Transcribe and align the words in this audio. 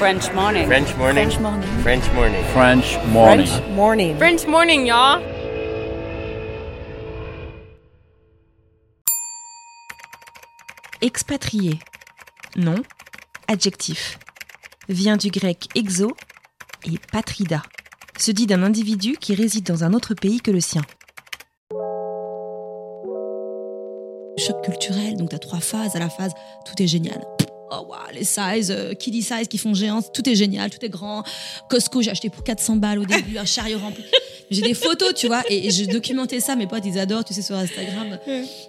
French 0.00 0.32
morning. 0.32 0.66
French 0.66 0.96
morning. 0.96 1.30
French 1.30 1.40
morning. 1.42 1.68
French 1.82 2.12
morning. 2.14 2.44
French 2.54 2.98
morning. 3.12 3.46
French 3.46 3.68
morning. 3.76 4.16
French 4.16 4.46
morning, 4.46 4.86
y'all. 4.86 5.20
Expatrié. 11.02 11.80
Nom. 12.56 12.76
Adjectif. 13.46 14.18
Vient 14.88 15.18
du 15.18 15.30
grec 15.30 15.68
exo 15.74 16.16
et 16.86 16.98
patrida. 17.12 17.60
Se 18.18 18.30
dit 18.30 18.46
d'un 18.46 18.62
individu 18.62 19.18
qui 19.20 19.34
réside 19.34 19.66
dans 19.66 19.84
un 19.84 19.92
autre 19.92 20.14
pays 20.14 20.40
que 20.40 20.50
le 20.50 20.60
sien. 20.60 20.80
choc 24.38 24.64
culturel, 24.64 25.18
donc 25.18 25.28
tu 25.28 25.36
as 25.36 25.38
trois 25.38 25.60
phases. 25.60 25.94
À 25.94 25.98
la 25.98 26.08
phase, 26.08 26.32
tout 26.64 26.82
est 26.82 26.86
génial. 26.86 27.22
Oh 27.72 27.86
wow, 27.88 28.12
les 28.12 28.24
sizes, 28.24 28.70
euh, 28.70 28.94
kiddie 28.94 29.22
size 29.22 29.46
qui 29.48 29.58
font 29.58 29.74
géante, 29.74 30.12
tout 30.12 30.28
est 30.28 30.34
génial, 30.34 30.70
tout 30.70 30.84
est 30.84 30.88
grand. 30.88 31.22
Costco, 31.68 32.02
j'ai 32.02 32.10
acheté 32.10 32.28
pour 32.28 32.42
400 32.42 32.76
balles 32.76 32.98
au 32.98 33.04
début, 33.04 33.38
un 33.38 33.44
chariot 33.44 33.78
rempli. 33.78 34.04
J'ai 34.50 34.62
des 34.62 34.74
photos, 34.74 35.14
tu 35.14 35.28
vois, 35.28 35.44
et, 35.48 35.68
et 35.68 35.70
je 35.70 35.84
documentais 35.84 36.40
ça, 36.40 36.56
mes 36.56 36.66
potes, 36.66 36.84
ils 36.84 36.98
adorent, 36.98 37.24
tu 37.24 37.32
sais, 37.32 37.40
sur 37.40 37.54
Instagram. 37.54 38.18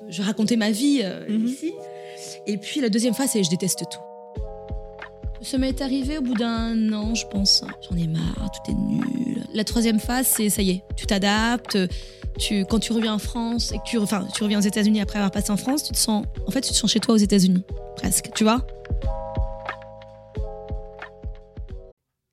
Je 0.09 0.21
racontais 0.21 0.55
ma 0.55 0.69
vie 0.69 1.01
euh, 1.03 1.25
ici. 1.43 1.73
Et 2.45 2.57
puis 2.57 2.81
la 2.81 2.89
deuxième 2.89 3.15
phase, 3.15 3.31
c'est 3.33 3.43
je 3.43 3.49
déteste 3.49 3.79
tout. 3.91 3.99
Ça 5.43 5.57
m'est 5.57 5.81
arrivé 5.81 6.19
au 6.19 6.21
bout 6.21 6.35
d'un 6.35 6.93
an, 6.93 7.15
je 7.15 7.25
pense. 7.25 7.63
J'en 7.89 7.97
ai 7.97 8.05
marre, 8.05 8.51
tout 8.53 8.71
est 8.71 8.75
nul. 8.75 9.43
La 9.55 9.63
troisième 9.63 9.99
phase, 9.99 10.27
c'est 10.27 10.51
ça 10.51 10.61
y 10.61 10.69
est, 10.69 10.83
tu 10.95 11.07
t'adaptes. 11.07 11.79
Tu, 12.41 12.65
quand 12.65 12.79
tu 12.79 12.91
reviens 12.91 13.13
en 13.13 13.19
France 13.19 13.71
et 13.71 13.77
que 13.77 13.83
tu, 13.83 13.99
enfin, 13.99 14.27
tu 14.33 14.43
reviens 14.43 14.57
aux 14.57 14.63
États-Unis 14.63 14.99
après 14.99 15.17
avoir 15.17 15.29
passé 15.29 15.51
en 15.51 15.57
France, 15.57 15.83
tu 15.83 15.91
te 15.91 15.97
sens, 15.97 16.25
en 16.47 16.49
fait, 16.49 16.61
tu 16.61 16.71
te 16.71 16.75
sens 16.75 16.91
chez 16.91 16.99
toi 16.99 17.13
aux 17.13 17.19
États-Unis, 17.19 17.63
presque. 17.95 18.31
Tu 18.33 18.43
vois? 18.43 18.65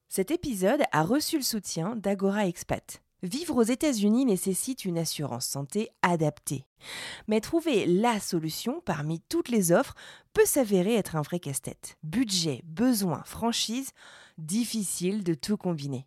Cet 0.08 0.30
épisode 0.30 0.80
a 0.92 1.02
reçu 1.02 1.36
le 1.36 1.44
soutien 1.44 1.94
d'Agora 1.94 2.46
Expat. 2.46 3.02
Vivre 3.22 3.56
aux 3.56 3.62
États-Unis 3.62 4.24
nécessite 4.24 4.86
une 4.86 4.96
assurance 4.96 5.44
santé 5.44 5.90
adaptée. 6.00 6.64
Mais 7.26 7.42
trouver 7.42 7.84
la 7.84 8.18
solution 8.18 8.80
parmi 8.86 9.20
toutes 9.28 9.50
les 9.50 9.72
offres 9.72 9.94
peut 10.32 10.46
s'avérer 10.46 10.94
être 10.94 11.16
un 11.16 11.22
vrai 11.22 11.38
casse-tête. 11.38 11.98
Budget, 12.02 12.62
besoins, 12.64 13.22
franchise, 13.24 13.90
difficile 14.38 15.22
de 15.22 15.34
tout 15.34 15.58
combiner. 15.58 16.06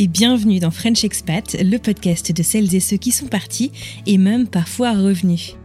et 0.00 0.06
bienvenue 0.06 0.60
dans 0.60 0.70
French 0.70 1.04
Expat, 1.04 1.58
le 1.62 1.76
podcast 1.76 2.32
de 2.32 2.42
celles 2.42 2.74
et 2.74 2.80
ceux 2.80 2.96
qui 2.96 3.12
sont 3.12 3.26
partis 3.26 3.70
et 4.06 4.16
même 4.16 4.46
parfois 4.46 4.92
revenus. 4.92 5.56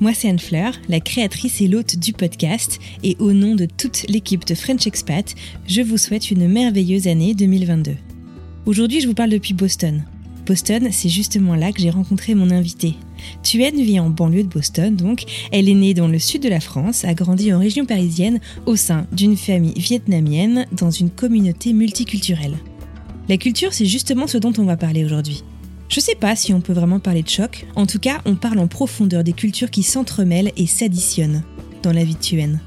Moi, 0.00 0.12
c'est 0.12 0.28
Anne 0.28 0.38
Fleur, 0.38 0.74
la 0.90 1.00
créatrice 1.00 1.62
et 1.62 1.66
l'hôte 1.66 1.96
du 1.96 2.12
podcast, 2.12 2.78
et 3.02 3.16
au 3.20 3.32
nom 3.32 3.54
de 3.54 3.64
toute 3.64 4.02
l'équipe 4.10 4.44
de 4.44 4.54
French 4.54 4.86
Expat, 4.86 5.34
je 5.66 5.80
vous 5.80 5.96
souhaite 5.96 6.30
une 6.30 6.46
merveilleuse 6.46 7.08
année 7.08 7.34
2022. 7.34 7.92
Aujourd'hui, 8.66 9.00
je 9.00 9.08
vous 9.08 9.14
parle 9.14 9.30
depuis 9.30 9.54
Boston. 9.54 10.04
Boston, 10.44 10.88
c'est 10.92 11.08
justement 11.08 11.54
là 11.54 11.72
que 11.72 11.80
j'ai 11.80 11.88
rencontré 11.88 12.34
mon 12.34 12.50
invité. 12.50 12.96
Tuen 13.42 13.82
vit 13.82 13.98
en 13.98 14.10
banlieue 14.10 14.42
de 14.42 14.48
Boston, 14.48 14.94
donc 14.94 15.24
elle 15.52 15.70
est 15.70 15.74
née 15.74 15.94
dans 15.94 16.08
le 16.08 16.18
sud 16.18 16.42
de 16.42 16.50
la 16.50 16.60
France, 16.60 17.06
a 17.06 17.14
grandi 17.14 17.50
en 17.50 17.58
région 17.58 17.86
parisienne 17.86 18.40
au 18.66 18.76
sein 18.76 19.06
d'une 19.10 19.38
famille 19.38 19.72
vietnamienne 19.78 20.66
dans 20.70 20.90
une 20.90 21.08
communauté 21.08 21.72
multiculturelle. 21.72 22.58
La 23.30 23.38
culture, 23.38 23.72
c'est 23.72 23.86
justement 23.86 24.26
ce 24.26 24.38
dont 24.38 24.52
on 24.58 24.64
va 24.64 24.76
parler 24.76 25.04
aujourd'hui. 25.04 25.44
Je 25.88 26.00
sais 26.00 26.16
pas 26.16 26.34
si 26.34 26.52
on 26.52 26.60
peut 26.60 26.72
vraiment 26.72 26.98
parler 26.98 27.22
de 27.22 27.28
choc, 27.28 27.64
en 27.76 27.86
tout 27.86 28.00
cas, 28.00 28.20
on 28.24 28.34
parle 28.34 28.58
en 28.58 28.66
profondeur 28.66 29.22
des 29.22 29.34
cultures 29.34 29.70
qui 29.70 29.84
s'entremêlent 29.84 30.50
et 30.56 30.66
s'additionnent 30.66 31.44
dans 31.84 31.92
la 31.92 32.02
vie 32.02 32.16
de. 32.16 32.58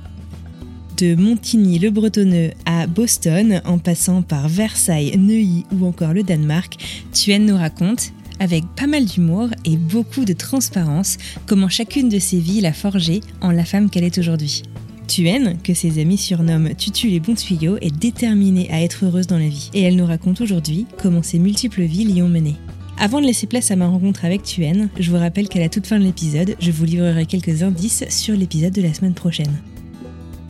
De 0.96 1.16
Montigny-le-Bretonneux 1.16 2.52
à 2.66 2.88
Boston, 2.88 3.62
en 3.66 3.78
passant 3.78 4.22
par 4.22 4.48
Versailles, 4.48 5.18
Neuilly 5.18 5.66
ou 5.74 5.86
encore 5.86 6.14
le 6.14 6.24
Danemark, 6.24 6.78
Tuen 7.12 7.46
nous 7.46 7.58
raconte, 7.58 8.14
avec 8.40 8.64
pas 8.78 8.88
mal 8.88 9.04
d'humour 9.04 9.50
et 9.66 9.76
beaucoup 9.76 10.24
de 10.24 10.32
transparence, 10.32 11.18
comment 11.46 11.68
chacune 11.68 12.08
de 12.08 12.20
ses 12.20 12.40
vies 12.40 12.62
l'a 12.62 12.72
forgée 12.72 13.20
en 13.42 13.52
la 13.52 13.66
femme 13.66 13.90
qu'elle 13.90 14.06
est 14.06 14.18
aujourd'hui. 14.18 14.64
Tuen, 15.08 15.58
que 15.64 15.74
ses 15.74 16.00
amis 16.02 16.18
surnomment 16.18 16.76
Tutu 16.76 17.08
les 17.08 17.20
bons 17.20 17.36
tuyaux, 17.36 17.78
est 17.82 17.96
déterminée 17.96 18.70
à 18.72 18.82
être 18.82 19.06
heureuse 19.06 19.28
dans 19.28 19.38
la 19.38 19.48
vie. 19.48 19.70
Et 19.74 19.82
elle 19.82 19.96
nous 19.96 20.06
raconte 20.06 20.42
aujourd'hui 20.42 20.86
comment 21.02 21.24
ses 21.24 21.40
multiples 21.40 21.84
vies 21.84 22.06
l'y 22.06 22.22
ont 22.22 22.30
menée. 22.30 22.56
Avant 22.98 23.20
de 23.20 23.26
laisser 23.26 23.48
place 23.48 23.72
à 23.72 23.76
ma 23.76 23.88
rencontre 23.88 24.26
avec 24.26 24.44
Tuen, 24.44 24.90
je 25.00 25.10
vous 25.10 25.18
rappelle 25.18 25.50
qu'à 25.50 25.60
la 25.60 25.70
toute 25.70 25.88
fin 25.88 26.00
de 26.00 26.04
l'épisode, 26.04 26.56
je 26.60 26.72
vous 26.72 26.86
livrerai 26.86 27.26
quelques 27.26 27.64
indices 27.64 28.06
sur 28.10 28.36
l'épisode 28.36 28.74
de 28.74 28.82
la 28.82 28.94
semaine 28.94 29.14
prochaine. 29.14 29.62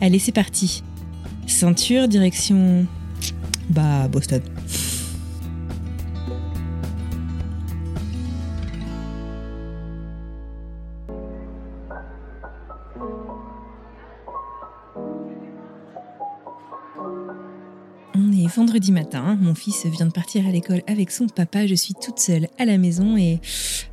Allez, 0.00 0.18
c'est 0.18 0.32
parti. 0.32 0.82
Ceinture, 1.46 2.08
direction... 2.08 2.86
Bah, 3.70 4.08
Boston. 4.08 4.42
Vendredi 18.46 18.92
matin, 18.92 19.36
mon 19.40 19.54
fils 19.54 19.86
vient 19.86 20.06
de 20.06 20.12
partir 20.12 20.46
à 20.46 20.50
l'école 20.50 20.82
avec 20.86 21.10
son 21.10 21.26
papa, 21.26 21.66
je 21.66 21.74
suis 21.74 21.94
toute 21.94 22.18
seule 22.18 22.48
à 22.58 22.64
la 22.64 22.78
maison 22.78 23.16
et 23.16 23.40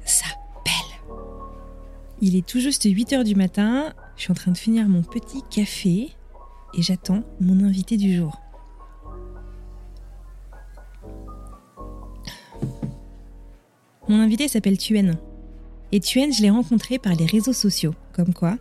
ça 0.06 0.26
pèle. 0.64 1.14
Il 2.22 2.36
est 2.36 2.46
tout 2.46 2.60
juste 2.60 2.86
8h 2.86 3.24
du 3.24 3.36
matin, 3.36 3.94
je 4.16 4.24
suis 4.24 4.32
en 4.32 4.36
train 4.36 4.52
de 4.52 4.58
finir 4.58 4.88
mon 4.88 5.04
petit 5.04 5.42
café 5.50 6.10
et 6.74 6.82
j'attends 6.82 7.24
mon 7.40 7.64
invité 7.64 7.98
du 7.98 8.16
jour. 8.16 8.40
Mon 14.08 14.20
invité 14.20 14.48
s'appelle 14.48 14.78
Tuen. 14.78 15.18
Et 15.92 16.00
Tuen, 16.00 16.34
je 16.34 16.42
l'ai 16.42 16.50
rencontré 16.50 17.00
par 17.00 17.16
les 17.16 17.26
réseaux 17.26 17.54
sociaux, 17.54 17.94
comme 18.14 18.34
quoi. 18.34 18.58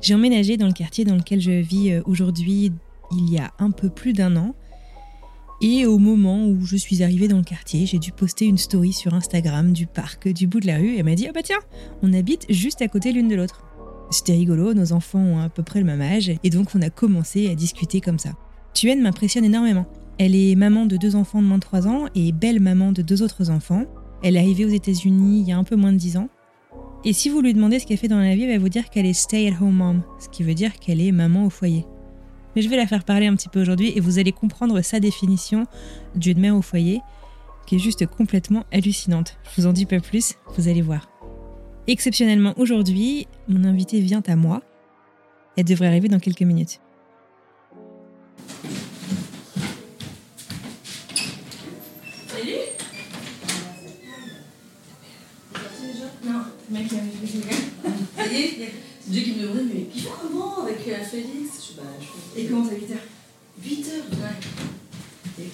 J'ai 0.00 0.14
emménagé 0.14 0.56
dans 0.56 0.66
le 0.66 0.72
quartier 0.72 1.04
dans 1.04 1.16
lequel 1.16 1.40
je 1.40 1.50
vis 1.50 1.92
euh, 1.92 2.02
aujourd'hui 2.06 2.72
il 3.12 3.30
y 3.30 3.38
a 3.38 3.52
un 3.58 3.70
peu 3.70 3.90
plus 3.90 4.12
d'un 4.12 4.36
an. 4.36 4.54
Et 5.62 5.84
au 5.84 5.98
moment 5.98 6.46
où 6.46 6.64
je 6.64 6.76
suis 6.76 7.02
arrivée 7.02 7.28
dans 7.28 7.36
le 7.36 7.42
quartier, 7.42 7.84
j'ai 7.84 7.98
dû 7.98 8.12
poster 8.12 8.46
une 8.46 8.56
story 8.56 8.94
sur 8.94 9.12
Instagram 9.12 9.72
du 9.72 9.86
parc 9.86 10.26
du 10.28 10.46
bout 10.46 10.60
de 10.60 10.66
la 10.66 10.78
rue 10.78 10.94
et 10.94 10.98
elle 10.98 11.04
m'a 11.04 11.14
dit 11.14 11.26
Ah 11.28 11.32
bah 11.32 11.42
tiens, 11.44 11.58
on 12.02 12.14
habite 12.14 12.46
juste 12.48 12.80
à 12.80 12.88
côté 12.88 13.12
l'une 13.12 13.28
de 13.28 13.34
l'autre. 13.34 13.62
C'était 14.10 14.32
rigolo, 14.32 14.72
nos 14.72 14.92
enfants 14.92 15.20
ont 15.20 15.38
à 15.38 15.50
peu 15.50 15.62
près 15.62 15.80
le 15.80 15.84
même 15.84 16.00
âge 16.00 16.32
et 16.42 16.50
donc 16.50 16.68
on 16.74 16.80
a 16.80 16.88
commencé 16.88 17.50
à 17.50 17.54
discuter 17.54 18.00
comme 18.00 18.18
ça. 18.18 18.30
Tuen 18.72 19.02
m'impressionne 19.02 19.44
énormément. 19.44 19.86
Elle 20.18 20.34
est 20.34 20.54
maman 20.54 20.86
de 20.86 20.96
deux 20.96 21.14
enfants 21.14 21.42
de 21.42 21.46
moins 21.46 21.58
de 21.58 21.62
3 21.62 21.86
ans 21.86 22.06
et 22.14 22.32
belle 22.32 22.60
maman 22.60 22.92
de 22.92 23.02
deux 23.02 23.22
autres 23.22 23.50
enfants. 23.50 23.84
Elle 24.22 24.36
est 24.36 24.40
arrivée 24.40 24.64
aux 24.64 24.70
États-Unis 24.70 25.40
il 25.40 25.48
y 25.48 25.52
a 25.52 25.58
un 25.58 25.64
peu 25.64 25.76
moins 25.76 25.92
de 25.92 25.98
10 25.98 26.16
ans. 26.16 26.28
Et 27.04 27.12
si 27.12 27.28
vous 27.28 27.40
lui 27.40 27.54
demandez 27.54 27.78
ce 27.78 27.86
qu'elle 27.86 27.98
fait 27.98 28.08
dans 28.08 28.18
la 28.18 28.34
vie, 28.34 28.44
elle 28.44 28.52
va 28.52 28.58
vous 28.58 28.68
dire 28.68 28.90
qu'elle 28.90 29.06
est 29.06 29.12
stay-at-home 29.12 29.74
mom, 29.74 30.02
ce 30.18 30.28
qui 30.28 30.42
veut 30.42 30.54
dire 30.54 30.78
qu'elle 30.78 31.00
est 31.00 31.12
maman 31.12 31.46
au 31.46 31.50
foyer. 31.50 31.86
Mais 32.54 32.62
je 32.62 32.68
vais 32.68 32.76
la 32.76 32.86
faire 32.86 33.04
parler 33.04 33.26
un 33.26 33.36
petit 33.36 33.48
peu 33.48 33.60
aujourd'hui 33.60 33.92
et 33.94 34.00
vous 34.00 34.18
allez 34.18 34.32
comprendre 34.32 34.80
sa 34.82 35.00
définition 35.00 35.66
d'une 36.14 36.40
mère 36.40 36.56
au 36.56 36.62
foyer 36.62 37.00
qui 37.66 37.76
est 37.76 37.78
juste 37.78 38.06
complètement 38.06 38.64
hallucinante. 38.72 39.36
Je 39.44 39.60
vous 39.60 39.68
en 39.68 39.72
dis 39.72 39.86
pas 39.86 40.00
plus, 40.00 40.34
vous 40.56 40.68
allez 40.68 40.82
voir. 40.82 41.08
Exceptionnellement 41.86 42.54
aujourd'hui, 42.56 43.26
mon 43.48 43.64
invité 43.64 44.00
vient 44.00 44.22
à 44.26 44.36
moi. 44.36 44.62
Elle 45.56 45.64
devrait 45.64 45.86
arriver 45.86 46.08
dans 46.08 46.18
quelques 46.18 46.42
minutes. 46.42 46.80
Non, 56.22 56.42
le 56.70 56.78
mec 56.78 56.88
qui 56.88 56.96
a 56.96 57.00
Ça 58.16 58.32
y 58.32 58.36
est, 58.36 58.50
c'est 58.58 58.72
Dieu 59.10 59.22
qui 59.22 59.32
me 59.32 59.42
demandait, 59.42 59.64
mais 59.64 59.86
il 59.94 60.02
faut 60.02 60.10
comment 60.20 60.62
avec 60.64 60.86
euh, 60.86 61.02
Félix? 61.02 61.70
Je, 61.70 61.80
bah, 61.80 61.88
je... 61.98 62.19
Et 62.36 62.46
comment 62.46 62.64
t'as 62.66 62.74
8 62.74 62.92
heures 62.92 62.98
8 63.62 63.86
heures 63.88 64.04
Ouais. 64.12 65.46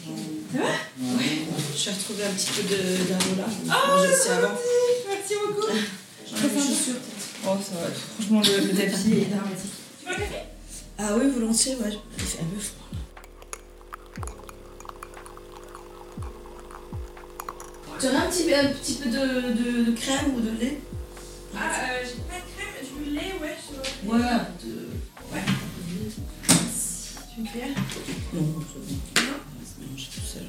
Ça 0.55 0.59
va 0.61 0.65
Ouais. 0.65 1.47
Je 1.73 1.77
suis 1.79 1.91
retrouvée 1.91 2.25
un 2.25 2.31
petit 2.33 2.51
peu 2.51 2.63
de 2.63 2.79
d'arôme 3.09 3.39
là. 3.39 3.47
Oh, 3.69 4.05
c'est 4.17 4.31
avant. 4.31 4.55
Merci 5.09 5.35
beaucoup. 5.47 5.69
Chaussures. 6.27 6.95
Oh, 7.47 7.57
ça 7.63 7.73
va. 7.81 7.89
Franchement, 8.19 8.41
le, 8.41 8.67
le 8.67 8.75
tapis 8.75 9.13
est 9.13 9.31
dramatique. 9.35 9.73
Tu 10.01 10.07
veux 10.07 10.13
un 10.13 10.17
café? 10.19 10.37
Ah 10.99 11.15
oui, 11.17 11.31
volontiers, 11.31 11.77
ouais. 11.77 11.93
Il 12.19 12.25
fait 12.25 12.41
un 12.41 12.45
peu 12.45 12.61
froid 12.61 12.89
là. 12.93 12.99
Tu 17.99 18.07
aurais 18.07 18.17
un 18.17 18.29
petit, 18.31 18.55
un 18.55 18.69
petit 18.73 18.95
peu 18.95 19.09
de, 19.09 19.17
de, 19.53 19.85
de 19.91 19.97
crème 19.97 20.35
ou 20.37 20.41
de 20.41 20.51
lait? 20.61 20.79
Ah, 21.57 21.59
euh, 21.93 22.05
j'ai 22.05 22.21
pas 22.29 22.37
de 22.37 22.49
crème, 22.55 23.05
du 23.05 23.11
lait, 23.15 23.33
ouais, 23.41 23.57
je 23.57 24.09
Ouais, 24.09 24.19
de... 24.19 24.76
Non, 28.35 28.43
c'est 28.73 28.81
bon. 28.81 28.97
Tout 29.97 30.21
seul. 30.21 30.43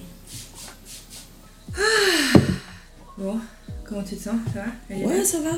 Comment 3.85 4.03
tu 4.03 4.15
te 4.15 4.21
sens? 4.23 4.35
Ça 4.53 4.65
va? 4.89 4.95
Ouais, 4.95 5.23
ça 5.23 5.41
va. 5.41 5.51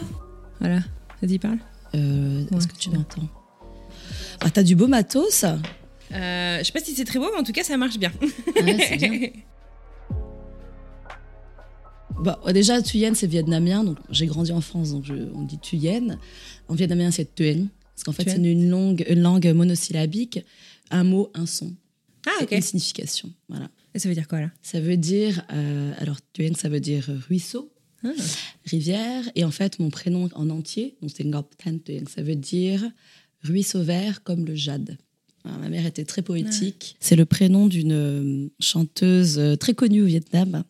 Voilà, 0.59 0.79
vas-y, 1.21 1.39
parle. 1.39 1.57
Euh, 1.95 2.43
Ouais, 2.51 2.57
Est-ce 2.57 2.67
que 2.67 2.75
tu 2.77 2.89
m'entends? 2.91 3.27
Ah, 4.41 4.49
t'as 4.49 4.63
du 4.63 4.75
beau 4.75 4.87
matos 4.87 5.43
Euh, 5.43 6.59
je 6.59 6.63
sais 6.63 6.71
pas 6.71 6.79
si 6.79 6.93
c'est 6.95 7.05
très 7.05 7.19
beau, 7.19 7.27
mais 7.33 7.39
en 7.39 7.43
tout 7.43 7.51
cas, 7.51 7.63
ça 7.63 7.75
marche 7.77 7.97
bien. 7.97 8.11
Ouais, 8.55 8.77
c'est 8.87 8.97
bien. 8.97 9.29
Bah, 12.21 12.37
déjà, 12.51 12.81
Thuyen, 12.81 13.13
c'est 13.13 13.27
vietnamien. 13.27 13.83
Donc, 13.85 13.97
j'ai 14.09 14.25
grandi 14.25 14.51
en 14.51 14.59
France, 14.59 14.91
donc 14.91 15.05
je- 15.05 15.31
on 15.33 15.43
dit 15.43 15.57
Thuyen. 15.57 16.17
En 16.67 16.73
vietnamien, 16.75 17.11
c'est 17.11 17.33
Thuyen. 17.33 17.67
Parce 17.95 18.03
qu'en 18.03 18.11
fait, 18.11 18.29
c'est 18.29 18.35
une 18.51 18.69
langue, 18.69 19.05
une 19.09 19.21
langue 19.21 19.47
monosyllabique. 19.53 20.43
Un 20.91 21.03
mot, 21.03 21.29
un 21.33 21.45
son. 21.45 21.73
Ah, 22.25 22.43
ok. 22.43 22.51
Une 22.51 22.61
signification. 22.61 23.31
Voilà. 23.47 23.69
Et 23.95 23.99
ça 23.99 24.09
veut 24.09 24.15
dire 24.15 24.27
quoi, 24.27 24.41
là? 24.41 24.51
Ça 24.61 24.79
veut 24.79 24.97
dire. 24.97 25.43
euh, 25.53 25.93
alors, 25.97 26.17
Thuyen, 26.33 26.53
ça 26.55 26.69
veut 26.69 26.79
dire 26.79 27.09
ruisseau, 27.27 27.71
Ah. 28.03 28.09
rivière. 28.65 29.23
Et 29.35 29.43
en 29.43 29.51
fait, 29.51 29.79
mon 29.79 29.89
prénom 29.89 30.29
en 30.33 30.49
entier, 30.49 30.95
donc 31.01 31.11
c'est 31.15 31.23
ça 32.07 32.21
veut 32.21 32.35
dire 32.35 32.83
ruisseau 33.43 33.81
vert 33.83 34.23
comme 34.23 34.45
le 34.45 34.55
jade. 34.55 34.97
Ma 35.45 35.69
mère 35.69 35.85
était 35.85 36.05
très 36.05 36.21
poétique. 36.21 36.95
C'est 36.99 37.15
le 37.15 37.25
prénom 37.25 37.67
d'une 37.67 37.91
euh, 37.93 38.49
chanteuse 38.59 39.39
euh, 39.39 39.55
très 39.55 39.73
connue 39.73 40.03
au 40.03 40.05
Vietnam. 40.05 40.63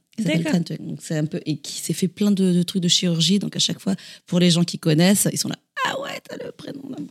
Donc, 0.80 1.00
c'est 1.02 1.18
un 1.18 1.26
peu 1.26 1.40
et 1.46 1.58
qui 1.58 1.74
s'est 1.82 1.94
fait 1.94 2.08
plein 2.08 2.32
de, 2.32 2.54
de 2.54 2.64
trucs 2.64 2.82
de 2.84 2.88
chirurgie. 2.88 3.40
Donc 3.40 3.56
à 3.56 3.60
chaque 3.60 3.80
fois, 3.80 3.96
pour 4.26 4.40
les 4.40 4.52
gens 4.52 4.64
qui 4.64 4.78
connaissent, 4.78 5.28
ils 5.32 5.38
sont 5.38 5.50
là. 5.50 5.58
Ah 5.86 6.00
ouais, 6.02 6.20
t'as 6.28 6.36
le 6.44 6.52
prénom. 6.52 6.82
d'un- 6.90 7.06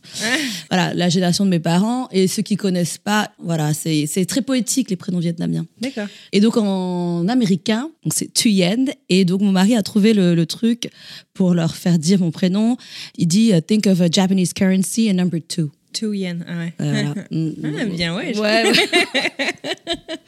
Voilà, 0.69 0.93
la 0.93 1.09
génération 1.09 1.43
de 1.43 1.49
mes 1.49 1.59
parents 1.59 2.07
et 2.11 2.27
ceux 2.27 2.43
qui 2.43 2.55
connaissent 2.55 2.97
pas. 2.99 3.31
Voilà, 3.39 3.73
c'est 3.73 4.05
c'est 4.05 4.25
très 4.25 4.41
poétique 4.41 4.89
les 4.89 4.95
prénoms 4.95 5.19
vietnamiens. 5.19 5.65
D'accord. 5.81 6.07
Et 6.31 6.39
donc 6.39 6.55
en 6.57 7.27
américain, 7.27 7.89
donc 8.03 8.13
c'est 8.13 8.31
Thuyen. 8.33 8.85
Et 9.09 9.25
donc 9.25 9.41
mon 9.41 9.51
mari 9.51 9.75
a 9.75 9.81
trouvé 9.81 10.13
le, 10.13 10.35
le 10.35 10.45
truc 10.45 10.89
pour 11.33 11.53
leur 11.55 11.75
faire 11.75 11.97
dire 11.97 12.19
mon 12.19 12.31
prénom. 12.31 12.77
Il 13.17 13.27
dit 13.27 13.51
uh, 13.55 13.61
Think 13.61 13.87
of 13.87 14.01
a 14.01 14.07
Japanese 14.11 14.53
currency 14.53 15.09
and 15.09 15.15
number 15.15 15.39
two. 15.41 15.71
Two 15.91 16.13
yen, 16.13 16.45
ah 16.47 16.57
ouais. 16.59 16.73
Euh, 16.81 16.91
voilà. 16.91 17.13
Mm, 17.31 17.51
Ah, 17.63 17.85
mm. 17.85 17.95
bien, 17.95 18.15
ouais. 18.15 18.33
je- 18.35 18.39
Ouais, 18.39 18.63
ouais. 18.69 19.49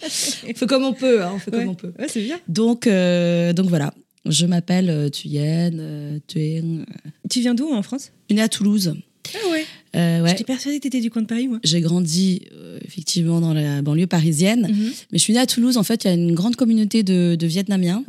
on 0.49 0.53
fait 0.55 0.67
comme 0.67 0.83
on 0.83 0.93
peut, 0.93 1.23
hein, 1.23 1.31
on 1.35 1.39
fait 1.39 1.51
Ouais. 1.51 1.59
comme 1.59 1.69
on 1.69 1.75
peut. 1.75 1.93
Ouais, 1.99 2.07
c'est 2.07 2.21
bien. 2.21 2.39
Donc, 2.47 2.87
euh, 2.87 3.53
donc 3.53 3.67
voilà, 3.67 3.93
je 4.27 4.45
m'appelle 4.45 4.89
euh, 4.89 5.09
Thuyen, 5.09 5.71
euh, 5.79 6.19
Thuyen. 6.27 6.85
Tu 7.29 7.39
viens 7.41 7.53
d'où 7.55 7.69
en 7.71 7.81
France? 7.81 8.11
Je 8.29 8.33
suis 8.33 8.35
née 8.35 8.41
à 8.41 8.49
Toulouse. 8.49 8.93
Ah 9.33 9.49
ouais. 9.51 9.65
Euh, 9.95 10.21
ouais. 10.23 10.29
J'étais 10.29 10.43
persuadée 10.43 10.77
que 10.79 10.83
t'étais 10.83 11.01
du 11.01 11.09
coin 11.11 11.21
de 11.21 11.27
Paris, 11.27 11.47
moi. 11.47 11.59
J'ai 11.63 11.81
grandi 11.81 12.41
euh, 12.53 12.79
effectivement 12.83 13.39
dans 13.41 13.53
la 13.53 13.81
banlieue 13.81 14.07
parisienne, 14.07 14.67
Mhm. 14.69 14.91
mais 15.11 15.17
je 15.17 15.23
suis 15.23 15.33
née 15.33 15.39
à 15.39 15.45
Toulouse. 15.45 15.77
En 15.77 15.83
fait, 15.83 16.03
il 16.03 16.07
y 16.07 16.09
a 16.09 16.13
une 16.13 16.33
grande 16.33 16.55
communauté 16.55 17.03
de, 17.03 17.35
de 17.39 17.47
Vietnamiens. 17.47 18.03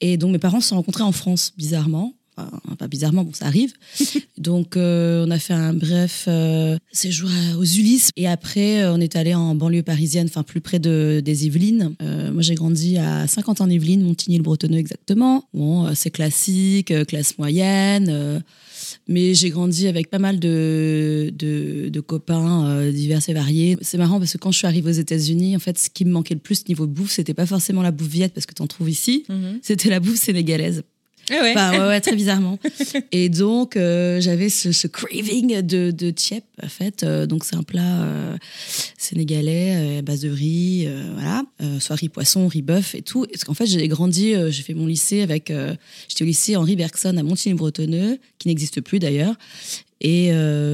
Et 0.00 0.16
donc 0.16 0.32
mes 0.32 0.38
parents 0.38 0.60
se 0.60 0.68
sont 0.68 0.76
rencontrés 0.76 1.04
en 1.04 1.12
France, 1.12 1.52
bizarrement. 1.56 2.12
Enfin, 2.38 2.74
pas 2.78 2.86
bizarrement, 2.88 3.24
bon, 3.24 3.32
ça 3.32 3.46
arrive. 3.46 3.72
donc 4.38 4.76
euh, 4.76 5.24
on 5.26 5.30
a 5.30 5.38
fait 5.38 5.54
un 5.54 5.72
bref 5.72 6.26
euh, 6.28 6.76
séjour 6.92 7.30
aux 7.58 7.64
Ulysses. 7.64 8.10
Et 8.16 8.26
après, 8.28 8.82
euh, 8.82 8.92
on 8.94 9.00
est 9.00 9.16
allé 9.16 9.34
en 9.34 9.54
banlieue 9.54 9.82
parisienne, 9.82 10.26
enfin 10.28 10.42
plus 10.42 10.60
près 10.60 10.78
de, 10.78 11.22
des 11.24 11.46
Yvelines. 11.46 11.94
Moi, 12.00 12.42
j'ai 12.42 12.54
grandi 12.54 12.98
à 12.98 13.26
Saint-Quentin-en-Yvelines, 13.26 14.02
Montigny-le-Bretonneux 14.02 14.76
exactement. 14.78 15.44
Bon, 15.54 15.94
c'est 15.94 16.10
classique, 16.10 16.92
classe 17.06 17.38
moyenne. 17.38 18.42
mais 19.08 19.32
j'ai 19.34 19.48
grandi 19.50 19.86
avec 19.88 20.10
pas 20.10 20.18
mal 20.18 20.38
de, 20.38 21.32
de, 21.34 21.88
de 21.88 22.00
copains 22.00 22.90
divers 22.92 23.26
et 23.28 23.32
variés. 23.32 23.76
C'est 23.80 23.96
marrant 23.98 24.18
parce 24.18 24.32
que 24.34 24.38
quand 24.38 24.52
je 24.52 24.58
suis 24.58 24.66
arrivée 24.66 24.90
aux 24.90 24.94
États-Unis, 24.94 25.56
en 25.56 25.60
fait, 25.60 25.78
ce 25.78 25.88
qui 25.88 26.04
me 26.04 26.10
manquait 26.10 26.34
le 26.34 26.40
plus 26.40 26.68
niveau 26.68 26.86
bouffe, 26.86 27.12
c'était 27.12 27.34
pas 27.34 27.46
forcément 27.46 27.80
la 27.82 27.92
bouffe 27.92 28.08
viette 28.08 28.34
parce 28.34 28.44
que 28.46 28.54
t'en 28.54 28.66
trouves 28.66 28.90
ici, 28.90 29.24
Mhm. 29.30 29.60
c'était 29.62 29.88
la 29.88 30.00
bouffe 30.00 30.18
sénégalaise. 30.20 30.82
Ah 31.30 31.42
ouais. 31.42 31.52
Enfin, 31.52 31.72
ouais, 31.72 31.86
ouais, 31.86 32.00
très 32.00 32.14
bizarrement. 32.16 32.58
Et 33.12 33.28
donc, 33.28 33.76
euh, 33.76 34.20
j'avais 34.20 34.48
ce, 34.48 34.72
ce 34.72 34.86
craving 34.86 35.60
de, 35.60 35.90
de 35.90 36.10
tiep, 36.10 36.44
en 36.62 36.68
fait. 36.68 37.02
Euh, 37.02 37.26
donc, 37.26 37.44
c'est 37.44 37.56
un 37.56 37.62
plat 37.62 38.02
euh, 38.04 38.36
sénégalais 38.96 39.98
à 39.98 40.02
base 40.02 40.20
de 40.20 40.30
riz, 40.30 40.88
voilà. 41.14 41.42
Soit 41.80 41.96
riz 41.96 42.08
poisson, 42.08 42.46
riz 42.46 42.62
bœuf 42.62 42.94
et 42.94 43.02
tout. 43.02 43.26
Parce 43.30 43.44
qu'en 43.44 43.54
fait, 43.54 43.66
j'ai 43.66 43.88
grandi, 43.88 44.34
j'ai 44.50 44.62
fait 44.62 44.74
mon 44.74 44.86
lycée 44.86 45.22
avec. 45.22 45.52
J'étais 46.08 46.22
au 46.22 46.26
lycée 46.26 46.56
Henri 46.56 46.76
Bergson 46.76 47.16
à 47.16 47.22
Montigny-Bretonneux, 47.22 48.18
qui 48.38 48.48
n'existe 48.48 48.80
plus 48.80 48.98
d'ailleurs. 48.98 49.34
Et 50.00 50.30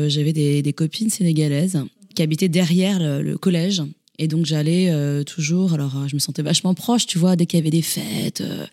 j'avais 0.09 0.33
des, 0.33 0.63
des 0.63 0.73
copines 0.73 1.11
sénégalaises 1.11 1.79
qui 2.15 2.23
habitaient 2.23 2.49
derrière 2.49 2.99
le, 2.99 3.23
le 3.23 3.39
collège. 3.39 3.83
Et 4.23 4.29
donc 4.29 4.47
j'allais 4.47 4.89
euh, 4.89 5.25
toujours, 5.25 5.75
alors 5.75 5.97
euh, 5.97 6.07
je 6.07 6.15
me 6.15 6.21
sentais 6.21 6.43
vachement 6.43 6.75
proche, 6.75 7.07
tu 7.07 7.19
vois, 7.19 7.35
dès 7.35 7.45
qu'il 7.45 7.59
y 7.59 7.61
avait 7.61 7.71
des 7.71 7.83
fêtes, 7.83 8.41
euh, 8.41 8.65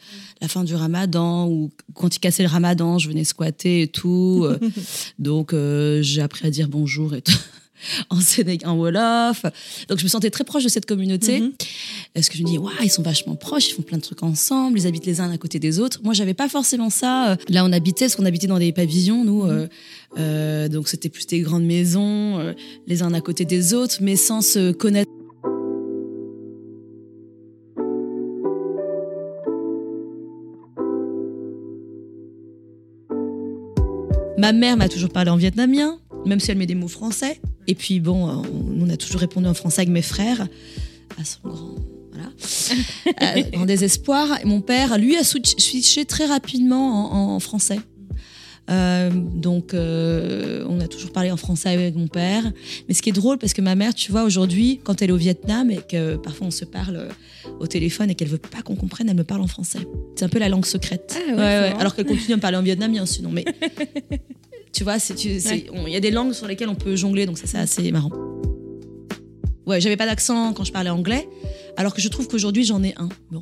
la 0.41 0.47
fin 0.47 0.63
du 0.63 0.75
ramadan, 0.75 1.47
ou 1.47 1.71
quand 1.95 2.15
il 2.15 2.19
cassait 2.19 2.43
le 2.43 2.49
ramadan, 2.49 2.99
je 2.99 3.09
venais 3.09 3.23
squatter 3.23 3.81
et 3.81 3.87
tout. 3.87 4.45
donc 5.19 5.53
euh, 5.53 6.03
j'ai 6.03 6.21
appris 6.21 6.45
à 6.45 6.51
dire 6.51 6.67
bonjour 6.69 7.15
et 7.15 7.23
tout. 7.23 7.33
En 8.09 8.19
Sénégal, 8.19 8.69
en 8.69 8.75
Wolof. 8.75 9.45
Donc, 9.87 9.99
je 9.99 10.03
me 10.03 10.09
sentais 10.09 10.29
très 10.29 10.43
proche 10.43 10.65
de 10.65 10.67
cette 10.67 10.85
communauté. 10.85 11.39
Mhm. 11.39 11.53
Parce 12.13 12.27
que 12.27 12.37
je 12.37 12.43
me 12.43 12.47
dis, 12.49 12.57
waouh, 12.57 12.73
ils 12.83 12.91
sont 12.91 13.03
vachement 13.03 13.37
proches, 13.37 13.69
ils 13.69 13.73
font 13.73 13.83
plein 13.83 13.97
de 13.97 14.01
trucs 14.01 14.21
ensemble, 14.21 14.77
ils 14.77 14.85
habitent 14.85 15.05
les 15.05 15.21
uns 15.21 15.31
à 15.31 15.37
côté 15.37 15.59
des 15.59 15.79
autres. 15.79 16.01
Moi, 16.03 16.13
j'avais 16.13 16.33
pas 16.33 16.49
forcément 16.49 16.89
ça. 16.89 17.37
Là, 17.47 17.63
on 17.63 17.71
habitait, 17.71 18.07
parce 18.07 18.17
qu'on 18.17 18.25
habitait 18.25 18.47
dans 18.47 18.59
des 18.59 18.73
pavillons, 18.73 19.23
nous. 19.23 19.45
euh, 20.17 20.67
donc, 20.67 20.89
c'était 20.89 21.07
plus 21.07 21.25
des 21.25 21.39
grandes 21.39 21.63
maisons, 21.63 22.37
euh, 22.39 22.51
les 22.85 23.01
uns 23.01 23.13
à 23.13 23.21
côté 23.21 23.45
des 23.45 23.73
autres, 23.73 23.99
mais 24.01 24.17
sans 24.17 24.41
se 24.41 24.73
connaître. 24.73 25.09
Ma 34.39 34.53
mère 34.53 34.77
m'a 34.77 34.87
toujours 34.87 35.09
parlé 35.09 35.29
en 35.29 35.35
vietnamien, 35.35 35.99
même 36.25 36.39
si 36.39 36.49
elle 36.49 36.57
met 36.57 36.65
des 36.65 36.75
mots 36.75 36.87
français. 36.87 37.41
Et 37.67 37.75
puis 37.75 37.99
bon, 37.99 38.27
euh, 38.29 38.31
on, 38.53 38.63
nous, 38.73 38.85
on 38.85 38.89
a 38.89 38.95
toujours 38.97 39.19
répondu 39.21 39.47
en 39.47 39.53
français 39.53 39.81
avec 39.81 39.89
mes 39.91 40.01
frères, 40.01 40.47
à 41.19 41.25
son 41.25 41.39
grand, 41.49 41.75
voilà, 42.13 42.29
euh, 43.37 43.41
grand 43.51 43.65
désespoir. 43.65 44.39
Et 44.41 44.45
mon 44.45 44.61
père, 44.61 44.97
lui, 44.97 45.17
a 45.17 45.23
switch- 45.23 45.59
switché 45.59 46.05
très 46.05 46.25
rapidement 46.25 47.11
en, 47.13 47.35
en 47.35 47.39
français. 47.39 47.79
Euh, 48.69 49.09
donc, 49.11 49.73
euh, 49.73 50.65
on 50.69 50.79
a 50.79 50.87
toujours 50.87 51.11
parlé 51.11 51.31
en 51.31 51.37
français 51.37 51.69
avec 51.69 51.95
mon 51.95 52.07
père. 52.07 52.43
Mais 52.87 52.93
ce 52.93 53.01
qui 53.01 53.09
est 53.09 53.13
drôle, 53.13 53.37
parce 53.37 53.53
que 53.53 53.61
ma 53.61 53.75
mère, 53.75 53.93
tu 53.93 54.11
vois, 54.11 54.23
aujourd'hui, 54.23 54.79
quand 54.83 55.01
elle 55.01 55.09
est 55.09 55.13
au 55.13 55.17
Vietnam 55.17 55.71
et 55.71 55.79
que 55.89 56.15
parfois 56.17 56.47
on 56.47 56.51
se 56.51 56.65
parle 56.65 56.95
euh, 56.95 57.09
au 57.59 57.67
téléphone 57.67 58.09
et 58.09 58.15
qu'elle 58.15 58.27
veut 58.27 58.37
pas 58.37 58.61
qu'on 58.61 58.75
comprenne, 58.75 59.09
elle 59.09 59.15
me 59.15 59.23
parle 59.23 59.41
en 59.41 59.47
français. 59.47 59.79
C'est 60.15 60.25
un 60.25 60.29
peu 60.29 60.39
la 60.39 60.49
langue 60.49 60.65
secrète. 60.65 61.17
Ah 61.29 61.35
ouais. 61.35 61.73
Alors 61.79 61.95
qu'elle 61.95 62.05
continue 62.05 62.33
à 62.33 62.37
me 62.37 62.41
parler 62.41 62.57
en 62.57 62.63
vietnamien 62.63 63.05
sinon. 63.05 63.31
Mais 63.31 63.45
tu 64.73 64.83
vois, 64.83 64.97
il 64.97 65.89
y 65.89 65.95
a 65.95 65.99
des 65.99 66.11
langues 66.11 66.33
sur 66.33 66.47
lesquelles 66.47 66.69
on 66.69 66.75
peut 66.75 66.95
jongler, 66.95 67.25
donc 67.25 67.37
ça 67.37 67.47
c'est 67.47 67.57
assez 67.57 67.91
marrant. 67.91 68.11
Ouais, 69.65 69.79
j'avais 69.79 69.97
pas 69.97 70.07
d'accent 70.07 70.53
quand 70.53 70.63
je 70.63 70.71
parlais 70.71 70.89
anglais, 70.89 71.29
alors 71.77 71.93
que 71.93 72.01
je 72.01 72.07
trouve 72.09 72.27
qu'aujourd'hui 72.27 72.63
j'en 72.65 72.83
ai 72.83 72.93
un. 72.97 73.09
Bon, 73.31 73.41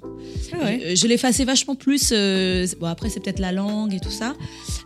Ah 0.54 0.64
ouais. 0.66 0.82
je, 0.90 0.96
je 0.96 1.08
l'effaçais 1.08 1.46
vachement 1.46 1.76
plus. 1.76 2.10
euh, 2.12 2.68
bon, 2.80 2.88
après, 2.88 3.10
c'est 3.10 3.20
peut-être 3.20 3.40
la 3.40 3.52
langue 3.52 3.94
et 3.94 4.00
tout 4.00 4.12
ça. 4.12 4.36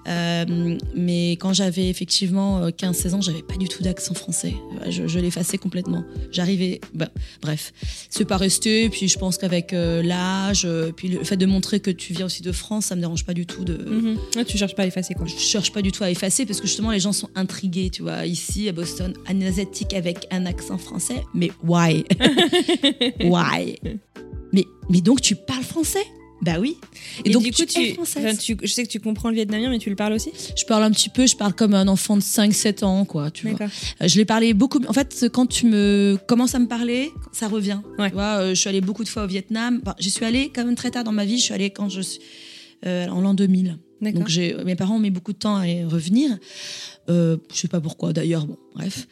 Euh, 0.07 0.77
mais 0.95 1.31
quand 1.33 1.53
j'avais 1.53 1.89
effectivement 1.89 2.59
euh, 2.63 2.69
15-16 2.69 3.13
ans, 3.15 3.21
j'avais 3.21 3.41
pas 3.43 3.55
du 3.57 3.67
tout 3.67 3.83
d'accent 3.83 4.13
français. 4.13 4.53
Euh, 4.85 4.89
Je, 4.91 5.07
je 5.07 5.19
l'effaçais 5.19 5.57
complètement. 5.57 6.03
J'arrivais. 6.31 6.79
bah, 6.93 7.09
bref, 7.41 7.73
c'est 8.09 8.25
pas 8.25 8.37
resté. 8.37 8.89
Puis 8.89 9.07
je 9.07 9.17
pense 9.19 9.37
qu'avec 9.37 9.73
euh, 9.73 10.01
l'âge, 10.01 10.63
euh, 10.65 10.91
puis 10.95 11.07
le 11.09 11.23
fait 11.23 11.37
de 11.37 11.45
montrer 11.45 11.79
que 11.79 11.91
tu 11.91 12.13
viens 12.13 12.25
aussi 12.25 12.41
de 12.41 12.51
France, 12.51 12.85
ça 12.85 12.95
me 12.95 13.01
dérange 13.01 13.25
pas 13.25 13.33
du 13.33 13.45
tout 13.45 13.63
de. 13.63 14.17
Ah, 14.37 14.43
tu 14.45 14.57
cherches 14.57 14.75
pas 14.75 14.83
à 14.83 14.87
effacer, 14.87 15.13
quoi. 15.13 15.25
Je 15.27 15.35
cherche 15.37 15.71
pas 15.71 15.81
du 15.81 15.91
tout 15.91 16.03
à 16.03 16.09
effacer 16.09 16.45
parce 16.45 16.59
que 16.61 16.67
justement 16.67 16.91
les 16.91 16.99
gens 16.99 17.13
sont 17.13 17.29
intrigués, 17.35 17.89
tu 17.91 18.01
vois. 18.01 18.25
Ici 18.25 18.67
à 18.69 18.71
Boston, 18.71 19.13
un 19.27 19.41
asiatique 19.41 19.93
avec 19.93 20.27
un 20.31 20.45
accent 20.45 20.77
français, 20.77 21.23
mais 21.33 21.51
why? 21.63 22.03
Why 23.31 23.77
mais, 24.53 24.65
mais 24.89 25.01
donc 25.01 25.21
tu 25.21 25.35
parles 25.35 25.63
français? 25.63 26.05
Bah 26.41 26.55
oui. 26.59 26.77
Et, 27.23 27.29
donc 27.29 27.43
du 27.43 27.51
coup, 27.51 27.65
tu 27.65 27.79
es 27.79 27.95
tu, 28.35 28.57
je 28.63 28.67
sais 28.67 28.83
que 28.83 28.89
tu 28.89 28.99
comprends 28.99 29.29
le 29.29 29.35
vietnamien, 29.35 29.69
mais 29.69 29.77
tu 29.77 29.91
le 29.91 29.95
parles 29.95 30.13
aussi? 30.13 30.31
Je 30.57 30.65
parle 30.65 30.83
un 30.83 30.89
petit 30.89 31.09
peu, 31.09 31.27
je 31.27 31.35
parle 31.35 31.53
comme 31.53 31.75
un 31.75 31.87
enfant 31.87 32.17
de 32.17 32.21
5-7 32.21 32.83
ans, 32.83 33.05
quoi, 33.05 33.29
tu 33.29 33.47
vois. 33.47 33.67
Euh, 34.01 34.07
Je 34.07 34.17
l'ai 34.17 34.25
parlé 34.25 34.55
beaucoup. 34.55 34.79
En 34.87 34.93
fait, 34.93 35.27
quand 35.31 35.45
tu 35.45 35.67
me 35.67 36.17
commences 36.27 36.55
à 36.55 36.59
me 36.59 36.67
parler, 36.67 37.11
ça 37.31 37.47
revient. 37.47 37.79
Ouais. 37.99 38.09
Tu 38.09 38.15
vois, 38.15 38.39
euh, 38.39 38.49
je 38.49 38.55
suis 38.55 38.69
allée 38.69 38.81
beaucoup 38.81 39.03
de 39.03 39.09
fois 39.09 39.25
au 39.25 39.27
Vietnam. 39.27 39.81
Enfin, 39.83 39.95
j'y 39.99 40.09
suis 40.09 40.25
allée 40.25 40.51
quand 40.53 40.65
même 40.65 40.73
très 40.73 40.89
tard 40.89 41.03
dans 41.03 41.11
ma 41.11 41.25
vie. 41.25 41.37
Je 41.37 41.43
suis 41.43 41.53
allée 41.53 41.69
quand 41.69 41.89
je 41.89 42.01
suis 42.01 42.21
euh, 42.87 43.07
en 43.09 43.21
l'an 43.21 43.35
2000. 43.35 43.77
D'accord. 44.01 44.23
Donc 44.23 44.65
mes 44.65 44.75
parents 44.75 44.95
ont 44.95 44.99
mis 44.99 45.11
beaucoup 45.11 45.33
de 45.33 45.37
temps 45.37 45.57
à 45.57 45.67
y 45.67 45.83
revenir. 45.83 46.35
Euh, 47.09 47.37
je 47.53 47.57
sais 47.59 47.67
pas 47.67 47.79
pourquoi 47.79 48.13
d'ailleurs. 48.13 48.47
Bon, 48.47 48.57
bref. 48.73 49.07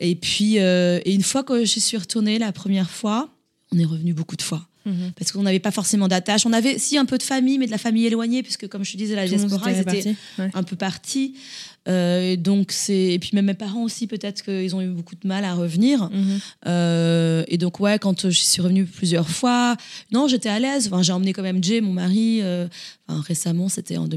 Et 0.00 0.16
puis, 0.16 0.58
euh, 0.58 1.00
et 1.04 1.14
une 1.14 1.22
fois 1.22 1.44
que 1.44 1.64
j'y 1.64 1.80
suis 1.80 1.96
retournée 1.96 2.40
la 2.40 2.50
première 2.50 2.90
fois, 2.90 3.30
on 3.72 3.78
est 3.78 3.84
revenu 3.84 4.12
beaucoup 4.14 4.36
de 4.36 4.42
fois. 4.42 4.66
Mhm. 4.84 5.12
parce 5.16 5.30
qu'on 5.30 5.42
n'avait 5.42 5.60
pas 5.60 5.70
forcément 5.70 6.08
d'attache. 6.08 6.44
On 6.44 6.52
avait 6.52 6.76
si 6.76 6.98
un 6.98 7.04
peu 7.04 7.16
de 7.16 7.22
famille, 7.22 7.56
mais 7.58 7.66
de 7.66 7.70
la 7.70 7.78
famille 7.78 8.04
éloignée, 8.06 8.42
puisque 8.42 8.66
comme 8.66 8.84
je 8.84 8.90
te 8.90 8.96
disais, 8.96 9.14
la 9.14 9.28
Tout 9.28 9.36
diaspora, 9.36 9.70
ils 9.70 9.78
étaient. 9.78 10.16
Ouais. 10.40 10.50
un 10.52 10.62
peu 10.64 10.74
partis. 10.74 11.34
Euh, 11.88 12.32
et 12.32 12.36
donc 12.36 12.70
c'est 12.72 13.12
et 13.12 13.18
puis 13.18 13.30
même 13.34 13.46
mes 13.46 13.54
parents 13.54 13.82
aussi 13.82 14.06
peut-être 14.06 14.42
qu'ils 14.42 14.74
ont 14.76 14.80
eu 14.80 14.88
beaucoup 14.88 15.14
de 15.14 15.26
mal 15.26 15.44
à 15.44 15.54
revenir. 15.54 16.10
Mhm. 16.10 16.40
Euh, 16.66 17.44
et 17.48 17.58
donc 17.58 17.78
ouais, 17.80 17.98
quand 18.00 18.28
je 18.28 18.40
suis 18.40 18.60
revenue 18.62 18.84
plusieurs 18.84 19.28
fois, 19.28 19.76
non, 20.12 20.26
j'étais 20.26 20.48
à 20.48 20.58
l'aise. 20.58 20.88
Enfin, 20.88 21.02
j'ai 21.02 21.12
emmené 21.12 21.32
quand 21.32 21.42
même 21.42 21.62
Jay, 21.62 21.80
mon 21.80 21.92
mari. 21.92 22.40
euh, 22.42 22.66
enfin, 23.06 23.20
récemment, 23.20 23.68
c'était 23.68 23.98
en 23.98 24.08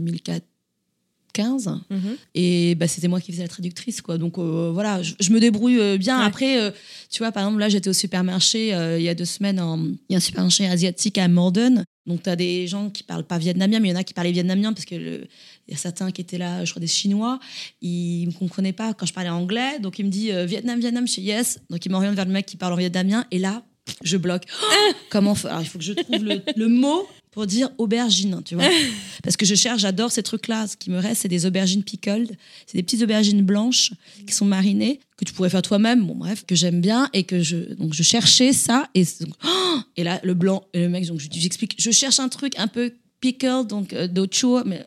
2015. 1.38 1.70
Mhm. 1.90 2.16
Et 2.34 2.76
bah, 2.76 2.88
c'était 2.88 3.08
moi 3.08 3.20
qui 3.22 3.32
faisais 3.32 3.44
la 3.44 3.48
traductrice, 3.50 4.02
quoi. 4.02 4.18
Donc 4.18 4.38
euh, 4.38 4.72
voilà, 4.74 5.02
je, 5.02 5.14
je 5.20 5.32
me 5.32 5.40
débrouille 5.40 5.80
euh, 5.80 5.98
bien. 5.98 6.20
Ouais. 6.20 6.26
Après, 6.26 6.60
euh, 6.62 6.72
tu 7.10 7.20
vois, 7.20 7.32
par 7.32 7.44
exemple, 7.44 7.60
là, 7.60 7.70
j'étais 7.70 7.90
au 7.90 7.94
supermarché 7.94 8.74
euh, 8.74 8.98
il 9.00 9.04
y 9.04 9.10
a 9.10 9.16
deux 9.16 9.26
semaines. 9.26 9.60
en- 9.60 9.78
Il 9.80 10.12
y 10.12 10.14
a 10.16 10.18
un 10.18 10.22
supermarché 10.22 10.68
asiatique 10.68 11.18
à 11.18 11.28
Morden. 11.28 11.84
Donc, 12.06 12.22
tu 12.24 12.30
as 12.30 12.36
des 12.36 12.68
gens 12.68 12.90
qui 12.92 13.02
parlent 13.04 13.24
pas 13.26 13.38
vietnamien, 13.40 13.80
mais 13.80 13.90
il 13.90 13.92
y 13.92 13.96
en 13.96 14.00
a 14.00 14.04
qui 14.04 14.14
parlaient 14.14 14.32
vietnamien 14.32 14.74
parce 14.74 14.86
que 14.86 14.96
le- 14.96 15.28
il 15.68 15.72
y 15.72 15.74
a 15.74 15.78
certains 15.78 16.12
qui 16.12 16.22
étaient 16.22 16.38
là, 16.38 16.64
je 16.64 16.70
crois 16.72 16.80
des 16.80 16.86
Chinois. 16.88 17.40
Ils 17.82 18.28
me 18.28 18.32
comprenaient 18.32 18.74
pas 18.74 18.94
quand 18.94 19.06
je 19.08 19.14
parlais 19.14 19.30
anglais. 19.30 19.80
Donc, 19.80 19.98
il 20.00 20.06
me 20.06 20.12
dit 20.12 20.30
Vietnam, 20.46 20.80
Vietnam, 20.80 21.08
je 21.08 21.20
yes. 21.22 21.60
Donc, 21.70 21.84
il 21.86 21.92
m'oriente 21.92 22.16
vers 22.16 22.26
le 22.26 22.32
mec 22.32 22.46
qui 22.46 22.58
parle 22.58 22.74
en 22.74 22.78
vietnamien. 22.78 23.26
Et 23.32 23.40
là, 23.40 23.64
je 24.04 24.18
bloque. 24.18 24.44
Oh, 24.62 24.92
comment 25.10 25.34
faire 25.34 25.52
Alors, 25.52 25.64
il 25.64 25.68
faut 25.68 25.80
que 25.80 25.84
je 25.84 25.94
trouve 25.94 26.24
le, 26.24 26.42
le 26.56 26.68
mot 26.68 27.08
pour 27.36 27.46
dire 27.46 27.70
aubergine, 27.78 28.42
tu 28.46 28.56
vois. 28.56 28.64
Parce 29.24 29.36
que 29.36 29.46
je 29.46 29.56
cherche, 29.56 29.82
j'adore 29.82 30.10
ces 30.10 30.24
trucs-là. 30.24 30.68
Ce 30.68 30.78
qui 30.78 30.90
me 30.90 30.98
reste, 31.00 31.24
c'est 31.24 31.28
des 31.28 31.46
aubergines 31.46 31.84
pickled. 31.84 32.38
C'est 32.66 32.78
des 32.78 32.82
petites 32.84 33.02
aubergines 33.04 33.42
blanches 33.42 33.92
qui 34.26 34.34
sont 34.34 34.46
marinées, 34.46 35.02
que 35.18 35.26
tu 35.26 35.34
pourrais 35.34 35.50
faire 35.50 35.62
toi-même, 35.62 36.06
bon 36.08 36.16
bref, 36.16 36.46
que 36.48 36.56
j'aime 36.56 36.80
bien 36.80 37.10
et 37.12 37.24
que 37.24 37.44
je 37.44 37.74
donc 37.74 37.94
je 37.94 38.04
cherchais 38.04 38.54
ça 38.54 38.88
et 38.96 39.04
donc, 39.20 39.34
oh 39.46 39.80
et 39.98 40.06
là 40.06 40.22
le 40.24 40.34
blanc 40.34 40.64
et 40.74 40.80
le 40.80 40.88
mec 40.90 41.06
donc 41.08 41.20
je- 41.20 41.28
j'explique, 41.30 41.76
je 41.78 41.92
cherche 41.92 42.22
un 42.22 42.30
truc 42.30 42.54
un 42.58 42.68
peu 42.68 42.94
pickled 43.20 43.68
donc 43.68 43.92
euh, 43.92 44.08
d'auto 44.08 44.64
mais 44.66 44.86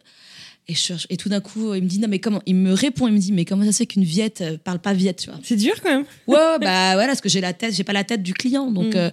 et 0.68 0.74
je 0.74 0.78
cherche 0.78 1.06
et 1.10 1.16
tout 1.18 1.28
d'un 1.28 1.40
coup 1.40 1.74
il 1.74 1.82
me 1.82 1.88
dit 1.88 1.98
non 1.98 2.08
mais 2.08 2.18
comment 2.18 2.40
il 2.46 2.54
me 2.56 2.72
répond 2.72 3.08
il 3.08 3.12
me 3.14 3.18
dit 3.18 3.32
mais 3.32 3.44
comment 3.44 3.64
ça 3.64 3.72
se 3.72 3.78
fait 3.78 3.86
qu'une 3.86 4.04
viette 4.04 4.40
euh, 4.40 4.56
parle 4.62 4.78
pas 4.78 4.94
viette 4.94 5.18
tu 5.20 5.28
vois 5.30 5.38
C'est 5.42 5.56
dur 5.56 5.74
quand 5.82 5.90
même. 5.90 6.04
Ouais, 6.26 6.34
ouais, 6.36 6.58
bah 6.60 6.92
voilà, 6.94 7.08
parce 7.08 7.20
que 7.20 7.28
j'ai 7.28 7.40
la 7.42 7.52
tête, 7.52 7.74
j'ai 7.74 7.84
pas 7.84 7.92
la 7.94 8.04
tête 8.04 8.22
du 8.22 8.32
client, 8.32 8.70
donc. 8.70 8.94
Mm. 8.94 8.98
euh, 8.98 9.10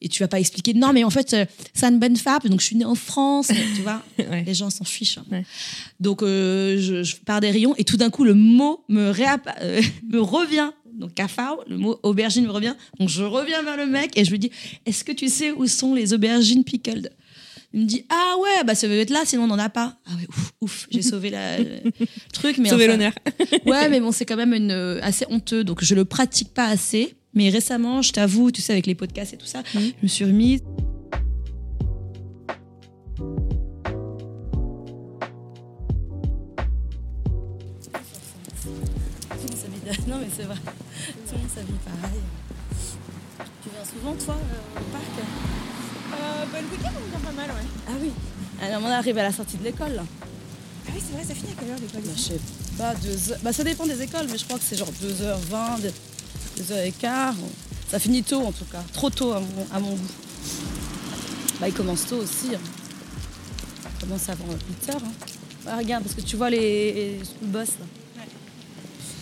et 0.00 0.08
tu 0.08 0.22
vas 0.22 0.28
pas 0.28 0.38
expliquer, 0.38 0.74
non, 0.74 0.92
mais 0.92 1.02
en 1.04 1.10
fait, 1.10 1.34
euh, 1.34 1.44
c'est 1.74 1.86
une 1.86 1.98
bonne 1.98 2.16
femme, 2.16 2.40
donc 2.44 2.60
je 2.60 2.66
suis 2.66 2.76
née 2.76 2.84
en 2.84 2.94
France, 2.94 3.48
tu 3.76 3.82
vois. 3.82 4.02
Ouais. 4.18 4.44
Les 4.46 4.54
gens 4.54 4.70
s'en 4.70 4.84
fichent. 4.84 5.18
hein. 5.18 5.24
Ouais. 5.30 5.44
Donc, 6.00 6.22
euh, 6.22 6.76
je, 6.78 7.02
je 7.02 7.16
pars 7.16 7.40
des 7.40 7.50
rayons 7.50 7.74
et 7.78 7.84
tout 7.84 7.96
d'un 7.96 8.10
coup, 8.10 8.24
le 8.24 8.34
mot 8.34 8.84
me, 8.88 9.10
euh, 9.10 9.82
me 10.08 10.20
revient. 10.20 10.70
Donc, 10.94 11.14
cafao, 11.14 11.60
le 11.68 11.76
mot 11.78 11.98
aubergine 12.02 12.44
me 12.46 12.50
revient. 12.50 12.74
Donc, 12.98 13.08
je 13.08 13.22
reviens 13.22 13.62
vers 13.62 13.76
le 13.76 13.86
mec 13.86 14.16
et 14.16 14.24
je 14.24 14.30
lui 14.30 14.38
dis 14.40 14.50
Est-ce 14.86 15.04
que 15.04 15.12
tu 15.12 15.28
sais 15.28 15.52
où 15.52 15.66
sont 15.68 15.94
les 15.94 16.12
aubergines 16.12 16.64
pickled? 16.64 17.10
Il 17.72 17.80
me 17.82 17.84
dit 17.84 18.04
Ah 18.08 18.34
ouais, 18.40 18.64
bah 18.64 18.74
ça 18.74 18.88
veut 18.88 18.98
être 18.98 19.10
là, 19.10 19.20
sinon 19.24 19.44
on 19.44 19.46
n'en 19.48 19.58
a 19.58 19.68
pas. 19.68 19.98
Ah 20.06 20.12
ouais, 20.16 20.26
ouf, 20.28 20.52
ouf, 20.60 20.86
j'ai 20.90 21.02
sauvé 21.12 21.30
la, 21.30 21.58
le 21.58 21.66
truc. 22.32 22.58
Mais 22.58 22.72
enfin- 22.72 22.86
l'honneur. 22.86 23.12
Ouais, 23.66 23.88
mais 23.88 24.00
bon, 24.00 24.10
c'est 24.10 24.24
quand 24.24 24.36
même 24.36 24.54
une, 24.54 24.70
assez 25.02 25.26
honteux, 25.28 25.62
donc 25.64 25.84
je 25.84 25.94
le 25.94 26.04
pratique 26.04 26.52
pas 26.54 26.66
assez. 26.66 27.14
Mais 27.34 27.50
récemment, 27.50 28.02
je 28.02 28.12
t'avoue, 28.12 28.50
tu 28.50 28.62
sais, 28.62 28.72
avec 28.72 28.86
les 28.86 28.94
podcasts 28.94 29.34
et 29.34 29.36
tout 29.36 29.46
ça, 29.46 29.62
Mhm. 29.74 29.80
je 29.98 30.02
me 30.02 30.08
suis 30.08 30.24
remise. 30.24 30.60
Non, 40.06 40.18
mais 40.18 40.28
c'est 40.34 40.42
vrai. 40.44 40.54
Tout 40.56 41.32
le 41.34 41.38
monde 41.38 41.48
s'habille 41.54 41.78
pareil. 41.84 42.20
Tu 43.62 43.68
viens 43.70 43.84
souvent, 43.84 44.14
toi, 44.24 44.34
euh, 44.36 44.80
au 44.80 44.84
parc? 44.92 45.04
Euh, 45.18 46.44
bah, 46.52 46.58
le 46.60 46.66
week-end, 46.76 46.90
on 46.96 47.08
vient 47.10 47.20
pas 47.20 47.32
mal, 47.32 47.50
ouais. 47.50 47.66
Ah 47.88 47.92
oui. 48.00 48.10
Alors, 48.62 48.82
on 48.84 48.90
arrive 48.90 49.18
à 49.18 49.22
la 49.24 49.32
sortie 49.32 49.56
de 49.56 49.64
l'école, 49.64 49.92
là. 49.94 50.04
Ah 50.06 50.90
oui, 50.94 51.00
c'est 51.06 51.14
vrai, 51.14 51.24
ça 51.24 51.34
finit 51.34 51.52
à 51.52 51.54
quelle 51.60 51.70
heure 51.70 51.78
l'école? 51.80 52.02
Bah, 52.02 52.12
je 52.16 52.20
sais 52.20 52.40
pas, 52.76 52.94
deux 52.94 53.32
heures. 53.32 53.38
Bah, 53.42 53.52
ça 53.52 53.64
dépend 53.64 53.86
des 53.86 54.02
écoles, 54.02 54.26
mais 54.30 54.38
je 54.38 54.44
crois 54.44 54.58
que 54.58 54.64
c'est 54.64 54.76
genre 54.76 54.90
2h20, 55.02 55.80
2h15. 56.58 57.34
Ça 57.90 57.98
finit 57.98 58.22
tôt 58.22 58.42
en 58.42 58.52
tout 58.52 58.64
cas, 58.70 58.82
trop 58.92 59.08
tôt 59.10 59.32
à 59.32 59.40
mon, 59.40 59.66
à 59.72 59.78
mon 59.80 59.90
goût. 59.94 60.06
Bah, 61.60 61.68
il 61.68 61.74
commence 61.74 62.06
tôt 62.06 62.16
aussi. 62.18 62.54
hein. 62.54 62.58
Il 63.94 64.04
commence 64.06 64.28
avant 64.28 64.44
8h. 64.44 64.98
Bah, 65.64 65.76
regarde, 65.76 66.04
parce 66.04 66.14
que 66.14 66.20
tu 66.20 66.36
vois 66.36 66.50
les, 66.50 67.18
bus 67.42 67.68
là. 67.80 67.86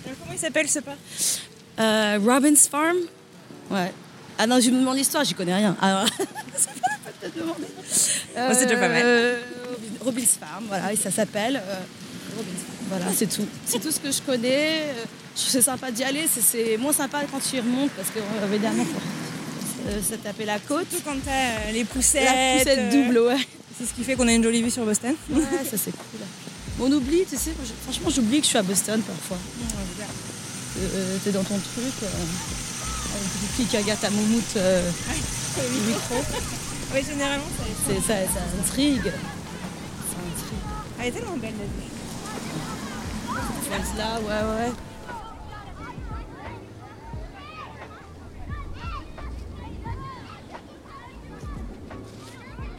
Alors, 0.04 0.18
comment 0.20 0.32
il 0.32 0.38
s'appelle 0.38 0.68
ce 0.68 0.80
pas? 0.80 0.96
Euh, 1.78 2.18
Robbins 2.24 2.54
Farm 2.56 2.96
Ouais. 3.70 3.92
Ah 4.38 4.46
non, 4.46 4.60
je 4.60 4.70
me 4.70 4.78
demande 4.80 4.96
l'histoire, 4.96 5.24
j'y 5.24 5.34
connais 5.34 5.54
rien. 5.54 5.76
Alors, 5.80 6.06
c'est 6.56 6.66
pas 6.80 6.88
la 6.90 7.12
peine 7.12 7.30
de 7.34 7.40
demander. 7.40 7.66
Bon, 8.36 8.48
c'est 8.52 8.66
déjà 8.66 8.78
pas 8.80 8.88
mal. 8.88 9.02
Euh, 9.04 9.40
Robbins 10.04 10.20
Farm, 10.40 10.64
voilà, 10.68 10.92
et 10.92 10.96
ça 10.96 11.10
s'appelle. 11.10 11.56
euh, 11.56 11.74
Robbins 12.36 12.50
Farm. 12.50 12.88
Voilà, 12.88 13.06
c'est 13.14 13.26
tout. 13.26 13.46
C'est 13.64 13.80
tout 13.80 13.90
ce 13.90 13.98
que 14.00 14.12
je 14.12 14.20
connais. 14.22 14.82
Euh, 15.36 15.38
Je 15.38 15.42
trouve 15.42 15.46
que 15.46 15.52
c'est 15.52 15.62
sympa 15.62 15.90
d'y 15.90 16.04
aller. 16.04 16.26
C'est- 16.28 16.76
moins 16.78 16.92
sympa 16.92 17.22
quand 17.30 17.38
tu 17.40 17.56
y 17.56 17.60
remontes 17.60 17.90
parce 17.92 18.08
que, 18.08 18.18
euh, 18.18 18.46
évidemment, 18.52 18.84
faut 18.84 19.88
euh, 19.90 20.00
se 20.02 20.14
taper 20.16 20.44
la 20.46 20.58
côte. 20.58 20.86
Surtout 20.90 21.04
quand 21.10 21.16
t'as 21.24 21.30
euh, 21.68 21.72
les 21.72 21.84
poussettes. 21.84 22.24
La 22.24 22.58
poussette 22.58 22.78
euh, 22.78 22.90
double, 22.90 23.18
ouais. 23.18 23.46
C'est 23.78 23.86
ce 23.86 23.92
qui 23.92 24.04
fait 24.04 24.14
qu'on 24.16 24.26
a 24.28 24.32
une 24.32 24.42
jolie 24.42 24.62
vue 24.62 24.70
sur 24.70 24.84
Boston. 24.84 25.14
Ouais, 25.30 25.42
ça 25.70 25.76
c'est 25.76 25.92
cool. 25.92 26.20
On 26.80 26.90
oublie, 26.92 27.24
tu 27.28 27.36
sais, 27.36 27.52
franchement, 27.84 28.10
j'oublie 28.10 28.38
que 28.38 28.44
je 28.44 28.48
suis 28.50 28.58
à 28.58 28.62
Boston 28.62 29.00
parfois. 29.02 29.38
Euh, 30.78 31.16
T'es 31.24 31.30
dans 31.32 31.42
ton 31.44 31.58
truc, 31.58 31.94
euh, 32.02 32.06
avec 32.06 33.30
une 33.42 33.48
petite 33.66 33.80
regarde 33.80 34.00
ta 34.00 34.10
moumoute 34.10 34.56
euh, 34.56 34.90
au 35.58 35.70
micro. 35.88 36.22
Oui, 36.94 37.00
généralement, 37.08 37.44
ça 37.86 37.94
ça, 37.94 38.14
ça 38.26 38.40
intrigue. 38.62 39.04
Ça 39.04 39.10
intrigue. 40.20 40.58
Ah, 40.68 41.00
Elle 41.00 41.06
est 41.08 41.12
tellement 41.12 41.36
belle 41.38 41.54
la 41.58 41.64
vue. 41.64 41.90
Là, 43.98 44.20
ouais, 44.20 44.64
ouais. 44.66 44.72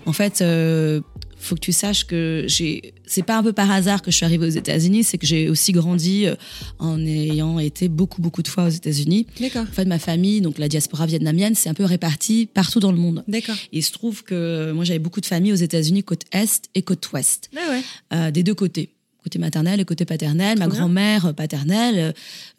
En 0.07 0.13
fait, 0.13 0.41
euh, 0.41 1.01
faut 1.37 1.53
que 1.55 1.59
tu 1.59 1.71
saches 1.71 2.07
que 2.07 2.45
j'ai. 2.47 2.93
C'est 3.05 3.21
pas 3.23 3.37
un 3.37 3.43
peu 3.43 3.53
par 3.53 3.69
hasard 3.69 4.01
que 4.01 4.09
je 4.09 4.15
suis 4.15 4.25
arrivée 4.25 4.47
aux 4.47 4.49
États-Unis, 4.49 5.03
c'est 5.03 5.17
que 5.17 5.27
j'ai 5.27 5.49
aussi 5.49 5.71
grandi 5.71 6.25
euh, 6.25 6.35
en 6.79 6.99
ayant 7.05 7.59
été 7.59 7.89
beaucoup, 7.89 8.21
beaucoup 8.21 8.41
de 8.41 8.47
fois 8.47 8.65
aux 8.65 8.69
États-Unis. 8.69 9.27
D'accord. 9.39 9.63
En 9.69 9.73
fait, 9.73 9.85
ma 9.85 9.99
famille, 9.99 10.41
donc 10.41 10.57
la 10.57 10.67
diaspora 10.67 11.05
vietnamienne, 11.05 11.53
c'est 11.55 11.69
un 11.69 11.73
peu 11.75 11.85
répartie 11.85 12.47
partout 12.51 12.79
dans 12.79 12.91
le 12.91 12.97
monde. 12.97 13.23
D'accord. 13.27 13.55
Et 13.73 13.79
il 13.79 13.83
se 13.83 13.91
trouve 13.91 14.23
que 14.23 14.71
moi, 14.71 14.83
j'avais 14.85 14.99
beaucoup 14.99 15.21
de 15.21 15.25
familles 15.27 15.53
aux 15.53 15.55
États-Unis, 15.57 16.03
côte 16.03 16.23
Est 16.31 16.69
et 16.73 16.81
côte 16.81 17.11
Ouest 17.11 17.49
Ah 17.55 17.69
ouais. 17.69 17.81
euh, 18.13 18.31
des 18.31 18.43
deux 18.43 18.55
côtés. 18.55 18.89
Côté 19.23 19.39
maternel 19.39 19.81
et 19.81 19.85
côté 19.85 20.05
paternel. 20.05 20.57
Ma 20.57 20.67
Trop 20.67 20.77
grand-mère 20.77 21.25
euh, 21.27 21.33
paternelle 21.33 21.97
euh, 21.99 22.11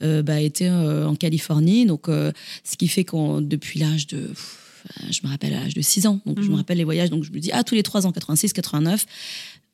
euh, 0.02 0.22
bah, 0.22 0.38
était 0.40 0.68
euh, 0.68 1.06
en 1.06 1.14
Californie, 1.14 1.86
donc 1.86 2.08
euh, 2.10 2.30
ce 2.62 2.76
qui 2.76 2.88
fait 2.88 3.04
qu'on 3.04 3.40
depuis 3.40 3.80
l'âge 3.80 4.06
de, 4.06 4.18
pff, 4.18 4.28
euh, 4.28 4.67
je 5.10 5.20
me 5.24 5.28
rappelle 5.28 5.54
à 5.54 5.60
l'âge 5.60 5.74
de 5.74 5.82
6 5.82 6.06
ans, 6.06 6.20
donc 6.26 6.38
je 6.40 6.44
Mhm. 6.46 6.52
me 6.52 6.56
rappelle 6.56 6.78
les 6.78 6.84
voyages, 6.84 7.10
donc 7.10 7.24
je 7.24 7.30
me 7.32 7.38
dis 7.38 7.50
ah 7.52 7.64
tous 7.64 7.74
les 7.74 7.82
3 7.82 8.06
ans, 8.06 8.12
86, 8.12 8.52
89. 8.52 9.06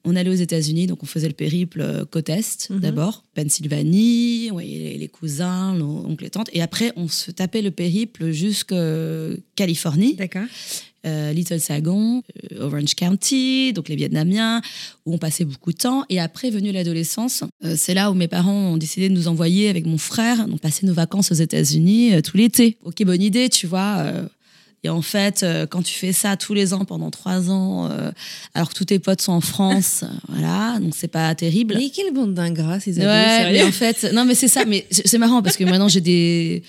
On 0.06 0.16
allait 0.16 0.28
aux 0.28 0.35
États-Unis, 0.35 0.87
donc 0.87 1.02
on 1.02 1.06
faisait 1.06 1.28
le 1.28 1.33
périple 1.35 1.80
euh, 1.80 2.04
côte 2.04 2.28
est 2.28 2.68
Mhm. 2.68 2.80
d'abord, 2.80 3.25
Pennsylvanie, 3.35 4.49
on 4.50 4.54
voyait 4.54 4.99
les, 4.99 5.09
cousins, 5.09 5.75
nos 5.75 6.04
oncles 6.06 6.26
et 6.26 6.30
tantes, 6.30 6.50
et 6.52 6.61
après 6.62 6.92
on 6.97 7.09
se 7.09 7.30
tapait 7.30 7.62
le 7.62 7.71
périple 7.71 8.30
jusqu'à 8.30 8.76
Californie 9.56 10.14
D'accord. 10.16 10.42
euh, 11.06 11.33
Little 11.33 11.61
Saigon, 11.61 12.23
euh, 12.52 12.64
Orange 12.66 12.94
County, 12.94 13.73
donc 13.73 13.88
les 13.88 13.97
Vietnamiens, 13.97 14.61
où 15.06 15.14
on 15.14 15.18
passait 15.18 15.44
beaucoup 15.44 15.73
de 15.73 15.78
temps. 15.78 16.04
Et 16.11 16.18
après, 16.21 16.50
venue 16.50 16.73
l'adolescence, 16.73 17.44
euh, 17.64 17.75
c'est 17.76 17.94
là 17.94 18.11
où 18.11 18.14
mes 18.14 18.28
parents 18.28 18.73
ont 18.73 18.76
décidé 18.76 19.09
de 19.09 19.14
nous 19.14 19.28
envoyer 19.28 19.68
avec 19.68 19.87
mon 19.87 19.99
frère, 19.99 20.47
donc 20.49 20.61
passer 20.61 20.87
nos 20.87 20.94
vacances 20.94 21.30
aux 21.33 21.35
États-Unis 21.37 22.14
euh, 22.14 22.21
tout 22.21 22.37
l'été. 22.37 22.76
Ok, 22.85 23.02
bonne 23.04 23.23
idée, 23.23 23.49
tu 23.49 23.66
vois. 23.66 24.04
Et 24.85 24.91
en 24.91 25.00
fait, 25.03 25.43
euh, 25.43 25.67
quand 25.67 25.83
tu 25.83 25.95
fais 25.95 26.12
ça 26.12 26.37
tous 26.37 26.53
les 26.55 26.75
ans 26.75 26.85
pendant 26.85 27.11
trois 27.11 27.50
ans, 27.50 27.88
euh, 27.91 28.11
alors 28.55 28.69
que 28.69 28.75
tous 28.75 28.85
tes 28.85 28.99
potes 28.99 29.23
sont 29.23 29.33
en 29.33 29.41
France, 29.41 30.03
euh, 30.05 30.09
voilà, 30.29 30.79
donc 30.79 30.93
c'est 30.95 31.09
pas 31.09 31.35
terrible. 31.35 31.75
Mais 31.79 31.88
quelle 31.91 32.12
bande 32.12 32.35
d'ingrats, 32.35 32.81
ces 32.81 33.00
ados, 33.00 33.11
Ouais, 33.11 33.38
sérieux. 33.38 33.53
mais 33.53 33.62
en 33.64 33.73
fait, 33.73 34.12
non, 34.12 34.25
mais 34.26 34.35
c'est 34.35 34.49
ça. 34.49 34.64
Mais 34.67 34.87
c'est 34.91 35.17
marrant 35.19 35.43
parce 35.43 35.57
que 35.57 35.64
maintenant 35.64 35.88
j'ai 35.88 36.03
des, 36.03 36.62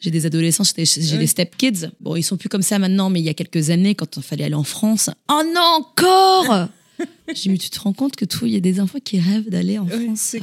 j'ai 0.00 0.10
des 0.10 0.26
adolescents, 0.26 0.64
j'ai 0.64 0.84
des, 0.84 1.18
des 1.18 1.26
step 1.26 1.56
kids. 1.56 1.88
Bon, 2.00 2.14
ils 2.14 2.22
sont 2.22 2.36
plus 2.36 2.48
comme 2.50 2.62
ça 2.62 2.78
maintenant, 2.78 3.08
mais 3.08 3.20
il 3.20 3.24
y 3.24 3.30
a 3.30 3.34
quelques 3.34 3.70
années, 3.70 3.94
quand 3.94 4.16
il 4.18 4.22
fallait 4.22 4.44
aller 4.44 4.54
en 4.54 4.64
France, 4.64 5.08
oh 5.30 5.42
non, 5.54 5.78
encore 5.80 6.68
J'ai 7.28 7.34
dit, 7.34 7.48
mais 7.48 7.58
tu 7.58 7.70
te 7.70 7.80
rends 7.80 7.94
compte 7.94 8.16
que 8.16 8.26
tout, 8.26 8.44
il 8.46 8.52
y 8.52 8.56
a 8.56 8.60
des 8.60 8.78
enfants 8.80 8.98
qui 9.02 9.18
rêvent 9.18 9.48
d'aller 9.48 9.78
en 9.78 9.86
Ouais, 9.86 10.04
France. 10.04 10.36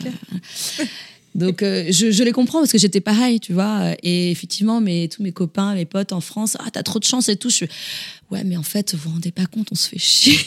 C'est. 1.33 1.39
Donc, 1.39 1.63
euh, 1.63 1.85
je, 1.91 2.11
je 2.11 2.23
les 2.23 2.31
comprends 2.31 2.59
parce 2.59 2.71
que 2.71 2.77
j'étais 2.77 3.01
pareil, 3.01 3.39
tu 3.39 3.53
vois. 3.53 3.93
Et 4.03 4.31
effectivement, 4.31 4.81
mes, 4.81 5.07
tous 5.09 5.21
mes 5.23 5.31
copains, 5.31 5.73
mes 5.75 5.85
potes 5.85 6.11
en 6.13 6.21
France, 6.21 6.57
ah, 6.59 6.69
t'as 6.71 6.83
trop 6.83 6.99
de 6.99 7.03
chance 7.05 7.29
et 7.29 7.35
tout. 7.35 7.49
Je 7.49 7.55
suis, 7.55 7.67
ouais, 8.31 8.43
mais 8.43 8.57
en 8.57 8.63
fait, 8.63 8.93
vous 8.95 9.01
vous 9.09 9.09
rendez 9.15 9.31
pas 9.31 9.45
compte, 9.45 9.67
on 9.71 9.75
se 9.75 9.89
fait 9.89 9.99
chier. 9.99 10.37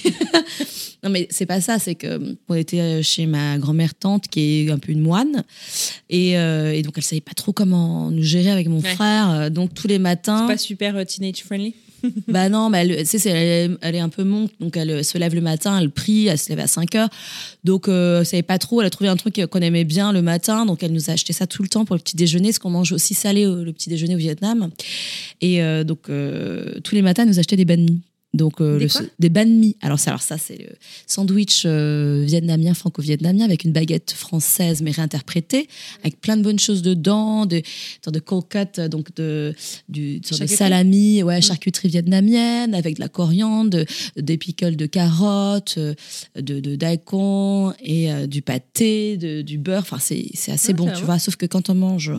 non, 1.05 1.11
mais 1.11 1.27
c'est 1.31 1.47
pas 1.47 1.61
ça, 1.61 1.79
c'est 1.79 1.95
que 1.95 2.37
on 2.49 2.55
était 2.55 3.03
chez 3.03 3.27
ma 3.27 3.59
grand-mère 3.59 3.95
tante 3.95 4.29
qui 4.29 4.67
est 4.67 4.71
un 4.71 4.79
peu 4.79 4.93
une 4.93 5.01
moine. 5.03 5.45
Et, 6.11 6.39
euh, 6.39 6.73
et 6.73 6.83
donc, 6.83 6.95
elle 6.97 7.03
savait 7.03 7.21
pas 7.21 7.35
trop 7.35 7.53
comment 7.53 8.11
nous 8.11 8.23
gérer 8.23 8.51
avec 8.51 8.69
mon 8.69 8.81
Ouais. 8.81 8.95
frère. 8.95 9.51
Donc, 9.51 9.75
tous 9.75 9.87
les 9.89 9.99
matins. 9.99 10.47
Pas 10.47 10.59
super 10.59 10.97
euh, 10.97 11.05
teenage 11.05 11.43
friendly? 11.45 11.75
Bah 12.29 12.49
non, 12.49 12.73
elle, 12.73 13.07
c'est- 13.07 13.27
elle, 13.27 13.95
est 13.95 14.01
un 14.01 14.09
peu 14.09 14.25
monte, 14.25 14.51
donc 14.61 14.77
elle 14.77 15.05
se 15.05 15.19
lève 15.19 15.35
le 15.35 15.41
matin, 15.41 15.79
elle 15.79 15.91
prie, 15.91 16.27
elle 16.27 16.39
se 16.39 16.49
lève 16.49 16.61
à 16.61 16.67
5 16.67 16.95
heures. 16.95 17.09
Donc, 17.65 17.89
euh, 17.89 18.21
elle 18.21 18.27
savait 18.27 18.43
pas 18.43 18.59
trop, 18.59 18.81
elle 18.81 18.87
a 18.87 18.91
trouvé 18.91 19.09
un 19.09 19.17
truc 19.17 19.41
qu'on 19.47 19.61
aimait 19.61 19.85
bien 19.85 20.13
le 20.13 20.23
matin, 20.23 20.67
donc 20.67 20.83
elle 20.83 20.93
nous 20.93 21.11
a 21.11 21.15
acheté 21.15 21.33
ça 21.33 21.47
tout 21.47 21.63
le 21.63 21.69
temps 21.69 21.85
pour 21.85 21.97
le 21.97 22.01
petit 22.01 22.17
déjeuner, 22.17 22.49
parce 22.49 22.59
qu'on 22.59 22.71
mange 22.71 22.93
aussi 22.93 23.15
salé 23.15 23.45
le 23.45 23.73
petit 23.73 23.89
déjeuner 23.89 24.15
au 24.15 24.19
Vietnam. 24.19 24.71
Et 25.41 25.63
euh, 25.63 25.85
donc, 25.85 26.09
euh, 26.09 26.81
tous 26.85 26.95
les 26.95 27.03
matins, 27.03 27.23
elle 27.23 27.29
nous 27.29 27.39
achetait 27.39 27.57
des 27.57 27.65
banh 27.65 27.77
mi. 27.83 28.01
Donc, 28.35 28.63
euh, 28.63 28.79
Des 28.79 28.87
le- 28.87 29.11
des 29.19 29.29
banh 29.29 29.45
mi. 29.47 29.77
Alors, 29.83 29.99
ça, 29.99 30.11
alors 30.11 30.23
ça, 30.23 30.39
c'est 30.39 30.57
le 30.57 30.71
sandwich 31.07 31.65
euh, 31.67 32.23
vietnamien, 32.27 32.73
franco-vietnamien, 32.73 33.45
avec 33.45 33.65
une 33.65 33.73
baguette 33.73 34.13
française, 34.13 34.81
mais 34.81 34.91
réinterprétée, 34.91 35.69
avec 36.03 36.19
plein 36.21 36.39
de 36.39 36.43
bonnes 36.43 36.59
choses 36.59 36.81
dedans, 36.81 37.45
de, 37.45 37.61
de 38.07 38.19
cut, 38.21 38.81
euh, 38.81 38.89
donc 38.89 39.15
de, 39.17 39.55
du, 39.91 40.19
de 40.21 40.27
Charcuterie 40.27 40.57
salami, 40.57 41.23
ouais, 41.23 41.43
charcuterie 41.43 41.89
vietnamienne, 41.89 42.75
avec 42.75 42.97
de 42.97 43.01
la 43.01 43.09
coriandre, 43.09 43.85
des 44.17 44.39
pickles 44.39 44.77
de 44.77 44.87
carottes, 44.87 45.79
de, 45.79 46.61
de 46.61 46.77
daikon 46.77 47.75
et 47.81 48.11
euh, 48.13 48.27
du 48.27 48.41
pâté, 48.41 49.19
de- 49.19 49.43
du 49.43 49.59
beurre. 49.59 49.83
Enfin, 49.83 49.99
c'est 49.99 50.31
assez 50.51 50.73
bon, 50.73 50.87
tu 50.97 51.05
vois. 51.05 51.19
Sauf 51.19 51.37
que 51.37 51.45
quand 51.45 51.69
on 51.69 51.75
mange 51.75 52.13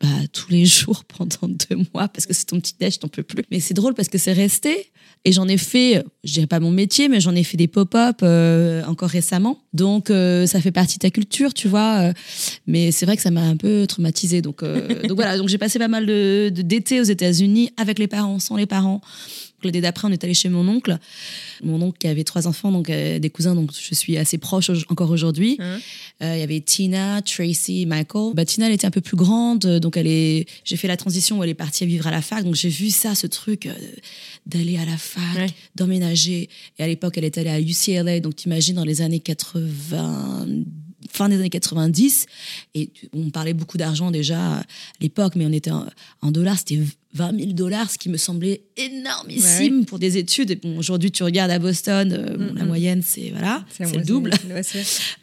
bah, 0.00 0.08
tous 0.32 0.50
les 0.50 0.66
jours 0.66 1.04
pendant 1.04 1.48
deux 1.48 1.76
mois, 1.94 2.06
parce 2.08 2.26
que 2.26 2.32
c'est 2.32 2.44
ton 2.46 2.60
petit 2.60 2.74
déj, 2.78 3.00
t'en 3.00 3.08
peux 3.08 3.22
plus. 3.24 3.42
Mais 3.50 3.58
c'est 3.60 3.74
drôle 3.74 3.94
parce 3.94 4.08
que 4.08 4.18
c'est 4.18 4.32
resté. 4.32 4.86
Et 5.24 5.30
j'en 5.32 5.46
ai 5.46 5.56
fait, 5.56 6.04
je 6.24 6.32
dirais 6.32 6.48
pas 6.48 6.58
mon 6.58 6.72
métier, 6.72 7.08
mais 7.08 7.20
j'en 7.20 7.34
ai 7.36 7.44
fait 7.44 7.56
des 7.56 7.68
pop-up 7.68 8.16
euh, 8.24 8.82
encore 8.86 9.08
récemment. 9.08 9.60
Donc, 9.72 10.10
euh, 10.10 10.46
ça 10.46 10.60
fait 10.60 10.72
partie 10.72 10.98
de 10.98 11.02
ta 11.02 11.10
culture, 11.10 11.54
tu 11.54 11.68
vois. 11.68 11.98
euh, 12.00 12.12
mais 12.66 12.90
c'est 12.90 13.06
vrai 13.06 13.14
que 13.16 13.22
ça 13.22 13.30
m'a 13.30 13.42
un 13.42 13.56
peu 13.56 13.86
traumatisée. 13.86 14.42
Donc, 14.42 14.64
euh, 14.64 15.02
donc 15.08 15.12
voilà, 15.16 15.38
donc 15.38 15.48
j'ai 15.48 15.58
passé 15.58 15.78
pas 15.78 15.86
mal 15.88 16.06
de 16.06 16.50
de- 16.52 16.62
d'été 16.62 17.00
aux 17.00 17.04
États-Unis 17.04 17.70
avec 17.76 18.00
les 18.00 18.08
parents, 18.08 18.40
sans 18.40 18.56
les 18.56 18.66
parents. 18.66 19.00
L'été 19.64 19.80
d'après, 19.80 20.08
on 20.08 20.10
est 20.12 20.22
allé 20.24 20.34
chez 20.34 20.48
mon 20.48 20.66
oncle. 20.68 20.98
Mon 21.62 21.80
oncle 21.82 21.98
qui 21.98 22.06
avait 22.08 22.24
trois 22.24 22.46
enfants, 22.46 22.72
donc 22.72 22.90
euh, 22.90 23.18
des 23.18 23.30
cousins, 23.30 23.54
donc 23.54 23.70
je 23.72 23.94
suis 23.94 24.16
assez 24.16 24.38
proche 24.38 24.70
au- 24.70 24.74
encore 24.88 25.10
aujourd'hui. 25.10 25.56
Hein 25.60 25.78
Euh, 26.22 26.34
Il 26.36 26.40
y 26.40 26.42
avait 26.42 26.60
Tina, 26.60 27.20
Tracy, 27.22 27.86
Michael. 27.86 28.34
Bah, 28.34 28.44
Tina, 28.44 28.66
elle 28.66 28.72
était 28.74 28.86
un 28.86 28.90
peu 28.90 29.00
plus 29.00 29.16
grande, 29.16 29.64
euh, 29.66 29.78
donc 29.80 29.96
elle 29.96 30.06
est. 30.06 30.46
J'ai 30.64 30.76
fait 30.76 30.88
la 30.88 30.96
transition 30.96 31.38
où 31.38 31.42
elle 31.44 31.50
est 31.50 31.54
partie 31.54 31.84
vivre 31.86 32.06
à 32.06 32.10
la 32.10 32.22
fac, 32.22 32.44
donc 32.44 32.54
j'ai 32.54 32.68
vu 32.68 32.90
ça, 32.90 33.14
ce 33.14 33.26
truc 33.26 33.66
euh, 33.66 33.72
d'aller 34.46 34.76
à 34.78 34.84
la 34.84 34.96
fac, 34.96 35.22
Ouais. 35.36 35.46
d'emménager. 35.74 36.48
Et 36.78 36.82
à 36.82 36.86
l'époque, 36.86 37.18
elle 37.18 37.24
est 37.24 37.38
allée 37.38 37.50
à 37.50 37.60
UCLA, 37.60 38.20
donc 38.20 38.36
t'imagines 38.36 38.74
dans 38.76 38.84
les 38.84 39.00
années 39.02 39.20
80, 39.20 40.46
fin 41.10 41.28
des 41.28 41.34
années 41.36 41.50
90, 41.50 42.26
et 42.74 42.90
on 43.12 43.30
parlait 43.30 43.54
beaucoup 43.54 43.76
d'argent 43.78 44.10
déjà 44.10 44.58
à 44.58 44.62
l'époque, 45.00 45.34
mais 45.36 45.44
on 45.46 45.52
était 45.52 45.70
en, 45.70 45.86
en 46.22 46.30
dollars, 46.30 46.58
c'était 46.58 46.80
20 47.14 47.38
000 47.38 47.52
dollars, 47.52 47.90
ce 47.90 47.98
qui 47.98 48.08
me 48.08 48.16
semblait 48.16 48.62
énormissime 48.76 49.84
pour 49.84 49.98
des 49.98 50.16
études. 50.16 50.50
Et 50.50 50.56
bon, 50.56 50.78
aujourd'hui, 50.78 51.10
tu 51.10 51.22
regardes 51.22 51.50
à 51.50 51.58
Boston, 51.58 52.12
euh, 52.12 52.36
bon, 52.36 52.54
la 52.54 52.64
moyenne, 52.64 53.02
c'est 53.04 53.30
voilà, 53.30 53.64
c'est 53.70 53.94
le 53.94 54.04
double. 54.04 54.30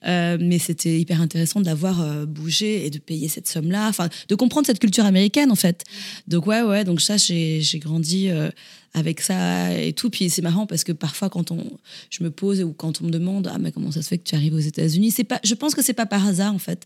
Euh, 0.05 0.38
mais 0.39 0.60
c'était 0.60 1.00
hyper 1.00 1.22
intéressant 1.22 1.60
de 1.60 1.65
l'avoir 1.65 2.01
euh, 2.01 2.25
bougé 2.25 2.86
et 2.86 2.89
de 2.89 3.00
payer 3.00 3.27
cette 3.27 3.48
somme-là, 3.48 3.88
enfin, 3.88 4.10
de 4.27 4.36
comprendre 4.36 4.65
cette 4.65 4.79
culture 4.79 5.05
américaine 5.05 5.51
en 5.51 5.55
fait. 5.55 5.84
Donc 6.27 6.48
ouais, 6.48 6.62
ouais, 6.62 6.84
donc 6.84 7.01
ça, 7.01 7.17
j'ai 7.17 7.62
grandi 7.75 8.29
avec 8.93 9.22
ça 9.22 9.74
et 9.74 9.93
tout. 9.93 10.10
Puis 10.10 10.29
c'est 10.29 10.41
marrant 10.41 10.65
parce 10.65 10.84
que 10.84 10.91
parfois, 10.91 11.29
quand 11.29 11.51
on, 11.51 11.63
je 12.10 12.24
me 12.24 12.31
pose 12.31 12.62
ou 12.62 12.74
quand 12.74 13.01
on 13.01 13.05
me 13.05 13.12
demande, 13.12 13.50
ah 13.51 13.58
mais 13.60 13.72
comment 13.72 13.91
ça 13.91 14.01
se 14.01 14.08
fait 14.08 14.17
que 14.17 14.27
tu 14.29 14.36
arrives 14.36 14.53
aux 14.53 14.60
États-Unis, 14.60 15.12
c'est 15.12 15.24
pas, 15.24 15.39
je 15.43 15.53
pense 15.53 15.75
que 15.75 15.81
c'est 15.81 15.93
pas 15.93 16.05
par 16.05 16.25
hasard 16.25 16.53
en 16.53 16.60
fait. 16.60 16.86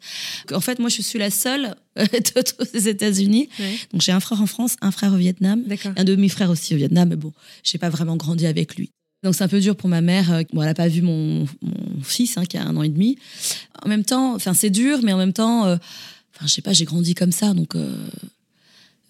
En 0.52 0.62
fait, 0.62 0.80
moi, 0.80 0.90
je 0.90 1.02
suis 1.02 1.20
la 1.20 1.30
seule 1.30 1.76
les 2.74 2.88
États-Unis. 2.90 3.50
Ouais. 3.60 3.76
Donc 3.92 4.02
j'ai 4.02 4.12
un 4.12 4.20
frère 4.20 4.42
en 4.42 4.46
France, 4.48 4.76
un 4.82 4.92
frère 4.92 5.14
au 5.14 5.18
Vietnam, 5.18 5.64
un 5.96 6.04
demi-frère 6.04 6.50
aussi 6.50 6.74
au 6.74 6.78
Vietnam, 6.78 7.10
mais 7.10 7.16
bon, 7.16 7.34
j'ai 7.64 7.78
pas 7.78 7.90
vraiment 7.90 8.16
grandi 8.18 8.46
avec 8.46 8.76
lui. 8.76 8.90
Donc 9.24 9.36
c'est 9.36 9.44
un 9.44 9.48
peu 9.48 9.60
dur 9.62 9.76
pour 9.76 9.90
ma 9.90 10.02
mère. 10.02 10.32
euh, 10.34 10.42
Bon, 10.52 10.62
elle 10.62 10.68
n'a 10.68 10.74
pas 10.74 10.88
vu 10.90 11.02
mon, 11.02 11.48
mon 11.62 12.02
fils 12.04 12.38
hein, 12.38 12.46
qui 12.46 12.58
a 12.58 12.66
un 12.66 12.76
an 12.76 12.84
et 12.84 12.90
demi. 12.90 13.18
En 13.84 13.88
même 13.88 14.04
temps, 14.04 14.36
enfin 14.36 14.54
c'est 14.54 14.70
dur, 14.70 15.00
mais 15.04 15.14
en 15.14 15.18
même 15.18 15.34
temps, 15.34 15.66
euh, 15.66 15.76
enfin 16.36 16.46
je 16.48 16.52
sais 16.52 16.62
pas, 16.62 16.74
j'ai 16.74 16.86
grandi 16.86 17.16
comme 17.16 17.32
ça, 17.32 17.54
donc. 17.54 17.76
euh, 17.76 17.96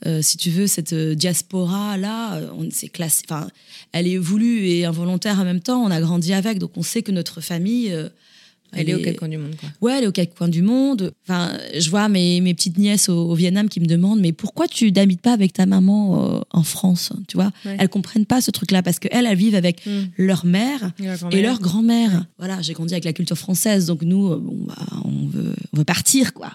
euh, 0.06 0.22
si 0.22 0.36
tu 0.36 0.50
veux, 0.50 0.67
cette 0.67 0.93
diaspora 0.93 1.98
là, 1.98 2.41
on 2.58 2.67
c'est 2.72 2.89
classé. 2.89 3.24
Enfin, 3.30 3.48
elle 3.93 4.06
est 4.06 4.17
voulue 4.17 4.67
et 4.67 4.84
involontaire 4.84 5.39
en 5.39 5.46
même 5.46 5.62
temps. 5.62 5.82
On 5.82 5.89
a 5.91 6.02
grandi 6.02 6.34
avec, 6.34 6.60
donc 6.60 6.72
on 6.76 6.84
sait 6.84 7.04
que 7.04 7.12
notre 7.13 7.39
famille, 7.39 7.96
Elle 8.76 8.90
est 8.90 8.96
au 8.96 9.00
quatre 9.00 9.18
coins 9.18 9.28
du 9.28 9.38
monde, 9.38 9.56
quoi. 9.60 9.70
Ouais, 9.82 9.98
elle 9.98 10.04
est 10.04 10.08
aux 10.08 10.12
quatre 10.12 10.34
coins 10.36 10.48
du 10.48 10.62
monde. 10.62 11.14
Enfin, 11.28 11.52
je 11.78 11.90
vois 11.90 12.10
mes, 12.10 12.42
mes 12.42 12.54
petites 12.54 12.78
nièces 12.78 13.10
au, 13.10 13.30
au 13.30 13.36
Vietnam 13.36 13.70
qui 13.70 13.80
me 13.80 13.86
demandent 13.86 14.20
mais 14.20 14.32
pourquoi 14.34 14.68
tu 14.68 14.92
n'habites 14.92 15.22
pas 15.22 15.34
avec 15.34 15.54
ta 15.54 15.66
maman 15.66 16.36
euh, 16.38 16.40
en 16.52 16.64
France 16.64 17.12
Tu 17.28 17.38
vois, 17.38 17.52
Ouais. 17.66 17.78
elles 17.80 17.90
comprennent 17.90 18.26
pas 18.26 18.42
ce 18.42 18.52
truc-là 18.52 18.82
parce 18.84 19.00
qu'elles, 19.00 19.26
elles 19.26 19.38
vivent 19.38 19.56
avec 19.56 19.86
Mm. 19.86 20.04
leur 20.18 20.46
mère 20.46 20.92
et 21.32 21.42
leur 21.42 21.60
grand-mère. 21.60 22.26
Voilà, 22.38 22.62
j'ai 22.62 22.74
grandi 22.74 22.94
avec 22.94 23.04
la 23.06 23.14
culture 23.14 23.38
française, 23.38 23.86
donc 23.86 24.02
nous, 24.04 24.32
euh, 24.32 24.38
bon, 24.38 24.56
bah, 24.66 24.76
on 25.06 25.28
veut, 25.28 25.54
on 25.74 25.78
veut 25.78 25.84
partir, 25.84 26.34
quoi. 26.34 26.52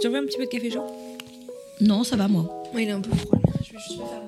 Tu 0.00 0.08
veux 0.08 0.16
un 0.16 0.24
petit 0.26 0.36
peu 0.38 0.44
de 0.44 0.48
café 0.50 0.70
chaud 0.70 0.84
Non, 1.80 2.04
ça 2.04 2.16
va 2.16 2.28
moi. 2.28 2.62
Oui, 2.74 2.82
il 2.82 2.88
est 2.88 2.92
un 2.92 3.00
peu 3.00 3.14
froid. 3.16 3.38
Juste 3.74 3.98
faire. 3.98 4.22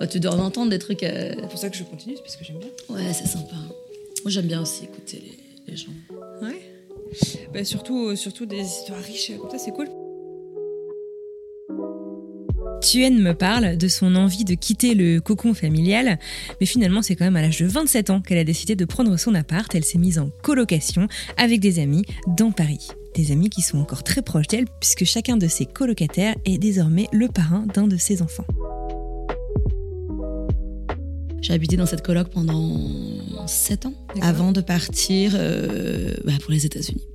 Bah, 0.00 0.06
tu 0.06 0.20
dois 0.20 0.32
en 0.34 0.38
entendre 0.40 0.70
des 0.70 0.78
trucs. 0.78 1.02
euh, 1.02 1.32
C'est 1.34 1.48
pour 1.48 1.58
ça 1.58 1.70
que 1.70 1.76
je 1.76 1.84
continue, 1.84 2.16
c'est 2.16 2.22
parce 2.22 2.36
que 2.36 2.44
j'aime 2.44 2.58
bien. 2.58 2.68
Ouais, 2.90 3.12
c'est 3.12 3.26
sympa. 3.26 3.54
Moi, 3.56 4.30
j'aime 4.30 4.46
bien 4.46 4.62
aussi 4.62 4.84
écouter 4.84 5.22
les, 5.66 5.72
les 5.72 5.76
gens. 5.76 5.92
Ouais. 6.42 6.60
Bah, 7.52 7.64
surtout, 7.64 8.14
surtout 8.16 8.46
des 8.46 8.60
histoires 8.60 9.00
riches 9.00 9.32
comme 9.38 9.50
ça, 9.50 9.58
c'est 9.58 9.70
cool. 9.72 9.88
Tuen 12.84 13.18
me 13.18 13.32
parle 13.32 13.78
de 13.78 13.88
son 13.88 14.14
envie 14.14 14.44
de 14.44 14.52
quitter 14.52 14.94
le 14.94 15.18
cocon 15.18 15.54
familial, 15.54 16.18
mais 16.60 16.66
finalement 16.66 17.00
c'est 17.00 17.16
quand 17.16 17.24
même 17.24 17.36
à 17.36 17.40
l'âge 17.40 17.60
de 17.60 17.66
27 17.66 18.10
ans 18.10 18.20
qu'elle 18.20 18.36
a 18.36 18.44
décidé 18.44 18.76
de 18.76 18.84
prendre 18.84 19.16
son 19.16 19.34
appart. 19.34 19.74
Elle 19.74 19.84
s'est 19.84 19.96
mise 19.96 20.18
en 20.18 20.28
colocation 20.42 21.08
avec 21.38 21.60
des 21.60 21.78
amis 21.78 22.04
dans 22.26 22.50
Paris. 22.50 22.88
Des 23.14 23.32
amis 23.32 23.48
qui 23.48 23.62
sont 23.62 23.78
encore 23.78 24.02
très 24.02 24.20
proches 24.20 24.48
d'elle 24.48 24.66
puisque 24.80 25.04
chacun 25.06 25.38
de 25.38 25.48
ses 25.48 25.64
colocataires 25.64 26.34
est 26.44 26.58
désormais 26.58 27.06
le 27.10 27.28
parrain 27.28 27.64
d'un 27.72 27.86
de 27.86 27.96
ses 27.96 28.20
enfants. 28.20 28.44
J'ai 31.40 31.54
habité 31.54 31.78
dans 31.78 31.86
cette 31.86 32.02
coloc 32.02 32.28
pendant 32.28 33.46
7 33.46 33.86
ans 33.86 33.94
avant 34.20 34.52
de 34.52 34.60
partir 34.60 35.32
euh, 35.36 36.12
bah, 36.26 36.32
pour 36.42 36.52
les 36.52 36.66
États-Unis. 36.66 37.06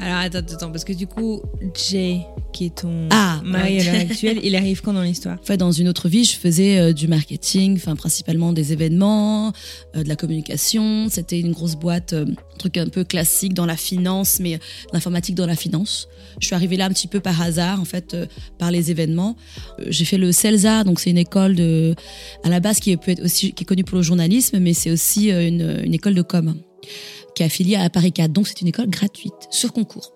Alors 0.00 0.16
attends, 0.18 0.38
attends, 0.38 0.70
parce 0.70 0.84
que 0.84 0.92
du 0.92 1.06
coup, 1.06 1.40
Jay, 1.74 2.20
qui 2.52 2.66
est 2.66 2.74
ton 2.76 3.08
Ah, 3.10 3.40
mari 3.44 3.76
ouais. 3.76 3.88
à 3.88 3.92
l'heure 3.92 4.02
actuelle, 4.02 4.40
il 4.42 4.54
arrive 4.56 4.82
quand 4.82 4.92
dans 4.92 5.02
l'histoire? 5.02 5.38
En 5.40 5.44
fait, 5.44 5.56
dans 5.56 5.72
une 5.72 5.88
autre 5.88 6.08
vie, 6.08 6.24
je 6.24 6.36
faisais 6.36 6.78
euh, 6.78 6.92
du 6.92 7.08
marketing, 7.08 7.76
enfin 7.76 7.96
principalement 7.96 8.52
des 8.52 8.72
événements, 8.72 9.52
euh, 9.96 10.02
de 10.02 10.08
la 10.08 10.16
communication. 10.16 11.08
C'était 11.08 11.40
une 11.40 11.52
grosse 11.52 11.76
boîte, 11.76 12.12
euh, 12.12 12.26
un 12.26 12.58
truc 12.58 12.76
un 12.76 12.88
peu 12.88 13.04
classique 13.04 13.54
dans 13.54 13.66
la 13.66 13.76
finance, 13.76 14.38
mais 14.40 14.54
euh, 14.54 14.58
l'informatique 14.92 15.34
dans 15.34 15.46
la 15.46 15.56
finance. 15.56 16.08
Je 16.40 16.46
suis 16.46 16.54
arrivée 16.54 16.76
là 16.76 16.86
un 16.86 16.90
petit 16.90 17.08
peu 17.08 17.20
par 17.20 17.40
hasard, 17.40 17.80
en 17.80 17.84
fait, 17.84 18.14
euh, 18.14 18.26
par 18.58 18.70
les 18.70 18.90
événements. 18.90 19.36
Euh, 19.78 19.84
J'ai 19.88 20.04
fait 20.04 20.18
le 20.18 20.32
CELSA, 20.32 20.84
donc 20.84 21.00
c'est 21.00 21.10
une 21.10 21.18
école 21.18 21.54
de, 21.54 21.94
à 22.44 22.48
la 22.48 22.60
base 22.60 22.80
qui 22.80 22.96
peut 22.96 23.12
être 23.12 23.24
aussi 23.24 23.52
qui 23.52 23.62
est 23.64 23.66
connue 23.66 23.84
pour 23.84 23.96
le 23.96 24.02
journalisme, 24.02 24.58
mais 24.58 24.74
c'est 24.74 24.90
aussi 24.90 25.30
euh, 25.30 25.46
une, 25.46 25.80
une 25.84 25.94
école 25.94 26.14
de 26.14 26.22
com 26.22 26.54
qui 27.34 27.42
est 27.42 27.46
affiliée 27.46 27.76
à 27.76 27.88
Paris 27.90 28.12
4. 28.12 28.32
Donc 28.32 28.46
c'est 28.48 28.60
une 28.60 28.68
école 28.68 28.88
gratuite 28.88 29.32
sur 29.50 29.72
concours. 29.72 30.12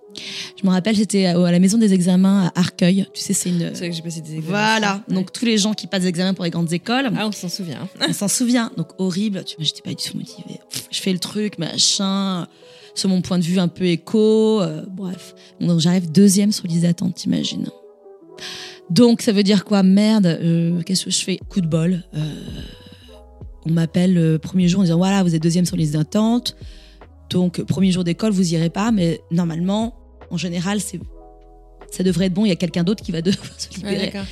Je 0.60 0.66
me 0.66 0.72
rappelle, 0.72 0.96
j'étais 0.96 1.26
à, 1.26 1.36
la 1.38 1.58
maison 1.58 1.76
des 1.76 1.92
examens 1.92 2.46
à 2.54 2.60
Arcueil. 2.60 3.06
Tu 3.12 3.20
sais, 3.20 3.34
c'est 3.34 3.50
une 3.50 3.70
C'est 3.74 3.80
vrai 3.80 3.90
que 3.90 3.96
j'ai 3.96 4.00
passé 4.02 4.22
des 4.22 4.36
examens. 4.36 4.48
voilà, 4.48 5.02
Ouais. 5.08 5.14
donc 5.14 5.30
tous 5.30 5.44
les 5.44 5.58
gens 5.58 5.74
qui 5.74 5.86
passent 5.86 6.02
des 6.04 6.08
examens 6.08 6.32
pour 6.32 6.44
les 6.44 6.50
grandes 6.50 6.72
écoles, 6.72 7.10
Ah, 7.14 7.26
on 7.28 7.32
s'en 7.32 7.50
souvient. 7.50 7.86
on 8.08 8.12
s'en 8.14 8.28
souvient. 8.28 8.70
Donc 8.78 8.88
horrible, 8.98 9.44
tu 9.44 9.56
vois, 9.56 9.64
j'étais 9.66 9.82
pas 9.82 9.90
du 9.90 9.96
tout 10.02 10.16
motivée. 10.16 10.58
Je 10.90 11.00
fais 11.00 11.12
le 11.12 11.18
truc, 11.18 11.58
machin, 11.58 12.46
sur 12.94 13.10
mon 13.10 13.20
point 13.20 13.38
de 13.38 13.44
vue 13.44 13.58
un 13.58 13.68
peu 13.68 13.84
éco, 13.84 14.62
euh, 14.62 14.82
bref. 14.90 15.34
Donc 15.60 15.80
j'arrive 15.80 16.10
deuxième 16.10 16.50
sur 16.50 16.66
liste 16.66 16.82
d'attente, 16.84 17.14
t'imagines. 17.16 17.68
Donc 18.88 19.20
ça 19.20 19.32
veut 19.32 19.42
dire 19.42 19.66
quoi? 19.66 19.82
Merde, 19.82 20.26
euh, 20.26 20.80
qu'est-ce 20.82 21.04
que 21.06 21.10
je 21.10 21.18
fais? 21.24 21.38
Coup 21.50 21.60
de 21.60 21.66
bol. 21.66 22.04
euh, 22.14 22.20
on 23.68 23.72
m'appelle 23.72 24.14
le 24.14 24.38
premier 24.38 24.68
jour 24.68 24.80
en 24.80 24.84
disant 24.84 24.96
voilà, 24.96 25.22
vous 25.24 25.34
êtes 25.34 25.42
deuxième 25.42 25.66
sur 25.66 25.76
liste 25.76 25.92
d'attente. 25.94 26.56
Donc 27.30 27.62
premier 27.62 27.90
jour 27.90 28.04
d'école, 28.04 28.32
vous 28.32 28.54
irez 28.54 28.70
pas, 28.70 28.90
mais 28.90 29.20
normalement, 29.30 29.94
en 30.30 30.36
général, 30.36 30.80
c'est 30.80 31.00
ça 31.90 32.02
devrait 32.02 32.26
être 32.26 32.34
bon, 32.34 32.44
il 32.44 32.48
y 32.48 32.52
a 32.52 32.56
quelqu'un 32.56 32.84
d'autre 32.84 33.02
qui 33.02 33.12
va 33.12 33.22
devoir 33.22 33.48
se 33.58 33.68
libérer. 33.76 34.10
Ouais. 34.12 34.24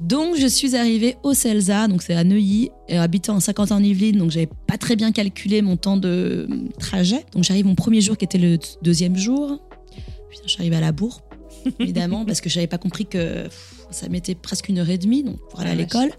Donc, 0.00 0.36
je 0.38 0.46
suis 0.46 0.76
arrivée 0.76 1.16
au 1.22 1.32
CELSA, 1.34 1.88
donc 1.88 2.02
c'est 2.02 2.14
à 2.14 2.24
Neuilly, 2.24 2.70
et 2.88 2.98
habitant 2.98 3.36
en 3.36 3.40
50 3.40 3.72
ans 3.72 3.76
en 3.76 3.82
Yvelines, 3.82 4.18
donc 4.18 4.30
j'avais 4.30 4.48
pas 4.66 4.76
très 4.76 4.96
bien 4.96 5.12
calculé 5.12 5.62
mon 5.62 5.76
temps 5.76 5.96
de 5.96 6.46
euh, 6.50 6.68
trajet. 6.78 7.24
Donc, 7.32 7.44
j'arrive 7.44 7.66
mon 7.66 7.74
premier 7.74 8.00
jour 8.00 8.16
qui 8.16 8.24
était 8.24 8.38
le 8.38 8.58
deuxième 8.82 9.16
jour. 9.16 9.58
Putain, 10.30 10.42
je 10.44 10.50
suis 10.50 10.60
arrivée 10.60 10.76
à 10.76 10.80
la 10.80 10.92
bourre, 10.92 11.22
évidemment, 11.80 12.24
parce 12.26 12.40
que 12.40 12.50
j'avais 12.50 12.66
pas 12.66 12.78
compris 12.78 13.06
que 13.06 13.44
pff, 13.44 13.86
ça 13.90 14.08
mettait 14.08 14.34
presque 14.34 14.68
une 14.68 14.78
heure 14.78 14.90
et 14.90 14.98
demie 14.98 15.22
donc, 15.22 15.38
pour 15.48 15.60
aller 15.60 15.86
Ah, 15.90 15.96
à 15.96 16.00
vache. 16.00 16.12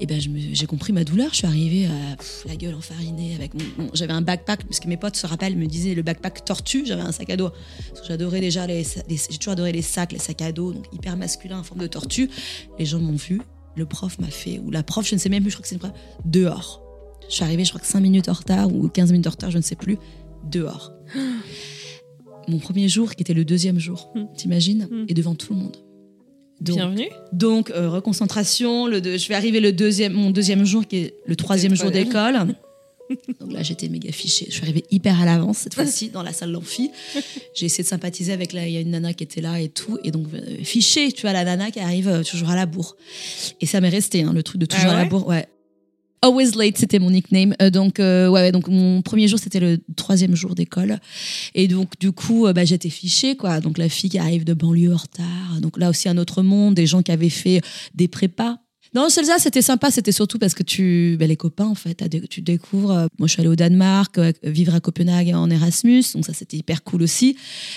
Et 0.00 0.06
ben 0.06 0.20
j'ai 0.20 0.66
compris 0.66 0.92
ma 0.92 1.04
douleur. 1.04 1.28
Je 1.30 1.36
suis 1.36 1.46
arrivée 1.46 1.86
à 1.86 2.16
pff, 2.16 2.44
la 2.48 2.56
gueule 2.56 2.74
enfarinée 2.74 3.34
avec 3.36 3.52
j'avais 3.94 4.12
un 4.12 4.22
backpack 4.22 4.64
parce 4.64 4.80
que 4.80 4.88
mes 4.88 4.96
potes 4.96 5.16
se 5.16 5.26
rappellent 5.26 5.56
me 5.56 5.66
disaient 5.66 5.94
le 5.94 6.02
backpack 6.02 6.44
tortue. 6.44 6.84
J'avais 6.84 7.02
un 7.02 7.12
sac 7.12 7.30
à 7.30 7.36
dos. 7.36 7.50
Parce 7.88 8.00
que 8.00 8.06
J'adorais 8.08 8.40
déjà 8.40 8.66
les- 8.66 8.82
j'ai 9.08 9.38
toujours 9.38 9.52
adoré 9.52 9.72
les 9.72 9.82
sacs, 9.82 10.12
les 10.12 10.18
sacs 10.18 10.42
à 10.42 10.52
dos, 10.52 10.72
donc 10.72 10.84
hyper 10.92 11.16
masculin 11.16 11.60
en 11.60 11.62
forme 11.62 11.80
de 11.80 11.86
tortue. 11.86 12.28
Les 12.78 12.84
gens 12.86 12.98
m'ont 12.98 13.16
vu. 13.16 13.40
Le 13.76 13.86
prof 13.86 14.18
m'a 14.18 14.28
fait 14.28 14.58
ou 14.60 14.70
la 14.70 14.82
prof, 14.82 15.06
je 15.08 15.14
ne 15.14 15.20
sais 15.20 15.28
même 15.28 15.42
plus. 15.42 15.50
Je 15.50 15.56
crois 15.56 15.62
que 15.62 15.68
c'est 15.68 15.74
une 15.76 15.80
prof 15.80 15.92
dehors. 16.24 16.82
Je 17.28 17.34
suis 17.36 17.44
arrivée, 17.44 17.64
je 17.64 17.70
crois 17.70 17.80
que 17.80 17.86
5 17.86 18.00
minutes 18.00 18.28
en 18.28 18.34
retard 18.34 18.72
ou 18.74 18.88
15 18.88 19.10
minutes 19.12 19.26
en 19.26 19.30
retard, 19.30 19.50
je 19.50 19.56
ne 19.58 19.62
sais 19.62 19.76
plus. 19.76 19.96
Dehors. 20.50 20.92
Mon 22.48 22.58
premier 22.58 22.88
jour, 22.88 23.14
qui 23.14 23.22
était 23.22 23.32
le 23.34 23.44
deuxième 23.44 23.78
jour, 23.78 24.10
Hmm. 24.14 24.24
t'imagines, 24.36 24.86
Hmm. 24.90 25.04
et 25.08 25.14
devant 25.14 25.34
tout 25.34 25.54
le 25.54 25.60
monde. 25.60 25.76
Donc, 26.60 26.76
Bienvenue. 26.76 27.08
donc, 27.32 27.70
euh, 27.70 27.90
reconcentration. 27.90 28.86
Le 28.86 29.00
deux- 29.00 29.18
je 29.18 29.28
vais 29.28 29.34
arriver 29.34 29.60
le 29.60 29.72
deuxième, 29.72 30.12
mon 30.12 30.30
deuxième 30.30 30.64
jour, 30.64 30.86
qui 30.86 30.96
est 30.96 31.14
le 31.26 31.36
troisième 31.36 31.74
jour 31.74 31.90
troisième. 31.90 32.04
d'école. 32.06 32.54
Donc 33.38 33.52
là, 33.52 33.62
j'étais 33.62 33.88
méga 33.90 34.10
fichée. 34.12 34.46
Je 34.48 34.54
suis 34.54 34.62
arrivée 34.62 34.84
hyper 34.90 35.20
à 35.20 35.26
l'avance 35.26 35.58
cette 35.58 35.74
fois-ci 35.74 36.08
dans 36.08 36.22
la 36.22 36.32
salle 36.32 36.52
d'amphi. 36.52 36.90
J'ai 37.54 37.66
essayé 37.66 37.84
de 37.84 37.88
sympathiser 37.88 38.32
avec 38.32 38.54
la, 38.54 38.66
il 38.66 38.72
y 38.72 38.78
a 38.78 38.80
une 38.80 38.92
nana 38.92 39.12
qui 39.12 39.24
était 39.24 39.42
là 39.42 39.60
et 39.60 39.68
tout. 39.68 39.98
Et 40.04 40.10
donc, 40.10 40.28
euh, 40.32 40.40
fichée, 40.62 41.12
tu 41.12 41.20
vois, 41.22 41.34
la 41.34 41.44
nana 41.44 41.70
qui 41.70 41.80
arrive 41.80 42.08
euh, 42.08 42.22
toujours 42.22 42.48
à 42.48 42.56
la 42.56 42.64
bourre. 42.64 42.96
Et 43.60 43.66
ça 43.66 43.82
m'est 43.82 43.90
resté, 43.90 44.22
hein, 44.22 44.32
le 44.32 44.42
truc 44.42 44.58
de 44.58 44.64
toujours 44.66 44.88
Ah 44.90 44.94
à 44.96 45.02
la 45.02 45.04
bourre. 45.04 45.26
Ouais. 45.26 45.46
Always 46.24 46.52
late, 46.56 46.78
c'était 46.78 46.98
mon 46.98 47.10
nickname. 47.10 47.54
Euh, 47.60 47.68
donc, 47.68 48.00
euh, 48.00 48.28
ouais, 48.28 48.50
donc 48.50 48.68
mon 48.68 49.02
premier 49.02 49.28
jour, 49.28 49.38
c'était 49.38 49.60
le 49.60 49.78
troisième 49.94 50.34
jour 50.34 50.54
d'école. 50.54 50.98
Et 51.54 51.68
donc, 51.68 51.98
du 52.00 52.12
coup, 52.12 52.46
euh, 52.46 52.54
bah, 52.54 52.64
j'étais 52.64 52.88
fichée, 52.88 53.36
quoi. 53.36 53.60
Donc, 53.60 53.76
la 53.76 53.90
fille 53.90 54.08
qui 54.08 54.18
arrive 54.18 54.44
de 54.44 54.54
banlieue 54.54 54.94
en 54.94 54.96
retard. 54.96 55.60
Donc, 55.60 55.76
là 55.76 55.90
aussi, 55.90 56.08
un 56.08 56.16
autre 56.16 56.42
monde, 56.42 56.74
des 56.74 56.86
gens 56.86 57.02
qui 57.02 57.12
avaient 57.12 57.28
fait 57.28 57.60
des 57.94 58.08
prépas. 58.08 58.56
Non, 58.94 59.08
Celsa, 59.08 59.38
c'était 59.38 59.62
sympa. 59.62 59.90
C'était 59.90 60.12
surtout 60.12 60.38
parce 60.38 60.54
que 60.54 60.62
tu, 60.62 61.16
bah, 61.18 61.26
les 61.26 61.36
copains, 61.36 61.66
en 61.66 61.74
fait, 61.74 62.02
tu 62.30 62.42
découvres. 62.42 62.92
euh, 62.92 63.06
Moi, 63.18 63.26
je 63.26 63.32
suis 63.32 63.40
allée 63.40 63.48
au 63.48 63.56
Danemark, 63.56 64.18
euh, 64.18 64.32
vivre 64.44 64.74
à 64.74 64.80
Copenhague 64.80 65.34
en 65.34 65.50
Erasmus. 65.50 66.04
Donc, 66.14 66.24
ça, 66.24 66.32
c'était 66.32 66.56
hyper 66.56 66.84
cool 66.84 67.02
aussi. 67.02 67.36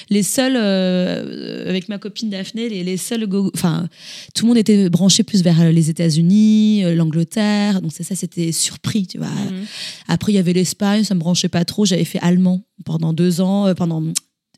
Les 0.10 0.24
seuls, 0.24 0.56
euh, 0.56 1.68
avec 1.70 1.90
ma 1.90 1.98
copine 1.98 2.30
Daphné, 2.30 2.70
les, 2.70 2.84
les 2.84 2.98
seuls, 2.98 3.28
enfin, 3.56 3.88
tout 4.36 4.46
le 4.46 4.50
monde 4.50 4.58
était 4.58 4.90
branché 4.90 5.24
plus 5.24 5.42
vers 5.42 5.72
les 5.72 5.90
États-Unis, 5.90 6.84
l'Angleterre. 6.96 7.82
Donc, 7.82 7.92
c'est 7.94 8.04
ça, 8.04 8.16
c'était 8.16 8.52
surpris, 8.52 9.08
tu 9.08 9.18
vois. 9.18 9.28
Mhm. 9.28 9.66
Après, 10.08 10.32
il 10.32 10.36
y 10.36 10.40
avait 10.40 10.54
l'Espagne, 10.54 11.04
ça 11.04 11.16
me 11.16 11.20
branchait 11.20 11.50
pas 11.50 11.66
trop. 11.66 11.86
J'avais 11.86 12.06
fait 12.06 12.20
allemand 12.22 12.64
pendant 12.86 13.14
deux 13.14 13.42
ans, 13.42 13.68
euh, 13.68 13.74
pendant 13.74 14.04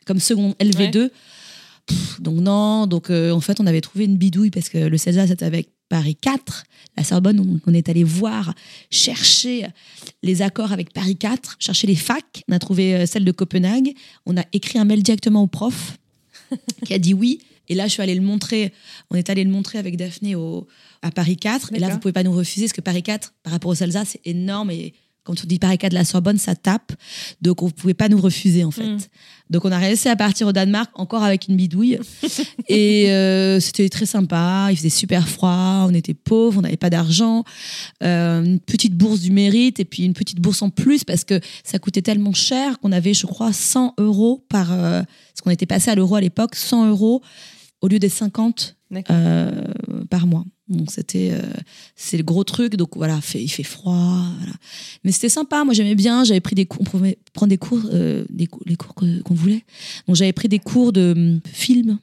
comme 0.05 0.19
second 0.19 0.55
LV2. 0.59 1.09
Pff, 1.85 2.21
donc 2.21 2.39
non, 2.41 2.85
donc 2.87 3.09
euh, 3.09 3.31
en 3.31 3.39
fait, 3.41 3.59
on 3.59 3.65
avait 3.65 3.81
trouvé 3.81 4.05
une 4.05 4.17
bidouille 4.17 4.51
parce 4.51 4.69
que 4.69 4.77
le 4.77 4.97
CELSA, 4.97 5.27
c'était 5.27 5.45
avec 5.45 5.69
Paris 5.89 6.15
4. 6.15 6.65
La 6.97 7.03
Sorbonne, 7.03 7.39
on, 7.39 7.59
on 7.69 7.73
est 7.73 7.89
allé 7.89 8.03
voir, 8.03 8.53
chercher 8.89 9.67
les 10.23 10.41
accords 10.41 10.71
avec 10.71 10.93
Paris 10.93 11.17
4, 11.17 11.57
chercher 11.59 11.87
les 11.87 11.95
facs. 11.95 12.43
On 12.47 12.53
a 12.53 12.59
trouvé 12.59 12.95
euh, 12.95 13.05
celle 13.05 13.25
de 13.25 13.31
Copenhague. 13.31 13.93
On 14.25 14.37
a 14.37 14.43
écrit 14.53 14.79
un 14.79 14.85
mail 14.85 15.03
directement 15.03 15.43
au 15.43 15.47
prof 15.47 15.97
qui 16.85 16.93
a 16.93 16.99
dit 16.99 17.13
oui. 17.13 17.39
Et 17.67 17.75
là, 17.75 17.85
je 17.87 17.93
suis 17.93 18.01
allée 18.01 18.15
le 18.15 18.21
montrer. 18.21 18.73
On 19.11 19.15
est 19.15 19.29
allé 19.29 19.43
le 19.43 19.51
montrer 19.51 19.77
avec 19.77 19.95
Daphné 19.95 20.35
au, 20.35 20.67
à 21.01 21.11
Paris 21.11 21.37
4. 21.37 21.73
Et 21.73 21.79
là, 21.79 21.89
vous 21.89 21.99
pouvez 21.99 22.13
pas 22.13 22.23
nous 22.23 22.33
refuser 22.33 22.65
parce 22.65 22.73
que 22.73 22.81
Paris 22.81 23.03
4, 23.03 23.33
par 23.43 23.53
rapport 23.53 23.69
au 23.69 23.75
CELSA, 23.75 24.05
c'est 24.05 24.21
énorme. 24.25 24.71
Et 24.71 24.93
quand 25.29 25.43
on 25.43 25.47
dit 25.47 25.59
Paris 25.59 25.77
4 25.77 25.91
de 25.91 25.95
la 25.95 26.05
Sorbonne, 26.05 26.37
ça 26.39 26.55
tape. 26.55 26.91
Donc, 27.41 27.61
on 27.61 27.69
pouvait 27.69 27.93
pas 27.93 28.09
nous 28.09 28.19
refuser, 28.19 28.63
en 28.63 28.71
fait. 28.71 28.83
Mm. 28.83 28.97
Donc, 29.51 29.65
on 29.65 29.71
a 29.71 29.77
réussi 29.77 30.09
à 30.09 30.15
partir 30.15 30.47
au 30.47 30.51
Danemark, 30.51 30.89
encore 30.95 31.23
avec 31.23 31.47
une 31.47 31.55
bidouille. 31.55 31.99
et 32.67 33.11
euh, 33.11 33.59
c'était 33.59 33.89
très 33.89 34.07
sympa. 34.07 34.69
Il 34.71 34.77
faisait 34.77 34.89
super 34.89 35.29
froid. 35.29 35.85
On 35.87 35.93
était 35.93 36.15
pauvres. 36.15 36.59
On 36.59 36.61
n'avait 36.61 36.77
pas 36.77 36.89
d'argent. 36.89 37.43
Euh, 38.03 38.43
une 38.43 38.59
petite 38.59 38.95
bourse 38.95 39.19
du 39.19 39.31
mérite 39.31 39.79
et 39.79 39.85
puis 39.85 40.03
une 40.03 40.13
petite 40.13 40.39
bourse 40.39 40.63
en 40.63 40.71
plus 40.71 41.03
parce 41.03 41.23
que 41.23 41.39
ça 41.63 41.77
coûtait 41.77 42.01
tellement 42.01 42.33
cher 42.33 42.79
qu'on 42.79 42.91
avait, 42.91 43.13
je 43.13 43.27
crois, 43.27 43.53
100 43.53 43.95
euros 43.99 44.43
par. 44.49 44.71
euh, 44.71 45.01
parce 45.03 45.41
qu'on 45.43 45.51
était 45.51 45.67
passé 45.67 45.91
à 45.91 45.95
l'euro 45.95 46.15
à 46.15 46.21
l'époque, 46.21 46.55
100 46.55 46.89
euros 46.89 47.21
au 47.81 47.87
lieu 47.87 47.99
des 47.99 48.09
50 48.09 48.75
D'accord. 48.91 49.15
euh, 49.17 49.51
par 50.09 50.27
mois. 50.27 50.43
Donc 50.69 50.91
c'était 50.91 51.31
euh, 51.33 51.41
c'est 51.95 52.17
le 52.17 52.23
gros 52.23 52.43
truc. 52.43 52.75
Donc 52.75 52.95
voilà, 52.95 53.19
fait, 53.21 53.41
il 53.41 53.49
fait 53.49 53.63
froid. 53.63 54.23
voilà. 54.37 54.53
Mais 55.03 55.11
c'était 55.11 55.29
sympa. 55.29 55.63
Moi 55.63 55.73
j'aimais 55.73 55.95
bien. 55.95 56.23
J'avais 56.23 56.39
pris 56.39 56.55
des 56.55 56.65
cours. 56.65 56.81
On 56.81 56.85
pouvait 56.85 57.17
prendre 57.33 57.49
des 57.49 57.57
cours, 57.57 57.81
euh, 57.91 58.23
des 58.29 58.47
cours 58.47 58.61
les 58.65 58.75
cours 58.75 58.93
qu'on 58.93 59.33
voulait. 59.33 59.63
Donc 60.07 60.15
j'avais 60.15 60.33
pris 60.33 60.47
des 60.47 60.59
cours 60.59 60.93
de 60.93 61.13
hum, 61.15 61.41
films. 61.51 61.99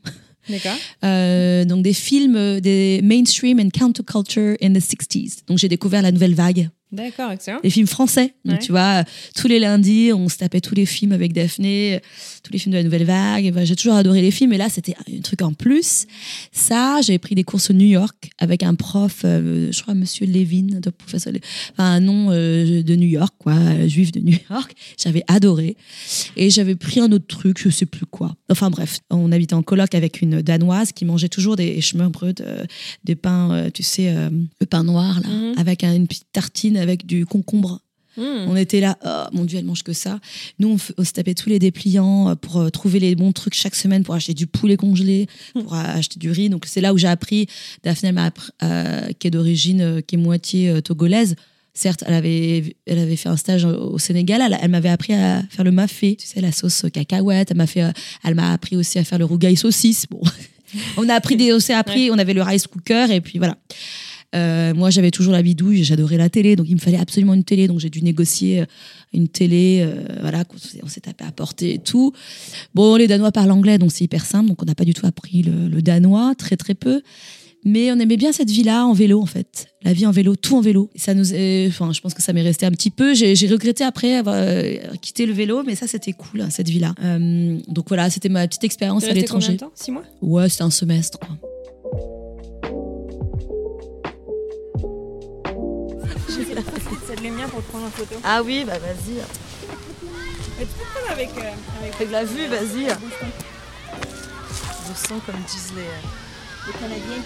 D'accord. 0.48 0.76
Euh, 1.04 1.64
donc 1.64 1.82
des 1.82 1.92
films, 1.92 2.36
euh, 2.36 2.60
des 2.60 3.00
mainstream 3.02 3.60
and 3.60 3.68
counterculture 3.70 4.56
in 4.62 4.72
the 4.72 4.78
60s. 4.78 5.38
Donc 5.46 5.58
j'ai 5.58 5.68
découvert 5.68 6.02
la 6.02 6.10
nouvelle 6.10 6.34
vague 6.34 6.70
D'accord, 6.92 7.32
excellent. 7.32 7.58
les 7.64 7.70
films 7.70 7.86
français. 7.88 8.34
Donc, 8.44 8.54
Ouais. 8.56 8.62
tu 8.64 8.70
vois, 8.72 9.04
tous 9.34 9.48
les 9.48 9.58
lundis, 9.58 10.12
on 10.12 10.28
se 10.28 10.36
tapait 10.38 10.60
tous 10.60 10.74
les 10.74 10.86
films 10.86 11.12
avec 11.12 11.32
Daphné, 11.32 12.00
tous 12.44 12.52
les 12.52 12.58
films 12.58 12.72
de 12.72 12.78
la 12.78 12.84
Nouvelle 12.84 13.04
Vague. 13.04 13.44
Et 13.44 13.66
j'ai 13.66 13.74
toujours 13.76 13.94
adoré 13.96 14.22
les 14.22 14.30
films, 14.30 14.50
mais 14.50 14.56
là, 14.58 14.68
c'était 14.68 14.94
un 15.12 15.20
truc 15.20 15.42
en 15.42 15.52
plus. 15.52 16.06
Ça, 16.52 17.00
j'avais 17.02 17.18
pris 17.18 17.34
des 17.34 17.44
cours 17.44 17.60
au 17.68 17.72
New 17.72 17.86
York 17.86 18.30
avec 18.38 18.62
un 18.62 18.74
prof, 18.74 19.22
euh, 19.24 19.70
je 19.72 19.82
crois, 19.82 19.94
Monsieur 19.94 20.26
Levin, 20.26 20.78
de 20.80 20.90
professeur, 20.90 21.32
Le- 21.32 21.40
enfin, 21.72 21.84
un 21.84 22.00
nom 22.00 22.28
euh, 22.30 22.82
de 22.82 22.94
New 22.94 23.08
York, 23.08 23.34
quoi, 23.38 23.54
euh, 23.54 23.88
juif 23.88 24.12
de 24.12 24.20
New 24.20 24.36
York. 24.50 24.72
J'avais 25.02 25.24
adoré. 25.26 25.76
Et 26.36 26.50
j'avais 26.50 26.76
pris 26.76 27.00
un 27.00 27.10
autre 27.12 27.26
truc, 27.26 27.58
je 27.60 27.68
sais 27.68 27.86
plus 27.86 28.06
quoi. 28.06 28.36
Enfin, 28.48 28.70
bref, 28.70 29.00
on 29.10 29.32
habitait 29.32 29.54
en 29.54 29.62
coloc 29.62 29.94
avec 29.94 30.22
une 30.22 30.40
Danoise 30.40 30.92
qui 30.92 31.04
mangeait 31.04 31.28
toujours 31.28 31.56
des 31.56 31.80
schmörbröd, 31.80 32.40
euh, 32.42 32.64
des 33.04 33.16
pains, 33.16 33.68
tu 33.74 33.82
sais, 33.82 34.14
le 34.60 34.66
pain 34.66 34.84
noir, 34.84 35.20
là, 35.20 35.28
Mhm. 35.28 35.54
avec 35.58 35.82
un- 35.84 35.94
une 35.94 36.06
petite 36.06 36.28
tartine 36.32 36.75
avec 36.78 37.06
du 37.06 37.26
concombre. 37.26 37.80
Mhm. 38.16 38.46
On 38.48 38.56
était 38.56 38.80
là, 38.80 38.96
oh 39.04 39.36
mon 39.36 39.44
dieu, 39.44 39.58
elle 39.58 39.64
mange 39.64 39.82
que 39.82 39.92
ça. 39.92 40.18
Nous, 40.58 40.68
on, 40.68 40.76
on 40.98 41.04
se 41.04 41.12
tapait 41.12 41.34
tous 41.34 41.48
les 41.48 41.58
dépliants 41.58 42.30
euh, 42.30 42.34
pour 42.34 42.58
euh, 42.58 42.70
trouver 42.70 42.98
les 42.98 43.14
bons 43.14 43.32
trucs 43.32 43.54
chaque 43.54 43.74
semaine 43.74 44.02
pour 44.02 44.14
acheter 44.14 44.34
du 44.34 44.46
poulet 44.46 44.76
congelé, 44.76 45.26
pour 45.52 45.74
euh, 45.74 45.82
acheter 45.82 46.18
du 46.18 46.30
riz. 46.30 46.48
Donc, 46.48 46.66
c'est 46.66 46.80
là 46.80 46.94
où 46.94 46.98
j'ai 46.98 47.08
appris. 47.08 47.46
Daphné 47.82 48.12
appris, 48.16 48.50
euh, 48.62 49.08
qui 49.18 49.26
est 49.26 49.30
d'origine, 49.30 49.80
euh, 49.80 50.00
qui 50.00 50.14
est 50.14 50.18
moitié 50.18 50.80
togolaise. 50.82 51.36
Certes, 51.74 52.04
elle 52.06 52.14
avait, 52.14 52.74
elle 52.86 52.98
avait 52.98 53.16
fait 53.16 53.28
un 53.28 53.36
stage 53.36 53.66
au 53.66 53.98
Sénégal. 53.98 54.40
Elle, 54.40 54.56
elle 54.62 54.70
m'avait 54.70 54.88
appris 54.88 55.12
à 55.12 55.42
faire 55.50 55.64
le 55.64 55.72
mafé, 55.72 56.16
tu 56.16 56.26
sais, 56.26 56.40
la 56.40 56.52
sauce 56.52 56.86
cacahuète. 56.90 57.50
Elle 57.50 57.58
m'a 57.58 57.66
fait, 57.66 57.84
elle 58.24 58.34
m'a 58.34 58.50
appris 58.50 58.76
aussi 58.76 58.98
à 58.98 59.04
faire 59.04 59.18
le 59.18 59.26
rougail 59.26 59.56
saucisse. 59.56 60.06
Bon, 60.10 60.22
on 60.96 61.06
a 61.10 61.14
appris 61.14 61.36
des, 61.36 61.52
aussi 61.52 61.74
appris. 61.74 62.10
On 62.10 62.16
avait 62.16 62.32
le 62.32 62.40
rice 62.40 62.66
cooker 62.66 63.08
et 63.10 63.20
puis 63.20 63.36
voilà. 63.36 63.58
Euh, 64.34 64.74
moi, 64.74 64.90
j'avais 64.90 65.10
toujours 65.10 65.32
la 65.32 65.42
bidouille, 65.42 65.84
j'adorais 65.84 66.16
la 66.16 66.28
télé, 66.28 66.56
donc 66.56 66.66
il 66.68 66.74
me 66.74 66.80
fallait 66.80 66.98
absolument 66.98 67.34
une 67.34 67.44
télé, 67.44 67.68
donc 67.68 67.80
j'ai 67.80 67.90
dû 67.90 68.02
négocier 68.02 68.60
euh, 68.60 68.64
une 69.14 69.28
télé, 69.28 69.80
euh, 69.86 69.94
voilà, 70.20 70.44
on 70.82 70.88
s'est 70.88 71.00
tapé 71.00 71.24
à 71.24 71.32
porter 71.32 71.74
et 71.74 71.78
tout. 71.78 72.12
Bon, 72.74 72.96
les 72.96 73.06
Danois 73.06 73.32
parlent 73.32 73.52
anglais, 73.52 73.78
donc 73.78 73.92
c'est 73.92 74.04
hyper 74.04 74.24
simple, 74.26 74.48
donc 74.48 74.60
on 74.62 74.66
n'a 74.66 74.74
pas 74.74 74.84
du 74.84 74.94
tout 74.94 75.06
appris 75.06 75.42
le, 75.42 75.68
le 75.68 75.80
danois, 75.82 76.34
très 76.36 76.56
très 76.56 76.74
peu. 76.74 77.02
Mais 77.64 77.90
on 77.90 77.98
aimait 77.98 78.16
bien 78.16 78.30
cette 78.30 78.50
vie-là 78.50 78.86
en 78.86 78.92
vélo, 78.92 79.20
en 79.20 79.26
fait. 79.26 79.66
La 79.82 79.92
vie 79.92 80.06
en 80.06 80.12
vélo, 80.12 80.36
tout 80.36 80.54
en 80.56 80.60
vélo. 80.60 80.88
Et 80.94 81.00
ça 81.00 81.14
nous, 81.14 81.34
est- 81.34 81.66
enfin, 81.66 81.92
je 81.92 82.00
pense 82.00 82.14
que 82.14 82.22
ça 82.22 82.32
m'est 82.32 82.42
resté 82.42 82.64
un 82.64 82.70
petit 82.70 82.90
peu. 82.90 83.12
J'ai 83.12 83.34
regretté 83.48 83.82
après 83.82 84.14
avoir 84.14 84.36
quitté 85.02 85.26
le 85.26 85.32
vélo, 85.32 85.64
mais 85.66 85.74
ça, 85.74 85.88
c'était 85.88 86.12
cool, 86.12 86.42
hein, 86.42 86.48
cette 86.50 86.68
vie-là. 86.68 86.94
Euh, 87.02 87.58
donc 87.66 87.88
voilà, 87.88 88.08
c'était 88.08 88.28
ma 88.28 88.46
petite 88.46 88.62
expérience 88.62 89.02
à 89.04 89.12
l'étranger. 89.14 89.54
de 89.54 89.58
temps? 89.58 89.72
Six 89.74 89.90
mois? 89.90 90.04
Ouais, 90.22 90.48
c'était 90.48 90.62
un 90.62 90.70
semestre, 90.70 91.18
quoi. 91.18 91.36
C'est 97.06 97.16
de 97.16 97.22
les 97.22 97.30
miens 97.30 97.48
pour 97.48 97.62
te 97.62 97.68
prendre 97.68 97.86
en 97.86 97.90
photo. 97.90 98.14
Ah 98.24 98.42
oui, 98.42 98.64
bah 98.66 98.78
vas-y. 98.78 99.20
Avec, 101.10 101.30
euh, 101.38 101.40
avec 101.80 101.94
Avec 102.00 102.10
la 102.10 102.24
vue, 102.24 102.46
vas-y. 102.46 102.86
Je 104.88 105.08
sens 105.08 105.20
comme 105.24 105.36
disent 105.48 105.72
les. 105.74 105.82
les 106.66 106.72
Canadiens. 106.78 107.22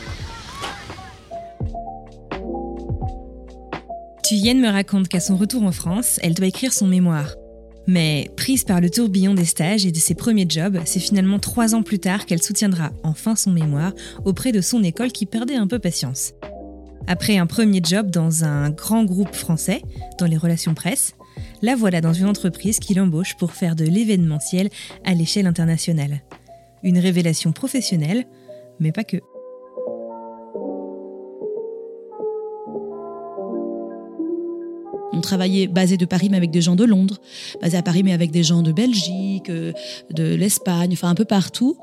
Thuyen 4.25 4.55
me 4.55 4.69
raconte 4.69 5.09
qu'à 5.09 5.21
son 5.21 5.37
retour 5.37 5.65
en 5.65 5.73
France, 5.73 6.19
elle 6.23 6.35
doit 6.35 6.47
écrire 6.47 6.73
son 6.73 6.87
mémoire. 6.87 7.35
Mais 7.87 8.31
prise 8.37 8.65
par 8.65 8.81
le 8.81 8.89
tourbillon 8.91 9.35
des 9.35 9.45
stages 9.45 9.87
et 9.87 9.91
de 9.91 9.99
ses 9.99 10.15
premiers 10.15 10.47
jobs, 10.49 10.79
c'est 10.85 11.01
finalement 11.01 11.39
trois 11.39 11.75
ans 11.75 11.83
plus 11.83 11.99
tard 11.99 12.27
qu'elle 12.27 12.43
soutiendra 12.43 12.91
enfin 13.03 13.35
son 13.35 13.51
mémoire 13.51 13.93
auprès 14.25 14.53
de 14.53 14.61
son 14.61 14.85
école 14.85 15.11
qui 15.11 15.27
perdait 15.27 15.57
un 15.57 15.67
peu 15.67 15.79
patience. 15.79 16.33
Après 17.07 17.39
un 17.39 17.47
premier 17.47 17.81
job 17.83 18.11
dans 18.11 18.45
un 18.45 18.71
grand 18.71 19.05
groupe 19.05 19.35
français, 19.35 19.83
dans 20.19 20.27
les 20.27 20.37
relations 20.37 20.75
presse, 20.75 21.15
la 21.63 21.75
voilà 21.75 22.01
dans 22.01 22.13
une 22.13 22.27
entreprise 22.27 22.79
qui 22.79 22.95
l'embauche 22.95 23.37
pour 23.37 23.53
faire 23.53 23.77
de 23.77 23.85
l'événementiel 23.85 24.71
à 25.05 25.15
l'échelle 25.15 25.47
internationale. 25.47 26.23
Une 26.83 26.99
révélation 26.99 27.53
professionnelle, 27.53 28.27
mais 28.79 28.93
pas 28.93 29.05
que. 29.05 29.19
On 35.21 35.23
travaillait 35.23 35.67
basé 35.67 35.99
de 35.99 36.07
Paris 36.07 36.29
mais 36.31 36.39
avec 36.39 36.51
des 36.51 36.63
gens 36.63 36.77
de 36.77 36.85
Londres, 36.85 37.19
basé 37.61 37.77
à 37.77 37.83
Paris 37.83 38.03
mais 38.03 38.15
avec 38.15 38.31
des 38.31 38.43
gens 38.43 38.63
de 38.63 38.73
Belgique, 38.73 39.51
euh, 39.51 39.73
de 40.11 40.35
l'Espagne, 40.35 40.91
enfin 40.95 41.11
un 41.11 41.15
peu 41.15 41.27
partout. 41.27 41.77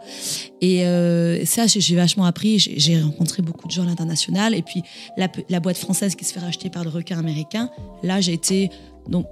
Et 0.60 0.88
euh, 0.88 1.45
ça, 1.45 1.67
j'ai 1.67 1.95
vachement 1.95 2.26
appris. 2.26 2.58
J'ai 2.58 3.00
rencontré 3.00 3.43
beaucoup 3.43 3.67
de 3.67 3.71
gens 3.71 3.84
à 3.84 3.86
l'international. 3.86 4.56
Et 4.56 4.63
puis 4.63 4.82
la, 5.17 5.60
boîte 5.60 5.78
française 5.78 6.15
qui 6.15 6.26
se 6.26 6.34
fait 6.34 6.39
racheter 6.39 6.71
par 6.71 6.84
le 6.84 6.89
requin 6.89 7.19
américain, 7.19 7.69
là 8.02 8.21
j'ai 8.21 8.34
été 8.34 8.71
dans 9.08 9.23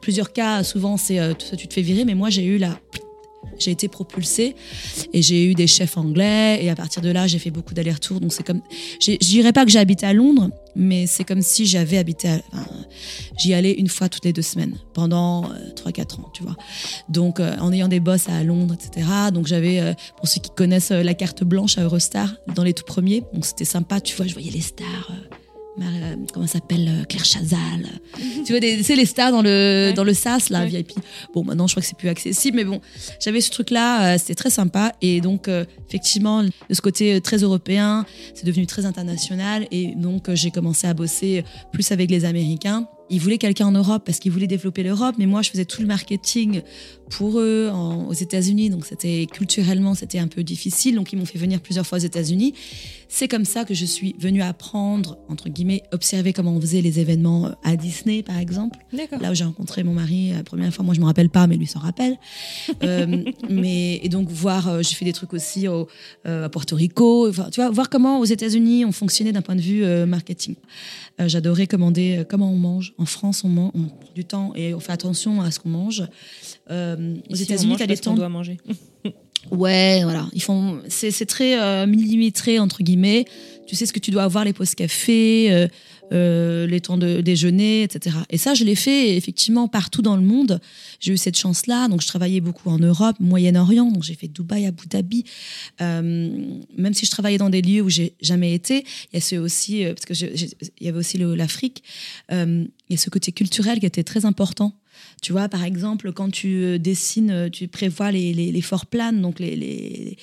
plusieurs 0.00 0.32
cas, 0.32 0.64
souvent 0.64 0.96
c'est 0.96 1.20
euh, 1.20 1.32
tu 1.34 1.68
te 1.68 1.74
fais 1.74 1.82
virer, 1.82 2.04
mais 2.04 2.14
moi 2.14 2.28
j'ai 2.28 2.44
eu 2.44 2.58
la 2.58 2.78
j'ai 3.58 3.70
été 3.70 3.88
propulsée 3.88 4.54
et 5.12 5.22
j'ai 5.22 5.46
eu 5.46 5.54
des 5.54 5.66
chefs 5.66 5.96
anglais 5.96 6.58
et 6.62 6.70
à 6.70 6.74
partir 6.74 7.02
de 7.02 7.10
là 7.10 7.26
j'ai 7.26 7.38
fait 7.38 7.50
beaucoup 7.50 7.74
d'allers-retours. 7.74 8.20
Donc 8.20 8.32
c'est 8.32 8.44
comme 8.44 8.60
dirais 9.00 9.52
pas 9.52 9.64
que 9.64 9.70
j'ai 9.70 9.78
à 10.02 10.12
Londres 10.12 10.50
mais 10.76 11.06
c'est 11.06 11.24
comme 11.24 11.42
si 11.42 11.66
j'avais 11.66 11.98
habité 11.98 12.28
à, 12.28 12.40
j'y 13.38 13.54
allais 13.54 13.72
une 13.72 13.88
fois 13.88 14.08
toutes 14.08 14.24
les 14.24 14.32
deux 14.32 14.42
semaines 14.42 14.76
pendant 14.94 15.44
euh, 15.44 15.74
3-4 15.74 16.20
ans 16.20 16.30
tu 16.32 16.42
vois. 16.42 16.56
Donc 17.08 17.40
euh, 17.40 17.56
en 17.58 17.72
ayant 17.72 17.88
des 17.88 18.00
boss 18.00 18.28
à 18.28 18.42
Londres 18.44 18.74
etc 18.74 19.06
donc 19.32 19.46
j'avais 19.46 19.80
euh, 19.80 19.94
pour 20.16 20.28
ceux 20.28 20.40
qui 20.40 20.50
connaissent 20.50 20.90
euh, 20.90 21.02
la 21.02 21.14
carte 21.14 21.44
blanche 21.44 21.78
à 21.78 21.82
Eurostar 21.82 22.34
dans 22.54 22.64
les 22.64 22.74
tout 22.74 22.84
premiers. 22.84 23.22
Donc 23.32 23.44
c'était 23.44 23.64
sympa 23.64 24.00
tu 24.00 24.16
vois 24.16 24.26
je 24.26 24.34
voyais 24.34 24.50
les 24.50 24.60
stars 24.60 24.86
euh, 25.10 25.14
euh, 25.14 25.36
comment 26.32 26.46
ça 26.46 26.54
s'appelle 26.54 26.88
euh, 26.88 27.04
Claire 27.04 27.24
Chazal 27.24 27.86
tu 28.44 28.52
vois 28.56 28.60
sais 28.82 28.96
les 28.96 29.06
stars 29.06 29.30
dans 29.32 29.42
le 29.42 29.48
Ouais. 29.88 29.92
dans 29.94 30.04
le 30.04 30.14
SAS 30.14 30.50
là 30.50 30.60
Ouais. 30.62 30.68
VIP 30.68 30.92
bon 31.34 31.44
maintenant 31.44 31.66
je 31.66 31.74
crois 31.74 31.80
que 31.82 31.86
c'est 31.88 31.96
plus 31.96 32.08
accessible 32.08 32.56
mais 32.56 32.64
bon 32.64 32.80
j'avais 33.20 33.40
ce 33.40 33.50
truc 33.50 33.70
là 33.70 34.18
c'était 34.18 34.34
très 34.34 34.50
sympa 34.50 34.92
et 35.02 35.20
donc 35.20 35.48
euh, 35.48 35.64
effectivement 35.88 36.42
de 36.42 36.50
ce 36.70 36.80
côté 36.80 37.14
euh, 37.14 37.20
très 37.20 37.38
européen 37.38 38.04
c'est 38.34 38.44
devenu 38.46 38.66
très 38.66 38.86
international 38.86 39.66
et 39.70 39.94
donc 39.96 40.28
euh, 40.28 40.34
j'ai 40.36 40.50
commencé 40.50 40.86
à 40.86 40.94
bosser 40.94 41.44
plus 41.72 41.90
avec 41.92 42.10
les 42.10 42.24
américains 42.24 42.86
ils 43.10 43.20
voulaient 43.20 43.38
quelqu'un 43.38 43.66
en 43.66 43.72
Europe 43.72 44.02
parce 44.04 44.18
qu'ils 44.18 44.32
voulaient 44.32 44.46
développer 44.46 44.82
l'Europe 44.82 45.14
mais 45.18 45.26
moi 45.26 45.42
je 45.42 45.50
faisais 45.50 45.64
tout 45.64 45.80
le 45.80 45.86
marketing 45.86 46.62
pour 47.10 47.40
eux 47.40 47.70
en- 47.72 48.06
aux 48.06 48.12
États-Unis 48.12 48.70
donc 48.70 48.84
c'était 48.86 49.26
culturellement 49.30 49.94
c'était 49.94 50.18
un 50.18 50.28
peu 50.28 50.42
difficile 50.42 50.94
donc 50.96 51.12
ils 51.12 51.16
m'ont 51.16 51.24
fait 51.24 51.38
venir 51.38 51.60
plusieurs 51.60 51.86
fois 51.86 51.98
aux 51.98 52.02
États-Unis. 52.02 52.54
C'est 53.10 53.26
comme 53.26 53.46
ça 53.46 53.64
que 53.64 53.72
je 53.72 53.86
suis 53.86 54.14
venue 54.18 54.42
apprendre 54.42 55.16
entre 55.30 55.48
guillemets 55.48 55.82
observer 55.92 56.34
comment 56.34 56.54
on 56.54 56.60
faisait 56.60 56.82
les 56.82 57.00
événements 57.00 57.46
euh, 57.46 57.50
à 57.64 57.76
Disney 57.76 58.22
par 58.22 58.36
exemple. 58.38 58.78
Là 59.22 59.30
où 59.30 59.34
j'ai 59.34 59.44
rencontré 59.44 59.82
mon 59.82 59.94
mari 59.94 60.30
la 60.32 60.42
première 60.42 60.74
fois 60.74 60.84
moi 60.84 60.92
je 60.94 61.00
me 61.00 61.06
rappelle 61.06 61.30
pas 61.30 61.46
mais 61.46 61.56
lui 61.56 61.66
s'en 61.66 61.80
rappelle. 61.80 62.16
Euh, 62.84 63.24
mais 63.48 63.98
et 64.02 64.08
donc 64.08 64.28
voir 64.30 64.68
euh, 64.68 64.82
j'ai 64.82 64.94
fait 64.94 65.04
des 65.04 65.12
trucs 65.12 65.32
aussi 65.32 65.66
au, 65.68 65.88
euh, 66.26 66.44
à 66.44 66.48
Porto 66.48 66.76
Rico 66.76 67.30
tu 67.50 67.60
vois 67.60 67.70
voir 67.70 67.88
comment 67.88 68.20
aux 68.20 68.24
États-Unis 68.24 68.84
on 68.84 68.92
fonctionnait 68.92 69.32
d'un 69.32 69.42
point 69.42 69.56
de 69.56 69.60
vue 69.60 69.84
euh, 69.84 70.06
marketing. 70.06 70.54
Euh, 71.20 71.28
j'adorais 71.28 71.66
commander 71.66 72.18
euh, 72.18 72.24
comment 72.24 72.50
on 72.52 72.56
mange 72.56 72.94
en 72.98 73.06
France 73.06 73.44
on, 73.44 73.48
man- 73.48 73.70
on 73.74 73.84
prend 73.84 74.12
du 74.14 74.24
temps 74.24 74.52
et 74.56 74.74
on 74.74 74.80
fait 74.80 74.92
attention 74.92 75.40
à 75.40 75.50
ce 75.50 75.58
qu'on 75.60 75.68
mange 75.70 76.04
Euh, 76.70 77.16
aux 77.30 77.34
États-Unis 77.34 77.70
mange 77.70 77.78
t'as 77.78 77.86
des 77.86 77.96
temps 77.96 78.14
doit 78.14 78.28
manger. 78.28 78.58
Ouais, 79.52 80.00
voilà. 80.02 80.26
Ils 80.34 80.42
font, 80.42 80.82
c'est, 80.88 81.10
c'est 81.12 81.24
très 81.24 81.58
euh, 81.58 81.86
millimétré 81.86 82.58
entre 82.58 82.82
guillemets. 82.82 83.24
Tu 83.66 83.76
sais 83.76 83.86
ce 83.86 83.92
que 83.92 84.00
tu 84.00 84.10
dois 84.10 84.24
avoir, 84.24 84.44
les 84.44 84.52
pauses 84.52 84.74
café, 84.74 85.50
euh, 86.12 86.66
les 86.66 86.80
temps 86.80 86.98
de 86.98 87.20
déjeuner, 87.20 87.82
etc. 87.82 88.16
Et 88.30 88.38
ça, 88.38 88.54
je 88.54 88.64
l'ai 88.64 88.74
fait 88.74 89.16
effectivement 89.16 89.68
partout 89.68 90.02
dans 90.02 90.16
le 90.16 90.22
monde. 90.22 90.60
J'ai 91.00 91.12
eu 91.12 91.16
cette 91.16 91.36
chance-là. 91.36 91.88
Donc, 91.88 92.02
je 92.02 92.06
travaillais 92.06 92.40
beaucoup 92.40 92.70
en 92.70 92.78
Europe, 92.78 93.16
Moyen-Orient. 93.20 93.90
Donc, 93.90 94.02
j'ai 94.02 94.14
fait 94.14 94.28
Dubaï, 94.28 94.66
Abu 94.66 94.86
Dhabi. 94.86 95.24
Euh, 95.80 96.30
même 96.76 96.94
si 96.94 97.06
je 97.06 97.10
travaillais 97.10 97.38
dans 97.38 97.50
des 97.50 97.62
lieux 97.62 97.82
où 97.82 97.90
j'ai 97.90 98.14
jamais 98.20 98.54
été, 98.54 98.84
il 99.12 99.14
y 99.14 99.18
a 99.18 99.20
ce 99.20 99.36
aussi, 99.36 99.84
euh, 99.84 99.94
parce 99.94 100.06
que 100.06 100.14
y 100.80 100.88
avait 100.88 100.98
aussi 100.98 101.18
l'Afrique. 101.18 101.82
il 102.30 102.68
y 102.90 102.94
a 102.94 102.96
ce 102.96 103.10
côté 103.10 103.32
culturel 103.32 103.80
qui 103.80 103.86
était 103.86 104.04
très 104.04 104.24
important. 104.24 104.74
Tu 105.22 105.32
vois, 105.32 105.48
par 105.48 105.64
exemple, 105.64 106.12
quand 106.12 106.30
tu 106.30 106.62
euh, 106.62 106.78
dessines, 106.78 107.30
euh, 107.30 107.48
tu 107.50 107.66
prévois 107.68 108.12
les, 108.12 108.32
les, 108.32 108.52
les 108.52 108.60
floor 108.62 108.86
plans, 108.86 109.12
donc 109.12 109.40
les, 109.40 109.56
les, 109.56 110.16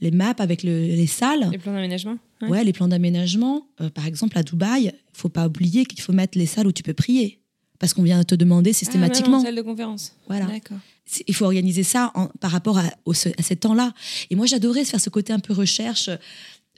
les 0.00 0.10
maps 0.10 0.34
avec 0.38 0.62
le- 0.62 0.86
les 0.86 1.06
salles. 1.06 1.48
Les 1.52 1.58
plans 1.58 1.72
d'aménagement 1.72 2.16
Ouais. 2.40 2.48
Ouais, 2.48 2.64
les 2.64 2.72
plans 2.72 2.86
d'aménagement. 2.88 3.66
Euh, 3.80 3.90
par 3.90 4.06
exemple, 4.06 4.38
à 4.38 4.42
Dubaï, 4.44 4.92
faut 5.12 5.28
pas 5.28 5.46
oublier 5.48 5.84
qu'il 5.86 6.00
faut 6.00 6.12
mettre 6.12 6.38
les 6.38 6.46
salles 6.46 6.68
où 6.68 6.72
tu 6.72 6.84
peux 6.84 6.94
prier. 6.94 7.40
Parce 7.80 7.94
qu'on 7.94 8.02
vient 8.02 8.22
te 8.24 8.34
demander 8.36 8.70
Ah, 8.70 8.74
systématiquement. 8.74 9.38
en 9.38 9.42
salle 9.42 9.56
de 9.56 9.62
conférence. 9.62 10.12
Voilà. 10.28 10.46
D'accord. 10.46 10.78
Il 11.26 11.34
faut 11.34 11.44
organiser 11.46 11.82
ça 11.82 12.12
en- 12.14 12.26
par 12.40 12.50
rapport 12.52 12.78
à, 12.78 12.84
au- 13.06 13.12
à 13.12 13.42
ces 13.42 13.56
temps-là. 13.56 13.92
Et 14.30 14.36
moi, 14.36 14.46
j'adorais 14.46 14.84
faire 14.84 15.00
ce 15.00 15.10
côté 15.10 15.32
un 15.32 15.38
peu 15.40 15.52
recherche 15.52 16.10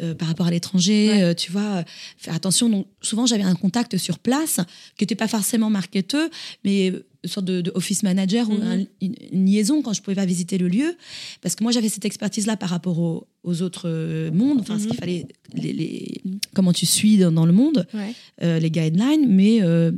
euh, 0.01 0.15
par 0.15 0.29
rapport 0.29 0.47
à 0.47 0.51
l'étranger, 0.51 1.09
Ouais. 1.11 1.23
euh, 1.23 1.35
tu 1.35 1.53
vois, 1.53 1.61
euh, 1.79 1.83
faire 2.17 2.35
attention. 2.35 2.71
Donc, 2.71 2.87
souvent, 3.03 3.27
j'avais 3.27 3.43
un 3.43 3.55
contact 3.55 3.99
sur 3.99 4.19
place 4.19 4.61
qui 4.97 5.03
n'était 5.03 5.15
pas 5.15 5.29
forcément 5.29 5.69
marketeux, 5.69 6.31
mais 6.65 6.93
sorte 7.29 7.47
de, 7.47 7.61
de 7.61 7.71
office 7.75 8.03
manager 8.03 8.49
ou 8.49 8.55
Mhm. 8.55 8.63
un- 8.63 8.85
une, 9.01 9.15
une 9.33 9.47
liaison 9.47 9.83
quand 9.83 9.93
je 9.93 10.01
pouvais 10.03 10.15
pas 10.15 10.25
visiter 10.25 10.57
le 10.59 10.69
lieu. 10.69 10.97
Parce 11.43 11.55
que 11.55 11.63
moi, 11.63 11.73
j'avais 11.73 11.89
cette 11.89 12.05
expertise-là 12.05 12.57
par 12.57 12.69
rapport 12.71 12.99
au- 12.99 13.27
aux 13.43 13.63
autres 13.63 13.89
euh, 13.89 14.31
mondes, 14.31 14.61
enfin, 14.61 14.79
ce 14.79 14.85
Mhm. 14.85 14.91
qu'il 14.91 14.99
fallait, 14.99 15.27
les, 15.55 15.73
les- 15.73 16.23
comment 16.55 16.73
tu 16.73 16.87
suis 16.87 17.19
dans, 17.19 17.33
dans 17.33 17.47
le 17.47 17.53
monde 17.53 17.87
Ouais. 17.95 18.15
euh, 18.43 18.59
les 18.59 18.71
guidelines, 18.71 19.27
mais, 19.29 19.59
euh, 19.63 19.93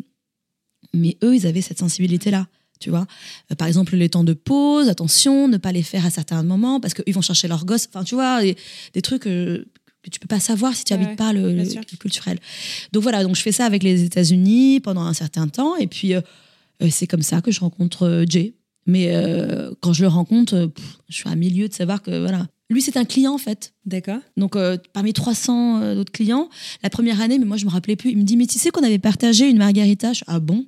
mais 0.94 1.16
eux, 1.22 1.34
ils 1.36 1.46
avaient 1.46 1.62
cette 1.62 1.78
sensibilité-là. 1.78 2.46
Tu 2.80 2.90
vois, 2.90 3.06
par 3.58 3.68
exemple, 3.68 3.94
les 3.94 4.08
temps 4.08 4.24
de 4.24 4.32
pause, 4.32 4.88
attention, 4.88 5.46
ne 5.46 5.56
pas 5.56 5.70
les 5.70 5.84
faire 5.84 6.04
à 6.04 6.10
certains 6.10 6.42
moments 6.42 6.80
parce 6.80 6.94
qu'ils 6.94 7.14
vont 7.14 7.20
chercher 7.22 7.46
leur 7.46 7.64
gosse. 7.64 7.86
Enfin, 7.88 8.02
tu 8.02 8.16
vois, 8.16 8.42
des, 8.42 8.56
des 8.92 9.02
trucs 9.02 9.22
que 9.22 9.64
tu 10.10 10.18
peux 10.18 10.26
pas 10.26 10.40
savoir 10.40 10.74
si 10.74 10.82
tu 10.82 10.92
Ouais, 10.92 11.00
habites 11.00 11.16
pas 11.16 11.32
le, 11.32 11.54
le- 11.54 11.96
culturel. 11.96 12.40
Donc 12.90 13.04
voilà, 13.04 13.22
donc 13.22 13.36
je 13.36 13.40
fais 13.42 13.52
ça 13.52 13.66
avec 13.66 13.84
les 13.84 14.02
États-Unis 14.02 14.80
pendant 14.80 15.02
un 15.02 15.12
certain 15.14 15.46
temps 15.46 15.76
et 15.76 15.86
puis 15.86 16.12
euh, 16.12 16.20
c'est 16.90 17.06
comme 17.06 17.22
ça 17.22 17.40
que 17.40 17.50
je 17.50 17.60
rencontre 17.60 18.04
euh, 18.06 18.24
Jay. 18.28 18.54
Mais 18.86 19.14
euh, 19.14 19.70
quand 19.80 19.92
je 19.92 20.02
le 20.02 20.08
rencontre, 20.08 20.54
euh, 20.54 20.66
pff, 20.66 20.84
je 21.08 21.14
suis 21.16 21.28
à 21.28 21.36
milieu 21.36 21.68
de 21.68 21.72
savoir 21.72 22.02
que 22.02 22.18
voilà, 22.18 22.48
lui 22.68 22.82
c'est 22.82 22.96
un 22.96 23.04
client 23.04 23.32
en 23.32 23.38
fait. 23.38 23.74
D'accord. 23.86 24.18
Donc, 24.36 24.56
euh, 24.56 24.76
parmi 24.92 25.12
300 25.12 25.80
euh, 25.82 25.96
autres 26.00 26.10
clients, 26.10 26.48
la 26.82 26.90
première 26.90 27.20
année, 27.20 27.38
mais 27.38 27.44
moi, 27.44 27.56
je 27.56 27.64
me 27.64 27.70
rappelais 27.70 27.94
plus. 27.96 28.10
Il 28.10 28.18
me 28.18 28.24
dit, 28.24 28.36
mais 28.36 28.46
tu 28.46 28.58
sais 28.58 28.70
qu'on 28.70 28.82
avait 28.82 28.98
partagé 28.98 29.48
une 29.48 29.58
margarita? 29.58 30.12
Je 30.12 30.24
Ah 30.26 30.40
bon? 30.40 30.66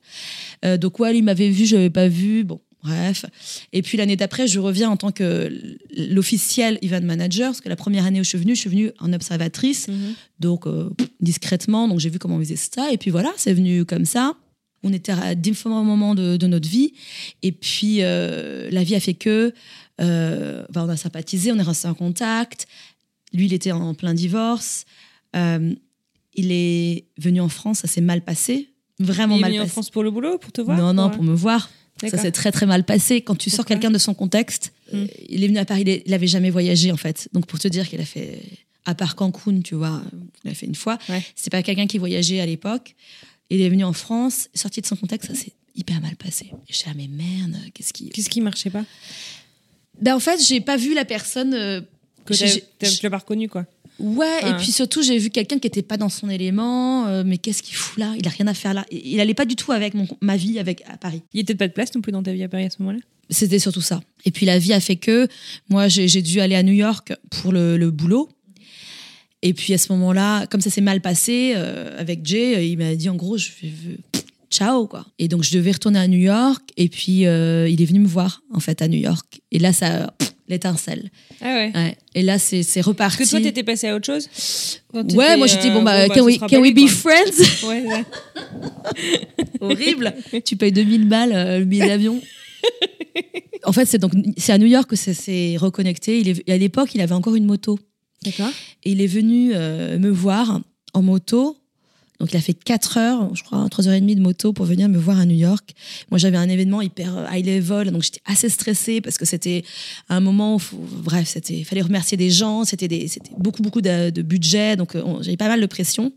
Euh, 0.64 0.76
Donc, 0.76 1.00
ouais, 1.00 1.16
il 1.16 1.22
m'avait 1.24 1.50
vu, 1.50 1.66
je 1.66 1.74
l'avais 1.74 1.90
pas 1.90 2.06
vu. 2.08 2.44
Bon, 2.44 2.60
bref. 2.84 3.24
Et 3.72 3.82
puis, 3.82 3.98
l'année 3.98 4.16
d'après, 4.16 4.46
je 4.46 4.60
reviens 4.60 4.90
en 4.90 4.96
tant 4.96 5.10
que 5.10 5.50
l'officiel 5.96 6.78
event 6.82 7.00
manager, 7.02 7.48
parce 7.50 7.60
que 7.60 7.68
la 7.68 7.76
première 7.76 8.04
année 8.04 8.20
où 8.20 8.24
je 8.24 8.28
suis 8.28 8.38
venue, 8.38 8.54
je 8.54 8.60
suis 8.60 8.70
venue 8.70 8.90
en 9.00 9.12
observatrice, 9.12 9.88
Mhm. 9.88 10.14
donc 10.40 10.66
euh, 10.66 10.90
discrètement. 11.20 11.88
Donc, 11.88 11.98
j'ai 12.00 12.10
vu 12.10 12.18
comment 12.20 12.36
on 12.36 12.40
faisait 12.40 12.56
ça. 12.56 12.92
Et 12.92 12.98
puis, 12.98 13.10
voilà, 13.10 13.32
c'est 13.36 13.54
venu 13.54 13.84
comme 13.84 14.04
ça. 14.04 14.34
On 14.84 14.92
était 14.92 15.12
à 15.12 15.34
différents 15.34 15.82
moments 15.82 16.14
de, 16.14 16.36
de 16.36 16.46
notre 16.46 16.68
vie. 16.68 16.92
Et 17.42 17.50
puis, 17.52 17.98
euh, 18.02 18.68
la 18.70 18.84
vie 18.84 18.94
a 18.94 19.00
fait 19.00 19.14
que, 19.14 19.52
euh, 20.00 20.64
bah, 20.70 20.84
on 20.86 20.88
a 20.88 20.96
sympathisé, 20.96 21.50
on 21.52 21.58
est 21.58 21.62
resté 21.62 21.88
en 21.88 21.94
contact. 21.94 22.66
Lui, 23.32 23.46
il 23.46 23.52
était 23.52 23.72
en 23.72 23.94
plein 23.94 24.14
divorce. 24.14 24.84
Euh, 25.34 25.74
il 26.34 26.52
est 26.52 27.04
venu 27.18 27.40
en 27.40 27.48
France, 27.48 27.78
ça 27.80 27.88
s'est 27.88 28.00
mal 28.00 28.20
passé. 28.22 28.68
Vraiment 29.00 29.34
Il 29.36 29.38
est 29.38 29.42
mal 29.42 29.50
venu 29.50 29.60
en 29.60 29.62
passé. 29.64 29.72
France 29.72 29.90
pour 29.90 30.02
le 30.04 30.10
boulot, 30.10 30.38
pour 30.38 30.52
te 30.52 30.60
voir 30.60 30.76
non, 30.78 30.92
non, 30.92 31.10
pour- 31.10 31.24
me 31.24 31.34
voir. 31.34 31.70
Ça 32.00 32.18
s'est 32.18 32.32
très 32.32 32.50
très 32.52 32.66
mal 32.66 32.84
passé. 32.84 33.20
Quand 33.22 33.36
tu 33.36 33.50
sors 33.50 33.64
quelqu'un 33.64 33.90
de 33.90 33.98
son 33.98 34.14
contexte, 34.14 34.72
euh, 34.92 35.06
il 35.28 35.42
est 35.42 35.46
venu 35.46 35.58
à 35.58 35.64
Paris, 35.64 35.82
il 35.82 35.88
est- 35.88 36.02
il 36.06 36.12
avait 36.12 36.26
jamais 36.26 36.50
voyagé 36.50 36.90
en 36.92 36.96
fait. 36.96 37.28
Donc 37.32 37.46
pour 37.46 37.58
te 37.58 37.68
dire 37.68 37.88
qu'il 37.88 38.00
a 38.00 38.04
fait, 38.04 38.40
à 38.84 38.94
part 38.96 39.14
Cancun, 39.14 39.60
tu 39.62 39.74
vois, 39.76 40.02
il 40.44 40.50
a 40.50 40.54
fait 40.54 40.66
une 40.66 40.74
fois. 40.74 40.98
Ouais. 41.08 41.22
C'était 41.36 41.50
pas 41.50 41.62
quelqu'un 41.62 41.86
qui 41.86 41.98
voyageait 41.98 42.40
à 42.40 42.46
l'époque. 42.46 42.94
Il 43.50 43.60
est 43.60 43.68
venu 43.68 43.84
en 43.84 43.92
France, 43.92 44.48
sorti 44.54 44.80
de 44.80 44.86
son 44.86 44.96
contexte, 44.96 45.28
ça 45.28 45.34
s'est 45.34 45.52
hyper 45.76 46.00
mal 46.00 46.16
passé. 46.16 46.46
Et 46.68 46.72
je 46.72 46.76
suis 46.76 46.86
là, 46.88 46.94
mais 46.96 47.08
merde, 47.08 47.56
qu'est-ce 47.74 47.92
qui. 47.92 48.08
Qu'est-ce 48.10 48.30
qui 48.30 48.40
marchait 48.40 48.70
pas? 48.70 48.84
Ben, 50.00 50.14
en 50.16 50.20
fait, 50.20 50.40
j'ai 50.44 50.60
pas 50.60 50.76
vu 50.76 50.94
la 50.94 51.04
personne. 51.04 51.54
euh, 51.54 51.80
Que 52.24 52.34
tu 52.34 53.02
l'as 53.02 53.10
pas 53.10 53.18
reconnu, 53.18 53.48
quoi. 53.48 53.66
Ouais, 54.00 54.26
Ah. 54.42 54.50
et 54.50 54.54
puis 54.56 54.72
surtout, 54.72 55.02
j'ai 55.02 55.18
vu 55.18 55.30
quelqu'un 55.30 55.58
qui 55.60 55.68
était 55.68 55.82
pas 55.82 55.96
dans 55.96 56.08
son 56.08 56.28
élément. 56.28 57.06
euh, 57.06 57.22
mais 57.24 57.38
qu'est-ce 57.38 57.62
qu'il 57.62 57.76
fout 57.76 57.98
là? 57.98 58.12
Il 58.18 58.26
a 58.26 58.30
rien 58.30 58.46
à 58.48 58.54
faire 58.54 58.74
là. 58.74 58.84
Il 58.90 59.20
allait 59.20 59.34
pas 59.34 59.44
du 59.44 59.54
tout 59.54 59.70
avec 59.70 59.94
mon, 59.94 60.08
ma 60.20 60.36
vie 60.36 60.58
avec, 60.58 60.82
à 60.88 60.96
Paris. 60.96 61.22
Il 61.32 61.44
peut-être 61.44 61.58
pas 61.58 61.68
de 61.68 61.72
place 61.72 61.94
non 61.94 62.00
plus 62.00 62.10
dans 62.10 62.22
ta 62.22 62.32
vie 62.32 62.42
à 62.42 62.48
Paris 62.48 62.64
à 62.64 62.70
ce 62.70 62.76
moment-là? 62.80 62.98
C'était 63.30 63.58
surtout 63.60 63.80
ça. 63.82 64.02
Et 64.24 64.30
puis 64.32 64.46
la 64.46 64.58
vie 64.58 64.72
a 64.72 64.80
fait 64.80 64.96
que 64.96 65.28
moi, 65.68 65.86
j'ai 65.88 66.08
j'ai 66.08 66.22
dû 66.22 66.40
aller 66.40 66.56
à 66.56 66.62
New 66.62 66.72
York 66.74 67.12
pour 67.30 67.52
le, 67.52 67.76
le 67.76 67.90
boulot. 67.90 68.28
Et 69.44 69.52
puis 69.52 69.74
à 69.74 69.78
ce 69.78 69.92
moment-là, 69.92 70.46
comme 70.46 70.62
ça 70.62 70.70
s'est 70.70 70.80
mal 70.80 71.02
passé 71.02 71.52
euh, 71.54 72.00
avec 72.00 72.24
Jay, 72.24 72.56
euh, 72.56 72.62
il 72.62 72.78
m'a 72.78 72.94
dit 72.94 73.10
en 73.10 73.14
gros, 73.14 73.36
je 73.36 73.50
ciao 74.50 74.86
quoi. 74.86 75.04
Et 75.18 75.28
donc 75.28 75.42
je 75.42 75.56
devais 75.56 75.72
retourner 75.72 75.98
à 75.98 76.08
New 76.08 76.18
York. 76.18 76.62
Et 76.76 76.88
puis 76.88 77.26
euh, 77.26 77.68
il 77.68 77.82
est 77.82 77.84
venu 77.84 78.00
me 78.00 78.08
voir 78.08 78.42
en 78.52 78.58
fait 78.60 78.80
à 78.80 78.88
New 78.88 78.98
York. 78.98 79.40
Et 79.52 79.58
là, 79.58 79.74
ça 79.74 80.14
l'étincelle. 80.48 81.10
Ah 81.42 81.54
ouais. 81.54 81.72
Ouais. 81.74 81.96
Et 82.14 82.22
là, 82.22 82.38
c'est 82.38 82.62
c'est 82.62 82.80
reparti. 82.80 83.18
Parce 83.18 83.30
que 83.30 83.36
toi, 83.36 83.44
t'étais 83.44 83.62
passé 83.62 83.88
à 83.88 83.96
autre 83.96 84.06
chose 84.06 84.28
Ouais, 84.92 85.36
moi 85.36 85.46
j'étais 85.46 85.70
bon 85.70 85.82
bah, 85.82 86.08
bon, 86.08 86.14
can, 86.14 86.20
ce 86.20 86.24
we, 86.24 86.38
can 86.38 86.60
we 86.60 86.72
be 86.72 86.80
quoi. 86.80 86.88
friends 86.88 87.68
Ouais, 87.68 87.82
ouais. 87.82 88.04
Horrible. 89.60 90.14
tu 90.44 90.56
payes 90.56 90.72
2000 90.72 91.06
balles 91.06 91.32
euh, 91.34 91.58
le 91.58 91.64
billet 91.66 91.86
d'avion. 91.86 92.20
en 93.64 93.72
fait, 93.72 93.84
c'est 93.84 93.98
donc 93.98 94.12
c'est 94.36 94.52
à 94.52 94.58
New 94.58 94.66
York 94.66 94.88
que 94.88 94.96
ça 94.96 95.12
s'est 95.12 95.56
reconnecté. 95.58 96.20
Il 96.20 96.28
est, 96.28 96.50
à 96.50 96.56
l'époque, 96.56 96.94
il 96.94 97.00
avait 97.00 97.14
encore 97.14 97.34
une 97.34 97.46
moto. 97.46 97.78
D'accord. 98.24 98.50
Et 98.84 98.92
il 98.92 99.00
est 99.00 99.06
venu 99.06 99.52
euh, 99.54 99.98
me 99.98 100.10
voir 100.10 100.60
en 100.92 101.02
moto. 101.02 101.56
Donc 102.20 102.32
il 102.32 102.36
a 102.36 102.40
fait 102.40 102.54
4 102.54 102.96
heures, 102.96 103.34
je 103.34 103.42
crois 103.42 103.66
3h30 103.66 104.14
de 104.14 104.20
moto 104.20 104.52
pour 104.52 104.64
venir 104.66 104.88
me 104.88 104.98
voir 104.98 105.18
à 105.18 105.26
New 105.26 105.36
York. 105.36 105.74
Moi 106.10 106.18
j'avais 106.18 106.36
un 106.36 106.48
événement 106.48 106.80
hyper 106.80 107.28
high 107.30 107.44
level, 107.44 107.90
donc 107.90 108.04
j'étais 108.04 108.20
assez 108.24 108.48
stressée 108.48 109.00
parce 109.00 109.18
que 109.18 109.24
c'était 109.24 109.64
un 110.08 110.20
moment 110.20 110.56
où, 110.56 110.60
bref, 111.02 111.28
c'était, 111.28 111.54
il 111.54 111.64
fallait 111.64 111.82
remercier 111.82 112.16
des 112.16 112.30
gens, 112.30 112.64
c'était, 112.64 112.86
des, 112.86 113.08
c'était 113.08 113.32
beaucoup 113.36 113.62
beaucoup 113.62 113.80
de, 113.80 114.10
de 114.10 114.22
budget, 114.22 114.76
donc 114.76 114.94
euh, 114.94 115.02
j'avais 115.22 115.36
pas 115.36 115.48
mal 115.48 115.60
de 115.60 115.66
pression. 115.66 116.12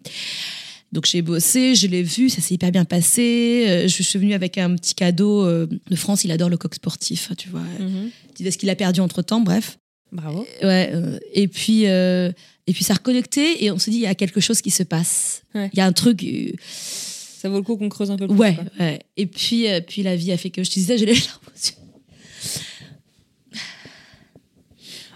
Donc 0.92 1.08
j'ai 1.08 1.24
bossé, 1.24 1.74
je 1.74 1.88
l'ai 1.88 2.04
vu, 2.04 2.30
ça 2.30 2.42
s'est 2.42 2.54
hyper 2.54 2.72
bien 2.72 2.86
passé. 2.86 3.66
Euh, 3.68 3.88
je 3.88 4.04
suis 4.04 4.20
venue 4.20 4.36
avec 4.36 4.60
un 4.60 4.76
petit 4.76 4.94
cadeau 4.94 5.48
de 5.48 5.96
France, 5.96 6.24
il 6.24 6.32
adore 6.32 6.50
le 6.50 6.58
coq 6.58 6.76
sportif, 6.76 7.32
tu 7.38 7.50
vois. 7.50 7.66
Mhm. 7.80 8.12
Dit 8.36 8.52
ce 8.52 8.58
qu'il 8.58 8.70
a 8.70 8.76
perdu 8.76 9.02
entre 9.02 9.24
temps, 9.24 9.42
bref. 9.42 9.80
Bravo. 10.12 10.48
Ouais, 10.64 10.90
euh, 10.94 11.20
et 11.34 11.48
puis 11.48 11.88
euh, 11.88 12.32
et 12.66 12.74
puis 12.74 12.84
ça 12.84 12.94
a 12.94 12.96
reconnecté 12.98 13.64
et 13.66 13.72
on 13.72 13.78
se 13.80 13.90
dit 13.90 13.98
il 13.98 14.04
y 14.04 14.06
a 14.08 14.16
quelque 14.16 14.40
chose 14.40 14.62
qui 14.62 14.72
se 14.72 14.84
passe. 14.84 15.44
Il 15.54 15.70
y 15.74 15.82
a 15.82 15.86
un 15.86 15.92
truc. 15.92 16.24
euh, 16.24 16.52
Ça 16.62 17.50
vaut 17.50 17.58
le 17.58 17.64
coup 17.64 17.76
qu'on 17.78 17.90
creuse 17.90 18.10
un 18.12 18.18
peu 18.18 18.28
plus. 18.28 18.36
ouais, 18.38 18.56
quoi. 18.56 18.64
ouais. 18.80 19.00
Et 19.18 19.26
puis 19.28 19.66
puis 19.88 20.04
la 20.04 20.16
vie 20.16 20.32
a 20.32 20.38
fait 20.38 20.50
que 20.50 20.64
je 20.64 20.70
te 20.70 20.76
disais 20.76 20.98
j'ai 20.98 21.06
les 21.06 21.14
larmes 21.14 21.42
aux 21.48 21.68
yeux. 21.68 21.76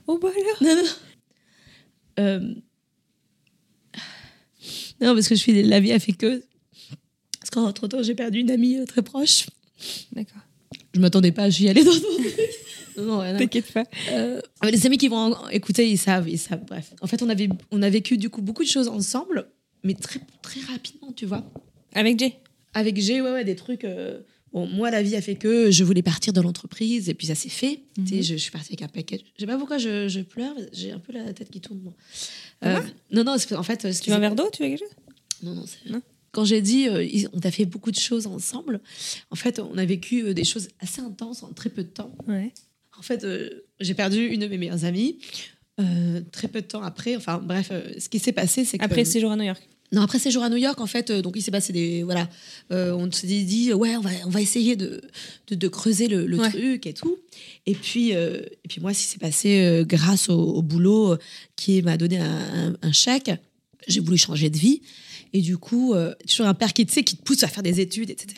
Oh 0.07 0.19
bah 0.21 0.29
alors. 0.35 0.63
Non 0.63 0.75
non. 0.75 0.83
non. 0.83 0.89
Euh, 2.19 2.53
Non 4.99 5.13
parce 5.15 5.27
que 5.29 5.35
je 5.35 5.39
suis 5.39 5.63
la 5.63 5.79
vie 5.79 5.93
a 5.93 5.99
fait 5.99 6.11
que 6.13 6.43
parce 7.39 7.49
qu'entre 7.49 7.87
temps 7.87 8.03
j'ai 8.03 8.13
perdu 8.15 8.39
une 8.39 8.51
amie 8.51 8.77
très 8.85 9.01
proche. 9.01 9.47
D'accord. 10.11 10.41
Je 10.93 10.99
m'attendais 10.99 11.31
pas 11.31 11.43
à 11.43 11.49
y 11.49 11.69
aller 11.69 11.83
dans 11.83 11.91
non, 12.97 13.03
non, 13.03 13.19
rien 13.19 13.35
à 13.35 13.37
T'inquiète 13.39 13.71
pas. 13.71 13.83
Euh, 14.11 14.41
les 14.69 14.85
amis 14.85 14.97
qui 14.97 15.07
vont 15.07 15.35
écouter, 15.49 15.89
ils 15.89 15.97
savent, 15.97 16.29
ils 16.29 16.37
savent. 16.39 16.63
Bref, 16.65 16.93
en 17.01 17.07
fait, 17.07 17.21
on 17.23 17.29
avait, 17.29 17.49
on 17.71 17.81
a 17.81 17.89
vécu 17.89 18.17
du 18.17 18.29
coup 18.29 18.41
beaucoup 18.41 18.63
de 18.63 18.69
choses 18.69 18.87
ensemble, 18.87 19.47
mais 19.83 19.93
très, 19.93 20.19
très 20.41 20.61
rapidement, 20.61 21.11
tu 21.13 21.25
vois. 21.25 21.43
Avec 21.93 22.19
Jay? 22.19 22.35
Avec 22.73 22.99
G, 22.99 23.21
ouais, 23.21 23.31
ouais, 23.31 23.43
des 23.43 23.55
trucs. 23.55 23.83
euh, 23.83 24.19
Bon, 24.53 24.67
moi, 24.67 24.91
la 24.91 25.01
vie 25.01 25.15
a 25.15 25.21
fait 25.21 25.35
que 25.35 25.71
je 25.71 25.81
voulais 25.85 26.01
partir 26.01 26.33
de 26.33 26.41
l'entreprise, 26.41 27.07
et 27.07 27.13
puis 27.13 27.27
ça 27.27 27.35
s'est 27.35 27.47
fait. 27.47 27.79
Tu 27.95 28.05
sais, 28.07 28.21
je, 28.21 28.33
je 28.33 28.41
suis 28.41 28.51
partie 28.51 28.73
avec 28.73 28.81
un 28.81 28.89
paquet. 28.89 29.21
Je 29.37 29.39
sais 29.39 29.45
pas 29.47 29.57
pourquoi 29.57 29.77
je, 29.77 30.09
je 30.09 30.19
pleure, 30.19 30.53
j'ai 30.73 30.91
un 30.91 30.99
peu 30.99 31.13
la 31.13 31.31
tête 31.31 31.49
qui 31.49 31.61
tourne, 31.61 31.79
moi. 31.79 31.93
Euh, 32.65 32.81
non, 33.11 33.23
non, 33.23 33.35
en 33.55 33.63
fait. 33.63 33.87
Tu 34.01 34.09
veux 34.09 34.15
un 34.15 34.19
verre 34.19 34.35
d'eau 34.35 34.49
Tu 34.51 34.61
veux 34.63 34.67
quelque 34.69 34.79
chose? 34.79 34.95
Non, 35.41 35.55
non, 35.55 35.63
c'est. 35.65 35.89
Quand 36.33 36.43
j'ai 36.43 36.61
dit, 36.61 36.87
euh, 36.89 37.07
on 37.31 37.39
a 37.39 37.51
fait 37.51 37.65
beaucoup 37.65 37.91
de 37.91 37.99
choses 37.99 38.27
ensemble, 38.27 38.81
en 39.31 39.35
fait, 39.35 39.59
on 39.59 39.77
a 39.77 39.85
vécu 39.85 40.33
des 40.33 40.43
choses 40.43 40.67
assez 40.81 41.01
intenses 41.01 41.43
en 41.43 41.53
très 41.53 41.69
peu 41.69 41.83
de 41.83 41.89
temps. 41.89 42.13
Ouais. 42.27 42.51
En 43.01 43.03
fait, 43.03 43.23
euh, 43.23 43.49
j'ai 43.79 43.95
perdu 43.95 44.27
une 44.27 44.41
de 44.41 44.47
mes 44.47 44.59
meilleures 44.59 44.85
amies. 44.85 45.17
euh, 45.79 46.21
très 46.31 46.47
peu 46.47 46.61
de 46.61 46.67
temps 46.67 46.83
après, 46.83 47.15
enfin 47.15 47.41
bref, 47.43 47.69
euh, 47.71 47.81
ce 47.97 48.07
qui 48.09 48.19
s'est 48.19 48.31
passé, 48.31 48.63
c'est 48.63 48.77
que 48.77 48.83
Après 48.85 49.05
séjour 49.05 49.31
à 49.31 49.35
New 49.35 49.43
York. 49.45 49.59
non 49.91 50.03
après 50.03 50.19
séjour 50.19 50.43
à 50.43 50.49
New 50.49 50.57
York, 50.57 50.79
en 50.79 50.85
fait, 50.85 51.11
donc 51.11 51.33
il 51.35 51.41
s'est 51.41 51.49
passé 51.49 51.73
des 51.73 52.03
voilà, 52.03 52.29
on 52.69 53.11
s'est 53.11 53.25
dit, 53.25 53.43
dit, 53.45 53.73
ouais, 53.73 53.95
on 53.95 54.01
va 54.01 54.11
on 54.27 54.29
va 54.29 54.39
essayer 54.41 54.75
de 54.75 55.01
de, 55.47 55.55
de 55.55 55.67
creuser 55.67 56.07
le, 56.07 56.27
le 56.27 56.37
Ouais. 56.39 56.49
truc 56.51 56.85
et 56.85 56.93
tout. 56.93 57.17
Et 57.65 57.73
puis 57.73 58.11
et 58.11 58.67
puis 58.69 58.79
moi, 58.81 58.93
ce 58.93 58.99
qui 59.01 59.07
s'est 59.07 59.17
passé 59.17 59.83
grâce 59.87 60.29
au, 60.29 60.39
au 60.39 60.61
boulot 60.61 61.17
qui 61.55 61.81
m'a 61.81 61.97
donné 61.97 62.19
un, 62.19 62.67
un- 62.69 62.75
un 62.83 62.91
chèque, 62.91 63.31
j'ai 63.87 64.01
voulu 64.01 64.17
changer 64.17 64.51
de 64.51 64.57
vie. 64.59 64.81
Et 65.33 65.41
du 65.41 65.57
coup, 65.57 65.93
euh, 65.95 66.13
toujours 66.27 66.45
un 66.47 66.53
père 66.53 66.73
qui, 66.73 66.85
tu 66.85 66.91
sais, 66.93 67.03
qui 67.03 67.15
te 67.15 67.23
pousse 67.23 67.41
à 67.43 67.47
faire 67.47 67.63
des 67.63 67.79
études, 67.79 68.09
etc., 68.09 68.35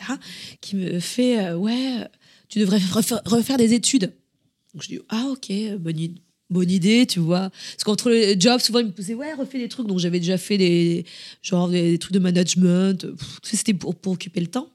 qui 0.62 0.76
me 0.76 1.00
fait 1.00 1.40
euh, 1.44 1.56
Ouais, 1.56 2.06
tu 2.48 2.60
devrais 2.60 2.78
refaire, 2.78 3.20
refaire 3.26 3.56
des 3.58 3.74
études. 3.74 4.12
Donc 4.74 4.82
je 4.82 4.88
dis 4.88 5.00
Ah, 5.08 5.26
ok, 5.30 5.52
bonne, 5.78 6.70
idée, 6.70 7.06
tu 7.06 7.20
vois. 7.20 7.50
Parce 7.50 7.84
qu'entre 7.84 8.10
les 8.10 8.38
jobs, 8.38 8.60
souvent, 8.60 8.80
ils 8.80 8.86
me 8.86 8.92
posaient 8.92 9.14
Ouais, 9.14 9.32
refais 9.32 9.58
des 9.58 9.68
trucs. 9.68 9.86
Donc 9.86 9.98
j'avais 9.98 10.20
déjà 10.20 10.36
fait 10.36 10.58
des, 10.58 11.04
genre, 11.42 11.68
des, 11.68 11.98
trucs 11.98 12.12
de 12.12 12.18
management. 12.18 13.06
C'était 13.42 13.74
pour, 13.74 13.94
pour 13.94 14.12
occuper 14.14 14.40
le 14.40 14.48
temps. 14.48 14.68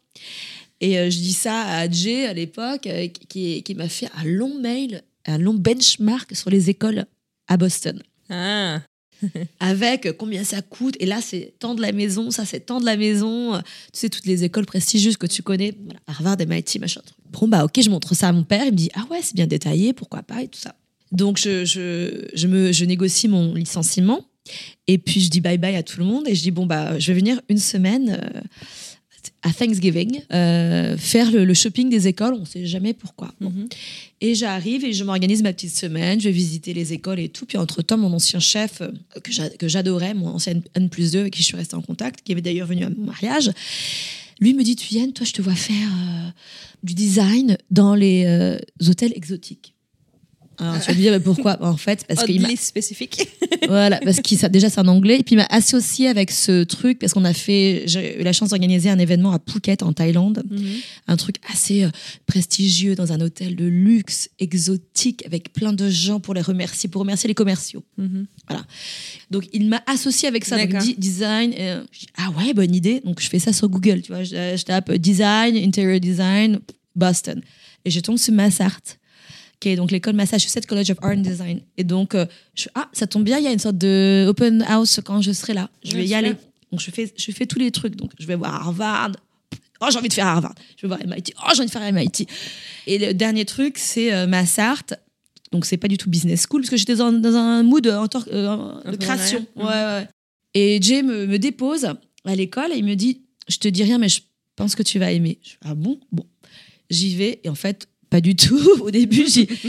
Et 0.81 0.97
euh, 0.97 1.09
je 1.09 1.17
dis 1.17 1.33
ça 1.33 1.61
à 1.61 1.89
Jay 1.89 2.25
à 2.25 2.33
l'époque, 2.33 2.87
euh, 2.87 3.07
qui, 3.07 3.61
qui 3.63 3.75
m'a 3.75 3.89
fait 3.89 4.09
un 4.15 4.23
long 4.23 4.57
mail, 4.59 5.03
un 5.25 5.37
long 5.37 5.53
benchmark 5.53 6.35
sur 6.35 6.49
les 6.49 6.69
écoles 6.69 7.05
à 7.47 7.57
Boston 7.57 8.01
Ah. 8.29 8.81
avec 9.59 10.17
combien 10.17 10.43
ça 10.43 10.61
coûte. 10.61 10.95
Et 10.99 11.05
là, 11.05 11.19
c'est 11.21 11.53
tant 11.59 11.75
de 11.75 11.81
la 11.81 11.91
maison, 11.91 12.31
ça, 12.31 12.45
c'est 12.45 12.61
tant 12.61 12.79
de 12.79 12.85
la 12.85 12.97
maison. 12.97 13.57
Tu 13.57 13.63
sais, 13.93 14.09
toutes 14.09 14.25
les 14.25 14.43
écoles 14.43 14.65
prestigieuses 14.65 15.17
que 15.17 15.27
tu 15.27 15.41
connais, 15.41 15.73
Harvard, 16.07 16.37
MIT, 16.39 16.79
machin. 16.79 17.01
Bon, 17.31 17.47
bah, 17.47 17.65
ok, 17.65 17.81
je 17.81 17.89
montre 17.89 18.15
ça 18.15 18.29
à 18.29 18.31
mon 18.31 18.43
père. 18.43 18.65
Il 18.65 18.71
me 18.71 18.77
dit, 18.77 18.89
ah 18.93 19.05
ouais, 19.11 19.19
c'est 19.21 19.35
bien 19.35 19.47
détaillé, 19.47 19.93
pourquoi 19.93 20.23
pas, 20.23 20.41
et 20.41 20.47
tout 20.47 20.59
ça. 20.59 20.75
Donc, 21.11 21.39
je, 21.39 21.65
je, 21.65 22.27
je, 22.33 22.47
me, 22.47 22.71
je 22.71 22.85
négocie 22.85 23.27
mon 23.27 23.53
licenciement. 23.53 24.25
Et 24.87 24.97
puis, 24.97 25.21
je 25.21 25.29
dis 25.29 25.41
bye 25.41 25.57
bye 25.57 25.75
à 25.75 25.83
tout 25.83 25.99
le 25.99 26.05
monde. 26.05 26.27
Et 26.27 26.35
je 26.35 26.41
dis, 26.41 26.51
bon, 26.51 26.65
bah, 26.65 26.97
je 26.97 27.11
vais 27.11 27.19
venir 27.19 27.41
une 27.49 27.57
semaine 27.57 28.19
euh, 28.21 28.41
à 29.41 29.51
Thanksgiving 29.53 30.21
euh, 30.33 30.97
faire 30.97 31.31
le, 31.31 31.45
le 31.45 31.53
shopping 31.53 31.89
des 31.89 32.07
écoles. 32.07 32.33
On 32.35 32.41
ne 32.41 32.45
sait 32.45 32.65
jamais 32.65 32.93
pourquoi. 32.93 33.33
Bon. 33.39 33.49
Mhm. 33.49 33.67
Et 34.21 34.35
j'arrive 34.35 34.83
et 34.85 34.93
je 34.93 35.03
m'organise 35.03 35.41
ma 35.43 35.53
petite 35.53 35.75
semaine, 35.75 36.19
je 36.19 36.25
vais 36.25 36.33
visiter 36.33 36.73
les 36.73 36.91
écoles 36.93 37.19
et 37.19 37.29
tout. 37.29 37.45
Puis 37.45 37.57
entre-temps, 37.57 37.97
mon 37.97 38.11
ancien 38.13 38.39
chef, 38.39 38.81
euh, 38.81 38.91
que 39.23 39.31
j'a- 39.31 39.49
que 39.49 39.67
j'adorais, 39.67 40.13
mon 40.13 40.27
ancien 40.29 40.61
N 40.75 40.89
plus 40.89 41.11
2 41.13 41.19
avec 41.21 41.33
qui 41.33 41.41
je 41.41 41.45
suis 41.47 41.57
restée 41.57 41.75
en 41.75 41.81
contact, 41.81 42.21
qui 42.23 42.31
avait 42.33 42.41
d'ailleurs 42.41 42.67
venu 42.67 42.83
à 42.83 42.89
mon 42.89 43.05
mariage, 43.05 43.51
lui 44.41 44.53
me 44.53 44.63
dit, 44.63 44.75
tu 44.75 44.87
viens, 44.87 45.09
toi, 45.11 45.25
je 45.25 45.33
te 45.33 45.41
vois 45.41 45.55
faire 45.55 45.89
euh, 45.89 46.29
du 46.83 46.93
design 46.93 47.57
dans 47.71 47.95
les 47.95 48.23
euh, 48.25 48.57
hôtels 48.87 49.13
exotiques. 49.15 49.73
Alors, 50.59 50.79
tu 50.79 50.87
vas 50.87 50.93
me 50.93 50.99
dire, 50.99 51.11
mais 51.11 51.19
pourquoi 51.19 51.57
En 51.63 51.77
fait, 51.77 52.05
parce 52.07 52.25
qu'il 52.25 52.41
m'a 52.41 52.55
spécifique. 52.55 53.27
voilà, 53.67 53.99
parce 53.99 54.19
ça- 54.35 54.49
déjà 54.49 54.69
c'est 54.69 54.79
en 54.79 54.87
anglais. 54.87 55.19
Et 55.19 55.23
puis 55.23 55.35
il 55.35 55.37
m'a 55.37 55.47
associé 55.49 56.07
avec 56.07 56.31
ce 56.31 56.63
truc 56.63 56.99
parce 56.99 57.13
qu'on 57.13 57.25
a 57.25 57.33
fait 57.33 57.83
j'ai 57.85 58.19
eu 58.19 58.23
la 58.23 58.33
chance 58.33 58.49
d'organiser 58.49 58.89
un 58.89 58.99
événement 58.99 59.31
à 59.31 59.39
Phuket 59.39 59.83
en 59.83 59.93
Thaïlande, 59.93 60.43
un 61.07 61.17
truc 61.17 61.37
assez 61.51 61.83
euh, 61.83 61.89
prestigieux 62.25 62.95
dans 62.95 63.11
un 63.13 63.21
hôtel 63.21 63.55
de 63.55 63.65
luxe 63.65 64.29
exotique 64.39 65.25
avec 65.25 65.53
plein 65.53 65.73
de 65.73 65.89
gens 65.89 66.19
pour 66.19 66.33
les 66.33 66.41
remercier 66.41 66.89
pour 66.89 67.01
remercier 67.01 67.27
les 67.27 67.35
commerciaux. 67.35 67.83
Mhm. 67.97 68.25
Donc 69.31 69.47
il 69.53 69.67
m'a 69.67 69.81
associé 69.87 70.27
avec 70.27 70.45
ça. 70.45 70.57
Donc 70.65 70.81
design 70.97 71.53
et, 71.53 71.69
euh, 71.71 71.83
ah 72.17 72.31
ouais 72.37 72.53
bonne 72.53 72.75
idée. 72.75 73.01
Donc 73.05 73.21
je 73.21 73.29
fais 73.29 73.39
ça 73.39 73.53
sur 73.53 73.69
Google 73.69 74.01
tu 74.01 74.11
vois. 74.11 74.23
Je, 74.23 74.55
je 74.57 74.63
tape 74.63 74.89
euh, 74.89 74.97
design 74.97 75.55
interior 75.57 75.99
design 75.99 76.59
Boston. 76.95 77.41
Et 77.85 77.91
je 77.91 77.99
tombe 78.01 78.17
sur 78.17 78.33
Massart 78.33 78.81
qui 79.59 79.69
est 79.69 79.75
donc 79.75 79.91
l'école 79.91 80.15
Massachusetts 80.15 80.65
College 80.65 80.91
of 80.91 80.97
Art 81.01 81.11
and 81.11 81.21
Design 81.21 81.61
et 81.77 81.83
donc 81.83 82.15
euh, 82.15 82.25
je 82.55 82.67
ah 82.75 82.89
ça 82.93 83.07
tombe 83.07 83.23
bien 83.23 83.37
il 83.37 83.43
y 83.43 83.47
a 83.47 83.51
une 83.51 83.59
sorte 83.59 83.77
de 83.77 84.25
open 84.27 84.63
house 84.67 84.99
quand 85.03 85.21
je 85.21 85.31
serai 85.31 85.53
là 85.53 85.69
je 85.83 85.95
vais 85.95 86.05
y 86.05 86.15
aller 86.15 86.35
donc 86.71 86.79
je 86.79 86.91
fais 86.91 87.11
je 87.15 87.31
fais 87.31 87.45
tous 87.45 87.59
les 87.59 87.71
trucs 87.71 87.95
donc 87.95 88.11
je 88.19 88.25
vais 88.25 88.35
voir 88.35 88.55
Harvard 88.55 89.11
Oh, 89.81 89.87
j'ai 89.91 89.97
envie 89.97 90.09
de 90.09 90.13
faire 90.13 90.27
Harvard. 90.27 90.55
Je 90.75 90.85
vais 90.85 90.87
voir 90.95 90.99
MIT. 91.05 91.33
Oh, 91.37 91.51
j'ai 91.53 91.59
envie 91.59 91.67
de 91.67 91.71
faire 91.71 91.93
MIT. 91.93 92.27
Et 92.87 92.97
le 92.97 93.13
dernier 93.13 93.45
truc, 93.45 93.77
c'est 93.77 94.13
euh, 94.13 94.27
Massart. 94.27 94.83
Donc, 95.51 95.65
c'est 95.65 95.77
pas 95.77 95.87
du 95.87 95.97
tout 95.97 96.09
business 96.09 96.45
school, 96.47 96.61
parce 96.61 96.69
que 96.69 96.77
j'étais 96.77 96.95
dans, 96.95 97.11
dans 97.11 97.35
un 97.35 97.63
mood 97.63 97.87
euh, 97.87 97.97
en 97.97 98.07
euh, 98.31 98.91
de 98.91 98.97
création. 98.97 99.45
Ouais, 99.55 99.65
ouais. 99.65 100.07
Et 100.53 100.81
Jay 100.81 101.01
me, 101.01 101.25
me 101.25 101.39
dépose 101.39 101.85
à 102.25 102.35
l'école 102.35 102.71
et 102.73 102.77
il 102.77 102.85
me 102.85 102.95
dit 102.95 103.21
Je 103.47 103.57
te 103.57 103.67
dis 103.67 103.83
rien, 103.83 103.97
mais 103.97 104.09
je 104.09 104.21
pense 104.55 104.75
que 104.75 104.83
tu 104.83 104.99
vas 104.99 105.11
aimer. 105.11 105.39
Je 105.41 105.55
ah 105.61 105.75
bon? 105.75 105.99
Bon. 106.11 106.25
J'y 106.89 107.15
vais. 107.15 107.39
Et 107.43 107.49
en 107.49 107.55
fait, 107.55 107.87
pas 108.09 108.21
du 108.21 108.35
tout. 108.35 108.59
Au 108.81 108.91
début, 108.91 109.25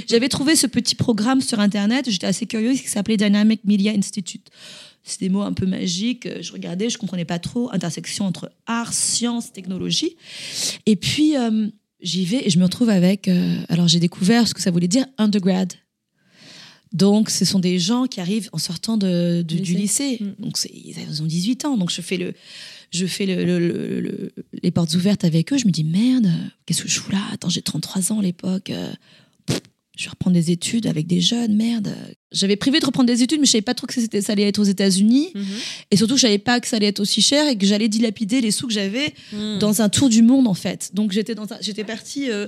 j'avais 0.09 0.29
trouvé 0.29 0.57
ce 0.57 0.67
petit 0.67 0.95
programme 0.95 1.41
sur 1.41 1.61
Internet. 1.61 2.09
J'étais 2.11 2.27
assez 2.27 2.47
curieuse 2.47 2.81
qui 2.81 2.89
s'appelait 2.89 3.17
Dynamic 3.17 3.61
Media 3.65 3.93
Institute. 3.93 4.49
C'est 5.03 5.21
des 5.21 5.29
mots 5.29 5.43
un 5.43 5.53
peu 5.53 5.67
magiques. 5.67 6.29
Je 6.43 6.53
regardais, 6.53 6.91
je 6.91 6.99
comprenais 6.99 7.25
pas 7.25 7.39
trop. 7.39 7.71
Intersection 7.73 8.27
entre 8.27 8.51
art, 8.67 8.93
science, 8.93 9.53
technologie. 9.53 10.17
Et 10.87 10.97
puis, 10.97 11.37
euh, 11.37 11.69
j'y 12.03 12.25
vais 12.25 12.47
et 12.47 12.51
je 12.51 12.59
me 12.59 12.65
retrouve 12.65 12.91
avec. 12.91 13.29
euh, 13.29 13.57
alors, 13.69 13.89
j'ai 13.89 13.99
découvert 14.01 14.47
ce 14.47 14.55
que 14.55 14.61
ça 14.61 14.71
voulait 14.71 14.89
dire 14.89 15.07
undergrad. 15.19 15.73
Donc, 16.93 17.31
ce 17.31 17.45
sont 17.45 17.61
des 17.61 17.79
gens 17.79 18.07
qui 18.07 18.21
arrivent 18.21 18.51
en 18.53 18.59
sortant 18.59 18.97
de, 18.97 19.43
de- 19.43 19.59
du 19.59 19.75
lycée. 19.75 20.19
Mm. 20.21 20.43
Donc, 20.43 20.59
ils 20.73 21.23
ont 21.23 21.27
18 21.27 21.65
ans. 21.65 21.77
Donc, 21.77 21.91
je 21.91 22.01
fais, 22.01 22.17
le, 22.17 22.35
je 22.91 23.07
fais 23.07 23.27
le, 23.27 23.45
le- 23.45 23.59
le- 23.59 24.01
le- 24.01 24.33
les 24.63 24.71
portes 24.71 24.95
ouvertes 24.95 25.25
avec 25.25 25.53
eux. 25.53 25.59
Je 25.59 25.67
me 25.67 25.71
dis, 25.73 25.85
merde, 25.85 26.29
qu'est-ce 26.67 26.83
que 26.83 26.89
je 26.89 26.99
fous 27.01 27.13
là? 27.13 27.23
Attends, 27.33 27.49
j'ai 27.49 27.63
33 27.63 28.13
ans 28.13 28.19
à 28.19 28.23
l'époque. 28.23 28.71
euh, 28.71 28.91
je 29.99 30.07
vais 30.07 30.11
reprendre 30.11 30.35
des 30.35 30.51
études 30.51 30.87
avec 30.87 31.07
des 31.07 31.21
jeunes, 31.21 31.55
merde. 31.57 31.95
J'avais 32.33 32.57
prévu 32.57 32.79
de 32.81 32.87
reprendre 32.87 33.07
des 33.07 33.23
études, 33.23 33.39
mais 33.39 33.45
je 33.45 33.51
savais 33.51 33.61
pas 33.63 33.75
trop 33.75 33.87
que 33.87 33.93
c'était- 33.93 34.23
ça 34.23 34.33
allait 34.33 34.45
être 34.49 34.59
aux 34.59 34.63
États-Unis. 34.65 35.29
Mhm. 35.35 35.45
Et 35.91 35.97
surtout, 35.99 36.17
je 36.17 36.23
savais 36.23 36.39
pas 36.39 36.59
que 36.59 36.67
ça 36.69 36.77
allait 36.77 36.87
être 36.87 37.01
aussi 37.01 37.21
cher 37.21 37.47
et 37.49 37.59
que 37.59 37.67
j'allais 37.67 37.89
dilapider 37.89 38.41
les 38.41 38.51
sous 38.51 38.67
que 38.67 38.73
j'avais 38.73 39.13
Mhm. 39.35 39.59
dans 39.59 39.83
un 39.83 39.91
tour 39.91 40.09
du 40.09 40.23
monde 40.23 40.47
en 40.49 40.55
fait. 40.55 40.91
Donc 40.95 41.13
j'étais 41.13 41.35
dans 41.35 41.47
j'étais 41.61 41.85
partie 41.85 42.31
euh, 42.31 42.47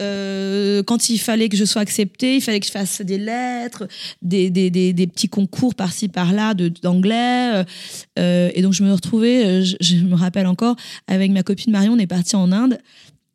euh, 0.00 0.82
quand 0.82 1.10
il 1.10 1.18
fallait 1.18 1.48
que 1.48 1.56
je 1.56 1.64
sois 1.64 1.82
acceptée, 1.82 2.36
il 2.36 2.40
fallait 2.40 2.60
que 2.60 2.66
je 2.66 2.70
fasse 2.70 3.02
des 3.02 3.18
lettres, 3.18 3.86
des, 4.22 4.50
petits 5.12 5.28
concours 5.28 5.74
par-ci 5.74 6.08
par-là 6.08 6.54
d'anglais. 6.54 7.64
euh, 8.18 8.50
et 8.54 8.62
donc 8.62 8.72
je 8.72 8.82
me 8.82 8.92
retrouvais, 8.92 9.46
euh, 9.46 9.64
je, 9.80 9.96
me 9.96 10.14
rappelle 10.14 10.46
encore, 10.46 10.76
avec 11.06 11.30
ma 11.30 11.42
copine 11.42 11.72
Marion, 11.72 11.92
on 11.94 11.98
est 11.98 12.06
parti 12.06 12.36
en 12.36 12.52
Inde. 12.52 12.78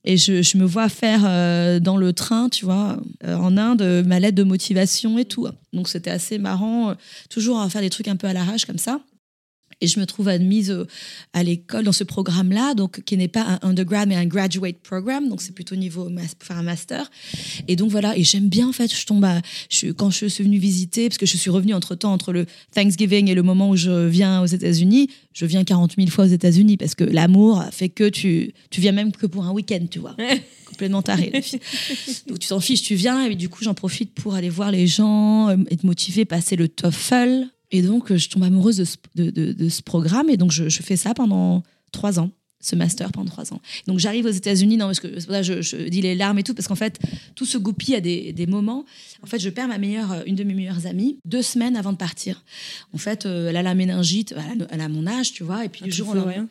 Et 0.08 0.18
je, 0.18 0.58
me 0.58 0.66
vois 0.66 0.88
faire 0.88 1.22
dans 1.82 1.98
le 1.98 2.14
train, 2.14 2.48
tu 2.50 2.64
vois, 2.64 2.98
en 3.26 3.58
Inde, 3.58 4.04
ma 4.06 4.20
lettre 4.20 4.36
de 4.36 4.44
motivation 4.44 5.18
et 5.18 5.26
tout. 5.26 5.48
Donc 5.74 5.90
c'était 5.90 6.12
assez 6.12 6.38
marrant, 6.38 6.94
toujours 7.32 7.60
à 7.60 7.68
faire 7.72 7.82
des 7.82 7.90
trucs 7.90 8.08
un 8.08 8.16
peu 8.16 8.28
à 8.28 8.34
l'arrache 8.34 8.66
comme 8.66 8.78
ça. 8.78 9.00
Et 9.82 9.88
je 9.88 10.00
me 10.00 10.06
trouve 10.06 10.28
admise 10.28 10.72
euh, 10.72 10.88
à 11.34 11.44
l'école 11.44 11.84
dans 11.84 11.92
ce 11.92 12.04
programme-là, 12.04 12.74
donc 12.74 13.02
qui 13.04 13.18
n'est 13.18 13.28
pas 13.28 13.60
un 13.62 13.70
undergrad 13.70 14.08
mais 14.08 14.16
un 14.16 14.26
graduate 14.26 14.78
program, 14.78 15.28
donc 15.30 15.42
c'est 15.42 15.54
plutôt 15.54 15.76
niveau 15.76 16.06
pour 16.06 16.48
faire 16.48 16.58
un 16.58 16.64
master. 16.64 17.10
Et 17.68 17.76
donc 17.76 17.92
voilà, 17.92 18.18
et 18.18 18.24
j'aime 18.24 18.48
bien 18.48 18.68
en 18.68 18.74
fait. 18.74 18.94
Je 18.94 19.06
tombe 19.06 19.26
à, 19.26 19.42
je, 19.70 19.88
quand 19.92 20.12
je 20.12 20.28
suis 20.28 20.44
venue 20.44 20.58
visiter, 20.58 21.10
parce 21.10 21.18
que 21.18 21.26
je 21.26 21.38
suis 21.38 21.50
revenue 21.50 21.74
entre 21.74 21.96
temps 21.96 22.14
entre 22.14 22.32
le 22.32 22.46
Thanksgiving 22.74 23.30
et 23.30 23.36
le 23.36 23.44
moment 23.44 23.70
où 23.70 23.76
je 23.76 24.08
viens 24.08 24.42
aux 24.42 24.48
États-Unis, 24.48 25.10
je 25.34 25.46
viens 25.46 25.64
40 25.64 25.96
000 25.98 26.10
fois 26.10 26.26
aux 26.26 26.30
États-Unis 26.30 26.78
parce 26.78 26.96
que 26.96 27.04
l'amour 27.04 27.64
fait 27.72 27.90
que 27.90 28.10
tu, 28.10 28.54
tu 28.70 28.82
viens 28.82 28.94
même 28.94 29.12
que 29.12 29.26
pour 29.26 29.46
un 29.46 29.52
week-end, 29.52 29.86
tu 29.90 30.00
vois. 30.00 30.16
complètement 30.66 31.02
taré. 31.02 31.32
Donc 32.28 32.40
tu 32.40 32.50
t'en 32.50 32.60
fiches, 32.60 32.84
tu 32.84 32.96
viens 32.96 33.26
et 33.26 33.36
du 33.36 33.50
coup 33.50 33.64
j'en 33.64 33.74
profite 33.74 34.14
pour 34.14 34.36
aller 34.36 34.50
voir 34.50 34.72
les 34.72 34.88
gens, 34.88 35.50
euh, 35.50 35.58
être 35.72 35.84
motivée, 35.84 36.26
passer 36.26 36.56
le 36.56 36.68
TOEFL, 36.68 37.48
et 37.76 37.82
donc, 37.82 38.12
euh, 38.12 38.18
je 38.18 38.30
tombe 38.30 38.44
amoureuse 38.44 38.78
de 38.78 38.86
ce, 38.86 38.98
de, 39.16 39.70
ce 39.70 39.82
programme. 39.82 40.30
Et 40.30 40.38
donc, 40.38 40.52
je, 40.52 40.70
fais 40.70 40.96
ça 40.96 41.14
pendant 41.14 41.62
trois 41.92 42.20
ans, 42.20 42.32
ce 42.62 42.76
master 42.76 43.12
pendant 43.12 43.30
trois 43.30 43.54
ans. 43.54 43.62
Donc, 43.86 44.00
j'arrive 44.00 44.26
aux 44.26 44.32
États-Unis. 44.32 44.78
Non, 44.78 44.86
parce 44.86 45.02
que 45.02 45.08
là, 45.30 45.42
je, 45.42 45.62
je, 45.62 45.76
dis 45.76 46.02
les 46.02 46.16
larmes 46.16 46.40
et 46.40 46.44
tout, 46.44 46.54
parce 46.54 46.70
qu'en 46.70 46.76
fait, 46.76 47.00
tout 47.36 47.46
se 47.46 47.58
goupille 47.58 47.96
à 47.96 48.02
des, 48.02 48.32
des, 48.32 48.48
moments. 48.48 48.86
En 49.22 49.28
fait, 49.28 49.40
je 49.40 49.50
perds 49.50 49.68
ma 49.68 49.78
meilleure, 49.78 50.24
une 50.26 50.36
de 50.36 50.44
mes 50.46 50.54
meilleures 50.54 50.88
amies 50.88 51.20
deux 51.26 51.42
semaines 51.42 51.76
avant 51.76 51.92
de 51.92 51.98
partir. 51.98 52.44
En 52.94 52.98
fait, 52.98 53.26
euh, 53.26 53.50
elle 53.50 53.58
a 53.58 53.64
la 53.64 53.76
méningite, 53.76 54.34
elle 54.70 54.82
a, 54.82 54.88
mon 54.88 55.06
âge, 55.06 55.34
tu 55.34 55.44
vois. 55.44 55.66
Et 55.66 55.70
puis, 55.70 55.84
le 55.84 55.92
jour 55.92 56.10
au 56.10 56.14
lendemain 56.14 56.48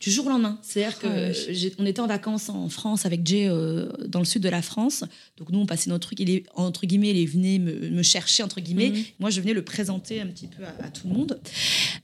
du 0.00 0.10
jour 0.10 0.26
au 0.26 0.28
lendemain. 0.28 0.58
C'est-à-dire 0.62 0.98
qu'on 0.98 1.32
on 1.78 1.86
était 1.86 2.00
en 2.00 2.06
vacances 2.06 2.48
en 2.48 2.68
France 2.68 3.06
avec 3.06 3.26
Jay 3.26 3.48
euh, 3.48 3.88
dans 4.06 4.18
le 4.18 4.24
sud 4.24 4.42
de 4.42 4.48
la 4.48 4.62
France. 4.62 5.04
Donc 5.38 5.50
nous, 5.50 5.58
on 5.58 5.66
passait 5.66 5.90
notre 5.90 6.08
truc. 6.08 6.20
Il 6.20 6.30
est, 6.30 6.44
entre 6.54 6.86
guillemets, 6.86 7.10
il 7.10 7.26
venait 7.26 7.58
me, 7.58 8.02
chercher, 8.02 8.42
entre 8.42 8.60
guillemets. 8.60 8.90
Mhm. 8.90 9.04
Moi, 9.20 9.30
je 9.30 9.40
venais 9.40 9.54
le 9.54 9.62
présenter 9.62 10.20
un 10.20 10.26
petit 10.26 10.46
peu 10.46 10.62
à, 10.64 10.88
tout 10.88 11.08
le 11.08 11.14
monde 11.14 11.40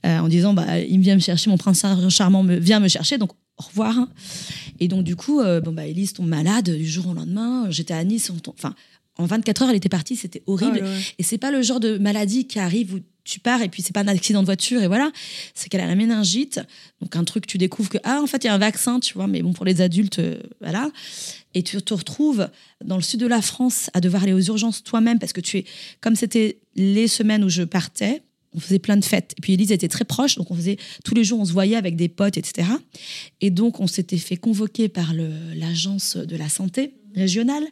euh, 0.05 0.19
en 0.19 0.27
disant, 0.27 0.53
bah, 0.53 0.79
il 0.79 0.99
vient 0.99 1.15
me 1.15 1.21
chercher, 1.21 1.49
mon 1.49 1.57
prince 1.57 1.85
charmant 2.09 2.43
me, 2.43 2.55
vient 2.55 2.79
me 2.79 2.87
chercher. 2.87 3.17
Donc, 3.17 3.31
au 3.57 3.63
revoir. 3.63 4.07
Et 4.79 4.87
donc, 4.87 5.03
du 5.03 5.15
coup, 5.15 5.39
euh, 5.39 5.61
bon, 5.61 5.71
bah, 5.71 5.85
Elise 5.85 6.13
tombe 6.13 6.27
malade 6.27 6.69
du 6.69 6.87
jour 6.87 7.07
au 7.07 7.13
lendemain. 7.13 7.69
J'étais 7.69 7.93
à 7.93 8.03
Nice. 8.03 8.31
Enfin, 8.47 8.73
en 9.21 9.25
24 9.25 9.63
heures, 9.63 9.69
elle 9.69 9.75
était 9.75 9.89
partie, 9.89 10.15
c'était 10.15 10.43
horrible. 10.47 10.81
Oh 10.83 10.89
et 11.17 11.23
c'est 11.23 11.37
pas 11.37 11.51
le 11.51 11.61
genre 11.61 11.79
de 11.79 11.97
maladie 11.97 12.47
qui 12.47 12.59
arrive 12.59 12.95
où 12.95 12.99
tu 13.23 13.39
pars 13.39 13.61
et 13.61 13.69
puis 13.69 13.81
c'est 13.81 13.93
pas 13.93 14.01
un 14.01 14.07
accident 14.07 14.41
de 14.41 14.45
voiture 14.45 14.81
et 14.81 14.87
voilà. 14.87 15.11
C'est 15.53 15.69
qu'elle 15.69 15.81
a 15.81 15.87
la 15.87 15.95
méningite. 15.95 16.59
Donc 17.01 17.15
un 17.15 17.23
truc, 17.23 17.47
tu 17.47 17.57
découvres 17.57 17.89
que, 17.89 17.97
ah, 18.03 18.19
en 18.21 18.27
fait, 18.27 18.43
il 18.43 18.47
y 18.47 18.49
a 18.49 18.53
un 18.53 18.59
vaccin, 18.59 18.99
tu 18.99 19.13
vois, 19.13 19.27
mais 19.27 19.41
bon, 19.41 19.53
pour 19.53 19.65
les 19.65 19.81
adultes, 19.81 20.19
euh, 20.19 20.41
voilà. 20.59 20.91
Et 21.53 21.63
tu 21.63 21.81
te 21.81 21.93
retrouves 21.93 22.49
dans 22.83 22.95
le 22.95 23.01
sud 23.01 23.19
de 23.19 23.27
la 23.27 23.41
France 23.41 23.89
à 23.93 24.01
devoir 24.01 24.23
aller 24.23 24.33
aux 24.33 24.41
urgences 24.41 24.83
toi-même 24.83 25.19
parce 25.19 25.33
que 25.33 25.41
tu 25.41 25.59
es, 25.59 25.65
comme 25.99 26.15
c'était 26.15 26.59
les 26.75 27.07
semaines 27.07 27.43
où 27.43 27.49
je 27.49 27.63
partais, 27.63 28.23
on 28.53 28.59
faisait 28.59 28.79
plein 28.79 28.97
de 28.97 29.05
fêtes. 29.05 29.33
Et 29.37 29.41
puis 29.41 29.53
Elise 29.53 29.71
était 29.71 29.87
très 29.87 30.05
proche, 30.05 30.35
donc 30.35 30.51
on 30.51 30.55
faisait 30.55 30.77
tous 31.03 31.15
les 31.15 31.23
jours, 31.23 31.39
on 31.39 31.45
se 31.45 31.53
voyait 31.53 31.75
avec 31.75 31.95
des 31.95 32.09
potes, 32.09 32.37
etc. 32.37 32.67
Et 33.39 33.49
donc 33.49 33.79
on 33.79 33.87
s'était 33.87 34.17
fait 34.17 34.37
convoquer 34.37 34.89
par 34.89 35.13
l'agence 35.13 36.17
de 36.17 36.35
la 36.35 36.49
santé 36.49 36.93
régionale 37.15 37.63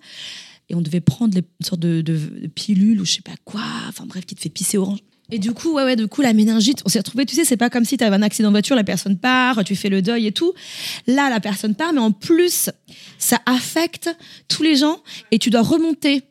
et 0.69 0.75
on 0.75 0.81
devait 0.81 1.01
prendre 1.01 1.33
les, 1.33 1.41
une 1.59 1.65
sorte 1.65 1.79
de, 1.79 2.01
de, 2.01 2.47
pilule 2.53 3.01
ou 3.01 3.05
je 3.05 3.13
sais 3.13 3.21
pas 3.21 3.35
quoi, 3.45 3.61
enfin 3.87 4.05
bref, 4.05 4.25
qui 4.25 4.35
te 4.35 4.41
fait 4.41 4.49
pisser 4.49 4.77
orange. 4.77 4.99
Et 5.31 5.37
du 5.37 5.51
coup, 5.53 5.73
ouais, 5.73 5.83
ouais, 5.83 5.95
du 5.95 6.07
coup, 6.07 6.21
la 6.21 6.33
méningite, 6.33 6.81
on 6.85 6.89
s'est 6.89 6.99
retrouvé, 6.99 7.25
tu 7.25 7.35
sais, 7.35 7.45
c'est 7.45 7.57
pas 7.57 7.69
comme 7.69 7.85
si 7.85 7.97
tu 7.97 8.03
avais 8.03 8.15
un 8.15 8.21
accident 8.23 8.49
de 8.49 8.53
voiture, 8.53 8.75
la 8.75 8.83
personne 8.83 9.17
part, 9.17 9.63
tu 9.63 9.75
fais 9.75 9.89
le 9.89 10.01
deuil 10.01 10.25
et 10.25 10.31
tout. 10.31 10.53
Là, 11.05 11.29
la 11.29 11.39
personne 11.39 11.75
part, 11.75 11.93
mais 11.93 11.99
en 11.99 12.11
plus, 12.11 12.71
ça 13.19 13.39
affecte 13.45 14.09
tous 14.47 14.63
les 14.63 14.75
gens 14.75 15.01
et 15.31 15.37
tu 15.37 15.51
dois 15.51 15.61
remonter 15.61 16.23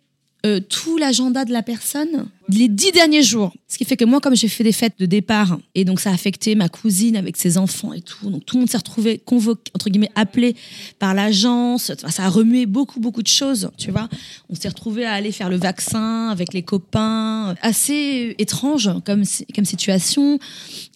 euh, 0.47 0.61
tout 0.61 0.97
l'agenda 0.99 1.45
de 1.45 1.53
la 1.53 1.63
personne 1.63 2.27
les 2.49 2.69
dix 2.69 2.93
derniers 2.93 3.23
jours. 3.23 3.53
Ce 3.69 3.77
qui 3.77 3.85
fait 3.85 3.97
que 3.97 4.05
moi, 4.05 4.21
comme 4.21 4.35
j'ai 4.35 4.49
fait 4.49 4.65
des 4.65 4.73
fêtes 4.73 4.95
de 4.99 5.07
départ, 5.07 5.59
et 5.75 5.85
donc 5.85 6.01
ça 6.01 6.11
a 6.11 6.15
affecté 6.15 6.55
ma 6.55 6.69
cousine 6.69 7.17
avec 7.17 7.37
ses 7.37 7.59
enfants 7.59 7.93
et 7.93 8.01
tout, 8.01 8.31
donc 8.31 8.47
tout 8.47 8.57
le 8.57 8.61
monde 8.61 8.71
s'est 8.71 8.79
retrouvé 8.79 9.19
convoqué, 9.19 9.71
entre 9.75 9.91
guillemets, 9.91 10.11
appelé 10.15 10.57
par 10.99 11.15
l'agence. 11.15 11.93
Ça 12.09 12.25
a 12.25 12.29
remué 12.29 12.67
beaucoup, 12.67 13.01
beaucoup 13.01 13.23
de 13.23 13.29
choses, 13.29 13.71
tu 13.77 13.91
vois. 13.91 14.09
On 14.49 14.55
s'est 14.55 14.69
retrouvé 14.69 15.05
à 15.05 15.13
aller 15.13 15.33
faire 15.33 15.51
le 15.51 15.57
vaccin 15.57 16.29
avec 16.31 16.55
les 16.55 16.63
copains. 16.63 17.55
Assez 17.61 18.35
étrange 18.39 18.91
comme, 19.05 19.25
comme 19.55 19.65
situation. 19.65 20.39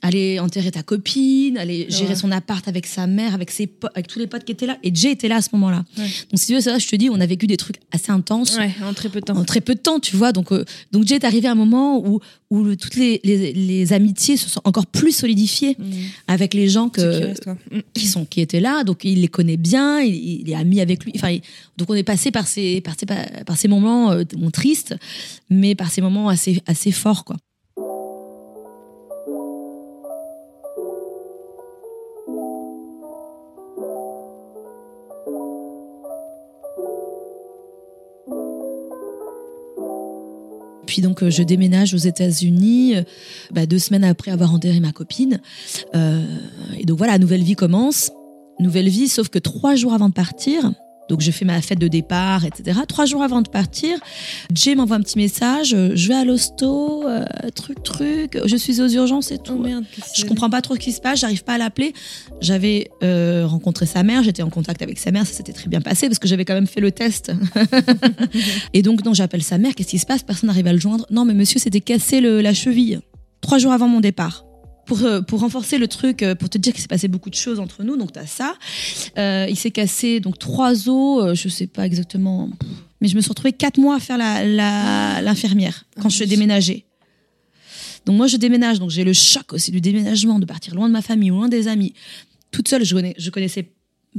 Aller 0.01 0.41
enterrer 0.41 0.71
ta 0.71 0.83
copine, 0.83 1.59
aller 1.59 1.87
gérer 1.89 2.15
son 2.15 2.33
appart 2.33 2.67
avec 2.67 2.87
sa 2.87 3.07
mère, 3.07 3.35
avec, 3.35 3.51
ses 3.51 3.71
avec 3.95 4.07
tous 4.07 4.19
les 4.19 4.27
potes 4.27 4.45
qui 4.45 4.53
étaient 4.53 4.67
là. 4.67 4.79
Et 4.83 4.93
Jay 4.95 5.11
était 5.13 5.29
là 5.29 5.37
à 5.37 5.43
ce 5.43 5.51
moment-là. 5.53 5.85
Donc 5.97 6.07
si 6.37 6.47
tu 6.47 6.55
veux, 6.55 6.61
ça, 6.61 6.79
je 6.79 6.89
te 6.89 6.97
dis, 6.97 7.11
on 7.11 7.21
a 7.21 7.27
vécu 7.27 7.47
des 7.47 7.59
trucs 7.59 7.77
assez 7.93 8.11
intenses. 8.11 8.57
en 8.83 8.95
très 8.95 9.11
peu 9.11 9.21
de 9.21 9.27
temps. 9.27 9.37
En 9.37 9.45
très 9.45 9.61
peu 9.61 9.75
de 9.75 9.81
temps, 9.81 10.01
tu 10.01 10.17
vois. 10.17 10.33
Donc, 10.33 10.53
euh, 10.53 10.65
donc 10.91 11.07
Jay 11.07 11.17
est 11.17 11.25
arrivé 11.25 11.42
un 11.51 11.55
moment 11.55 11.99
où, 11.99 12.21
où 12.51 12.77
toutes 12.77 12.97
les, 12.97 13.21
les, 13.25 13.93
amitiés 13.93 14.37
se 14.37 14.49
sont 14.49 14.61
encore 14.65 14.87
plus 14.87 15.13
solidifiées 15.13 15.77
mmh. 15.79 15.85
avec 16.29 16.55
les 16.55 16.69
gens 16.69 16.89
que, 16.89 17.35
qui, 17.93 18.07
sont, 18.07 18.25
qui 18.25 18.41
étaient 18.41 18.61
là. 18.61 18.85
Donc 18.85 19.05
il 19.05 19.21
les 19.21 19.29
connaît 19.29 19.57
bien, 19.57 20.01
il, 20.01 20.49
est 20.49 20.55
ami 20.55 20.81
avec 20.81 21.05
lui. 21.05 21.13
Enfin, 21.17 21.37
donc 21.77 21.91
on 21.91 21.95
est 21.95 22.03
passé 22.03 22.31
par 22.31 22.47
ces, 22.47 22.81
par 22.81 22.95
ces, 22.99 23.07
par 23.07 23.57
ces 23.57 23.69
moments 23.69 24.13
euh, 24.13 24.25
tristes, 24.53 24.95
mais 25.51 25.75
par 25.75 25.91
ces 25.91 26.01
moments 26.01 26.29
assez, 26.29 26.63
assez 26.67 26.93
forts. 26.93 27.25
Quoi. 27.25 27.37
Puis 40.93 41.01
donc, 41.01 41.23
euh, 41.23 41.31
je 41.31 41.43
déménage 41.43 41.95
aux 41.95 41.97
États-Unis 41.97 42.97
euh, 42.97 43.03
bah, 43.51 43.65
deux 43.65 43.79
semaines 43.79 44.05
après 44.05 44.31
avoir 44.31 44.53
enterré 44.53 44.79
ma 44.79 44.93
copine. 44.93 45.41
Euh, 45.95 46.23
et 46.79 46.85
donc 46.85 46.99
voilà, 46.99 47.19
nouvelle 47.19 47.43
vie 47.43 47.55
commence. 47.55 48.11
Nouvelle 48.61 48.91
vie, 48.91 49.09
sauf 49.09 49.31
que 49.31 49.39
trois 49.39 49.75
jours 49.75 49.95
avant 49.95 50.11
de 50.11 50.13
partir, 50.13 50.71
donc 51.13 51.21
je 51.21 51.31
fais 51.31 51.45
ma 51.45 51.61
fête 51.61 51.79
de 51.79 51.89
départ, 51.89 52.47
etc. 52.47 52.81
Trois 52.89 53.05
jours 53.05 53.23
avant 53.23 53.43
de 53.43 53.49
partir, 53.51 53.99
Jay 54.55 54.75
m'envoie 54.75 54.97
un 54.97 55.03
petit 55.03 55.19
message. 55.19 55.75
Euh, 55.75 55.93
je 55.95 56.09
vais 56.09 56.15
à 56.15 56.25
l'hosto, 56.25 57.07
euh, 57.07 57.23
truc, 57.55 57.83
truc. 57.83 58.39
Je 58.47 58.57
suis 58.57 58.81
aux 58.81 58.89
urgences 58.89 59.31
et 59.31 59.37
tout. 59.37 59.57
Oh 59.59 59.63
merde, 59.63 59.85
je 60.17 60.25
comprends 60.25 60.49
pas 60.49 60.63
trop 60.63 60.75
ce 60.75 60.81
qui 60.81 60.91
se 60.91 61.03
passe. 61.03 61.21
J'arrive 61.21 61.45
pas 61.45 61.53
à 61.53 61.59
l'appeler. 61.59 61.93
J'avais 62.41 62.91
euh, 63.03 63.47
rencontré 63.47 63.85
sa 63.85 64.03
mère. 64.03 64.23
J'étais 64.23 64.43
en 64.43 64.49
contact 64.49 64.81
avec 64.81 64.99
sa 64.99 65.11
mère. 65.11 65.27
Ça 65.27 65.35
s'était 65.35 65.53
très 65.53 65.69
bien 65.69 65.83
passé 65.83 66.09
parce 66.09 66.19
que 66.19 66.29
j'avais 66.29 66.47
quand 66.47 66.55
même 66.55 66.67
fait 66.67 66.81
le 66.81 66.93
test. 66.93 67.31
et 68.73 68.81
donc 68.81 69.05
non, 69.05 69.13
j'appelle 69.13 69.43
sa 69.43 69.59
mère. 69.59 69.75
Qu'est-ce 69.75 69.91
qui 69.91 69.99
se 69.99 70.07
passe? 70.07 70.23
Personne 70.23 70.47
n'arrive 70.47 70.67
à 70.67 70.73
le 70.73 70.81
joindre. 70.81 71.05
Non, 71.11 71.27
mais 71.27 71.35
monsieur 71.35 71.61
s'était 71.61 71.83
cassé 71.83 72.23
la 72.23 72.55
cheville 72.55 73.01
trois 73.43 73.59
jours 73.59 73.73
avant 73.73 73.89
mon 73.89 74.01
départ 74.01 74.47
pour, 74.87 75.03
euh, 75.05 75.21
pour 75.21 75.41
renforcer 75.41 75.79
le 75.79 75.89
truc, 75.89 76.23
euh, 76.23 76.35
pour 76.35 76.49
te 76.49 76.59
dire 76.59 76.73
qu'il 76.73 76.83
s'est 76.83 76.89
passé 76.89 77.09
beaucoup 77.09 77.31
de 77.31 77.35
choses 77.35 77.61
entre 77.61 77.83
nous, 77.83 77.97
donc 77.97 78.13
tu 78.13 78.19
as 78.19 78.27
ça. 78.27 78.55
Euh, 79.19 79.47
il 79.49 79.57
s'est 79.57 79.71
cassé 79.71 80.21
donc 80.21 80.39
trois 80.39 80.89
os, 80.89 81.35
je 81.35 81.49
sais 81.49 81.67
pas 81.67 81.87
exactement, 81.87 82.51
mais 83.01 83.09
je 83.09 83.17
me 83.17 83.21
suis 83.21 83.29
retrouvée 83.29 83.53
quatre 83.53 83.79
mois 83.79 83.97
à 83.97 84.01
faire 84.01 84.19
l'infirmière 84.19 85.85
la, 85.97 86.03
quand 86.03 86.09
je 86.09 86.17
suis 86.17 86.27
déménagée. 86.27 86.87
Donc 88.05 88.17
moi 88.17 88.27
je 88.27 88.37
déménage, 88.37 88.81
donc 88.81 88.91
j'ai 88.91 89.05
le 89.05 89.13
choc 89.13 89.53
aussi 89.53 89.71
du 89.71 89.81
déménagement, 89.81 90.39
de 90.39 90.47
partir 90.47 90.75
loin 90.75 90.89
de 90.89 90.93
ma 90.93 91.03
famille, 91.03 91.31
loin 91.31 91.49
des 91.49 91.69
amis. 91.69 91.95
Toute 92.51 92.69
seule, 92.69 92.85
je, 92.85 92.95
connais, 92.95 93.15
je 93.17 93.31
connaissais 93.31 93.73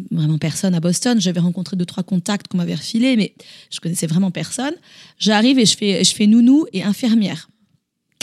vraiment 0.09 0.38
personne 0.38 0.74
à 0.74 0.80
Boston. 0.80 1.20
J'avais 1.20 1.41
rencontré 1.41 1.76
deux, 1.76 1.86
trois 1.86 2.03
contacts 2.03 2.47
qu'on 2.47 2.57
m'avait 2.57 2.76
refilés, 2.76 3.16
mais 3.16 3.36
je 3.70 3.80
connaissais 3.80 4.07
vraiment 4.07 4.32
personne. 4.32 4.74
J'arrive 5.20 5.59
et 5.59 5.66
je 5.66 5.78
fais, 5.78 6.03
je 6.03 6.16
fais 6.16 6.28
nounou 6.28 6.66
et 6.74 6.84
infirmière. 6.84 7.49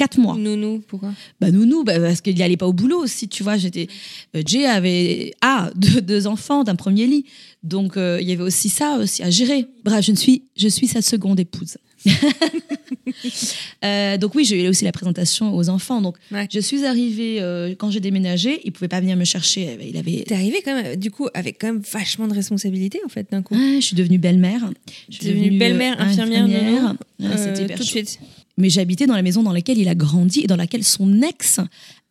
Quatre 0.01 0.17
mois. 0.17 0.35
Nounou, 0.35 0.83
pourquoi? 0.89 1.13
Bah 1.43 1.51
nounou, 1.51 1.85
bah, 1.85 2.01
parce 2.01 2.23
qu'il 2.23 2.39
n'allait 2.39 2.57
pas 2.57 2.67
au 2.67 2.73
boulot 2.73 3.03
aussi, 3.03 3.29
tu 3.29 3.43
vois. 3.43 3.59
J'étais, 3.59 3.87
euh, 4.35 4.41
Jay 4.47 4.65
avait 4.65 5.35
ah 5.43 5.71
deux, 5.77 6.27
enfants 6.27 6.65
d'un 6.65 6.75
premier 6.75 7.07
lit, 7.07 7.27
donc 7.63 7.99
euh, 7.99 8.17
il 8.19 8.27
y 8.27 8.33
avait 8.33 8.43
aussi 8.43 8.71
ça 8.71 8.97
aussi 8.97 9.23
à 9.23 9.29
gérer. 9.29 9.67
Bref, 9.85 10.03
je 10.03 10.13
ne 10.13 10.17
suis, 10.17 10.45
je 10.57 10.69
suis 10.69 10.87
sa 10.87 11.03
seconde 11.03 11.39
épouse. 11.39 11.77
Euh, 13.85 14.19
donc 14.19 14.35
oui, 14.35 14.45
j'ai 14.45 14.63
eu 14.65 14.69
aussi 14.69 14.85
la 14.85 14.93
présentation 14.93 15.55
aux 15.55 15.69
enfants. 15.69 16.01
Donc 16.01 16.17
je 16.51 16.61
suis 16.61 16.85
arrivée 16.85 17.43
quand 17.79 17.91
j'ai 17.91 18.01
déménagé, 18.01 18.61
il 18.65 18.73
pouvait 18.73 18.89
pas 18.89 19.01
venir 19.01 19.17
me 19.17 19.25
chercher. 19.25 19.79
Il 19.83 19.97
avait. 19.97 20.25
T'es 20.27 20.35
arrivée 20.35 20.61
quand 20.65 20.81
même, 20.81 20.97
du 20.97 21.11
coup, 21.11 21.29
avec 21.35 21.59
quand 21.61 21.67
même 21.67 21.83
vachement 21.93 22.29
de 22.29 22.35
responsabilités 22.35 23.01
en 23.05 23.09
fait 23.09 23.31
d'un 23.31 23.43
coup. 23.43 23.55
je 23.55 23.81
suis 23.81 23.97
devenue 23.97 24.19
belle-mère. 24.19 24.71
Je 25.09 25.17
suis 25.17 25.27
devenue 25.27 25.59
belle-mère, 25.59 26.01
infirmière, 26.01 26.45
infirmière. 26.45 26.95
C'était 27.37 27.75
tout 27.75 27.83
de 27.83 27.89
suite 27.89 28.19
mais 28.61 28.71
j'habitais 28.71 29.07
dans 29.07 29.15
la 29.15 29.23
maison 29.23 29.43
dans 29.43 29.53
laquelle 29.53 29.79
il 29.79 29.89
a 29.89 29.95
grandi 29.95 30.41
et 30.41 30.47
dans 30.47 30.57
laquelle 30.57 30.85
son 30.85 31.23
ex 31.23 31.61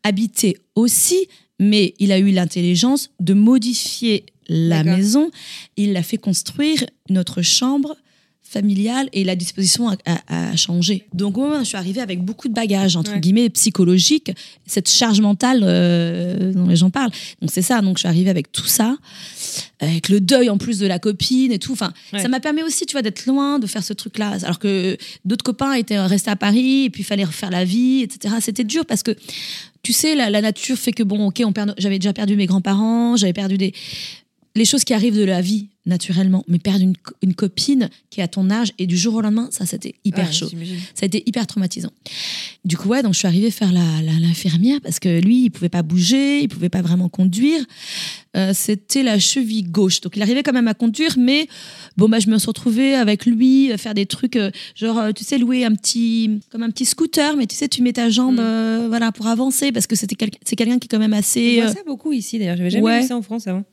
habitait 0.04 0.56
aussi, 0.76 1.28
mais 1.60 1.94
il 2.00 2.12
a 2.12 2.20
eu 2.20 2.32
l'intelligence 2.32 3.12
de 3.20 3.34
modifier 3.34 4.26
la 4.48 4.84
maison. 4.84 5.30
Il 5.78 5.94
l'a 5.94 6.04
fait 6.04 6.18
construire 6.18 6.86
notre 7.10 7.42
chambre 7.42 7.96
familiale 8.50 9.10
et 9.14 9.24
la 9.24 9.36
disposition 9.36 9.90
a, 9.90 9.96
a- 10.06 10.50
a 10.52 10.56
changé. 10.56 11.06
Donc 11.14 11.38
moi, 11.38 11.60
je 11.60 11.66
suis 11.66 11.78
arrivée 11.78 12.02
avec 12.02 12.24
beaucoup 12.24 12.48
de 12.48 12.54
bagages 12.54 12.96
entre 12.96 13.12
Ouais. 13.14 13.20
guillemets 13.20 13.50
psychologiques, 13.50 14.32
cette 14.66 14.90
charge 14.90 15.22
mentale 15.22 15.62
euh, 15.64 16.52
dont 16.54 16.68
les 16.68 16.76
gens 16.76 16.90
parlent. 16.90 17.12
Donc 17.42 17.52
c'est 17.54 17.62
ça. 17.62 17.82
Donc 17.82 17.98
je 17.98 18.02
suis 18.02 18.08
arrivée 18.08 18.30
avec 18.30 18.52
tout 18.52 18.66
ça, 18.66 18.98
avec 19.80 20.10
le 20.10 20.20
deuil 20.20 20.50
en 20.50 20.58
plus 20.58 20.80
de 20.80 20.88
la 20.88 21.00
copine 21.00 21.52
et 21.52 21.60
tout. 21.60 21.74
Enfin, 21.74 21.94
Ouais. 22.12 22.22
ça 22.22 22.28
m'a 22.28 22.40
permis 22.40 22.64
aussi, 22.64 22.86
tu 22.86 22.94
vois, 22.94 23.02
d'être 23.02 23.26
loin, 23.28 23.60
de 23.60 23.68
faire 23.68 23.84
ce 23.84 23.94
truc-là. 23.94 24.38
Alors 24.44 24.60
que 24.60 24.98
d'autres 25.26 25.44
copains 25.44 25.74
étaient 25.74 26.00
restés 26.00 26.32
à 26.32 26.36
Paris 26.36 26.86
et 26.86 26.90
puis 26.90 27.02
il 27.04 27.06
fallait 27.06 27.24
refaire 27.26 27.52
la 27.52 27.66
vie, 27.66 28.02
etc. 28.02 28.36
C'était 28.42 28.64
dur 28.64 28.86
parce 28.86 29.04
que 29.04 29.16
tu 29.84 29.94
sais, 29.94 30.16
la, 30.16 30.30
la 30.30 30.42
nature 30.42 30.78
fait 30.78 30.92
que 30.92 31.04
bon, 31.04 31.28
ok, 31.28 31.42
on 31.46 31.54
perd, 31.54 31.74
j'avais 31.78 32.00
déjà 32.00 32.12
perdu 32.14 32.36
mes 32.36 32.48
grands-parents, 32.48 33.16
j'avais 33.16 33.34
perdu 33.34 33.58
des 33.58 33.74
les 34.56 34.66
choses 34.66 34.84
qui 34.84 34.94
arrivent 34.94 35.16
de 35.16 35.24
la 35.24 35.42
vie 35.42 35.70
naturellement, 35.90 36.44
mais 36.48 36.60
perdre 36.60 36.82
une, 36.84 36.96
co- 36.96 37.14
une 37.22 37.34
copine 37.34 37.90
qui 38.10 38.22
est 38.22 38.24
à 38.24 38.28
ton 38.28 38.50
âge 38.50 38.72
et 38.78 38.88
du 38.88 38.98
jour 38.98 39.16
au 39.16 39.22
lendemain, 39.22 39.50
ça 39.52 39.66
c'était 39.66 39.96
hyper 40.06 40.28
Ouais, 40.28 40.34
chaud. 40.34 40.48
Ça 40.94 41.04
a 41.04 41.06
été 41.06 41.24
hyper 41.26 41.46
traumatisant. 41.48 41.92
Du 42.66 42.78
coup, 42.78 42.90
ouais, 42.90 43.02
donc 43.04 43.14
je 43.14 43.20
suis 43.20 43.28
arrivée 43.28 43.52
faire 43.52 43.72
la- 43.74 44.02
la- 44.02 44.20
l'infirmière 44.20 44.80
parce 44.82 45.00
que 45.00 45.20
lui, 45.22 45.46
il 45.46 45.50
pouvait 45.50 45.70
pas 45.70 45.82
bouger, 45.84 46.42
il 46.42 46.48
pouvait 46.48 46.70
pas 46.70 46.82
vraiment 46.82 47.10
conduire. 47.10 47.62
Euh, 48.38 48.52
C'était 48.54 49.02
la 49.04 49.18
cheville 49.18 49.64
gauche. 49.64 50.02
Donc 50.02 50.16
il 50.16 50.22
arrivait 50.22 50.44
quand 50.44 50.54
même 50.54 50.68
à 50.68 50.74
conduire, 50.76 51.16
mais 51.18 51.48
bon, 51.98 52.08
bah, 52.08 52.20
je 52.20 52.30
me 52.30 52.38
suis 52.38 52.46
retrouvée 52.48 52.94
avec 52.94 53.26
lui, 53.26 53.72
euh, 53.72 53.78
faire 53.78 53.94
des 53.96 54.06
trucs, 54.06 54.36
euh, 54.36 54.52
genre, 54.76 55.02
tu 55.16 55.24
sais, 55.24 55.38
louer 55.40 55.66
un 55.66 55.74
petit, 55.74 56.40
comme 56.52 56.62
un 56.64 56.70
petit 56.70 56.86
scooter, 56.86 57.36
mais 57.38 57.48
tu 57.48 57.56
sais, 57.56 57.68
tu 57.68 57.82
mets 57.82 57.94
ta 57.94 58.10
jambe, 58.10 58.36
Mm. 58.36 58.40
euh, 58.40 58.86
voilà, 58.88 59.12
pour 59.12 59.26
avancer 59.28 59.72
parce 59.72 59.88
que 59.88 59.96
c'était 59.96 60.16
quel- 60.16 60.30
c'est 60.46 60.56
quelqu'un 60.56 60.78
qui 60.78 60.86
est 60.86 60.90
quand 60.90 61.00
même 61.00 61.14
On 61.14 61.18
assez. 61.18 61.56
voit 61.56 61.70
euh, 61.72 61.74
ça 61.74 61.84
beaucoup 61.88 62.12
ici 62.14 62.38
d'ailleurs. 62.38 62.58
J'avais 62.58 62.70
jamais 62.70 62.84
ouais. 62.84 63.02
vu 63.02 63.08
ça 63.08 63.18
en 63.18 63.22
France 63.24 63.48
avant. 63.48 63.64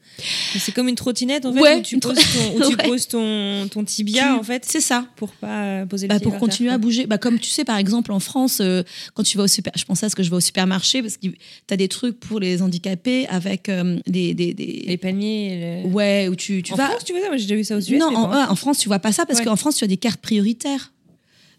C'est 0.58 0.72
comme 0.72 0.88
une 0.88 0.94
trottinette 0.94 1.44
en 1.44 1.52
fait 1.52 1.60
Ouais, 1.60 1.76
où 1.78 1.82
tu 1.82 1.94
une 1.94 2.00
poses 2.14 2.24
ton, 2.34 2.56
où 2.56 2.70
tu 2.70 2.76
Ouais. 2.76 2.88
poses 2.88 3.08
ton, 3.08 3.68
ton 3.68 3.84
tibia 3.84 4.22
Tu- 4.24 4.28
en 4.30 4.42
fait 4.42 4.64
C'est 4.66 4.80
ça. 4.80 5.06
pour 5.16 5.30
pas 5.32 5.64
euh, 5.64 5.86
poser 5.86 6.06
le 6.08 6.14
Bah, 6.14 6.20
pour 6.20 6.36
continuer 6.38 6.70
à 6.70 6.78
bouger. 6.78 7.06
Bah, 7.06 7.18
comme 7.18 7.38
tu 7.38 7.50
sais, 7.50 7.64
par 7.64 7.76
exemple, 7.78 8.12
en 8.12 8.20
France, 8.20 8.58
euh, 8.60 8.82
quand 9.14 9.22
tu 9.22 9.36
vas 9.38 9.44
au 9.44 9.46
super, 9.48 9.72
je 9.76 9.84
pense 9.84 10.02
à 10.02 10.08
ce 10.08 10.16
que 10.16 10.22
je 10.22 10.30
vais 10.30 10.36
au 10.36 10.40
supermarché 10.40 11.02
parce 11.02 11.16
que 11.16 11.26
tu 11.28 11.34
as 11.70 11.76
des 11.76 11.88
trucs 11.88 12.18
pour 12.20 12.40
les 12.40 12.62
handicapés 12.62 13.26
avec 13.28 13.68
euh, 13.68 13.98
des, 14.06 14.34
des, 14.34 14.54
des- 14.54 14.84
Les 14.86 14.96
paniers. 14.96 15.82
le- 15.84 15.88
Ouais, 15.90 16.28
où 16.28 16.34
tu, 16.36 16.62
tu 16.62 16.72
en 16.72 16.76
vas. 16.76 16.86
France, 16.90 17.04
tu 17.04 17.12
vois 17.12 17.22
ça 17.22 17.28
Moi 17.28 17.36
j'ai 17.36 17.44
déjà 17.44 17.56
vu 17.56 17.64
ça 17.64 17.76
aux 17.76 17.80
US. 17.80 17.98
non, 17.98 18.14
en, 18.14 18.50
en 18.50 18.54
France, 18.56 18.78
tu 18.78 18.88
vois 18.88 18.98
pas 18.98 19.12
ça 19.12 19.26
parce 19.26 19.38
Ouais. 19.40 19.44
qu'en 19.44 19.56
France, 19.56 19.76
tu 19.76 19.84
as 19.84 19.88
des 19.88 19.96
cartes 19.96 20.20
prioritaires. 20.20 20.92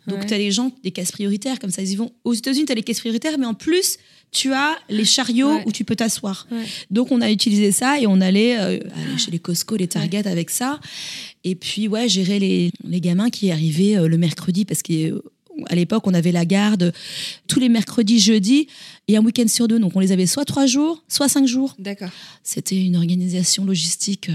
Donc, 0.08 0.20
Ouais. 0.20 0.26
tu 0.26 0.34
as 0.34 0.38
les 0.38 0.52
gens, 0.52 0.72
des 0.84 0.92
caisses 0.92 1.12
prioritaires, 1.12 1.60
comme 1.60 1.70
ça, 1.72 1.82
ils 1.82 1.92
y 1.92 1.96
vont. 1.96 2.12
Aux 2.24 2.34
États-Unis, 2.34 2.66
tu 2.66 2.72
as 2.72 2.76
les 2.76 2.84
caisses 2.84 3.00
prioritaires, 3.02 3.38
mais 3.38 3.46
en 3.46 3.54
plus, 3.54 3.98
tu 4.32 4.54
as 4.54 4.76
les 4.90 5.06
chariots 5.06 5.56
Ouais. 5.56 5.64
où 5.66 5.72
tu 5.72 5.84
peux 5.84 5.96
t'asseoir. 5.96 6.48
Ouais. 6.52 6.64
Donc, 6.92 7.12
on 7.12 7.22
a 7.22 7.30
utilisé 7.32 7.72
ça 7.72 8.00
et 8.00 8.08
on 8.08 8.20
allait 8.22 8.58
euh, 8.58 8.80
aller 8.96 9.18
chez 9.18 9.32
les 9.32 9.40
Costco, 9.40 9.76
les 9.76 9.88
Target 9.88 10.28
avec 10.28 10.50
ça. 10.50 10.80
Et 11.44 11.56
puis, 11.56 11.88
ouais, 11.88 12.08
gérer 12.10 12.40
les, 12.40 12.72
les 12.84 13.02
gamins 13.02 13.30
qui 13.30 13.52
arrivaient 13.52 13.98
euh, 13.98 14.08
le 14.08 14.18
mercredi 14.18 14.66
parce 14.66 14.82
qu'à 14.82 14.96
l'époque, 15.76 16.08
on 16.08 16.14
avait 16.14 16.32
la 16.32 16.46
garde 16.46 16.94
tous 17.48 17.60
les 17.60 17.70
mercredis, 17.70 18.20
jeudis 18.20 18.68
et 19.08 19.18
un 19.18 19.22
week-end 19.24 19.48
sur 19.48 19.68
deux. 19.68 19.80
Donc, 19.80 19.96
on 19.96 20.00
les 20.00 20.12
avait 20.12 20.26
soit 20.28 20.46
trois 20.46 20.66
jours, 20.68 21.04
soit 21.08 21.30
cinq 21.30 21.48
jours. 21.48 21.76
D'accord. 21.80 22.10
C'était 22.44 22.78
une 22.82 22.96
organisation 22.96 23.66
logistique. 23.66 24.30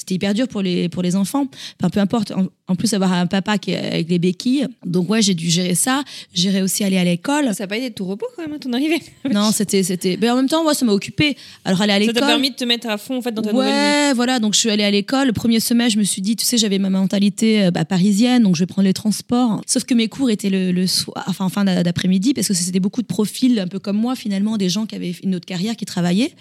Ouais. 0.00 0.06
C'était 0.06 0.14
hyper 0.14 0.34
dur 0.34 0.48
pour 0.48 0.62
les, 0.62 0.88
pour 0.88 1.02
les 1.02 1.14
enfants. 1.16 1.46
Enfin, 1.80 1.90
peu 1.90 2.00
importe. 2.00 2.32
En, 2.32 2.46
en 2.68 2.74
plus, 2.76 2.92
avoir 2.94 3.12
un 3.12 3.26
papa 3.26 3.58
qui 3.58 3.72
est 3.72 3.76
avec 3.78 4.08
les 4.08 4.18
béquilles. 4.20 4.66
Donc, 4.86 5.10
ouais, 5.10 5.22
j'ai 5.22 5.34
dû 5.34 5.50
gérer 5.50 5.74
ça. 5.74 6.02
Gérer 6.34 6.62
aussi 6.62 6.84
aller 6.84 6.98
à 6.98 7.04
l'école. 7.04 7.52
Ça 7.54 7.64
n'a 7.64 7.68
pas 7.68 7.76
été 7.76 7.90
tout 7.90 8.04
repos 8.06 8.26
quand 8.36 8.42
même 8.42 8.52
à 8.54 8.58
ton 8.58 8.72
arrivée. 8.72 9.00
non, 9.32 9.50
c'était. 9.52 9.82
c'était... 9.82 10.16
Mais 10.20 10.30
en 10.30 10.36
même 10.36 10.48
temps, 10.48 10.62
moi, 10.62 10.72
ça 10.74 10.84
m'a 10.86 10.92
occupé. 10.92 11.36
Alors, 11.64 11.80
aller 11.82 11.92
à 11.92 11.94
Ça 11.96 12.00
l'école. 12.00 12.14
t'a 12.14 12.26
permis 12.26 12.50
de 12.50 12.54
te 12.56 12.64
mettre 12.64 12.88
à 12.88 12.96
fond 12.96 13.16
en 13.18 13.22
fait 13.22 13.32
dans 13.32 13.42
ta 13.42 13.52
nouvelle 13.52 13.66
vie. 13.68 13.72
Ouais, 13.72 14.12
voilà. 14.14 14.38
Donc, 14.38 14.54
je 14.54 14.60
suis 14.60 14.70
allée 14.70 14.84
à 14.84 14.90
l'école. 14.90 15.26
Le 15.26 15.32
premier 15.32 15.58
semestre, 15.60 15.94
je 15.94 15.98
me 15.98 16.04
suis 16.04 16.22
dit, 16.22 16.36
tu 16.36 16.44
sais, 16.44 16.58
j'avais 16.58 16.78
ma 16.78 16.90
mentalité 16.90 17.64
euh, 17.64 17.70
bah, 17.72 17.84
parisienne, 17.84 18.42
donc 18.44 18.54
je 18.56 18.60
vais 18.62 18.66
prendre 18.66 18.86
les 18.86 18.94
transports. 18.94 19.60
Sauf 19.66 19.84
que 19.84 19.94
mes 19.94 20.08
cours 20.08 20.30
étaient 20.30 20.50
le, 20.50 20.70
le 20.72 20.86
soir, 20.86 21.24
enfin, 21.26 21.44
en 21.46 21.48
fin 21.48 21.64
d'a- 21.64 21.82
d'après-midi, 21.82 22.34
parce 22.34 22.46
que 22.48 22.54
c'était 22.54 22.80
beaucoup 22.80 23.02
de 23.02 23.06
profils, 23.08 23.58
un 23.58 23.66
peu 23.66 23.78
comme 23.80 23.96
moi, 23.96 24.14
finalement, 24.14 24.56
des 24.56 24.68
gens 24.68 24.86
qui 24.86 24.94
avaient 24.94 25.14
une 25.24 25.34
autre 25.34 25.46
carrière, 25.46 25.74
qui 25.76 25.84
travaillaient. 25.86 26.32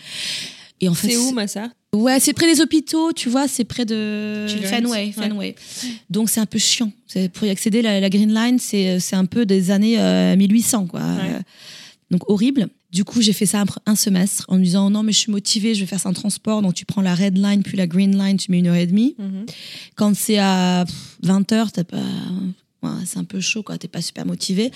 Et 0.81 0.87
en 0.89 0.93
fait, 0.93 1.09
C'est 1.09 1.17
où 1.17 1.31
Massa 1.31 1.69
Ouais, 1.93 2.19
c'est 2.19 2.33
près 2.33 2.45
des 2.53 2.61
hôpitaux, 2.61 3.13
tu 3.13 3.29
vois, 3.29 3.47
c'est 3.47 3.63
près 3.63 3.83
de 3.83 4.45
Fenway. 4.65 4.91
ouais. 5.07 5.11
Fenway. 5.11 5.55
Donc 6.09 6.29
c'est 6.29 6.39
un 6.39 6.45
peu 6.45 6.59
chiant. 6.59 6.91
Pour 7.33 7.47
y 7.47 7.49
accéder, 7.49 7.81
la, 7.81 7.99
la 7.99 8.09
Green 8.11 8.31
Line, 8.33 8.59
c'est 8.59 8.99
c'est 8.99 9.15
un 9.15 9.25
peu 9.25 9.45
des 9.47 9.71
années 9.71 9.99
euh, 9.99 10.35
1800, 10.35 10.85
quoi. 10.87 10.99
Euh, 11.01 11.39
donc 12.11 12.29
horrible. 12.29 12.67
Du 12.91 13.03
coup, 13.03 13.21
j'ai 13.21 13.33
fait 13.33 13.45
ça 13.47 13.61
un, 13.61 13.65
un 13.85 13.95
semestre 13.95 14.45
en 14.49 14.57
me 14.57 14.63
disant 14.63 14.89
non, 14.91 15.01
mais 15.03 15.11
je 15.11 15.17
suis 15.19 15.31
motivée, 15.31 15.73
je 15.75 15.79
vais 15.81 15.85
faire 15.87 15.99
ça 15.99 16.09
en 16.09 16.13
transport. 16.13 16.61
Donc 16.61 16.75
tu 16.75 16.85
prends 16.85 17.01
la 17.01 17.15
Red 17.15 17.37
Line 17.37 17.63
puis 17.63 17.75
la 17.77 17.87
Green 17.87 18.15
Line, 18.17 18.37
tu 18.37 18.51
mets 18.51 18.59
une 18.59 18.67
heure 18.67 18.75
et 18.75 18.87
demie. 18.87 19.15
Mhm. 19.17 19.45
Quand 19.95 20.15
c'est 20.15 20.37
à 20.37 20.85
20 21.23 21.51
heures, 21.53 21.71
t'as 21.71 21.83
pas. 21.83 21.97
C'est 23.05 23.17
un 23.19 23.23
peu 23.23 23.39
chaud, 23.41 23.63
quoi. 23.63 23.77
T'es 23.77 23.87
pas 23.87 24.01
super 24.01 24.25
motivé. 24.25 24.71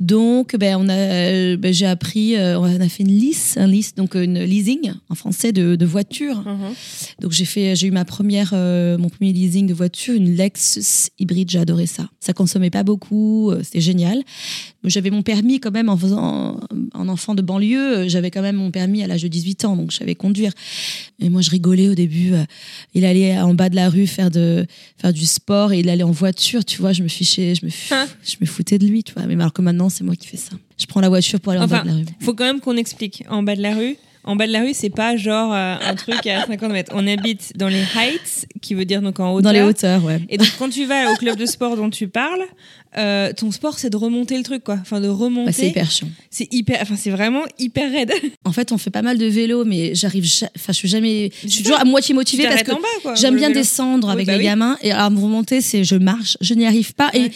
Donc, 0.00 0.56
ben, 0.56 0.76
on 0.78 0.88
a, 0.88 0.94
euh, 0.94 1.56
ben, 1.56 1.72
j'ai 1.72 1.86
appris, 1.86 2.36
euh, 2.36 2.58
on 2.58 2.64
a 2.64 2.88
fait 2.88 3.02
une 3.02 3.18
lease, 3.18 3.54
un 3.56 3.66
lease, 3.66 3.94
donc 3.94 4.14
une 4.14 4.42
leasing 4.42 4.92
en 5.08 5.14
français 5.14 5.52
de, 5.52 5.76
de 5.76 5.86
voiture. 5.86 6.38
Mhm. 6.38 6.74
Donc 7.20 7.32
j'ai 7.32 7.44
fait, 7.44 7.76
j'ai 7.76 7.88
eu 7.88 7.90
ma 7.90 8.04
première, 8.04 8.50
euh, 8.54 8.96
mon 8.98 9.08
premier 9.08 9.32
leasing 9.32 9.66
de 9.66 9.74
voiture, 9.74 10.14
une 10.14 10.34
Lexus 10.34 11.10
hybride. 11.18 11.50
J'ai 11.50 11.58
adoré 11.58 11.86
ça. 11.86 12.08
Ça 12.20 12.32
consommait 12.32 12.70
pas 12.70 12.82
beaucoup, 12.82 13.52
c'était 13.62 13.80
génial. 13.80 14.22
J'avais 14.84 15.10
mon 15.10 15.22
permis 15.22 15.60
quand 15.60 15.70
même 15.70 15.88
en 15.88 15.96
faisant 15.96 16.60
en 16.92 17.08
enfant 17.08 17.34
de 17.34 17.42
banlieue. 17.42 18.08
J'avais 18.08 18.30
quand 18.30 18.42
même 18.42 18.56
mon 18.56 18.70
permis 18.70 19.02
à 19.02 19.06
l'âge 19.06 19.22
de 19.22 19.28
18 19.28 19.64
ans, 19.64 19.76
donc 19.76 19.90
je 19.90 19.98
savais 19.98 20.14
conduire. 20.14 20.52
Et 21.20 21.28
moi 21.28 21.40
je 21.40 21.50
rigolais 21.50 21.88
au 21.88 21.94
début. 21.94 22.32
Il 22.94 23.04
allait 23.04 23.38
en 23.38 23.54
bas 23.54 23.68
de 23.68 23.76
la 23.76 23.88
rue 23.88 24.06
faire 24.06 24.30
de 24.30 24.66
faire 24.98 25.12
du 25.12 25.26
sport 25.26 25.72
et 25.72 25.80
il 25.80 25.88
allait 25.88 26.02
en 26.02 26.10
voiture. 26.10 26.64
Tu 26.64 26.80
vois, 26.80 26.92
je 26.92 27.02
me 27.02 27.08
je 27.34 27.64
me, 27.66 27.70
Hein. 27.90 28.06
je 28.24 28.36
me 28.40 28.46
foutais 28.46 28.78
de 28.78 28.86
lui. 28.86 29.02
Tu 29.04 29.12
vois, 29.12 29.26
mais 29.26 29.34
alors 29.34 29.52
que 29.52 29.62
maintenant 29.62 29.88
c'est 29.88 30.04
moi 30.04 30.16
qui 30.16 30.26
fais 30.28 30.36
ça. 30.36 30.52
Je 30.78 30.86
prends 30.86 31.00
la 31.00 31.08
voiture 31.08 31.40
pour 31.40 31.52
aller 31.52 31.60
en 31.62 31.66
bas 31.66 31.82
de 31.82 31.88
la 31.88 31.94
rue. 31.94 32.04
Faut 32.20 32.34
quand 32.34 32.44
même 32.44 32.60
qu'on 32.60 32.76
explique. 32.76 33.24
En 33.28 33.42
bas 33.42 33.54
de 33.56 33.62
la 33.62 33.74
rue, 33.74 33.96
en 34.24 34.36
bas 34.36 34.46
de 34.46 34.52
la 34.52 34.60
rue, 34.62 34.72
c'est 34.74 34.90
pas 34.90 35.16
genre 35.16 35.52
euh, 35.52 35.76
un 35.80 35.94
truc 35.94 36.26
à 36.26 36.46
50 36.46 36.72
mètres. 36.72 36.92
On 36.94 37.06
habite 37.06 37.52
dans 37.56 37.68
les 37.68 37.82
heights, 37.96 38.46
qui 38.62 38.74
veut 38.74 38.84
dire 38.86 39.02
donc 39.02 39.20
en 39.20 39.32
hauteur. 39.32 39.52
Dans 39.52 39.58
les 39.58 39.62
hauteurs, 39.62 40.02
ouais. 40.04 40.20
Et 40.30 40.38
donc 40.38 40.48
quand 40.58 40.70
tu 40.70 40.84
vas 40.86 41.12
au 41.12 41.16
club 41.16 41.36
de 41.36 41.46
sport 41.46 41.76
dont 41.76 41.90
tu 41.90 42.08
parles, 42.08 42.42
euh, 42.96 43.32
ton 43.32 43.50
sport 43.50 43.78
c'est 43.78 43.90
de 43.90 43.96
remonter 43.96 44.36
le 44.36 44.42
truc 44.42 44.64
quoi. 44.64 44.78
Enfin 44.80 45.00
de 45.00 45.08
remonter. 45.08 45.46
Bah, 45.46 45.52
c'est 45.52 45.68
hyper 45.68 45.90
chiant. 45.90 46.08
C'est 46.30 46.52
hyper. 46.52 46.78
Enfin 46.82 46.96
c'est 46.96 47.10
vraiment 47.10 47.42
hyper 47.58 47.90
raide. 47.90 48.12
En 48.46 48.52
fait, 48.52 48.72
on 48.72 48.78
fait 48.78 48.90
pas 48.90 49.02
mal 49.02 49.16
de 49.18 49.24
vélo, 49.26 49.64
mais 49.64 49.94
j'arrive, 49.94 50.24
ja- 50.24 50.50
enfin, 50.56 50.72
je 50.72 50.78
suis 50.78 50.88
jamais, 50.88 51.30
je 51.42 51.48
suis 51.48 51.62
toujours 51.64 51.80
à 51.80 51.84
moitié 51.84 52.14
motivée 52.14 52.44
parce 52.44 52.62
que 52.62 52.72
en 52.72 52.76
bas 52.76 52.82
quoi. 53.02 53.14
j'aime 53.14 53.36
bien 53.36 53.48
vélo. 53.48 53.60
descendre 53.60 54.06
Oui, 54.08 54.12
avec 54.12 54.26
bah 54.26 54.32
les 54.34 54.38
oui. 54.38 54.44
gamins 54.44 54.76
et 54.82 54.92
alors 54.92 55.10
me 55.10 55.18
remonter, 55.18 55.60
c'est 55.62 55.82
je 55.82 55.94
marche, 55.96 56.36
je 56.42 56.52
n'y 56.54 56.66
arrive 56.66 56.92
pas 56.94 57.10
Ouais. 57.14 57.26
et 57.26 57.30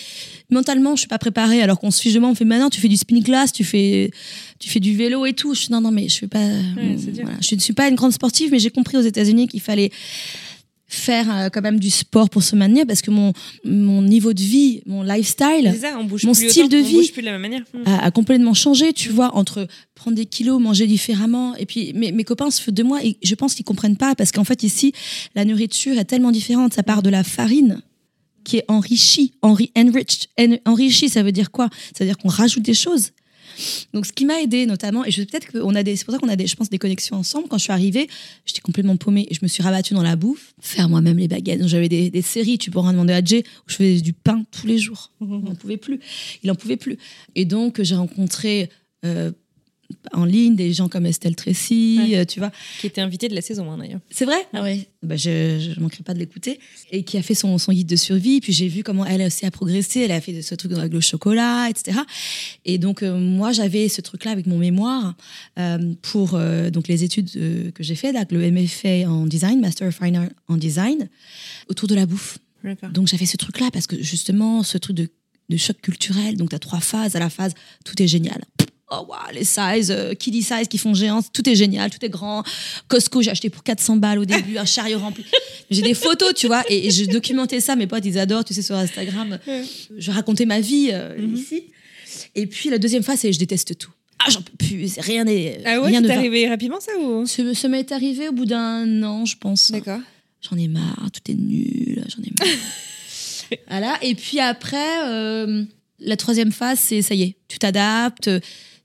mentalement, 0.50 0.94
je 0.96 1.00
suis 1.00 1.08
pas 1.08 1.18
préparée. 1.18 1.62
Alors 1.62 1.80
qu'on 1.80 1.90
se 1.90 2.00
fiche 2.02 2.12
de 2.14 2.18
moi, 2.20 2.28
on 2.28 2.34
fait 2.34 2.44
maintenant, 2.44 2.68
tu 2.70 2.80
fais 2.80 2.88
du 2.88 2.96
spin 2.96 3.20
class, 3.22 3.52
tu 3.52 3.64
fais, 3.64 4.10
tu 4.58 4.68
fais 4.68 4.80
du 4.80 4.94
vélo 4.96 5.24
et 5.26 5.32
tout. 5.32 5.54
Je 5.54 5.60
suis 5.62 5.72
non, 5.72 5.80
non, 5.80 5.90
mais 5.90 6.08
je 6.08 6.26
pas. 6.26 6.38
voilà. 6.38 7.36
Je 7.40 7.54
ne 7.54 7.60
suis 7.60 7.72
pas 7.72 7.88
une 7.88 7.94
grande 7.94 8.12
sportive, 8.12 8.50
mais 8.52 8.58
j'ai 8.58 8.70
compris 8.70 8.96
aux 8.98 9.02
États-Unis 9.02 9.48
qu'il 9.48 9.60
fallait 9.62 9.90
faire 10.88 11.30
euh, 11.30 11.48
quand 11.50 11.60
même 11.60 11.78
du 11.78 11.90
sport 11.90 12.30
pour 12.30 12.42
se 12.42 12.56
maintenir 12.56 12.86
parce 12.86 13.02
que 13.02 13.10
mon 13.10 13.32
mon 13.64 14.00
niveau 14.02 14.32
de 14.32 14.40
vie, 14.40 14.82
mon 14.86 15.02
lifestyle 15.02 15.74
ça, 15.80 15.92
Mon 15.98 16.34
style 16.34 16.64
autant, 16.64 16.68
de 16.68 16.76
vie. 16.78 17.12
de 17.14 17.20
la 17.22 17.38
même 17.38 17.64
a, 17.84 18.04
a 18.06 18.10
complètement 18.10 18.54
changé, 18.54 18.92
tu 18.94 19.10
vois, 19.10 19.34
entre 19.36 19.66
prendre 19.94 20.16
des 20.16 20.24
kilos, 20.26 20.60
manger 20.60 20.86
différemment. 20.86 21.54
Et 21.56 21.66
puis, 21.66 21.92
mes, 21.92 22.10
mes 22.12 22.24
copains 22.24 22.50
se 22.50 22.62
foutent 22.62 22.74
de 22.74 22.82
moi 22.82 23.04
et 23.04 23.18
je 23.22 23.34
pense 23.34 23.54
qu'ils 23.54 23.64
comprennent 23.66 23.96
pas 23.98 24.14
parce 24.14 24.32
qu'en 24.32 24.44
fait, 24.44 24.62
ici, 24.62 24.92
la 25.34 25.44
nourriture 25.44 25.98
est 25.98 26.04
tellement 26.06 26.30
différente. 26.30 26.72
Ça 26.72 26.82
part 26.82 27.02
de 27.02 27.10
la 27.10 27.22
farine 27.24 27.82
qui 28.44 28.56
est 28.58 28.64
enrichie, 28.68 29.34
enri, 29.42 29.70
enriched. 29.76 30.28
En- 30.40 30.56
enrichie, 30.72 31.10
ça 31.10 31.22
veut 31.22 31.32
dire 31.32 31.50
quoi? 31.50 31.68
Ça 31.96 32.04
veut 32.04 32.06
dire 32.06 32.16
qu'on 32.16 32.28
rajoute 32.28 32.62
des 32.62 32.72
choses. 32.74 33.10
Donc, 33.92 34.06
ce 34.06 34.12
qui 34.12 34.24
m'a 34.24 34.40
aidé 34.40 34.66
notamment, 34.66 35.04
et 35.04 35.10
je 35.10 35.22
peut-être 35.22 35.50
qu'on 35.50 35.74
a 35.74 35.82
des, 35.82 35.96
c'est 35.96 36.04
pour 36.04 36.14
ça 36.14 36.18
qu'on 36.18 36.28
a 36.28 36.36
des, 36.36 36.46
je 36.46 36.56
pense, 36.56 36.70
des 36.70 36.78
connexions 36.78 37.16
ensemble. 37.16 37.48
Quand 37.48 37.58
je 37.58 37.64
suis 37.64 37.72
arrivée, 37.72 38.08
j'étais 38.44 38.60
complètement 38.60 38.96
paumée 38.96 39.26
et 39.30 39.34
je 39.34 39.40
me 39.42 39.48
suis 39.48 39.62
rabattue 39.62 39.94
dans 39.94 40.02
la 40.02 40.16
bouffe, 40.16 40.54
faire 40.60 40.88
moi-même 40.88 41.18
les 41.18 41.28
baguettes. 41.28 41.60
Donc, 41.60 41.68
J'avais 41.68 41.88
des, 41.88 42.10
des 42.10 42.22
séries, 42.22 42.58
tu 42.58 42.70
pourras 42.70 42.92
demander 42.92 43.12
à 43.12 43.22
Jay, 43.22 43.44
où 43.66 43.70
je 43.70 43.76
faisais 43.76 44.00
du 44.00 44.12
pain 44.12 44.44
tous 44.50 44.66
les 44.66 44.78
jours. 44.78 45.10
Il 45.20 45.26
n'en 45.28 45.54
pouvait 45.54 45.76
plus. 45.76 46.00
Il 46.42 46.50
en 46.50 46.54
pouvait 46.54 46.76
plus. 46.76 46.98
Et 47.34 47.44
donc, 47.44 47.82
j'ai 47.82 47.94
rencontré 47.94 48.70
euh, 49.04 49.32
en 50.12 50.24
ligne 50.24 50.54
des 50.54 50.72
gens 50.72 50.88
comme 50.88 51.06
Estelle 51.06 51.34
Tracy, 51.36 51.98
Ouais. 52.00 52.16
euh, 52.18 52.24
tu 52.24 52.40
vois. 52.40 52.50
Qui 52.80 52.86
était 52.86 53.00
invité 53.00 53.28
de 53.28 53.34
la 53.34 53.40
saison 53.40 53.70
hein, 53.70 53.78
d'ailleurs. 53.78 54.00
C'est 54.10 54.24
vrai? 54.24 54.46
Ah 54.52 54.62
oui. 54.62 54.86
Bah, 55.02 55.16
je 55.16 55.74
ne 55.76 55.80
manquerai 55.80 56.02
pas 56.02 56.12
de 56.14 56.18
l'écouter. 56.18 56.58
Et 56.90 57.04
qui 57.04 57.16
a 57.16 57.22
fait 57.22 57.34
son, 57.34 57.56
son 57.58 57.72
guide 57.72 57.86
de 57.88 57.96
survie. 57.96 58.40
Puis 58.40 58.52
j'ai 58.52 58.68
vu 58.68 58.82
comment 58.82 59.06
elle 59.06 59.22
aussi 59.22 59.46
a 59.46 59.50
progressé. 59.50 60.00
Elle 60.00 60.12
a 60.12 60.20
fait 60.20 60.42
ce 60.42 60.54
truc 60.54 60.72
avec 60.72 60.92
le 60.92 61.00
chocolat, 61.00 61.68
etc. 61.70 61.98
Et 62.64 62.78
donc, 62.78 63.02
euh, 63.02 63.18
moi, 63.18 63.52
j'avais 63.52 63.88
ce 63.88 64.00
truc-là 64.00 64.30
avec 64.32 64.46
mon 64.46 64.58
mémoire 64.58 65.14
euh, 65.58 65.78
pour 66.02 66.38
donc 66.72 66.88
les 66.88 67.04
études 67.04 67.30
que 67.72 67.82
j'ai 67.82 67.94
fait, 67.94 68.12
là, 68.12 68.24
le 68.30 68.50
MFA 68.50 69.08
en 69.10 69.26
design, 69.26 69.60
Master 69.60 69.88
of 69.88 69.98
Fine 70.02 70.16
Art 70.16 70.28
en 70.48 70.56
design, 70.56 71.08
autour 71.68 71.88
de 71.88 71.94
la 71.94 72.06
bouffe. 72.06 72.38
D'accord. 72.64 72.90
Donc 72.90 73.06
j'avais 73.08 73.26
ce 73.26 73.36
truc-là 73.36 73.70
parce 73.72 73.86
que 73.86 74.00
justement, 74.02 74.62
ce 74.62 74.78
truc 74.78 74.96
de, 74.96 75.08
de 75.48 75.56
choc 75.56 75.80
culturel, 75.80 76.36
donc 76.36 76.50
tu 76.50 76.56
as 76.56 76.58
trois 76.58 76.80
phases. 76.80 77.14
À 77.16 77.20
la 77.20 77.30
phase, 77.30 77.52
tout 77.84 78.00
est 78.02 78.08
génial. 78.08 78.44
Oh, 78.90 79.04
wow, 79.06 79.16
les 79.34 79.44
sizes, 79.44 79.90
euh, 79.90 80.14
kiddie 80.14 80.42
size 80.42 80.66
qui 80.68 80.78
font 80.78 80.94
géant, 80.94 81.20
tout 81.32 81.46
est 81.46 81.54
génial, 81.54 81.90
tout 81.90 82.02
est 82.02 82.08
grand. 82.08 82.42
Costco, 82.88 83.20
j'ai 83.20 83.30
acheté 83.30 83.50
pour 83.50 83.62
400 83.62 83.96
balles 83.96 84.18
au 84.18 84.24
début, 84.24 84.56
un 84.56 84.64
chariot 84.64 84.98
rempli. 84.98 85.24
J'ai 85.70 85.82
des 85.82 85.92
photos, 85.92 86.32
tu 86.34 86.46
vois, 86.46 86.64
et, 86.70 86.86
et 86.86 86.90
je 86.90 87.04
documentais 87.04 87.60
ça. 87.60 87.76
Mes 87.76 87.86
potes, 87.86 88.06
ils 88.06 88.18
adorent, 88.18 88.46
tu 88.46 88.54
sais, 88.54 88.62
sur 88.62 88.74
Instagram. 88.76 89.38
Je 89.98 90.10
racontais 90.10 90.46
ma 90.46 90.60
vie 90.60 90.88
euh, 90.92 91.18
Mhm. 91.18 91.34
ici. 91.36 91.64
Et 92.34 92.46
puis 92.46 92.70
la 92.70 92.78
deuxième 92.78 93.02
phase, 93.02 93.18
c'est 93.20 93.32
je 93.34 93.38
déteste 93.38 93.76
tout. 93.76 93.90
Ah, 94.20 94.30
j'en 94.30 94.40
peux 94.40 94.56
plus, 94.56 94.94
rien 94.98 95.24
n'est. 95.24 95.60
Ah 95.66 95.80
ouais, 95.82 95.92
t'es 96.00 96.10
arrivé 96.10 96.48
rapidement 96.48 96.80
ça 96.80 96.92
ou? 96.98 97.26
Ça, 97.26 97.42
ça 97.54 97.68
m'est 97.68 97.92
arrivé 97.92 98.28
au 98.30 98.32
bout 98.32 98.46
d'un 98.46 99.02
an, 99.02 99.26
je 99.26 99.36
pense. 99.36 99.70
D'accord. 99.70 100.00
J'en 100.40 100.56
ai 100.56 100.66
marre, 100.68 101.08
tout 101.12 101.30
est 101.30 101.34
nul, 101.34 102.02
j'en 102.08 102.22
ai 102.22 102.32
marre. 102.40 102.58
voilà. 103.68 103.98
Et 104.02 104.14
puis 104.14 104.40
après, 104.40 105.04
euh, 105.06 105.64
la 106.00 106.16
troisième 106.16 106.52
phase, 106.52 106.78
c'est 106.80 107.02
ça 107.02 107.14
y 107.14 107.22
est, 107.24 107.36
tu 107.48 107.58
t'adaptes. 107.58 108.30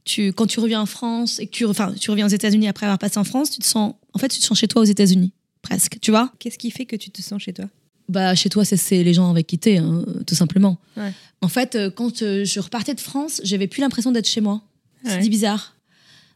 Tu, 0.06 0.34
quand 0.34 0.46
tu 0.48 0.60
reviens 0.60 0.82
en 0.82 0.86
France 0.86 1.40
et 1.40 1.48
que 1.48 1.52
tu, 1.52 1.66
enfin, 1.66 1.94
tu 1.98 2.12
reviens 2.12 2.26
aux 2.26 2.30
États-Unis 2.30 2.68
après 2.68 2.86
avoir 2.86 3.00
passé 3.00 3.18
en 3.20 3.24
France, 3.24 3.52
tu 3.52 3.60
te 3.60 3.66
sens, 3.66 3.94
en 4.14 4.20
fait, 4.20 4.28
tu 4.28 4.40
te 4.40 4.44
sens 4.46 4.58
chez 4.60 4.68
toi 4.68 4.82
aux 4.82 4.86
États-Unis, 4.86 5.32
presque. 5.62 5.98
Tu 6.02 6.12
vois 6.12 6.32
Qu'est-ce 6.40 6.58
qui 6.58 6.72
fait 6.72 6.86
que 6.86 6.96
tu 6.98 7.10
te 7.10 7.22
sens 7.22 7.42
chez 7.42 7.54
toi? 7.54 7.66
Bah, 8.10 8.36
chez 8.36 8.50
toi, 8.50 8.66
c'est- 8.66 9.04
les 9.04 9.14
gens 9.14 9.30
avec 9.32 9.48
qui 9.48 9.58
t'es, 9.58 9.78
hein, 9.78 10.04
tout 10.28 10.36
simplement. 10.36 10.78
Ouais. 10.98 11.14
En 11.42 11.48
fait, 11.48 11.76
euh, 11.76 11.90
quand 11.90 12.22
euh, 12.22 12.44
je 12.44 12.60
repartais 12.60 12.94
de 12.96 13.00
France, 13.00 13.40
j'avais 13.46 13.68
plus 13.68 13.80
l'impression 13.82 14.12
d'être 14.12 14.28
chez 14.28 14.42
moi. 14.42 14.62
C'est 15.06 15.30
bizarre. 15.30 15.76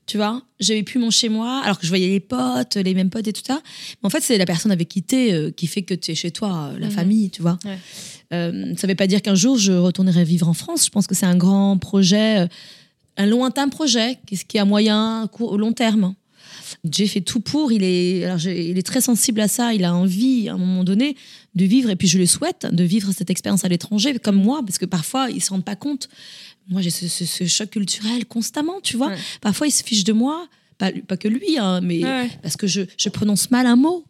Tu 0.05 0.15
vois, 0.15 0.41
j'avais 0.61 0.83
plus 0.83 0.99
mon 0.99 1.09
chez 1.09 1.27
moi, 1.27 1.61
alors 1.65 1.77
que 1.77 1.83
je 1.83 1.89
voyais 1.89 2.07
les 2.07 2.21
potes, 2.21 2.75
les 2.77 2.93
mêmes 2.93 3.09
potes 3.09 3.27
et 3.27 3.33
tout 3.33 3.41
ça. 3.45 3.61
Mais 4.01 4.07
en 4.07 4.09
fait, 4.09 4.21
c'est 4.21 4.37
la 4.37 4.45
personne 4.45 4.71
avec 4.71 4.87
qui 4.87 5.03
t'es 5.03 5.33
euh, 5.33 5.51
qui 5.51 5.67
fait 5.67 5.81
que 5.81 5.93
t'es 5.93 6.15
chez 6.15 6.31
toi, 6.31 6.71
euh, 6.73 6.79
la 6.79 6.87
Mhm. 6.87 6.91
famille, 6.93 7.29
tu 7.29 7.41
vois. 7.41 7.59
Ouais. 7.65 7.77
Euh, 8.33 8.73
ça 8.77 8.87
veut 8.87 8.95
pas 8.95 9.07
dire 9.07 9.21
qu'un 9.21 9.35
jour 9.35 9.57
je 9.57 9.73
retournerai 9.73 10.23
vivre 10.23 10.47
en 10.47 10.53
France. 10.53 10.85
Je 10.85 10.89
pense 10.89 11.07
que 11.07 11.15
c'est 11.15 11.25
un 11.25 11.35
grand 11.35 11.77
projet, 11.77 12.47
un 13.17 13.25
lointain 13.25 13.69
projet, 13.69 14.17
qui 14.25 14.37
qui 14.37 14.57
est 14.57 14.59
à 14.59 14.65
moyen, 14.65 15.27
court, 15.31 15.57
long 15.57 15.73
terme. 15.73 16.13
J'ai 16.91 17.07
fait 17.07 17.21
tout 17.21 17.39
pour. 17.39 17.71
Il 17.71 17.83
est, 17.83 18.25
alors 18.25 18.39
il 18.45 18.77
est 18.77 18.85
très 18.85 19.01
sensible 19.01 19.41
à 19.41 19.47
ça. 19.47 19.73
Il 19.73 19.83
a 19.83 19.93
envie, 19.93 20.49
à 20.49 20.53
un 20.53 20.57
moment 20.57 20.83
donné, 20.83 21.15
de 21.55 21.65
vivre, 21.65 21.89
et 21.89 21.95
puis 21.95 22.07
je 22.07 22.17
le 22.17 22.25
souhaite, 22.25 22.67
de 22.71 22.83
vivre 22.83 23.11
cette 23.11 23.29
expérience 23.29 23.65
à 23.65 23.67
l'étranger, 23.69 24.17
comme 24.19 24.35
moi, 24.35 24.61
parce 24.65 24.77
que 24.77 24.85
parfois, 24.85 25.29
ils 25.29 25.41
se 25.43 25.49
rendent 25.49 25.65
pas 25.65 25.75
compte. 25.75 26.07
Moi, 26.69 26.81
j'ai 26.81 26.89
ce, 26.89 27.07
ce- 27.07 27.25
ce 27.25 27.45
choc 27.45 27.69
culturel 27.71 28.25
constamment, 28.25 28.79
tu 28.81 28.97
vois. 28.97 29.07
Ouais. 29.07 29.17
Parfois, 29.41 29.67
il 29.67 29.71
se 29.71 29.83
fiche 29.83 30.03
de 30.03 30.13
moi, 30.13 30.47
pas, 30.77 30.91
pas 31.07 31.15
que 31.17 31.27
lui, 31.29 31.57
hein, 31.57 31.79
mais 31.81 32.03
Ouais. 32.03 32.29
parce 32.43 32.57
que 32.57 32.67
je, 32.67 32.81
je 32.97 33.09
prononce 33.09 33.49
mal 33.51 33.65
un 33.65 33.75
mot. 33.77 34.03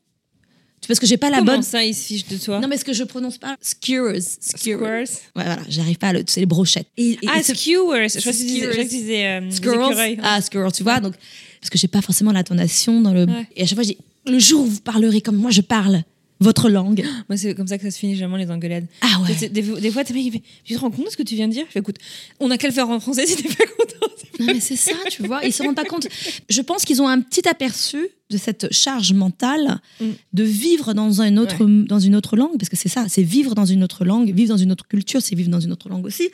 Parce 0.87 0.99
que 0.99 1.05
j'ai 1.05 1.17
pas 1.17 1.29
la 1.29 1.39
Comment 1.39 1.53
bonne. 1.53 1.63
ça, 1.63 1.83
il 1.83 1.93
se 1.93 2.05
fiche 2.07 2.25
de 2.27 2.37
toi 2.37 2.59
Non, 2.59 2.67
mais 2.67 2.75
est-ce 2.75 2.85
que 2.85 2.93
je 2.93 3.03
prononce 3.03 3.37
pas 3.37 3.55
skewers 3.61 4.21
skewers. 4.21 4.57
Squirrels. 4.57 5.07
Ouais, 5.35 5.43
voilà, 5.43 5.57
j'arrive 5.69 5.97
pas 5.97 6.07
à 6.09 6.13
le. 6.13 6.23
C'est 6.27 6.39
les 6.39 6.45
brochettes. 6.45 6.87
Et, 6.97 7.11
et- 7.11 7.19
Ah, 7.27 7.39
et 7.39 7.43
ce- 7.43 7.53
skewers. 7.53 8.07
Je 8.09 8.19
crois 8.19 8.31
que 8.31 8.37
tu 8.37 8.43
disais, 8.45 8.71
je 8.71 8.77
que 8.77 8.81
tu 8.81 8.87
disais 8.87 9.25
euh, 9.27 9.51
Squirrels. 9.51 9.81
écureuils. 9.91 10.19
Ah, 10.23 10.41
squirrel, 10.41 10.71
tu 10.71 10.83
vois. 10.83 10.99
Donc, 10.99 11.13
parce 11.61 11.69
que 11.69 11.77
j'ai 11.77 11.87
pas 11.87 12.01
forcément 12.01 12.31
l'intonation 12.31 13.01
dans 13.01 13.13
le. 13.13 13.25
Ouais. 13.25 13.47
Et 13.55 13.63
à 13.63 13.65
chaque 13.65 13.75
fois, 13.75 13.83
je 13.83 13.89
dis 13.89 13.97
le 14.25 14.39
jour 14.39 14.61
où 14.61 14.65
vous 14.65 14.79
parlerez 14.81 15.21
comme 15.21 15.37
moi, 15.37 15.51
je 15.51 15.61
parle 15.61 16.03
votre 16.39 16.69
langue. 16.69 17.03
Moi, 17.29 17.37
c'est 17.37 17.55
comme 17.55 17.67
ça 17.67 17.77
que 17.77 17.83
ça 17.83 17.91
se 17.91 17.97
finit 17.99 18.13
généralement 18.13 18.37
les 18.37 18.51
engueulades. 18.51 18.87
Ah 19.01 19.21
ouais. 19.21 19.49
Des, 19.49 19.61
des 19.61 19.91
fois, 19.91 20.03
t'es 20.03 20.13
mec, 20.13 20.43
Tu 20.63 20.73
te 20.73 20.79
rends 20.79 20.91
compte 20.91 21.05
de 21.05 21.11
ce 21.11 21.17
que 21.17 21.23
tu 21.23 21.35
viens 21.35 21.47
de 21.47 21.53
dire? 21.53 21.65
Je 21.67 21.71
fais 21.73 21.79
Écoute, 21.79 21.97
on 22.39 22.51
a 22.51 22.57
qu'à 22.57 22.67
le 22.67 22.73
faire 22.73 22.89
en 22.89 22.99
français 22.99 23.25
si 23.27 23.35
t'es 23.35 23.49
pas 23.49 23.65
content. 23.65 24.13
Non, 24.39 24.45
mais 24.47 24.59
c'est 24.59 24.75
ça, 24.75 24.93
tu 25.09 25.23
vois. 25.23 25.43
Ils 25.43 25.51
se 25.53 25.63
rendent 25.63 25.75
pas 25.75 25.83
compte. 25.85 26.07
Je 26.47 26.61
pense 26.61 26.85
qu'ils 26.85 27.01
ont 27.01 27.07
un 27.07 27.21
petit 27.21 27.47
aperçu 27.49 28.07
de 28.29 28.37
cette 28.37 28.71
charge 28.71 29.13
mentale 29.13 29.79
Mm. 29.99 30.05
de 30.33 30.43
vivre 30.43 30.93
dans, 30.93 31.21
un 31.21 31.37
autre, 31.37 31.65
dans 31.65 31.99
une 31.99 32.15
autre 32.15 32.35
langue, 32.35 32.57
parce 32.57 32.69
que 32.69 32.75
c'est 32.75 32.89
ça, 32.89 33.05
c'est 33.09 33.23
vivre 33.23 33.55
dans 33.55 33.65
une 33.65 33.83
autre 33.83 34.05
langue, 34.05 34.31
vivre 34.33 34.49
dans 34.49 34.57
une 34.57 34.71
autre 34.71 34.87
culture, 34.87 35.21
c'est 35.21 35.35
vivre 35.35 35.49
dans 35.49 35.59
une 35.59 35.71
autre 35.71 35.89
langue 35.89 36.05
aussi. 36.05 36.29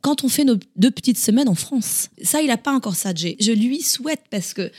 Quand 0.00 0.24
on 0.24 0.28
fait 0.28 0.44
nos 0.44 0.56
deux 0.76 0.90
petites 0.90 1.18
semaines 1.18 1.48
en 1.48 1.54
France, 1.54 2.08
ça, 2.22 2.42
il 2.42 2.50
a 2.50 2.56
pas 2.56 2.72
encore 2.72 2.94
ça, 2.96 3.14
Jay. 3.14 3.36
Je 3.40 3.52
lui 3.52 3.82
souhaite 3.82 4.22
parce 4.30 4.54
que 4.54 4.70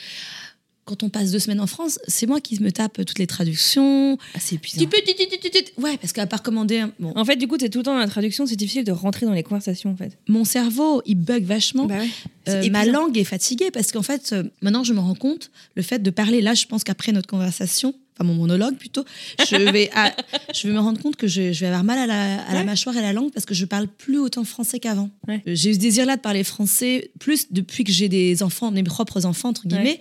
quand 0.88 1.04
on 1.04 1.10
passe 1.10 1.32
deux 1.32 1.40
semaines 1.40 1.60
en 1.60 1.68
France, 1.68 2.00
c'est 2.08 2.26
moi 2.26 2.42
qui 2.42 2.60
me 2.64 2.72
tape 2.72 2.98
toutes 3.06 3.20
les 3.20 3.28
traductions. 3.28 4.18
Ah, 4.34 4.40
c'est 4.40 4.56
épuisant. 4.56 4.80
Tu 4.82 4.88
peux, 4.88 4.98
tu- 5.06 5.14
tu- 5.16 5.28
tu- 5.28 5.40
tu- 5.40 5.64
tu- 5.64 5.82
Ouais, 5.82 5.98
parce 5.98 6.14
qu'à 6.14 6.26
part 6.26 6.42
commander, 6.42 6.80
un- 6.80 6.92
bon, 7.00 7.12
En 7.16 7.26
fait, 7.26 7.36
du 7.36 7.48
coup, 7.48 7.58
t'es 7.58 7.70
tout 7.70 7.80
le 7.80 7.84
temps 7.84 7.94
dans 7.94 8.00
la 8.00 8.08
traduction, 8.08 8.46
c'est 8.46 8.56
difficile 8.56 8.84
de 8.86 8.92
rentrer 8.92 9.26
dans 9.26 9.34
les 9.34 9.44
conversations, 9.44 9.92
en 9.92 9.96
fait. 9.98 10.18
mon 10.28 10.46
cerveau, 10.46 11.02
il 11.06 11.16
bug 11.16 11.44
vachement. 11.44 11.86
Bah 11.86 12.00
ouais. 12.00 12.08
Euh, 12.50 12.70
ma 12.70 12.86
langue 12.86 13.18
est 13.18 13.24
fatiguée 13.26 13.72
parce 13.72 13.92
qu'en 13.92 14.02
fait, 14.02 14.32
euh, 14.32 14.44
maintenant 14.62 14.84
je 14.86 14.94
me 14.94 15.00
rends 15.00 15.16
compte, 15.16 15.52
le 15.76 15.82
fait 15.82 16.00
de 16.00 16.10
parler, 16.10 16.40
là, 16.42 16.54
je 16.54 16.66
pense 16.66 16.86
qu'après 16.86 17.12
notre 17.12 17.28
conversation, 17.28 17.94
enfin 18.14 18.24
mon 18.24 18.36
monologue 18.36 18.78
plutôt, 18.78 19.04
je 19.50 19.58
vais, 19.72 19.90
à- 19.94 20.16
je 20.56 20.66
vais 20.68 20.74
me 20.74 20.80
rendre 20.80 21.02
compte 21.02 21.18
que 21.18 21.28
je, 21.28 21.52
je 21.52 21.60
vais 21.60 21.66
avoir 21.68 21.84
mal 21.84 22.00
à 22.00 22.08
la, 22.08 22.42
à 22.44 22.54
la 22.54 22.60
Ouais. 22.62 22.66
mâchoire 22.66 22.96
et 22.96 23.00
à 23.00 23.02
la 23.02 23.12
langue 23.12 23.32
parce 23.34 23.46
que 23.46 23.54
je 23.54 23.66
parle 23.66 23.88
plus 23.90 24.18
autant 24.20 24.46
français 24.46 24.80
qu'avant. 24.80 25.10
Ouais. 25.28 25.42
Euh, 25.46 25.52
J'ai 25.56 25.72
eu 25.72 25.74
ce 25.74 25.80
désir-là 25.80 26.16
de 26.16 26.22
parler 26.22 26.46
français 26.46 27.12
plus 27.20 27.48
depuis 27.52 27.84
que 27.84 27.92
j'ai 27.92 28.08
des 28.08 28.42
enfants, 28.44 28.72
mes 28.72 28.84
propres 28.84 29.26
enfants, 29.26 29.50
entre 29.50 29.68
guillemets. 29.68 30.00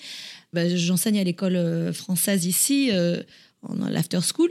Bah, 0.57 0.75
J'enseigne 0.75 1.19
à 1.21 1.25
l'école 1.25 1.55
euh, 1.57 1.93
française 1.93 2.47
ici, 2.47 2.89
euh, 2.93 3.23
en 3.63 3.75
l'after 3.89 4.21
school. 4.23 4.51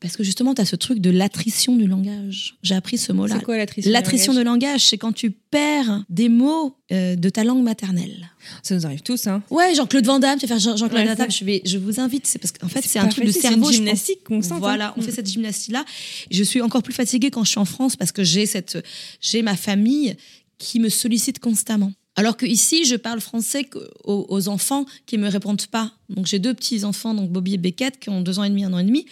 Parce 0.00 0.16
que 0.16 0.24
justement, 0.24 0.52
tu 0.52 0.60
as 0.60 0.64
ce 0.64 0.74
truc 0.74 0.98
de 0.98 1.10
l'attrition 1.10 1.76
du 1.76 1.86
langage. 1.86 2.56
J'ai 2.64 2.74
appris 2.74 2.98
ce 2.98 3.12
mot-là. 3.12 3.36
C'est 3.38 3.44
quoi 3.44 3.56
l'attrition 3.56 3.92
L'attrition 3.92 4.34
de 4.34 4.40
langage? 4.40 4.80
c'est 4.88 4.98
quand 4.98 5.12
tu 5.12 5.30
perds 5.30 6.02
des 6.08 6.28
mots 6.28 6.76
euh, 6.90 7.14
de 7.14 7.28
ta 7.28 7.44
langue 7.44 7.62
maternelle. 7.62 8.28
Ça 8.64 8.74
nous 8.74 8.84
arrive 8.84 9.02
tous, 9.02 9.28
hein. 9.28 9.44
Ouais, 9.48 9.76
Jean-Claude 9.76 10.04
Van 10.04 10.18
Damme, 10.18 10.40
tu 10.40 10.46
vas 10.46 10.58
faire 10.58 10.58
Jean- 10.58 10.76
Jean-Claude 10.76 11.02
Ouais, 11.02 11.06
Van 11.06 11.14
Damme, 11.14 11.30
je, 11.30 11.44
vais, 11.44 11.62
je 11.64 11.78
vous 11.78 12.00
invite, 12.00 12.26
c'est 12.26 12.40
parce 12.40 12.50
qu'en 12.50 12.66
fait, 12.66 12.82
C'est 12.84 12.98
un 12.98 13.06
truc 13.06 13.24
de 13.26 13.30
facile, 13.30 13.42
c'est 13.42 13.48
cerveau. 13.50 13.68
une 13.70 13.76
gymnastique 13.76 14.24
pense. 14.24 14.38
constante, 14.38 14.58
Voilà, 14.58 14.92
on 14.96 15.02
fait 15.02 15.12
cette 15.12 15.28
gymnastie-là. 15.30 15.84
Je 16.32 16.42
suis 16.42 16.60
encore 16.62 16.82
plus 16.82 16.94
fatiguée 16.94 17.30
quand 17.30 17.44
je 17.44 17.50
suis 17.50 17.60
en 17.60 17.64
France 17.64 17.94
parce 17.94 18.10
que 18.10 18.24
j'ai 18.24 18.44
cette, 18.46 18.84
j'ai 19.20 19.42
ma 19.42 19.54
famille 19.54 20.16
qui 20.58 20.80
me 20.80 20.88
sollicite 20.88 21.38
constamment. 21.38 21.92
Alors 22.14 22.36
que 22.36 22.44
ici, 22.44 22.84
je 22.84 22.94
parle 22.94 23.20
français 23.20 23.68
aux, 24.04 24.26
aux 24.28 24.48
enfants 24.48 24.84
qui 25.06 25.16
me 25.16 25.28
répondent 25.28 25.66
pas. 25.66 25.92
Donc 26.10 26.26
j'ai 26.26 26.38
deux 26.38 26.52
petits 26.52 26.84
enfants, 26.84 27.14
donc 27.14 27.30
Bobby 27.30 27.54
et 27.54 27.58
Beckett, 27.58 27.98
qui 27.98 28.10
ont 28.10 28.20
deux 28.20 28.38
ans 28.38 28.44
et 28.44 28.50
demi, 28.50 28.64
un 28.64 28.72
an 28.74 28.78
et 28.78 28.84
demi. 28.84 29.06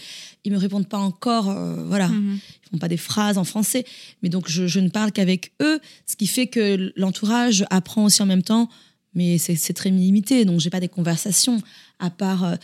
Ils 0.44 0.52
me 0.52 0.58
répondent 0.58 0.88
pas 0.88 0.98
encore, 0.98 1.48
euh, 1.48 1.82
voilà 1.84 2.08
Mhm. 2.08 2.38
ils 2.66 2.68
font 2.72 2.78
pas 2.78 2.88
des 2.88 2.98
phrases 2.98 3.38
en 3.38 3.44
français. 3.44 3.84
Mais 4.22 4.28
donc, 4.28 4.48
je, 4.50 4.66
je 4.66 4.80
ne 4.80 4.90
parle 4.90 5.12
qu'avec 5.12 5.52
eux, 5.62 5.80
ce 6.06 6.14
qui 6.16 6.26
fait 6.26 6.46
que 6.46 6.92
l'entourage 6.96 7.64
apprend 7.70 8.04
aussi 8.04 8.22
en 8.22 8.26
même 8.26 8.42
temps, 8.42 8.68
mais 9.14 9.38
c'est 9.38 9.56
c'est 9.56 9.72
très 9.72 9.90
limité. 9.90 10.44
Donc, 10.44 10.60
j'ai 10.60 10.70
pas 10.70 10.80
des 10.80 10.88
conversations. 10.88 11.62
À 12.02 12.08
part, 12.10 12.44
euh, 12.44 12.56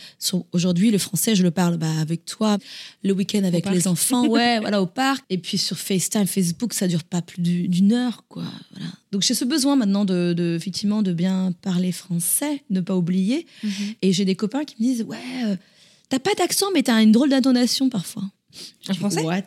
aujourd'hui, 0.51 0.89
le 0.91 0.97
français, 0.97 1.35
je 1.35 1.43
le 1.43 1.51
parle 1.51 1.77
bah, 1.77 1.91
avec 2.01 2.25
toi, 2.25 2.57
le 3.03 3.13
week-end 3.13 3.43
avec 3.43 3.69
les 3.69 3.87
enfants, 3.87 4.25
ouais, 4.27 4.59
voilà, 4.59 4.81
au 4.81 4.87
parc. 4.87 5.23
Et 5.29 5.37
puis 5.37 5.57
sur 5.59 5.77
FaceTime, 5.77 6.25
Facebook, 6.25 6.73
ça 6.73 6.87
dure 6.87 7.03
pas 7.03 7.21
plus 7.21 7.41
du- 7.41 7.67
d'une 7.67 7.93
heure, 7.93 8.23
quoi. 8.27 8.43
Voilà. 8.71 8.87
Donc, 9.11 9.21
j'ai 9.21 9.33
ce 9.35 9.45
besoin 9.45 9.75
maintenant 9.75 10.05
de, 10.05 10.33
de, 10.33 10.55
effectivement, 10.55 11.03
de 11.03 11.13
bien 11.13 11.53
parler 11.61 11.91
français, 11.91 12.63
ne 12.71 12.81
pas 12.81 12.95
oublier. 12.95 13.45
Mhm. 13.63 13.71
Et 14.01 14.11
j'ai 14.11 14.25
des 14.25 14.35
copains 14.35 14.65
qui 14.65 14.75
me 14.79 14.83
disent, 14.87 15.03
ouais, 15.03 15.17
euh, 15.45 15.55
t'as 16.09 16.19
pas 16.19 16.33
d'accent, 16.33 16.67
mais 16.73 16.81
t'as 16.83 17.01
une 17.03 17.11
drôle 17.11 17.29
d'intonation 17.29 17.89
parfois. 17.89 18.23
En 18.89 18.93
français 18.95 19.21
What? 19.21 19.43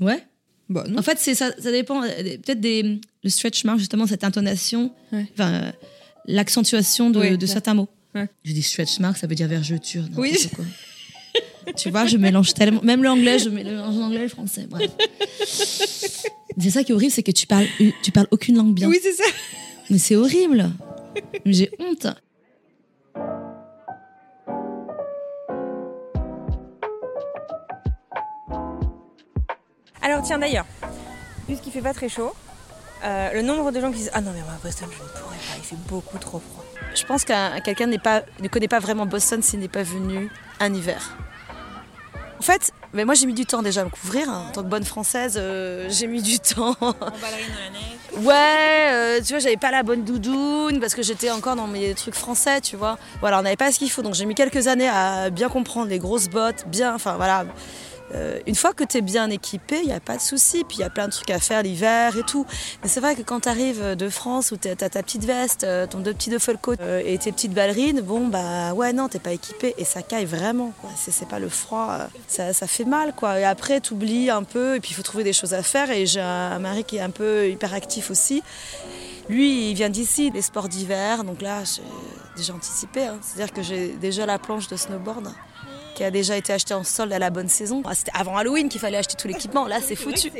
Ouais. 0.00 0.24
Bah, 0.68 0.84
non. 0.88 0.98
En 0.98 1.02
fait, 1.02 1.18
c'est 1.18 1.34
ça, 1.34 1.50
ça 1.58 1.72
dépend 1.72 2.02
euh, 2.04 2.08
peut-être 2.44 2.60
des 2.60 3.00
le 3.24 3.30
stretch 3.30 3.64
mark 3.64 3.78
justement 3.78 4.06
cette 4.06 4.22
intonation, 4.22 4.92
Ouais. 5.12 5.26
enfin 5.32 5.52
euh, 5.52 5.72
l'accentuation 6.26 7.10
de, 7.10 7.18
Ouais, 7.18 7.36
de 7.36 7.46
ça. 7.46 7.54
certains 7.54 7.74
mots. 7.74 7.88
Ouais. 8.14 8.28
Je 8.44 8.52
dis 8.52 8.62
stretch 8.62 8.98
mark, 9.00 9.16
ça 9.16 9.26
veut 9.26 9.34
dire 9.34 9.48
vergeture. 9.48 10.04
Oui. 10.16 10.36
quoi. 10.54 10.64
tu 11.76 11.90
vois, 11.90 12.06
je 12.06 12.16
mélange 12.16 12.54
tellement, 12.54 12.80
même 12.82 13.02
l'anglais, 13.02 13.38
je 13.38 13.48
mélange 13.48 13.96
l'anglais 13.96 14.20
et 14.20 14.22
le 14.22 14.28
français. 14.28 14.66
bref. 14.68 14.90
c'est 15.46 16.70
ça 16.70 16.82
qui 16.84 16.92
est 16.92 16.94
horrible, 16.94 17.12
c'est 17.12 17.22
que 17.22 17.32
tu 17.32 17.46
parles, 17.46 17.66
tu 18.02 18.12
parles 18.12 18.28
aucune 18.30 18.56
langue 18.56 18.74
bien. 18.74 18.88
Oui, 18.88 18.98
c'est 19.02 19.12
ça. 19.12 19.24
Mais 19.90 19.98
c'est 19.98 20.16
horrible. 20.16 20.70
J'ai 21.46 21.70
honte. 21.78 22.06
Alors 30.00 30.22
tiens 30.22 30.38
d'ailleurs, 30.38 30.66
puisqu'il 31.46 31.70
fait 31.72 31.82
pas 31.82 31.92
très 31.92 32.08
chaud, 32.08 32.32
euh, 33.04 33.32
le 33.32 33.42
nombre 33.42 33.70
de 33.70 33.80
gens 33.80 33.90
qui 33.90 33.98
disent 33.98 34.10
Ah 34.14 34.20
non 34.20 34.32
mais 34.34 34.40
moi 34.42 34.52
à 34.54 34.64
Boston 34.66 34.88
je 34.90 35.02
ne 35.02 35.08
pourrais 35.08 35.36
pas, 35.36 35.56
il 35.58 35.64
fait 35.64 35.76
beaucoup 35.88 36.18
trop 36.18 36.40
froid. 36.40 36.64
Je 36.94 37.04
pense 37.04 37.24
qu'un 37.24 37.60
quelqu'un 37.60 37.86
n'est 37.86 37.98
pas, 37.98 38.22
ne 38.40 38.48
connaît 38.48 38.68
pas 38.68 38.78
vraiment 38.80 39.06
Boston 39.06 39.42
s'il 39.42 39.60
n'est 39.60 39.68
pas 39.68 39.82
venu 39.82 40.30
un 40.60 40.72
hiver. 40.74 41.16
En 42.38 42.42
fait, 42.42 42.72
mais 42.92 43.04
moi 43.04 43.14
j'ai 43.14 43.26
mis 43.26 43.34
du 43.34 43.46
temps 43.46 43.62
déjà 43.62 43.80
à 43.80 43.84
me 43.84 43.90
couvrir. 43.90 44.30
hein. 44.30 44.46
En 44.48 44.52
tant 44.52 44.62
que 44.62 44.68
bonne 44.68 44.84
française, 44.84 45.34
euh, 45.36 45.88
j'ai 45.90 46.06
mis 46.06 46.22
du 46.22 46.38
temps. 46.38 46.76
En 46.80 46.92
ballerine 46.92 47.48
dans 47.52 47.64
la 47.64 47.70
neige. 47.72 48.24
Ouais, 48.24 48.92
euh, 48.92 49.20
tu 49.20 49.32
vois, 49.32 49.38
j'avais 49.40 49.56
pas 49.56 49.70
la 49.72 49.82
bonne 49.82 50.04
doudoune 50.04 50.78
parce 50.80 50.94
que 50.94 51.02
j'étais 51.02 51.30
encore 51.30 51.56
dans 51.56 51.66
mes 51.66 51.94
trucs 51.94 52.14
français, 52.14 52.60
tu 52.60 52.76
vois. 52.76 52.96
Voilà, 53.20 53.40
on 53.40 53.42
n'avait 53.42 53.56
pas 53.56 53.72
ce 53.72 53.78
qu'il 53.80 53.90
faut. 53.90 54.02
Donc 54.02 54.14
j'ai 54.14 54.24
mis 54.24 54.34
quelques 54.36 54.68
années 54.68 54.88
à 54.88 55.30
bien 55.30 55.48
comprendre 55.48 55.88
les 55.88 55.98
grosses 55.98 56.28
bottes, 56.28 56.64
bien, 56.68 56.94
enfin 56.94 57.16
voilà. 57.16 57.44
Euh, 58.14 58.38
une 58.46 58.54
fois 58.54 58.72
que 58.72 58.84
tu 58.84 58.98
es 58.98 59.00
bien 59.00 59.30
équipé, 59.30 59.80
il 59.82 59.86
n'y 59.86 59.92
a 59.92 60.00
pas 60.00 60.16
de 60.16 60.22
souci. 60.22 60.64
Puis 60.64 60.78
il 60.78 60.80
y 60.80 60.84
a 60.84 60.90
plein 60.90 61.06
de 61.06 61.12
trucs 61.12 61.30
à 61.30 61.38
faire 61.38 61.62
l'hiver 61.62 62.16
et 62.16 62.22
tout. 62.22 62.46
Mais 62.82 62.88
c'est 62.88 63.00
vrai 63.00 63.14
que 63.14 63.22
quand 63.22 63.40
tu 63.40 63.48
arrives 63.48 63.96
de 63.96 64.08
France 64.08 64.50
où 64.52 64.56
tu 64.56 64.68
as 64.68 64.76
ta 64.76 65.02
petite 65.02 65.24
veste, 65.24 65.64
euh, 65.64 65.86
ton 65.86 65.98
deux 66.00 66.12
petits 66.12 66.30
duffel-coat 66.30 66.76
euh, 66.80 67.02
et 67.04 67.18
tes 67.18 67.32
petites 67.32 67.52
ballerines, 67.52 68.00
bon 68.00 68.28
bah 68.28 68.72
ouais, 68.74 68.92
non, 68.92 69.08
t'es 69.08 69.18
pas 69.18 69.32
équipé 69.32 69.74
et 69.78 69.84
ça 69.84 70.02
caille 70.02 70.24
vraiment. 70.24 70.72
C'est, 70.96 71.28
pas 71.28 71.38
le 71.38 71.48
froid, 71.48 71.88
euh, 71.90 72.06
ça, 72.26 72.52
ça 72.52 72.66
fait 72.66 72.84
mal 72.84 73.12
quoi. 73.14 73.38
Et 73.40 73.44
après, 73.44 73.80
tu 73.80 73.94
oublies 73.94 74.30
un 74.30 74.42
peu 74.42 74.76
et 74.76 74.80
puis 74.80 74.90
il 74.92 74.94
faut 74.94 75.02
trouver 75.02 75.24
des 75.24 75.32
choses 75.32 75.54
à 75.54 75.62
faire. 75.62 75.90
Et 75.90 76.06
j'ai 76.06 76.20
un 76.20 76.58
mari 76.58 76.84
qui 76.84 76.96
est 76.96 77.00
un 77.00 77.10
peu 77.10 77.48
hyperactif 77.48 78.10
aussi. 78.10 78.42
Lui, 79.28 79.70
il 79.70 79.74
vient 79.74 79.90
d'ici, 79.90 80.30
des 80.30 80.40
sports 80.40 80.68
d'hiver, 80.68 81.22
donc 81.22 81.42
là, 81.42 81.62
j'ai 81.64 81.82
déjà 82.36 82.54
anticipé. 82.54 83.04
Hein. 83.04 83.18
C'est-à-dire 83.20 83.52
que 83.52 83.62
j'ai 83.62 83.88
déjà 83.88 84.24
la 84.24 84.38
planche 84.38 84.68
de 84.68 84.76
snowboard 84.76 85.28
qui 85.98 86.04
a 86.04 86.12
déjà 86.12 86.36
été 86.36 86.52
achetée 86.52 86.74
en 86.74 86.84
solde 86.84 87.12
à 87.12 87.18
la 87.18 87.30
bonne 87.30 87.48
saison. 87.48 87.82
Ah, 87.84 87.92
c'était 87.92 88.12
avant 88.14 88.36
Halloween 88.36 88.68
qu'il 88.68 88.80
fallait 88.80 88.98
acheter 88.98 89.16
tout 89.16 89.26
l'équipement. 89.26 89.66
Là, 89.66 89.80
c'est 89.84 89.96
foutu. 89.96 90.30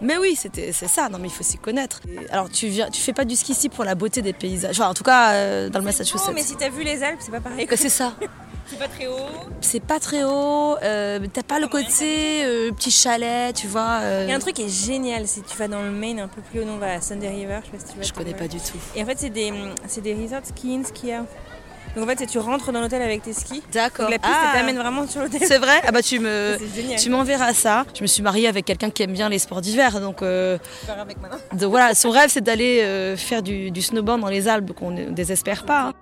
Mais 0.00 0.18
oui, 0.18 0.34
c'était 0.36 0.72
c'est 0.72 0.88
ça. 0.88 1.08
Non, 1.08 1.18
mais 1.18 1.28
il 1.28 1.32
faut 1.32 1.44
s'y 1.44 1.56
connaître. 1.58 2.00
alors, 2.30 2.50
tu 2.50 2.66
viens, 2.66 2.90
tu 2.90 3.00
fais 3.00 3.12
pas 3.12 3.24
du 3.24 3.36
ski 3.36 3.52
ici 3.52 3.68
pour 3.68 3.84
la 3.84 3.94
beauté 3.94 4.22
des 4.22 4.32
paysages. 4.32 4.80
Enfin, 4.80 4.90
en 4.90 4.94
tout 4.94 5.04
cas, 5.04 5.34
euh, 5.34 5.68
dans 5.68 5.78
le 5.78 5.84
Massachusetts. 5.84 6.26
Non, 6.26 6.34
mais 6.34 6.42
si 6.42 6.56
t'as 6.56 6.68
vu 6.68 6.82
les 6.82 7.00
Alpes, 7.02 7.20
c'est 7.20 7.30
pas 7.30 7.40
pareil. 7.40 7.66
C'est 7.76 7.88
ça. 7.88 8.14
C'est 8.68 8.80
pas 8.80 8.88
très 8.88 9.06
haut. 9.06 9.14
C'est 9.60 9.78
pas 9.78 10.00
très 10.00 10.24
haut. 10.24 10.76
Euh, 10.82 11.20
T'as 11.32 11.44
pas 11.44 11.60
le 11.60 11.68
côté 11.68 12.44
euh, 12.44 12.72
petit 12.72 12.90
chalet, 12.90 13.54
tu 13.54 13.68
vois. 13.68 14.00
euh. 14.02 14.24
Il 14.26 14.30
y 14.30 14.32
a 14.32 14.34
un 14.36 14.40
truc 14.40 14.56
qui 14.56 14.62
est 14.64 14.68
génial, 14.68 15.28
si 15.28 15.42
tu 15.42 15.56
vas 15.56 15.68
dans 15.68 15.82
le 15.82 15.92
Maine 15.92 16.18
un 16.18 16.26
peu 16.26 16.40
plus 16.40 16.58
haut, 16.62 16.66
on 16.68 16.78
va 16.78 16.94
à 16.94 17.00
Sunday 17.00 17.28
River, 17.28 17.60
je 17.62 17.66
sais 17.66 17.76
pas 17.76 17.78
si 17.86 17.92
tu 17.92 17.98
vas. 18.00 18.02
Je 18.04 18.12
connais 18.12 18.34
pas 18.34 18.48
du 18.48 18.56
tout. 18.58 18.76
Et 18.96 19.02
en 19.04 19.06
fait, 19.06 19.20
c'est 19.20 19.30
des, 19.30 19.52
des 20.02 20.14
resorts 20.14 20.44
ski 20.46 20.74
in, 20.74 20.82
ski 20.82 21.12
out. 21.14 21.28
Donc 21.96 22.04
en 22.04 22.08
fait, 22.08 22.18
c'est 22.18 22.26
tu 22.26 22.38
rentres 22.38 22.70
dans 22.72 22.80
l'hôtel 22.82 23.00
avec 23.00 23.22
tes 23.22 23.32
skis. 23.32 23.62
D'accord. 23.72 24.10
La 24.10 24.18
piste, 24.18 24.30
Ah. 24.36 24.52
t'amène 24.58 24.76
vraiment 24.76 25.06
sur 25.08 25.22
l'hôtel. 25.22 25.40
C'est 25.42 25.56
vrai? 25.58 25.80
Ah 25.86 25.92
bah 25.92 26.02
tu 26.02 26.18
me. 26.20 26.58
Tu 26.98 27.08
m'enverras 27.10 27.54
ça. 27.54 27.86
Je 27.96 28.02
me 28.02 28.06
suis 28.06 28.22
mariée 28.22 28.48
avec 28.48 28.66
quelqu'un 28.66 28.90
qui 28.90 29.02
aime 29.02 29.12
bien 29.12 29.28
les 29.30 29.38
sports 29.38 29.62
d'hiver, 29.62 30.00
donc, 30.00 30.20
euh, 30.22 30.58
avec 30.88 31.18
maintenant. 31.20 31.38
donc 31.52 31.70
voilà, 31.70 31.94
son 31.94 32.10
rêve 32.10 32.28
c'est 32.30 32.42
d'aller 32.42 32.82
euh, 32.82 33.16
faire 33.16 33.42
du, 33.42 33.70
du 33.70 33.80
snowboard 33.80 34.20
dans 34.20 34.28
les 34.28 34.46
Alpes, 34.46 34.72
qu'on 34.72 34.90
ne 34.90 35.06
désespère 35.10 35.64
pas. 35.64 35.80
hein. 35.88 35.92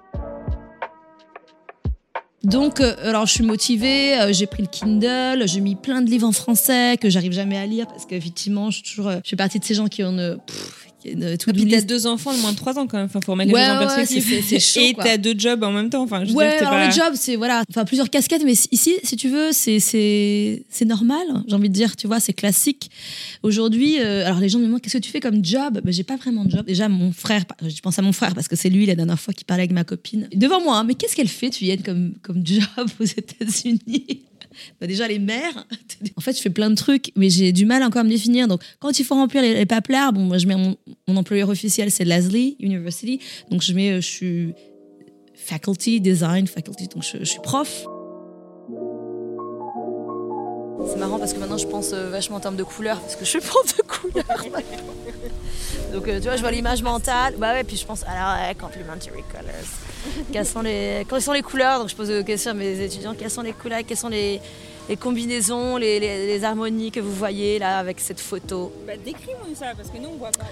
Donc, 2.42 2.80
euh, 2.80 2.95
alors 3.09 3.24
je 3.26 3.32
suis 3.32 3.45
motivée, 3.45 4.16
j'ai 4.32 4.47
pris 4.47 4.62
le 4.62 4.68
Kindle, 4.68 5.45
j'ai 5.47 5.61
mis 5.61 5.76
plein 5.76 6.03
de 6.03 6.11
livres 6.11 6.26
en 6.28 6.32
français 6.32 6.99
que 7.01 7.09
j'arrive 7.09 7.32
jamais 7.32 7.57
à 7.57 7.64
lire 7.64 7.86
parce 7.86 8.05
qu'effectivement, 8.05 8.70
je, 8.70 8.76
suis 8.82 8.95
toujours, 8.97 9.11
je 9.24 9.30
fais 9.30 9.36
partie 9.36 9.59
de 9.59 9.64
ces 9.64 9.72
gens 9.74 9.86
qui 9.86 10.05
ont 10.05 10.11
une, 10.11 10.38
pff, 10.47 10.84
Et 11.07 11.36
puis 11.52 11.66
t'as 11.68 11.80
deux 11.82 12.07
enfants 12.07 12.32
de 12.34 12.38
moins 12.40 12.52
de 12.52 12.57
3 12.57 12.78
ans 12.78 12.86
quand 12.86 12.96
même. 12.96 13.07
Enfin, 13.07 13.20
faut 13.24 13.32
remettre 13.32 13.48
les 13.48 13.55
Ouais, 13.55 13.61
choses 13.66 13.70
en 13.70 13.78
ouais, 13.80 13.86
perspective. 13.96 14.24
c'est- 14.28 14.42
c'est 14.42 14.61
chaud, 14.61 14.80
Et 14.86 14.94
t'as 14.94 15.16
deux 15.18 15.34
jobs 15.38 15.62
en 15.62 15.70
même 15.72 15.90
temps. 15.90 16.02
Enfin, 16.02 16.24
je 16.24 16.32
Ouais, 16.32 16.48
dire, 16.59 16.68
alors 16.68 16.80
pas... 16.80 16.86
le 16.86 16.92
job, 16.92 17.12
c'est 17.14 17.36
voilà, 17.36 17.62
enfin 17.70 17.84
plusieurs 17.84 18.09
casquettes, 18.11 18.42
mais 18.44 18.55
ici, 18.72 18.94
si 19.02 19.16
tu 19.16 19.28
veux, 19.28 19.52
c'est 19.52 19.80
c'est 19.80 20.64
c'est 20.70 20.84
normal. 20.84 21.26
J'ai 21.46 21.55
envie 21.55 21.68
de 21.68 21.74
dire, 21.74 21.94
tu 21.96 22.07
vois, 22.07 22.20
c'est 22.20 22.32
classique. 22.32 22.90
Aujourd'hui, 23.42 24.00
euh, 24.00 24.24
alors 24.26 24.40
les 24.40 24.48
gens 24.48 24.59
me 24.59 24.64
demandent 24.64 24.80
qu'est-ce 24.80 24.96
que 24.98 25.02
tu 25.02 25.11
fais 25.11 25.20
comme 25.20 25.44
job? 25.44 25.80
Ben 25.84 25.92
j'ai 25.92 26.05
pas 26.05 26.16
vraiment 26.16 26.44
de 26.44 26.50
job. 26.50 26.64
Déjà, 26.66 26.88
mon 26.88 27.12
frère, 27.12 27.44
je 27.62 27.80
pense 27.80 27.98
à 27.98 28.02
mon 28.02 28.12
frère 28.12 28.34
parce 28.34 28.48
que 28.48 28.57
c'est 28.57 28.70
lui 28.70 28.86
la 28.86 28.94
dernière 28.94 29.20
fois 29.20 29.34
qui 29.34 29.44
parlait 29.44 29.62
avec 29.64 29.72
ma 29.72 29.84
copine 29.84 30.28
devant 30.34 30.61
moi. 30.62 30.78
hein, 30.78 30.84
mais 30.84 30.94
qu'est-ce 30.94 31.14
qu'elle 31.16 31.28
fait, 31.28 31.50
tu 31.50 31.64
comme 31.84 32.14
comme 32.22 32.44
job 32.46 32.62
aux 33.00 33.05
États-Unis? 33.05 34.20
Bah, 34.80 34.86
déjà 34.86 35.09
les 35.09 35.18
mères. 35.18 35.66
En 36.16 36.20
fait, 36.20 36.36
je 36.36 36.42
fais 36.42 36.50
plein 36.50 36.70
de 36.70 36.74
trucs, 36.74 37.12
mais 37.16 37.30
j'ai 37.30 37.52
du 37.52 37.66
mal 37.66 37.82
encore 37.82 38.00
à 38.00 38.05
me 38.05 38.11
définir. 38.11 38.46
Donc, 38.46 38.62
quand 38.78 38.98
il 38.98 39.05
faut 39.05 39.14
remplir 39.14 39.42
les, 39.42 39.55
les 39.55 39.66
papiers, 39.66 40.11
bon, 40.12 40.20
moi, 40.20 40.38
je 40.38 40.46
mets 40.46 40.57
mon, 40.57 40.76
mon 41.09 41.16
employeur 41.16 41.48
officiel, 41.48 41.90
c'est 41.90 42.05
Leslie 42.05 42.57
University. 42.61 43.20
Donc, 43.50 43.62
je 43.62 43.72
mets, 43.72 43.90
euh, 43.90 44.00
je 44.00 44.07
suis 44.07 44.55
faculty 45.34 46.00
design, 46.00 46.46
faculty, 46.46 46.88
donc 46.88 47.02
je, 47.02 47.18
je 47.18 47.24
suis 47.24 47.40
prof. 47.40 47.86
C'est 50.86 50.98
marrant 50.98 51.18
parce 51.18 51.32
que 51.32 51.38
maintenant 51.38 51.57
je 51.57 51.66
pense 51.66 51.92
euh, 51.92 52.11
vachement 52.11 52.36
en 52.36 52.40
termes 52.40 52.57
de 52.57 52.62
couleurs 52.62 53.00
parce 53.00 53.16
que 53.16 53.24
je 53.24 53.30
suis 53.38 53.40
prof 53.40 53.76
de 53.76 53.82
couleurs. 53.82 54.24
maintenant. 54.50 54.94
Donc 55.92 56.09
euh, 56.09 56.18
tu 56.18 56.24
vois, 56.24 56.36
je 56.36 56.40
vois 56.42 56.50
l'image 56.50 56.82
mentale. 56.82 57.34
Bah 57.38 57.52
ouais, 57.52 57.64
puis 57.64 57.76
je 57.76 57.86
pense 57.86 58.05
alors 58.05 58.36
complementary 58.59 59.22
colors. 59.32 59.84
Quelles 60.32 60.46
sont 60.46 60.62
les 60.62 61.07
quelles 61.09 61.22
sont 61.22 61.32
les 61.32 61.42
couleurs 61.42 61.80
Donc 61.80 61.88
je 61.88 61.96
pose 61.96 62.09
des 62.09 62.24
questions 62.24 62.50
à 62.52 62.55
mes 62.55 62.78
étudiants. 62.80 63.14
Quelles 63.18 63.30
sont 63.30 63.42
les 63.42 63.52
couleurs 63.52 63.80
Quelles 63.86 63.96
sont 63.96 64.09
les, 64.09 64.40
les 64.88 64.96
combinaisons, 64.96 65.76
les, 65.76 65.98
les- 66.00 66.26
les 66.26 66.44
harmonies 66.44 66.90
que 66.90 67.00
vous 67.00 67.12
voyez 67.14 67.59
là 67.59 67.78
avec 67.78 68.00
cette 68.00 68.20
photo 68.20 68.72
Bah, 68.86 68.92
décris-moi 69.02 69.46
ça, 69.55 69.72
parce 69.76 69.90
que 69.90 69.98
nous, 69.98 70.09
on 70.11 70.16
voit 70.16 70.30
pas 70.32 70.42
là. 70.44 70.48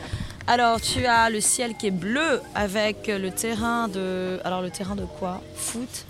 alors, 0.46 0.80
tu 0.80 1.04
as 1.06 1.28
le 1.30 1.40
ciel 1.40 1.76
qui 1.76 1.88
est 1.88 1.90
bleu 1.90 2.40
avec 2.54 3.06
le 3.08 3.30
terrain 3.30 3.88
de. 3.88 4.40
Alors, 4.44 4.62
le 4.62 4.70
terrain 4.70 4.96
de 4.96 5.04
quoi? 5.04 5.40
Foot, 5.54 6.04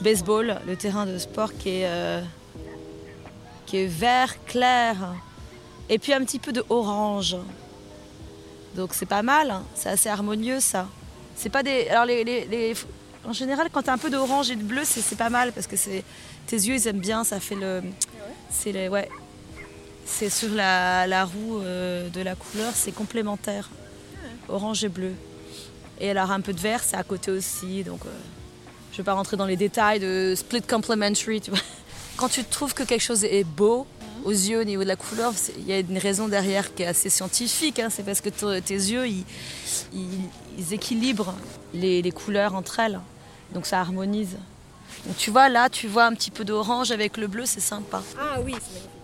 baseball, 0.00 0.58
le 0.66 0.76
terrain 0.76 1.06
de 1.06 1.18
sport 1.18 1.52
qui 1.58 1.70
est, 1.80 1.86
euh, 1.86 2.20
qui 3.66 3.78
est 3.78 3.86
vert 3.86 4.34
clair. 4.46 4.96
Et 5.88 5.98
puis 5.98 6.12
un 6.12 6.24
petit 6.24 6.38
peu 6.38 6.52
de 6.52 6.64
orange. 6.68 7.36
Donc, 8.74 8.90
c'est 8.92 9.06
pas 9.06 9.22
mal. 9.22 9.50
hein. 9.50 9.62
C'est 9.74 9.88
assez 9.88 10.08
harmonieux, 10.08 10.60
ça. 10.60 10.86
C'est 11.36 11.50
pas 11.50 11.62
des. 11.62 11.88
Alors, 11.88 12.04
les, 12.06 12.24
les- 12.24 12.74
en 13.24 13.32
général, 13.32 13.68
quand 13.72 13.82
tu 13.82 13.90
as 13.90 13.92
un 13.92 13.98
peu 13.98 14.10
d'orange 14.10 14.50
et 14.50 14.56
de 14.56 14.62
bleu, 14.62 14.82
c'est 14.84 15.16
pas 15.16 15.30
mal 15.30 15.52
parce 15.52 15.66
que 15.66 15.76
tes 15.76 16.56
yeux, 16.56 16.74
ils 16.74 16.86
aiment 16.88 17.00
bien. 17.00 17.24
Ça 17.24 17.40
fait 17.40 17.56
le. 17.56 17.82
C'est 18.50 18.72
les. 18.72 18.88
Ouais. 18.88 19.08
C'est 20.04 20.30
sur 20.30 20.50
la, 20.50 21.06
la 21.08 21.24
roue 21.24 21.58
euh, 21.60 22.08
de 22.10 22.20
la 22.20 22.36
couleur, 22.36 22.72
c'est 22.74 22.92
complémentaire. 22.92 23.68
Orange 24.48 24.84
et 24.84 24.88
bleu. 24.88 25.12
Et 26.00 26.10
alors 26.10 26.30
un 26.30 26.40
peu 26.40 26.52
de 26.52 26.60
vert, 26.60 26.80
c'est 26.84 26.96
à 26.96 27.02
côté 27.02 27.32
aussi. 27.32 27.82
Donc 27.82 28.00
euh, 28.06 28.10
je 28.92 28.98
vais 28.98 29.02
pas 29.02 29.14
rentrer 29.14 29.36
dans 29.36 29.46
les 29.46 29.56
détails 29.56 29.98
de 29.98 30.34
split 30.36 30.62
complementary. 30.62 31.42
Quand 32.16 32.28
tu 32.28 32.44
trouves 32.44 32.72
que 32.72 32.84
quelque 32.84 33.02
chose 33.02 33.24
est 33.24 33.42
beau 33.44 33.84
aux 34.24 34.30
yeux 34.30 34.60
au 34.60 34.64
niveau 34.64 34.82
de 34.84 34.88
la 34.88 34.96
couleur, 34.96 35.32
il 35.58 35.66
y 35.66 35.72
a 35.72 35.80
une 35.80 35.98
raison 35.98 36.28
derrière 36.28 36.72
qui 36.74 36.84
est 36.84 36.86
assez 36.86 37.10
scientifique. 37.10 37.80
hein. 37.80 37.88
C'est 37.90 38.04
parce 38.04 38.20
que 38.20 38.28
tes 38.60 38.74
yeux, 38.74 39.06
ils- 39.08 39.24
ils 40.58 40.72
équilibrent 40.72 41.34
les, 41.74 42.10
couleurs 42.12 42.54
entre 42.54 42.80
elles. 42.80 43.00
Donc 43.52 43.66
ça 43.66 43.80
harmonise. 43.80 44.36
Donc 45.06 45.16
tu 45.16 45.30
vois, 45.30 45.48
là, 45.48 45.68
tu 45.68 45.86
vois 45.88 46.04
un 46.04 46.12
petit 46.12 46.30
peu 46.30 46.44
d'orange 46.44 46.90
avec 46.90 47.16
le 47.16 47.26
bleu, 47.26 47.44
c'est 47.46 47.60
sympa. 47.60 48.02
Ah 48.18 48.40
oui, 48.44 48.54
c'est 48.60 48.95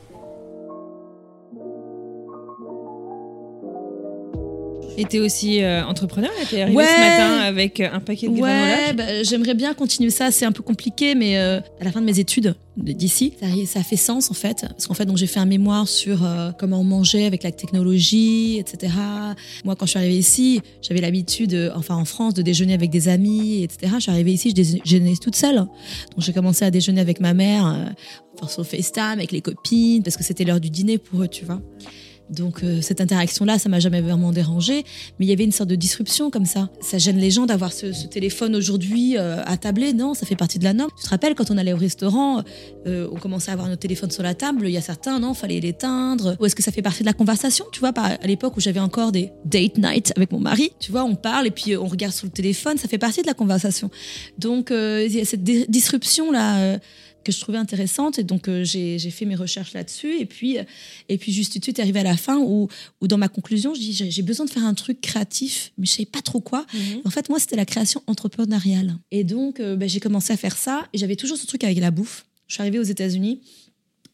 Et 4.99 5.07
t'es 5.07 5.21
aussi 5.21 5.63
euh, 5.63 5.85
entrepreneur, 5.87 6.31
t'es 6.51 6.61
arrivé 6.63 6.77
Ouais. 6.77 6.85
ce 6.85 7.01
matin 7.01 7.37
avec 7.41 7.81
euh, 7.81 7.89
un 7.93 8.01
paquet 8.01 8.29
de. 8.29 8.33
Ouais, 8.39 8.93
bah, 8.95 9.23
j'aimerais 9.23 9.55
bien 9.55 9.73
continuer 9.73 10.11
ça. 10.11 10.31
C'est 10.31 10.45
un 10.45 10.53
peu 10.53 10.63
compliqué, 10.63 11.15
mais 11.15 11.39
euh, 11.39 11.61
à 11.81 11.85
la 11.85 11.93
fin 11.93 12.01
de 12.01 12.07
mes 12.07 12.19
études 12.19 12.55
d'ici, 12.77 13.33
ça, 13.41 13.47
ça 13.67 13.83
fait 13.83 13.97
sens 13.97 14.31
en 14.31 14.35
fait. 14.35 14.67
Parce 14.69 14.87
qu'en 14.87 14.95
fait, 14.95 15.07
donc 15.07 15.17
j'ai 15.17 15.27
fait 15.27 15.41
un 15.41 15.47
mémoire 15.47 15.89
sur 15.89 16.25
euh, 16.25 16.51
comment 16.59 16.81
on 16.81 16.85
mangeait 16.85 17.25
avec 17.25 17.43
la 17.43 17.53
technologie, 17.53 18.59
etc. 18.59 18.93
Moi, 19.65 19.77
quand 19.77 19.87
je 19.87 19.91
suis 19.91 19.99
arrivée 19.99 20.19
ici, 20.19 20.61
j'avais 20.83 21.01
l'habitude, 21.01 21.55
euh, 21.55 21.71
enfin 21.75 21.97
en 21.97 22.05
France, 22.05 22.35
de 22.35 22.43
déjeuner 22.43 22.75
avec 22.75 22.91
des 22.91 23.09
amis, 23.09 23.63
etc. 23.63 23.93
Je 23.97 24.01
suis 24.03 24.11
arrivée 24.11 24.33
ici, 24.33 24.51
je 24.51 24.55
déjeunais 24.55 25.15
toute 25.17 25.37
seule. 25.37 25.57
Donc 25.57 25.69
j'ai 26.19 26.35
commencé 26.35 26.65
à 26.67 26.71
déjeuner 26.71 27.01
avec 27.01 27.19
ma 27.19 27.33
mère, 27.33 27.65
enfin, 28.39 28.47
sur 28.49 28.67
FaceTime, 28.67 29.19
avec 29.19 29.33
les 29.33 29.41
copines, 29.41 30.03
parce 30.03 30.19
que 30.19 30.23
c'était 30.25 30.45
l'heure 30.45 30.61
du 30.61 30.69
dîner 30.71 30.99
pour 30.99 31.23
eux, 31.23 31.29
tu 31.29 31.47
vois. 31.47 31.61
Donc 32.33 32.63
euh, 32.63 32.81
cette 32.81 33.01
interaction-là, 33.01 33.59
ça 33.59 33.69
m'a 33.69 33.81
jamais 33.81 34.01
vraiment 34.01 34.33
dérangée, 34.33 34.85
mais 35.19 35.27
il 35.27 35.29
y 35.29 35.33
avait 35.33 35.45
une 35.45 35.53
sorte 35.53 35.69
de 35.69 35.75
disruption 35.75 36.31
comme 36.31 36.47
ça. 36.47 36.69
Ça 36.81 36.99
gêne 36.99 37.19
les 37.19 37.31
gens 37.31 37.47
d'avoir 37.47 37.73
ce, 37.73 37.87
téléphone 38.09 38.57
aujourd'hui 38.57 39.17
euh, 39.17 39.43
à 39.45 39.57
tabler, 39.57 39.93
non 39.93 40.15
Ça 40.15 40.27
fait 40.27 40.37
partie 40.37 40.59
de 40.59 40.65
la 40.65 40.73
norme. 40.73 40.91
Tu 40.97 41.05
te 41.05 41.11
rappelles 41.11 41.35
quand 41.35 41.51
on 41.51 41.59
allait 41.59 41.73
au 41.73 41.79
restaurant, 41.79 42.43
euh, 42.87 43.09
on 43.13 43.17
commençait 43.17 43.51
à 43.51 43.55
avoir 43.55 43.69
notre 43.69 43.81
téléphone 43.81 44.11
sur 44.11 44.23
la 44.23 44.35
table. 44.35 44.67
Il 44.67 44.73
y 44.73 44.77
a 44.77 44.81
certains, 44.81 45.19
non, 45.19 45.35
fallait 45.35 45.61
l'éteindre. 45.61 46.37
Ou 46.41 46.47
est-ce 46.47 46.57
que 46.57 46.63
ça 46.63 46.73
fait 46.73 46.83
partie 46.83 47.01
de 47.01 47.07
la 47.07 47.13
conversation 47.13 47.65
Tu 47.73 47.81
vois, 47.81 47.93
à 47.97 48.27
l'époque 48.27 48.57
où 48.57 48.61
j'avais 48.61 48.81
encore 48.81 49.13
des 49.13 49.31
date 49.45 49.79
night 49.79 50.13
avec 50.17 50.33
mon 50.33 50.41
mari, 50.41 50.73
tu 50.81 50.91
vois, 50.91 51.05
on 51.05 51.15
parle 51.15 51.47
et 51.47 51.51
puis 51.51 51.73
euh, 51.73 51.81
on 51.81 51.87
regarde 51.87 52.15
sur 52.15 52.27
le 52.27 52.33
téléphone, 52.33 52.79
ça 52.79 52.89
fait 52.89 52.99
partie 52.99 53.23
de 53.23 53.27
la 53.27 53.35
conversation. 53.35 53.91
Donc 54.39 54.71
il 54.71 55.13
y 55.13 55.21
a 55.21 55.25
cette 55.25 55.43
di- 55.43 55.67
disruption 55.69 56.31
là. 56.31 56.79
Que 57.23 57.33
je 57.33 57.41
trouvais 57.41 57.59
intéressante. 57.59 58.19
Et 58.19 58.25
donc 58.25 58.49
euh, 58.49 58.65
j'ai 58.65 58.99
fait 59.11 59.25
mes 59.25 59.35
recherches 59.35 59.73
là-dessus. 59.73 60.19
Et 60.19 60.27
puis 60.27 60.59
euh, 60.59 60.65
et 61.09 61.19
puis 61.19 61.33
juste 61.33 61.53
tout 61.53 61.59
de 61.59 61.65
suite 61.65 61.81
arrivé 61.81 62.01
à 62.01 62.05
la 62.05 62.17
fin 62.17 62.39
où, 62.39 62.69
où 63.01 63.09
dans 63.09 63.19
ma 63.19 63.29
conclusion 63.29 63.75
je 63.75 63.81
dis 63.81 63.93
j'ai 63.93 64.23
besoin 64.23 64.47
de 64.47 64.51
faire 64.51 64.65
un 64.65 64.75
truc 64.75 65.01
créatif 65.01 65.73
mais 65.79 65.87
je 65.87 65.93
savais 65.93 66.07
pas 66.07 66.23
trop 66.23 66.41
quoi. 66.41 66.67
En 67.05 67.11
fait 67.11 67.29
moi 67.29 67.39
c'était 67.39 67.57
la 67.57 67.67
création 67.67 68.03
entrepreneuriale. 68.07 68.97
Et 69.11 69.25
donc 69.25 69.61
euh, 69.61 69.77
ben, 69.77 69.89
j'ai 69.89 70.01
commencé 70.01 70.33
à 70.33 70.37
faire 70.37 70.57
ça. 70.57 70.87
Et 70.93 70.99
j'avais 70.99 71.17
toujours 71.17 71.37
ce 71.37 71.47
truc 71.47 71.65
avec 71.65 71.79
la 71.79 71.91
bouffe. 71.91 72.25
Je 72.49 72.55
suis 72.55 72.61
arrivée 72.61 72.79
aux 72.79 72.83
États-Unis 72.83 73.41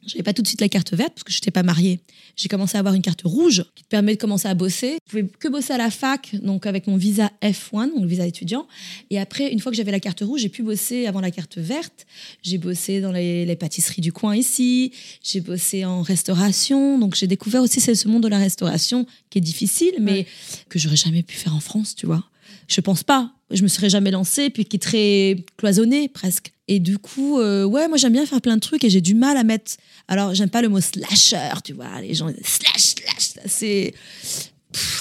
j'avais 0.09 0.22
pas 0.22 0.32
tout 0.32 0.42
de 0.42 0.46
suite 0.46 0.61
la 0.61 0.68
carte 0.68 0.94
verte 0.94 1.12
parce 1.14 1.24
que 1.24 1.32
je 1.32 1.36
n'étais 1.36 1.50
pas 1.50 1.62
mariée. 1.62 2.00
J'ai 2.36 2.48
commencé 2.48 2.76
à 2.76 2.80
avoir 2.80 2.94
une 2.94 3.02
carte 3.02 3.22
rouge 3.24 3.64
qui 3.74 3.84
te 3.84 3.88
permet 3.88 4.14
de 4.14 4.20
commencer 4.20 4.48
à 4.48 4.54
bosser. 4.54 4.98
Je 5.06 5.11
pouvais 5.11 5.28
que 5.38 5.48
bosser 5.48 5.72
à 5.72 5.78
la 5.78 5.90
fac, 5.90 6.34
donc 6.42 6.66
avec 6.66 6.86
mon 6.86 6.96
visa 6.96 7.30
F1, 7.42 7.90
donc 7.90 8.02
le 8.02 8.06
visa 8.06 8.26
étudiant. 8.26 8.66
Et 9.11 9.18
après, 9.18 9.52
une 9.52 9.61
fois 9.61 9.70
que 9.70 9.76
j'avais 9.76 9.92
la 9.92 10.00
carte 10.00 10.20
rouge, 10.20 10.40
j'ai 10.40 10.48
pu 10.48 10.62
bosser 10.62 11.06
avant 11.06 11.20
la 11.20 11.30
carte 11.30 11.59
verte. 11.59 12.06
J'ai 12.42 12.59
bossé 12.59 13.00
dans 13.00 13.12
les, 13.12 13.44
les 13.44 13.56
pâtisseries 13.56 14.02
du 14.02 14.12
coin 14.12 14.34
ici. 14.34 14.92
J'ai 15.22 15.40
bossé 15.40 15.84
en 15.84 16.02
restauration. 16.02 16.98
Donc 16.98 17.14
j'ai 17.14 17.26
découvert 17.26 17.62
aussi 17.62 17.80
ce 17.80 17.98
ce 17.98 18.09
monde 18.09 18.22
de 18.22 18.28
la 18.28 18.38
restauration 18.38 19.06
qui 19.30 19.38
est 19.38 19.42
difficile, 19.42 19.94
mais 20.00 20.26
que 20.68 20.78
j'aurais 20.78 20.96
jamais 20.96 21.22
pu 21.22 21.36
faire 21.36 21.54
en 21.54 21.61
France, 21.61 21.94
tu 21.94 22.06
vois. 22.06 22.24
Je 22.68 22.80
pense 22.80 23.02
pas. 23.02 23.32
Je 23.51 23.62
me 23.62 23.68
serais 23.68 23.88
jamais 23.88 24.11
lancée, 24.11 24.51
puis 24.51 24.64
qui 24.64 24.76
est 24.76 24.80
très 24.80 25.36
cloisonné 25.57 26.09
presque. 26.09 26.53
Et 26.68 26.80
du 26.80 26.99
coup, 26.99 27.40
euh, 27.40 27.64
ouais, 27.64 27.88
moi 27.88 27.96
j'aime 27.96 28.12
bien 28.12 28.26
faire 28.26 28.42
plein 28.42 28.57
de 28.57 28.61
trucs 28.61 28.84
et 28.84 28.90
j'ai 28.90 29.01
du 29.01 29.14
mal 29.14 29.36
à 29.38 29.44
mettre. 29.44 29.72
Alors, 30.07 30.34
j'aime 30.34 30.51
pas 30.51 30.61
le 30.61 30.68
mot 30.68 30.80
slasher, 30.80 31.55
tu 31.64 31.72
vois. 31.72 32.01
Les 32.03 32.14
gens, 32.14 32.30
slash, 32.44 32.94
slash, 32.96 33.44
c'est. 33.46 33.94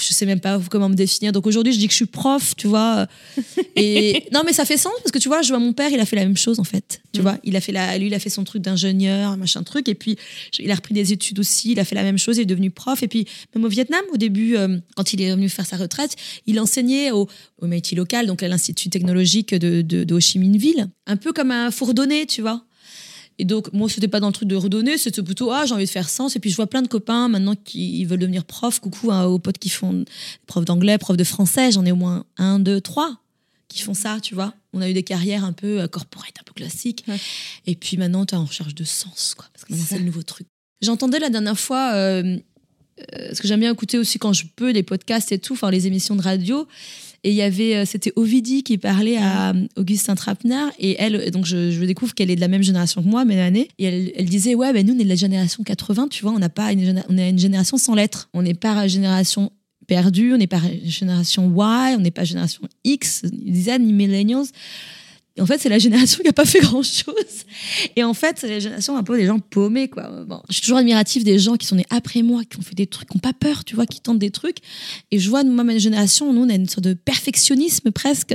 Je 0.08 0.14
sais 0.14 0.26
même 0.26 0.40
pas 0.40 0.60
comment 0.70 0.88
me 0.88 0.94
définir. 0.94 1.32
Donc 1.32 1.46
aujourd'hui, 1.46 1.72
je 1.72 1.78
dis 1.78 1.86
que 1.86 1.92
je 1.92 1.96
suis 1.96 2.06
prof, 2.06 2.54
tu 2.56 2.66
vois. 2.66 3.06
Et 3.76 4.24
non, 4.32 4.42
mais 4.44 4.52
ça 4.52 4.64
fait 4.64 4.76
sens 4.76 4.92
parce 5.02 5.12
que 5.12 5.18
tu 5.18 5.28
vois, 5.28 5.42
je 5.42 5.48
vois 5.50 5.58
mon 5.58 5.72
père, 5.72 5.90
il 5.90 6.00
a 6.00 6.06
fait 6.06 6.16
la 6.16 6.24
même 6.24 6.36
chose 6.36 6.58
en 6.60 6.64
fait. 6.64 7.00
Tu 7.12 7.20
Mm. 7.20 7.22
vois, 7.22 7.38
il 7.44 7.56
a 7.56 7.60
fait 7.60 7.72
la, 7.72 7.96
lui, 7.98 8.06
il 8.06 8.14
a 8.14 8.18
fait 8.18 8.30
son 8.30 8.44
truc 8.44 8.62
d'ingénieur, 8.62 9.36
machin 9.36 9.62
truc. 9.62 9.88
Et 9.88 9.94
puis, 9.94 10.16
il 10.58 10.70
a 10.70 10.74
repris 10.74 10.94
des 10.94 11.12
études 11.12 11.38
aussi. 11.40 11.72
Il 11.72 11.80
a 11.80 11.84
fait 11.84 11.94
la 11.94 12.02
même 12.02 12.18
chose. 12.18 12.36
Il 12.38 12.42
est 12.42 12.46
devenu 12.46 12.70
prof. 12.70 13.02
Et 13.02 13.08
puis, 13.08 13.26
même 13.54 13.64
au 13.64 13.68
Vietnam, 13.68 14.00
au 14.12 14.16
début, 14.16 14.56
euh, 14.56 14.78
quand 14.96 15.12
il 15.12 15.20
est 15.22 15.30
venu 15.30 15.48
faire 15.48 15.66
sa 15.66 15.76
retraite, 15.76 16.16
il 16.46 16.58
enseignait 16.60 17.10
au, 17.10 17.28
au 17.60 17.66
MIT 17.66 17.94
local, 17.96 18.26
donc 18.26 18.42
à 18.42 18.48
l'institut 18.48 18.88
technologique 18.88 19.54
de, 19.54 19.82
de, 19.82 20.04
de 20.04 20.14
Ho 20.14 20.20
Chi 20.20 20.38
Minh 20.38 20.56
Ville, 20.56 20.88
un 21.06 21.16
peu 21.16 21.32
comme 21.32 21.50
un 21.50 21.70
fourdonné, 21.70 22.26
tu 22.26 22.40
vois. 22.42 22.64
Et 23.38 23.44
donc, 23.44 23.72
moi, 23.72 23.88
c'était 23.88 24.08
pas 24.08 24.20
dans 24.20 24.26
le 24.26 24.32
truc 24.32 24.48
de 24.48 24.56
redonner, 24.56 24.98
c'était 24.98 25.22
plutôt, 25.22 25.52
ah, 25.52 25.64
j'ai 25.64 25.72
envie 25.72 25.84
de 25.84 25.90
faire 25.90 26.08
sens. 26.08 26.34
Et 26.34 26.40
puis, 26.40 26.50
je 26.50 26.56
vois 26.56 26.66
plein 26.66 26.82
de 26.82 26.88
copains 26.88 27.28
maintenant 27.28 27.54
qui 27.54 28.04
veulent 28.04 28.18
devenir 28.18 28.44
profs. 28.44 28.80
Coucou 28.80 29.12
hein, 29.12 29.24
aux 29.24 29.38
potes 29.38 29.58
qui 29.58 29.68
font 29.68 30.04
prof 30.46 30.64
d'anglais, 30.64 30.98
prof 30.98 31.16
de 31.16 31.24
français. 31.24 31.70
J'en 31.70 31.84
ai 31.84 31.92
au 31.92 31.96
moins 31.96 32.24
un, 32.36 32.58
deux, 32.58 32.80
trois 32.80 33.20
qui 33.68 33.82
font 33.82 33.94
ça, 33.94 34.18
tu 34.20 34.34
vois. 34.34 34.54
On 34.72 34.80
a 34.80 34.88
eu 34.88 34.94
des 34.94 35.02
carrières 35.02 35.44
un 35.44 35.52
peu 35.52 35.80
euh, 35.80 35.88
corporate, 35.88 36.34
un 36.40 36.42
peu 36.44 36.54
classiques. 36.54 37.04
Ouais. 37.06 37.18
Et 37.66 37.76
puis 37.76 37.96
maintenant, 37.96 38.26
tu 38.26 38.34
es 38.34 38.38
en 38.38 38.44
recherche 38.44 38.74
de 38.74 38.84
sens, 38.84 39.34
quoi. 39.36 39.46
Parce 39.52 39.64
que 39.64 39.72
maintenant, 39.72 39.86
c'est 39.88 39.98
le 39.98 40.04
nouveau 40.04 40.22
truc. 40.22 40.46
J'entendais 40.80 41.18
la 41.18 41.28
dernière 41.28 41.58
fois, 41.58 41.92
euh, 41.94 42.38
euh, 43.14 43.34
ce 43.34 43.40
que 43.40 43.46
j'aime 43.46 43.60
bien 43.60 43.72
écouter 43.72 43.98
aussi 43.98 44.18
quand 44.18 44.32
je 44.32 44.44
peux, 44.56 44.70
les 44.70 44.82
podcasts 44.82 45.32
et 45.32 45.38
tout, 45.38 45.52
enfin, 45.52 45.70
les 45.70 45.86
émissions 45.86 46.16
de 46.16 46.22
radio. 46.22 46.66
Et 47.24 47.30
il 47.30 47.36
y 47.36 47.42
avait, 47.42 47.76
euh, 47.76 47.84
c'était 47.84 48.12
Ovidie 48.16 48.62
qui 48.62 48.78
parlait 48.78 49.16
à 49.16 49.50
euh, 49.50 49.66
Augustin 49.76 50.14
Trapenard. 50.14 50.70
Et 50.78 50.96
elle, 50.98 51.30
donc 51.30 51.46
je, 51.46 51.70
je 51.70 51.84
découvre 51.84 52.14
qu'elle 52.14 52.30
est 52.30 52.36
de 52.36 52.40
la 52.40 52.48
même 52.48 52.62
génération 52.62 53.02
que 53.02 53.08
moi, 53.08 53.24
mais 53.24 53.36
l'année. 53.36 53.68
Et 53.78 53.84
elle, 53.84 54.12
elle 54.14 54.26
disait, 54.26 54.54
ouais, 54.54 54.72
ben 54.72 54.86
nous, 54.86 54.94
on 54.94 54.98
est 54.98 55.04
de 55.04 55.08
la 55.08 55.14
génération 55.14 55.64
80, 55.64 56.08
tu 56.08 56.22
vois, 56.22 56.32
on 56.32 56.38
n'a 56.38 56.48
pas 56.48 56.72
une, 56.72 57.02
on 57.08 57.18
est 57.18 57.30
une 57.30 57.38
génération 57.38 57.76
sans 57.76 57.94
lettres. 57.94 58.28
On 58.34 58.42
n'est 58.42 58.54
pas 58.54 58.86
génération 58.86 59.50
perdue, 59.86 60.34
on 60.34 60.36
n'est 60.36 60.46
pas 60.46 60.60
génération 60.84 61.50
Y, 61.50 61.96
on 61.96 62.00
n'est 62.00 62.10
pas 62.10 62.24
génération 62.24 62.62
X, 62.84 63.22
ils 63.24 63.52
disaient 63.52 63.78
ni 63.78 63.92
millennials. 63.92 64.46
Et 65.38 65.40
en 65.40 65.46
fait, 65.46 65.58
c'est 65.58 65.68
la 65.68 65.78
génération 65.78 66.18
qui 66.18 66.26
n'a 66.26 66.32
pas 66.32 66.44
fait 66.44 66.58
grand-chose. 66.58 67.14
Et 67.94 68.02
en 68.02 68.12
fait, 68.12 68.38
c'est 68.40 68.48
la 68.48 68.58
génération 68.58 68.96
un 68.96 69.04
peu 69.04 69.16
des 69.16 69.26
gens 69.26 69.38
paumés, 69.38 69.88
quoi. 69.88 70.24
Bon, 70.26 70.42
je 70.48 70.54
suis 70.54 70.62
toujours 70.62 70.78
admirative 70.78 71.22
des 71.22 71.38
gens 71.38 71.56
qui 71.56 71.64
sont 71.64 71.76
nés 71.76 71.86
après 71.90 72.22
moi, 72.22 72.42
qui 72.44 72.58
ont 72.58 72.62
fait 72.62 72.74
des 72.74 72.88
trucs, 72.88 73.08
qui 73.08 73.16
n'ont 73.16 73.20
pas 73.20 73.32
peur, 73.32 73.64
tu 73.64 73.76
vois, 73.76 73.86
qui 73.86 74.00
tentent 74.00 74.18
des 74.18 74.32
trucs. 74.32 74.58
Et 75.12 75.20
je 75.20 75.30
vois, 75.30 75.44
moi, 75.44 75.62
ma 75.62 75.78
génération, 75.78 76.32
nous, 76.32 76.42
on 76.42 76.48
a 76.48 76.54
une 76.54 76.68
sorte 76.68 76.84
de 76.84 76.94
perfectionnisme 76.94 77.92
presque. 77.92 78.34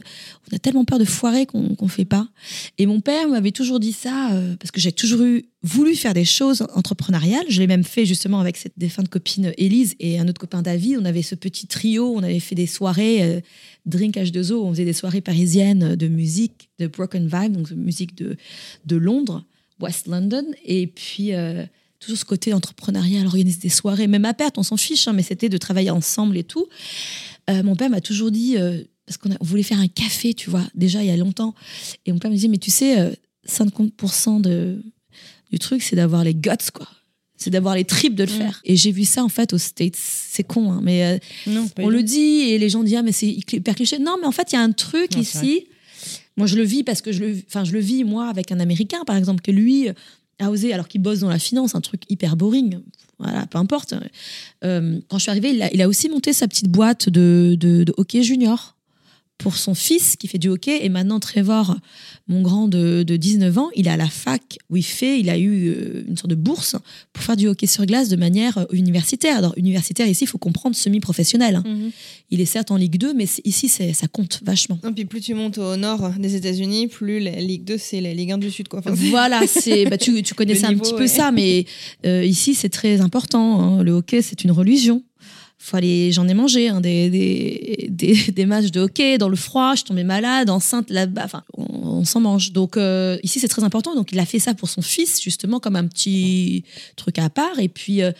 On 0.49 0.55
a 0.55 0.59
tellement 0.59 0.85
peur 0.85 0.97
de 0.97 1.03
foirer 1.05 1.45
qu'on 1.45 1.75
qu'on 1.75 1.89
fait 1.89 2.05
pas. 2.05 2.29
Et 2.77 2.85
mon 2.85 3.01
père 3.01 3.27
m'avait 3.27 3.51
toujours 3.51 3.81
dit 3.81 3.91
ça, 3.91 4.31
euh, 4.31 4.55
parce 4.55 4.71
que 4.71 4.79
j'ai 4.79 4.93
toujours 4.93 5.23
eu, 5.23 5.43
voulu 5.63 5.95
faire 5.95 6.13
des 6.13 6.25
choses 6.25 6.65
entrepreneuriales. 6.73 7.45
Je 7.49 7.59
l'ai 7.59 7.67
même 7.67 7.85
fait 7.85 8.05
justement 8.05 8.39
avec 8.39 8.57
cette 8.57 8.73
défunte 8.77 9.07
copine 9.07 9.53
Élise 9.57 9.95
et 9.99 10.19
un 10.19 10.27
autre 10.27 10.39
copain 10.39 10.61
David. 10.61 10.97
On 10.99 11.05
avait 11.05 11.21
ce 11.21 11.35
petit 11.35 11.67
trio, 11.67 12.13
on 12.15 12.21
avait 12.21 12.41
fait 12.41 12.55
des 12.55 12.67
soirées, 12.67 13.23
euh, 13.23 13.41
Drink 13.85 14.15
H2O, 14.15 14.53
on 14.53 14.71
faisait 14.71 14.85
des 14.85 14.93
soirées 14.93 15.21
parisiennes 15.21 15.95
de 15.95 16.07
musique, 16.07 16.69
de 16.79 16.87
Broken 16.87 17.27
Vibe, 17.27 17.53
donc 17.53 17.71
musique 17.71 18.15
de, 18.15 18.37
de 18.85 18.95
Londres, 18.95 19.43
West 19.79 20.07
London. 20.07 20.45
Et 20.63 20.87
puis, 20.87 21.33
euh, 21.33 21.65
toujours 21.99 22.17
ce 22.17 22.25
côté 22.25 22.53
entrepreneurial, 22.53 23.25
organiser 23.25 23.59
des 23.59 23.69
soirées, 23.69 24.07
même 24.07 24.25
à 24.25 24.33
perte, 24.33 24.57
on 24.57 24.63
s'en 24.63 24.77
fiche, 24.77 25.07
hein, 25.07 25.13
mais 25.13 25.23
c'était 25.23 25.49
de 25.49 25.57
travailler 25.57 25.89
ensemble 25.89 26.37
et 26.37 26.43
tout. 26.43 26.67
Euh, 27.49 27.63
mon 27.63 27.75
père 27.75 27.89
m'a 27.89 28.01
toujours 28.01 28.31
dit, 28.31 28.57
euh, 28.57 28.81
parce 29.05 29.17
qu'on 29.17 29.29
voulait 29.41 29.63
faire 29.63 29.79
un 29.79 29.87
café, 29.87 30.33
tu 30.33 30.49
vois, 30.49 30.65
déjà 30.75 31.01
il 31.01 31.07
y 31.07 31.11
a 31.11 31.17
longtemps. 31.17 31.53
Et 32.05 32.11
mon 32.11 32.19
père 32.19 32.29
me 32.31 32.35
disait, 32.35 32.47
mais 32.47 32.57
tu 32.57 32.71
sais, 32.71 32.99
euh, 32.99 33.11
50% 33.47 34.41
de, 34.41 34.81
du 35.51 35.59
truc, 35.59 35.81
c'est 35.81 35.95
d'avoir 35.95 36.23
les 36.23 36.35
guts, 36.35 36.71
quoi. 36.73 36.87
C'est 37.37 37.49
d'avoir 37.49 37.75
les 37.75 37.83
tripes 37.83 38.15
de 38.15 38.23
le 38.23 38.31
Mm. 38.31 38.37
faire. 38.37 38.61
Et 38.63 38.75
j'ai 38.75 38.91
vu 38.91 39.03
ça, 39.05 39.23
en 39.23 39.29
fait, 39.29 39.53
aux 39.53 39.57
States. 39.57 39.95
C'est 39.97 40.43
con, 40.43 40.71
hein, 40.71 40.79
mais 40.83 41.03
euh, 41.03 41.17
Non, 41.47 41.67
on 41.79 41.89
le 41.89 42.03
dit 42.03 42.41
et 42.51 42.57
les 42.57 42.69
gens 42.69 42.83
disent, 42.83 42.95
ah, 42.95 43.01
mais 43.03 43.11
c'est 43.11 43.27
hyper 43.27 43.75
cliché. 43.75 43.99
Non, 43.99 44.15
mais 44.19 44.27
en 44.27 44.31
fait, 44.31 44.51
il 44.51 44.55
y 44.55 44.57
a 44.57 44.61
un 44.61 44.71
truc 44.71 45.15
Non, 45.15 45.21
ici. 45.21 45.65
Moi, 46.37 46.47
je 46.47 46.55
le 46.55 46.63
vis 46.63 46.83
parce 46.83 47.01
que 47.01 47.11
je 47.11 47.19
le, 47.19 47.37
enfin, 47.47 47.63
je 47.63 47.73
le 47.73 47.79
vis, 47.79 48.03
moi, 48.03 48.27
avec 48.29 48.51
un 48.51 48.59
Américain, 48.59 48.99
par 49.05 49.15
exemple, 49.17 49.41
que 49.41 49.51
lui 49.51 49.89
euh, 49.89 49.93
a 50.39 50.49
osé, 50.49 50.73
alors 50.73 50.87
qu'il 50.87 51.01
bosse 51.01 51.19
dans 51.19 51.29
la 51.29 51.39
finance, 51.39 51.75
un 51.75 51.81
truc 51.81 52.01
hyper 52.09 52.35
boring. 52.35 52.79
Voilà, 53.19 53.45
peu 53.45 53.57
importe. 53.57 53.93
Euh, 54.63 54.99
quand 55.07 55.17
je 55.17 55.23
suis 55.23 55.29
arrivée, 55.31 55.51
il 55.51 55.61
a, 55.61 55.71
il 55.73 55.81
a 55.81 55.87
aussi 55.87 56.09
monté 56.09 56.33
sa 56.33 56.47
petite 56.47 56.67
boîte 56.69 57.09
de, 57.09 57.55
de, 57.59 57.83
de 57.83 57.93
hockey 57.97 58.23
junior 58.23 58.72
pour 59.43 59.57
son 59.57 59.75
fils 59.75 60.15
qui 60.15 60.27
fait 60.27 60.37
du 60.37 60.47
hockey. 60.47 60.85
Et 60.85 60.89
maintenant, 60.89 61.19
Trevor, 61.19 61.75
mon 62.27 62.41
grand 62.41 62.67
de, 62.69 63.03
de 63.03 63.15
19 63.17 63.57
ans, 63.57 63.69
il 63.75 63.87
est 63.87 63.91
à 63.91 63.97
la 63.97 64.07
fac 64.09 64.57
où 64.69 64.77
il 64.77 64.83
fait, 64.83 65.19
il 65.19 65.29
a 65.29 65.37
eu 65.37 65.67
euh, 65.67 66.03
une 66.07 66.15
sorte 66.15 66.29
de 66.29 66.35
bourse 66.35 66.77
pour 67.11 67.23
faire 67.23 67.35
du 67.35 67.47
hockey 67.47 67.67
sur 67.67 67.85
glace 67.85 68.07
de 68.07 68.15
manière 68.15 68.57
euh, 68.57 68.65
universitaire. 68.71 69.37
Alors, 69.37 69.53
universitaire, 69.57 70.07
ici, 70.07 70.23
il 70.23 70.27
faut 70.27 70.37
comprendre 70.37 70.75
semi-professionnel. 70.75 71.55
hein. 71.57 71.63
Mhm. 71.65 71.91
Il 72.31 72.41
est 72.41 72.45
certes 72.45 72.71
en 72.71 72.77
Ligue 72.77 72.97
2, 72.97 73.13
mais 73.13 73.25
ici, 73.43 73.67
ça 73.67 74.07
compte 74.07 74.39
vachement. 74.43 74.79
Non, 74.83 74.91
puis 74.93 75.05
plus 75.05 75.21
tu 75.21 75.33
montes 75.35 75.57
au 75.59 75.75
nord 75.75 76.09
des 76.17 76.35
États-Unis, 76.35 76.87
plus 76.87 77.19
la 77.19 77.31
Ligue 77.35 77.63
2, 77.65 77.77
c'est 77.77 78.01
la 78.01 78.13
Ligue 78.13 78.31
1 78.31 78.37
du 78.39 78.49
Sud. 78.49 78.69
Quoi. 78.69 78.79
Enfin, 78.79 78.93
Voilà, 78.95 79.41
c'est 79.45 79.85
bah, 79.85 79.97
tu, 79.97 80.23
tu 80.23 80.33
connaissais 80.39 80.65
un 80.65 80.73
petit 80.75 80.93
peu 80.95 81.05
ça, 81.05 81.31
mais 81.31 81.65
euh, 82.05 82.23
ici 82.25 82.55
c'est 82.55 82.69
très 82.69 83.01
important. 83.01 83.61
hein. 83.61 83.83
Le 83.83 83.91
hockey 83.91 84.21
c'est 84.23 84.43
une 84.45 84.51
religion. 84.51 85.03
Aller, 85.71 86.11
j'en 86.11 86.27
ai 86.27 86.33
mangé 86.33 86.67
hein, 86.67 86.81
des, 86.81 87.09
des, 87.09 88.31
des, 88.31 88.45
matchs 88.45 88.71
de 88.71 88.81
hockey 88.81 89.17
dans 89.17 89.29
le 89.29 89.35
froid. 89.35 89.75
Je 89.75 89.83
tombais 89.83 90.03
malade, 90.03 90.49
enceinte 90.49 90.89
là-bas. 90.89 91.23
Enfin, 91.25 91.43
on, 91.57 91.83
on 91.83 92.05
s'en 92.05 92.19
mange. 92.19 92.51
Donc 92.51 92.77
euh, 92.77 93.17
ici 93.23 93.39
c'est 93.39 93.47
très 93.47 93.63
important. 93.63 93.95
Donc 93.95 94.11
il 94.11 94.19
a 94.19 94.25
fait 94.25 94.39
ça 94.39 94.53
pour 94.53 94.69
son 94.69 94.81
fils 94.81 95.21
justement 95.21 95.59
comme 95.59 95.75
un 95.75 95.87
petit 95.87 96.63
truc 96.95 97.17
à 97.17 97.29
part. 97.29 97.59
Et 97.59 97.69
puis 97.69 98.03
euh, 98.03 98.11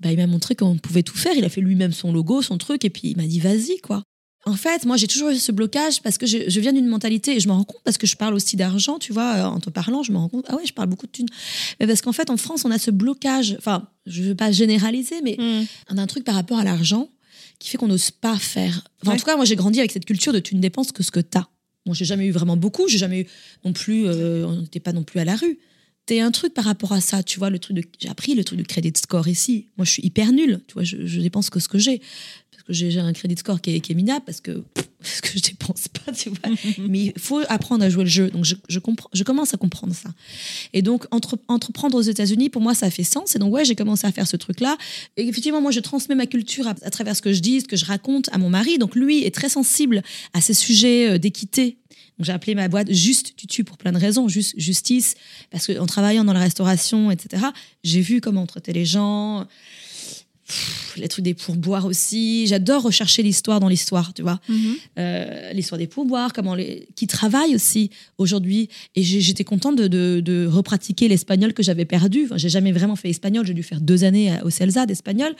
bah, 0.00 0.12
il 0.12 0.18
m'a 0.18 0.26
montré 0.26 0.54
qu'on 0.54 0.76
pouvait 0.76 1.02
tout 1.02 1.16
faire. 1.16 1.32
Il 1.36 1.44
a 1.44 1.48
fait 1.48 1.60
lui-même 1.60 1.92
son 1.92 2.12
logo, 2.12 2.42
son 2.42 2.58
truc, 2.58 2.84
et 2.84 2.90
puis 2.90 3.08
il 3.08 3.16
m'a 3.16 3.26
dit 3.26 3.40
vas-y 3.40 3.78
quoi. 3.82 4.02
En 4.46 4.54
fait, 4.54 4.86
moi, 4.86 4.96
j'ai 4.96 5.06
toujours 5.06 5.28
eu 5.28 5.36
ce 5.36 5.52
blocage 5.52 6.00
parce 6.02 6.16
que 6.16 6.26
je, 6.26 6.48
je 6.48 6.60
viens 6.60 6.72
d'une 6.72 6.86
mentalité 6.86 7.36
et 7.36 7.40
je 7.40 7.48
me 7.48 7.52
rends 7.52 7.64
compte 7.64 7.82
parce 7.84 7.98
que 7.98 8.06
je 8.06 8.16
parle 8.16 8.32
aussi 8.34 8.56
d'argent, 8.56 8.98
tu 8.98 9.12
vois, 9.12 9.34
euh, 9.34 9.44
en 9.44 9.60
te 9.60 9.68
parlant, 9.68 10.02
je 10.02 10.12
me 10.12 10.16
rends 10.16 10.30
compte, 10.30 10.46
ah 10.48 10.56
ouais, 10.56 10.64
je 10.64 10.72
parle 10.72 10.88
beaucoup 10.88 11.06
de 11.06 11.12
thunes. 11.12 11.28
Mais 11.78 11.86
parce 11.86 12.00
qu'en 12.00 12.12
fait, 12.12 12.30
en 12.30 12.38
France, 12.38 12.64
on 12.64 12.70
a 12.70 12.78
ce 12.78 12.90
blocage, 12.90 13.54
enfin, 13.58 13.88
je 14.06 14.22
veux 14.22 14.34
pas 14.34 14.50
généraliser, 14.50 15.16
mais 15.22 15.36
Mhm. 15.38 15.66
on 15.90 15.98
a 15.98 16.02
un 16.02 16.06
truc 16.06 16.24
par 16.24 16.34
rapport 16.34 16.58
à 16.58 16.64
l'argent 16.64 17.10
qui 17.58 17.68
fait 17.68 17.76
qu'on 17.76 17.88
n'ose 17.88 18.10
pas 18.10 18.38
faire. 18.38 18.82
Enfin, 19.02 19.12
En 19.12 19.16
tout 19.18 19.26
cas, 19.26 19.36
moi, 19.36 19.44
j'ai 19.44 19.56
grandi 19.56 19.78
avec 19.78 19.92
cette 19.92 20.06
culture 20.06 20.32
de 20.32 20.38
tu 20.40 20.54
ne 20.56 20.60
dépenses 20.60 20.92
que 20.92 21.02
ce 21.02 21.10
que 21.10 21.20
tu 21.20 21.36
as. 21.36 21.46
Bon, 21.84 21.92
j'ai 21.92 22.06
jamais 22.06 22.26
eu 22.26 22.30
vraiment 22.30 22.56
beaucoup, 22.56 22.88
j'ai 22.88 22.96
jamais 22.98 23.20
eu 23.20 23.26
non 23.66 23.74
plus, 23.74 24.06
euh, 24.06 24.46
on 24.46 24.62
n'était 24.62 24.80
pas 24.80 24.94
non 24.94 25.02
plus 25.02 25.20
à 25.20 25.24
la 25.26 25.36
rue. 25.36 25.58
T'es 26.06 26.20
un 26.20 26.30
truc 26.30 26.54
par 26.54 26.64
rapport 26.64 26.92
à 26.92 27.00
ça, 27.02 27.22
tu 27.22 27.38
vois, 27.38 27.50
le 27.50 27.58
truc 27.58 27.76
de, 27.76 27.82
j'ai 27.98 28.08
appris 28.08 28.34
le 28.34 28.42
truc 28.42 28.58
de 28.58 28.64
crédit 28.64 28.92
score 28.96 29.28
ici. 29.28 29.66
Moi, 29.76 29.84
je 29.84 29.90
suis 29.92 30.02
hyper 30.02 30.32
nulle, 30.32 30.60
tu 30.66 30.74
vois, 30.74 30.82
je, 30.82 31.04
je 31.06 31.20
dépense 31.20 31.50
que 31.50 31.60
ce 31.60 31.68
que 31.68 31.78
j'ai. 31.78 32.00
J'ai 32.70 32.98
un 32.98 33.12
crédit 33.12 33.36
score 33.36 33.60
qui 33.60 33.74
est, 33.74 33.80
qui 33.80 33.92
est 33.92 33.94
minable, 33.94 34.24
parce 34.24 34.40
que, 34.40 34.62
parce 35.00 35.20
que 35.20 35.28
je 35.34 35.42
dépense 35.42 35.88
pas, 35.88 36.12
tu 36.12 36.30
vois. 36.30 36.56
Mais 36.88 37.06
il 37.06 37.12
faut 37.18 37.40
apprendre 37.48 37.84
à 37.84 37.90
jouer 37.90 38.04
le 38.04 38.10
jeu. 38.10 38.30
Donc, 38.30 38.44
je, 38.44 38.54
je, 38.68 38.78
comprends, 38.78 39.08
je 39.12 39.22
commence 39.22 39.54
à 39.54 39.56
comprendre 39.56 39.94
ça. 39.94 40.10
Et 40.72 40.82
donc, 40.82 41.06
entre, 41.10 41.38
entreprendre 41.48 41.96
aux 41.96 42.02
États-Unis, 42.02 42.50
pour 42.50 42.62
moi, 42.62 42.74
ça 42.74 42.90
fait 42.90 43.04
sens. 43.04 43.36
Et 43.36 43.38
donc, 43.38 43.52
ouais, 43.52 43.64
j'ai 43.64 43.74
commencé 43.74 44.06
à 44.06 44.12
faire 44.12 44.26
ce 44.26 44.36
truc-là. 44.36 44.76
Et 45.16 45.26
effectivement, 45.26 45.60
moi, 45.60 45.70
je 45.70 45.80
transmets 45.80 46.14
ma 46.14 46.26
culture 46.26 46.66
à, 46.66 46.74
à 46.82 46.90
travers 46.90 47.16
ce 47.16 47.22
que 47.22 47.32
je 47.32 47.40
dis, 47.40 47.60
ce 47.60 47.66
que 47.66 47.76
je 47.76 47.84
raconte 47.84 48.28
à 48.32 48.38
mon 48.38 48.50
mari. 48.50 48.78
Donc, 48.78 48.94
lui 48.94 49.24
est 49.24 49.34
très 49.34 49.48
sensible 49.48 50.02
à 50.32 50.40
ces 50.40 50.54
sujets 50.54 51.10
euh, 51.10 51.18
d'équité. 51.18 51.78
Donc, 52.20 52.26
j'ai 52.26 52.32
appelé 52.32 52.54
ma 52.54 52.68
boîte 52.68 52.92
Juste 52.92 53.34
Tutu 53.34 53.64
pour 53.64 53.78
plein 53.78 53.92
de 53.92 53.98
raisons. 53.98 54.28
Juste 54.28 54.52
justice, 54.58 55.14
parce 55.50 55.66
qu'en 55.66 55.86
travaillant 55.86 56.22
dans 56.22 56.34
la 56.34 56.40
restauration, 56.40 57.10
etc., 57.10 57.46
j'ai 57.82 58.02
vu 58.02 58.20
comment 58.20 58.42
on 58.42 58.46
traitait 58.46 58.74
les 58.74 58.84
gens. 58.84 59.46
Pff, 60.50 60.94
Les 60.96 61.06
trucs 61.06 61.24
des 61.24 61.34
pourboires 61.34 61.86
aussi. 61.86 62.46
J'adore 62.48 62.82
rechercher 62.82 63.22
l'histoire 63.22 63.60
dans 63.60 63.68
l'histoire, 63.68 64.12
tu 64.12 64.22
vois. 64.22 64.40
Mhm. 64.48 64.74
Euh, 64.98 65.52
l'histoire 65.52 65.78
des 65.78 65.86
pourboires, 65.86 66.32
comment 66.32 66.56
les... 66.56 66.88
qui 66.96 67.06
travaillent 67.06 67.54
aussi 67.54 67.90
aujourd'hui. 68.18 68.68
Et 68.96 69.02
j'étais 69.04 69.44
contente 69.44 69.76
de, 69.76 69.86
de, 69.86 70.20
de 70.20 70.46
repratiquer 70.46 71.06
l'espagnol 71.06 71.52
que 71.54 71.62
j'avais 71.62 71.84
perdu. 71.84 72.24
Enfin, 72.24 72.36
j'ai 72.36 72.48
jamais 72.48 72.72
vraiment 72.72 72.96
fait 72.96 73.10
espagnol. 73.10 73.46
J'ai 73.46 73.54
dû 73.54 73.62
faire 73.62 73.80
deux 73.80 74.02
années 74.02 74.34
au 74.42 74.50
CELSA 74.50 74.86
d'espagnol. 74.86 75.34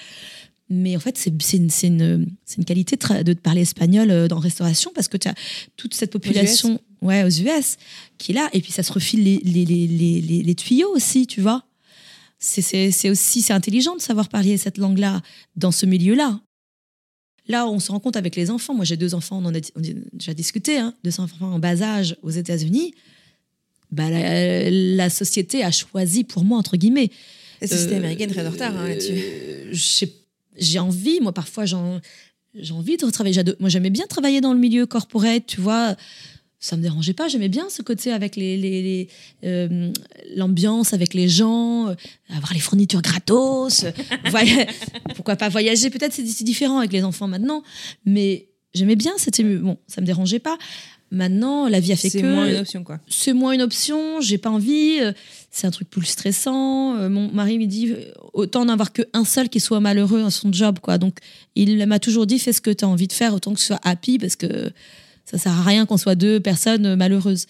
Mais 0.72 0.96
en 0.96 1.00
fait, 1.00 1.18
c'est 1.18 1.56
une, 1.56 1.68
une, 1.82 2.26
une 2.56 2.64
qualité 2.64 2.96
de, 3.24 3.32
parler 3.34 3.62
espagnol 3.62 4.08
euh, 4.12 4.28
dans 4.28 4.38
restauration 4.38 4.92
parce 4.94 5.08
que 5.08 5.16
tu 5.16 5.26
as 5.26 5.34
toute 5.76 5.94
cette 5.94 6.12
population 6.12 6.80
ouais, 7.02 7.24
aux 7.24 7.28
US 7.28 7.76
qui 8.18 8.30
est 8.30 8.34
là. 8.36 8.48
Et 8.52 8.60
puis, 8.60 8.70
ça 8.70 8.84
se 8.84 8.92
refile 8.92 9.24
les, 9.24 9.38
les, 9.44 9.64
les- 9.64 10.42
les 10.44 10.54
tuyaux 10.54 10.94
aussi, 10.94 11.26
tu 11.26 11.40
vois. 11.40 11.64
C'est- 12.42 13.10
aussi 13.10 13.42
c'est 13.42 13.52
intelligent 13.52 13.94
de 13.94 14.00
savoir 14.00 14.28
parler 14.30 14.56
cette 14.56 14.78
langue-là 14.78 15.20
dans 15.56 15.70
ce 15.72 15.84
milieu-là. 15.86 16.40
Là, 17.48 17.66
on 17.68 17.78
se 17.80 17.92
rend 17.92 18.00
compte 18.00 18.16
avec 18.16 18.34
les 18.36 18.50
enfants. 18.50 18.74
Moi, 18.74 18.84
j'ai 18.84 18.96
deux 18.96 19.14
enfants, 19.14 19.38
on 19.42 19.44
en 19.44 19.54
a, 19.54 19.58
on 19.76 19.80
a 19.82 19.86
déjà 20.14 20.32
discuté, 20.34 20.78
hein, 20.78 20.94
deux 21.04 21.20
enfants 21.20 21.52
en 21.52 21.58
bas 21.58 21.82
âge 21.82 22.16
aux 22.22 22.30
États-Unis. 22.30 22.94
Bah, 23.92 24.08
la, 24.08 24.70
la 24.70 25.10
société 25.10 25.64
a 25.64 25.70
choisi 25.70 26.24
pour 26.24 26.44
moi, 26.44 26.58
entre 26.58 26.76
guillemets. 26.76 27.10
La 27.60 27.66
société 27.66 27.94
Euh, 27.94 27.98
américaine 27.98 28.30
très 28.30 28.46
en 28.46 28.50
retard 28.50 28.74
hein, 28.76 28.88
là-dessus. 28.88 29.12
euh, 29.14 29.70
j'ai- 30.56 30.78
envie, 30.78 31.20
moi, 31.20 31.32
parfois, 31.32 31.64
j'ai 31.66 31.74
envie 32.72 32.96
de 32.96 33.04
retravailler. 33.04 33.42
Moi, 33.58 33.68
j'aimais 33.68 33.90
bien 33.90 34.06
travailler 34.06 34.40
dans 34.40 34.52
le 34.54 34.58
milieu 34.60 34.86
corporate, 34.86 35.44
tu 35.46 35.60
vois. 35.60 35.96
Ça 36.60 36.76
me 36.76 36.82
dérangeait 36.82 37.14
pas. 37.14 37.26
J'aimais 37.26 37.48
bien 37.48 37.68
ce 37.70 37.80
côté 37.80 38.12
avec 38.12 38.36
les, 38.36 39.08
euh, 39.44 39.90
l'ambiance 40.36 40.92
avec 40.92 41.14
les 41.14 41.28
gens, 41.28 41.88
euh, 41.88 41.94
avoir 42.28 42.52
les 42.52 42.60
fournitures 42.60 43.00
gratos. 43.00 43.84
euh, 43.84 43.90
Pourquoi 45.16 45.36
pas 45.36 45.48
voyager 45.48 45.88
Peut-être 45.88 46.12
c'est 46.12 46.26
c'est 46.26 46.44
différent 46.44 46.78
avec 46.78 46.92
les 46.92 47.02
enfants 47.02 47.28
maintenant, 47.28 47.62
mais 48.04 48.48
j'aimais 48.74 48.96
bien. 48.96 49.12
C'était 49.16 49.42
bon, 49.42 49.78
ça 49.86 50.02
me 50.02 50.06
dérangeait 50.06 50.38
pas. 50.38 50.58
Maintenant, 51.12 51.66
la 51.66 51.80
vie 51.80 51.92
a 51.92 51.96
fait 51.96 52.08
C'est 52.10 52.20
que 52.20 52.26
moins 52.26 52.46
une 52.48 52.58
option, 52.58 52.84
quoi. 52.84 53.00
c'est 53.08 53.32
moins 53.32 53.50
une 53.52 53.62
option, 53.62 54.20
j'ai 54.20 54.38
pas 54.38 54.50
envie, 54.50 55.00
c'est 55.50 55.66
un 55.66 55.72
truc 55.72 55.90
plus 55.90 56.04
stressant. 56.04 57.08
Mon 57.08 57.32
mari 57.32 57.58
me 57.58 57.66
dit 57.66 57.92
autant 58.32 58.64
n'avoir 58.64 58.92
qu'un 58.92 59.24
seul 59.24 59.48
qui 59.48 59.58
soit 59.58 59.80
malheureux 59.80 60.20
dans 60.20 60.30
son 60.30 60.52
job, 60.52 60.78
quoi. 60.78 60.98
Donc 60.98 61.16
il 61.56 61.84
m'a 61.86 61.98
toujours 61.98 62.26
dit 62.26 62.38
fais 62.38 62.52
ce 62.52 62.60
que 62.60 62.70
tu 62.70 62.84
as 62.84 62.88
envie 62.88 63.08
de 63.08 63.12
faire, 63.12 63.34
autant 63.34 63.54
que 63.54 63.58
ce 63.60 63.66
soit 63.66 63.80
happy, 63.82 64.18
parce 64.18 64.36
que 64.36 64.70
ça 65.30 65.38
sert 65.38 65.52
à 65.52 65.62
rien 65.62 65.86
qu'on 65.86 65.96
soit 65.96 66.14
deux 66.14 66.40
personnes 66.40 66.86
euh, 66.86 66.96
malheureuses. 66.96 67.46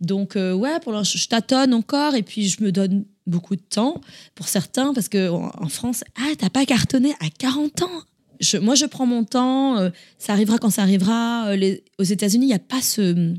Donc 0.00 0.36
euh, 0.36 0.52
ouais, 0.52 0.80
pour 0.80 0.92
l'instant, 0.92 1.18
je 1.18 1.28
tâtonne 1.28 1.74
encore 1.74 2.14
et 2.14 2.22
puis 2.22 2.48
je 2.48 2.62
me 2.62 2.72
donne 2.72 3.04
beaucoup 3.26 3.54
de 3.56 3.62
temps 3.62 4.00
pour 4.34 4.48
certains, 4.48 4.92
parce 4.94 5.08
que 5.08 5.28
en 5.28 5.68
France, 5.68 6.02
ah 6.16 6.32
t'as 6.38 6.50
pas 6.50 6.64
cartonné 6.66 7.12
à 7.20 7.28
40 7.30 7.82
ans. 7.82 8.02
Moi, 8.60 8.74
je 8.74 8.86
prends 8.86 9.06
mon 9.06 9.22
temps. 9.22 9.78
euh, 9.78 9.90
ça 10.18 10.32
arrivera 10.32 10.58
quand 10.58 10.70
ça 10.70 10.82
arrivera. 10.82 11.46
Euh, 11.50 11.56
les- 11.56 11.84
aux 12.00 12.02
États-Unis, 12.02 12.46
il 12.46 12.48
n'y 12.48 12.54
a 12.54 12.58
pas 12.58 12.82
ce- 12.82 13.36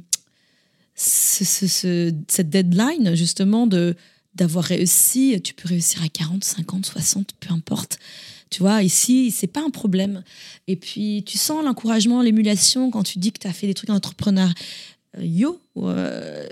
cette 0.95 2.49
deadline, 2.49 3.15
justement, 3.15 3.67
de 3.67 3.95
d'avoir 4.35 4.63
réussi. 4.65 5.39
Tu 5.43 5.53
peux 5.53 5.67
réussir 5.69 6.01
à 6.03 6.07
40, 6.07 6.43
50, 6.43 6.85
60, 6.87 7.33
peu 7.39 7.53
importe. 7.53 7.99
Tu 8.53 8.61
vois, 8.61 8.83
ici, 8.83 9.31
c'est 9.31 9.47
pas 9.47 9.61
un 9.61 9.71
problème. 9.71 10.21
Et 10.67 10.75
puis, 10.75 11.23
tu 11.25 11.39
sens 11.39 11.65
l'encouragement, 11.65 12.21
l'émulation 12.21 12.91
quand 12.91 13.01
tu 13.01 13.17
dis 13.17 13.31
que 13.31 13.39
tu 13.39 13.47
as 13.47 13.51
fait 13.51 13.65
des 13.65 13.73
trucs 13.73 13.89
entrepreneurs. 13.89 14.53
Euh, 15.17 15.25
yo, 15.25 15.59
euh, 15.77 16.47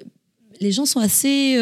les 0.60 0.72
gens 0.72 0.88
sont 0.88 0.99
assez 0.99 1.58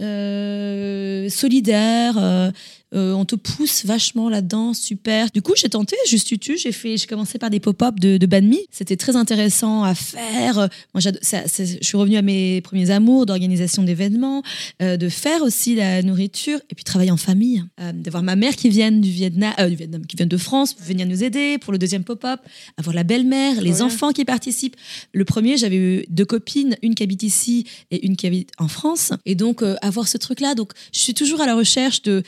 euh, 0.00 1.28
solidaires. 1.28 2.52
Euh, 2.96 3.12
on 3.12 3.24
te 3.24 3.34
pousse 3.36 3.84
vachement 3.84 4.28
là-dedans, 4.28 4.72
super. 4.74 5.28
Du 5.32 5.42
coup, 5.42 5.52
j'ai 5.56 5.68
tenté, 5.68 5.96
juste 6.08 6.26
tutu, 6.28 6.56
j'ai 6.56 6.72
fait, 6.72 6.96
j'ai 6.96 7.06
commencé 7.06 7.38
par 7.38 7.50
des 7.50 7.60
pop-up 7.60 7.98
de, 8.00 8.16
de 8.16 8.26
banh 8.26 8.46
mi. 8.46 8.60
C'était 8.70 8.96
très 8.96 9.16
intéressant 9.16 9.82
à 9.84 9.94
faire. 9.94 10.68
Moi, 10.94 11.00
ça- 11.22 11.42
je 11.46 11.78
suis 11.82 11.96
revenue 11.96 12.16
à 12.16 12.22
mes 12.22 12.60
premiers 12.62 12.90
amours 12.90 13.26
d'organisation 13.26 13.82
d'événements, 13.82 14.42
euh, 14.82 14.96
de 14.96 15.08
faire 15.08 15.42
aussi 15.42 15.74
la 15.74 16.02
nourriture 16.02 16.58
et 16.70 16.74
puis 16.74 16.84
travailler 16.84 17.10
en 17.10 17.16
famille. 17.16 17.62
Euh, 17.80 17.92
D'avoir 17.92 18.22
ma 18.22 18.36
mère 18.36 18.56
qui 18.56 18.68
vient 18.68 18.90
du 18.92 19.10
Vietnam, 19.10 19.52
du 19.68 19.76
Vietnam, 19.76 20.06
qui 20.06 20.16
vient 20.16 20.26
de 20.26 20.36
France, 20.36 20.76
venir 20.80 21.06
nous 21.06 21.22
aider 21.22 21.58
pour 21.58 21.72
le 21.72 21.78
deuxième 21.78 22.04
pop-up. 22.04 22.40
Avoir 22.76 22.94
la 22.94 23.02
belle-mère, 23.04 23.60
les 23.60 23.82
enfants 23.82 24.12
qui 24.12 24.24
participent. 24.24 24.76
Le 25.12 25.24
premier, 25.24 25.56
j'avais 25.56 25.76
eu 25.76 26.04
deux 26.08 26.24
copines, 26.24 26.76
une 26.82 26.94
qui 26.94 27.02
habite 27.02 27.22
ici 27.22 27.64
et 27.90 28.06
une 28.06 28.16
qui 28.16 28.26
habite 28.26 28.50
en 28.58 28.68
France. 28.68 29.12
Et 29.24 29.34
donc, 29.34 29.62
avoir 29.82 30.08
ce 30.08 30.16
truc-là. 30.18 30.54
Donc, 30.54 30.72
je 30.92 31.00
suis 31.00 31.14
toujours 31.14 31.40
à 31.40 31.46
la 31.46 31.54
recherche 31.54 32.02
de 32.02 32.22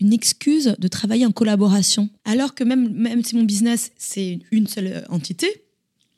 une 0.00 0.12
excuse 0.12 0.76
de 0.78 0.88
travailler 0.88 1.26
en 1.26 1.32
collaboration. 1.32 2.08
Alors 2.24 2.54
que 2.54 2.64
même, 2.64 2.92
même 2.92 3.24
si 3.24 3.36
mon 3.36 3.44
business, 3.44 3.90
c'est 3.96 4.40
une 4.50 4.66
seule 4.66 5.04
entité, 5.08 5.64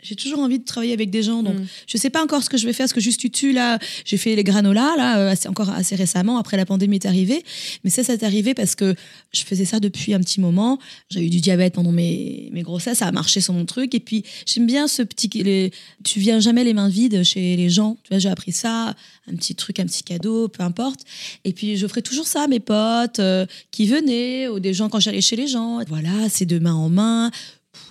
j'ai 0.03 0.17
toujours 0.17 0.41
envie 0.41 0.59
de 0.59 0.65
travailler 0.65 0.93
avec 0.93 1.11
des 1.11 1.23
gens. 1.23 1.43
Donc, 1.43 1.55
Mm. 1.57 1.67
je 1.87 1.97
sais 1.97 2.11
pas 2.11 2.23
encore 2.23 2.43
ce 2.43 2.51
que 2.51 2.57
je 2.57 2.67
vais 2.67 2.73
faire. 2.73 2.89
Ce 2.89 2.95
que 2.95 3.01
juste 3.01 3.31
tu 3.33 3.53
là, 3.53 3.79
j'ai 4.05 4.17
fait 4.17 4.35
les 4.37 4.45
granolas 4.45 4.97
là, 4.97 5.19
euh, 5.19 5.31
assez- 5.31 5.49
encore 5.49 5.71
assez 5.71 5.97
récemment. 5.97 6.39
Après 6.39 6.57
la 6.57 6.67
pandémie 6.67 6.97
est 6.97 7.07
arrivée, 7.07 7.43
mais 7.85 7.91
ça, 7.91 8.03
ça 8.05 8.15
est 8.15 8.23
arrivé 8.23 8.55
parce 8.55 8.75
que 8.75 8.95
je 9.33 9.43
faisais 9.45 9.65
ça 9.65 9.81
depuis 9.81 10.15
un 10.15 10.21
petit 10.21 10.41
moment. 10.41 10.79
J'ai 11.11 11.25
eu 11.25 11.31
du 11.31 11.41
diabète 11.41 11.75
pendant 11.75 11.93
mes, 11.93 12.49
mes 12.53 12.63
grossesses, 12.63 12.99
ça 12.99 13.07
a 13.07 13.13
marché 13.13 13.41
sur 13.41 13.53
mon 13.55 13.65
truc. 13.67 13.95
Et 13.95 14.01
puis 14.01 14.25
j'aime 14.47 14.67
bien 14.67 14.89
ce 14.89 15.03
petit, 15.03 15.29
les, 15.43 15.71
tu 16.05 16.21
viens 16.21 16.41
jamais 16.41 16.65
les 16.65 16.75
mains 16.75 16.89
vides 16.89 17.23
chez 17.23 17.57
les 17.57 17.69
gens. 17.71 17.97
Tu 18.05 18.09
vois, 18.11 18.19
j'ai 18.19 18.29
appris 18.29 18.53
ça, 18.53 18.95
un 19.31 19.35
petit 19.37 19.55
truc, 19.55 19.79
un 19.81 19.87
petit 19.87 20.03
cadeau, 20.03 20.49
peu 20.49 20.63
importe. 20.63 21.01
Et 21.45 21.53
puis 21.53 21.77
je 21.77 21.87
ferai 21.87 22.03
toujours 22.03 22.27
ça 22.27 22.43
à 22.45 22.47
mes 22.49 22.61
potes 22.61 23.19
euh, 23.21 23.47
qui 23.71 23.87
venaient 23.87 24.49
ou 24.49 24.61
des 24.61 24.75
gens 24.75 24.89
quand 24.89 25.01
j'allais 25.01 25.21
chez 25.21 25.37
les 25.37 25.47
gens. 25.47 25.81
Voilà, 25.89 26.29
c'est 26.29 26.47
de 26.47 26.59
main 26.59 26.75
en 26.75 26.89
main. 26.89 27.31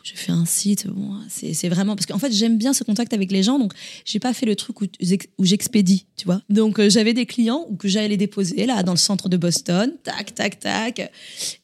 J'ai 0.03 0.15
fait 0.15 0.31
un 0.31 0.45
site, 0.45 0.87
bon, 0.87 1.15
c'est 1.29 1.69
vraiment 1.69 1.95
parce 1.95 2.05
qu'en 2.05 2.17
fait 2.17 2.31
j'aime 2.31 2.57
bien 2.57 2.73
ce 2.73 2.83
contact 2.83 3.13
avec 3.13 3.31
les 3.31 3.43
gens, 3.43 3.59
donc 3.59 3.73
j'ai 4.05 4.19
pas 4.19 4.33
fait 4.33 4.45
le 4.45 4.55
truc 4.55 4.81
où, 4.81 4.87
j'expédie, 5.45 6.05
tu 6.15 6.25
vois. 6.25 6.41
Donc 6.49 6.79
euh, 6.79 6.89
j'avais 6.89 7.13
des 7.13 7.25
clients 7.25 7.67
que 7.77 7.87
j'allais 7.87 8.17
déposer 8.17 8.65
là 8.65 8.81
dans 8.83 8.93
le 8.93 8.97
centre 8.97 9.29
de 9.29 9.37
Boston, 9.37 9.93
tac 10.03 10.33
tac 10.33 10.59
tac. 10.59 11.11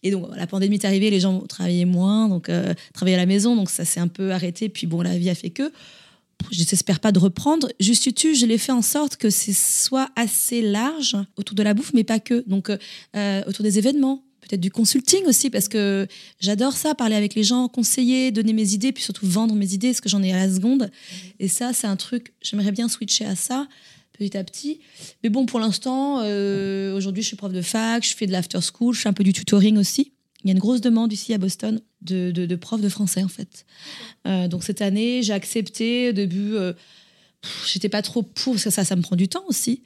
Et 0.03 0.11
donc 0.11 0.27
la 0.35 0.47
pandémie 0.47 0.75
est 0.75 0.85
arrivée, 0.85 1.09
les 1.09 1.19
gens 1.19 1.39
travaillaient 1.41 1.85
moins, 1.85 2.27
donc 2.27 2.49
euh, 2.49 2.73
travaillaient 2.93 3.17
à 3.17 3.21
la 3.21 3.25
maison, 3.25 3.55
donc 3.55 3.69
ça 3.69 3.85
s'est 3.85 3.99
un 3.99 4.07
peu 4.07 4.31
arrêté. 4.31 4.69
Puis 4.69 4.85
bon, 4.87 5.01
la 5.01 5.17
vie 5.17 5.29
a 5.29 5.35
fait 5.35 5.49
que 5.49 5.71
je 6.51 6.59
n'espère 6.59 6.99
pas 6.99 7.11
de 7.11 7.19
reprendre. 7.19 7.69
Juste 7.79 8.13
tu, 8.13 8.35
je 8.35 8.45
l'ai 8.45 8.57
fait 8.57 8.71
en 8.71 8.81
sorte 8.81 9.17
que 9.17 9.29
ce 9.29 9.51
soit 9.53 10.09
assez 10.15 10.61
large 10.61 11.17
autour 11.37 11.55
de 11.55 11.63
la 11.63 11.73
bouffe, 11.73 11.93
mais 11.93 12.03
pas 12.03 12.19
que. 12.19 12.43
Donc, 12.47 12.69
euh, 12.69 12.77
euh, 13.15 13.43
autour 13.47 13.63
des 13.63 13.77
événements, 13.77 14.23
peut-être 14.47 14.61
du 14.61 14.71
consulting 14.71 15.25
aussi, 15.25 15.49
parce 15.49 15.67
que 15.67 16.07
j'adore 16.39 16.73
ça, 16.73 16.95
parler 16.95 17.15
avec 17.15 17.35
les 17.35 17.43
gens, 17.43 17.67
conseiller, 17.67 18.31
donner 18.31 18.53
mes 18.53 18.73
idées, 18.73 18.91
puis 18.91 19.03
surtout 19.03 19.27
vendre 19.27 19.55
mes 19.55 19.73
idées, 19.73 19.89
parce 19.89 20.01
que 20.01 20.09
j'en 20.09 20.23
ai 20.23 20.31
à 20.31 20.45
la 20.45 20.53
seconde. 20.53 20.91
Et 21.39 21.47
ça, 21.47 21.73
c'est 21.73 21.87
un 21.87 21.95
truc, 21.95 22.33
j'aimerais 22.41 22.71
bien 22.71 22.87
switcher 22.87 23.25
à 23.25 23.35
ça 23.35 23.67
petit 24.17 24.37
à 24.37 24.43
petit. 24.43 24.79
Mais 25.23 25.29
bon, 25.29 25.45
pour 25.45 25.59
l'instant, 25.59 26.21
euh, 26.21 26.95
aujourd'hui, 26.95 27.21
je 27.21 27.27
suis 27.27 27.35
prof 27.35 27.51
de 27.51 27.61
fac, 27.61 28.05
je 28.05 28.15
fais 28.15 28.27
de 28.27 28.31
l'after 28.31 28.59
school, 28.61 28.93
je 28.93 29.01
fais 29.01 29.09
un 29.09 29.13
peu 29.13 29.23
du 29.23 29.33
tutoring 29.33 29.77
aussi. 29.77 30.13
Il 30.43 30.47
y 30.47 30.51
a 30.51 30.53
une 30.53 30.59
grosse 30.59 30.81
demande 30.81 31.11
ici 31.11 31.33
à 31.33 31.37
Boston 31.37 31.81
de, 32.01 32.31
de, 32.31 32.55
profs 32.55 32.81
de 32.81 32.89
français, 32.89 33.23
en 33.23 33.27
fait. 33.27 33.65
Euh, 34.27 34.47
donc 34.47 34.63
cette 34.63 34.81
année, 34.81 35.23
j'ai 35.23 35.33
accepté. 35.33 36.09
Au 36.09 36.11
début, 36.13 36.55
euh, 36.55 36.73
j'étais 37.65 37.89
pas 37.89 38.01
trop 38.01 38.21
pour, 38.21 38.53
parce 38.53 38.65
que 38.65 38.69
ça, 38.69 38.85
ça 38.85 38.95
me 38.95 39.01
prend 39.01 39.15
du 39.15 39.27
temps 39.27 39.43
aussi. 39.47 39.83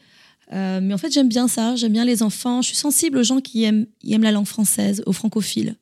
Euh, 0.52 0.80
mais 0.82 0.94
en 0.94 0.98
fait, 0.98 1.12
j'aime 1.12 1.30
bien 1.30 1.48
ça. 1.48 1.76
J'aime 1.76 1.94
bien 1.94 2.06
les 2.06 2.24
enfants. 2.24 2.62
Je 2.62 2.68
suis 2.68 2.76
sensible 2.78 3.18
aux 3.20 3.24
gens 3.24 3.40
qui 3.40 3.64
aiment, 3.64 3.86
qui 4.00 4.14
aiment 4.14 4.24
la 4.24 4.32
langue 4.32 4.48
française, 4.48 5.04
aux 5.06 5.14
francophiles. 5.14 5.76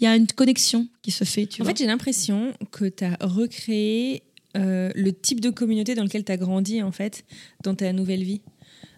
Il 0.00 0.04
y 0.04 0.06
a 0.06 0.16
une 0.16 0.26
connexion 0.26 0.88
qui 1.02 1.10
se 1.10 1.24
fait, 1.24 1.46
tu 1.46 1.62
En 1.62 1.64
vois. 1.64 1.72
fait, 1.72 1.78
j'ai 1.78 1.86
l'impression 1.86 2.52
que 2.72 2.84
tu 2.86 3.04
as 3.04 3.16
recréé 3.20 4.22
euh, 4.56 4.90
le 4.94 5.12
type 5.12 5.40
de 5.40 5.50
communauté 5.50 5.94
dans 5.94 6.02
lequel 6.02 6.24
tu 6.24 6.32
as 6.32 6.36
grandi, 6.36 6.82
en 6.82 6.92
fait, 6.92 7.24
dans 7.62 7.74
ta 7.74 7.92
nouvelle 7.92 8.22
vie. 8.24 8.40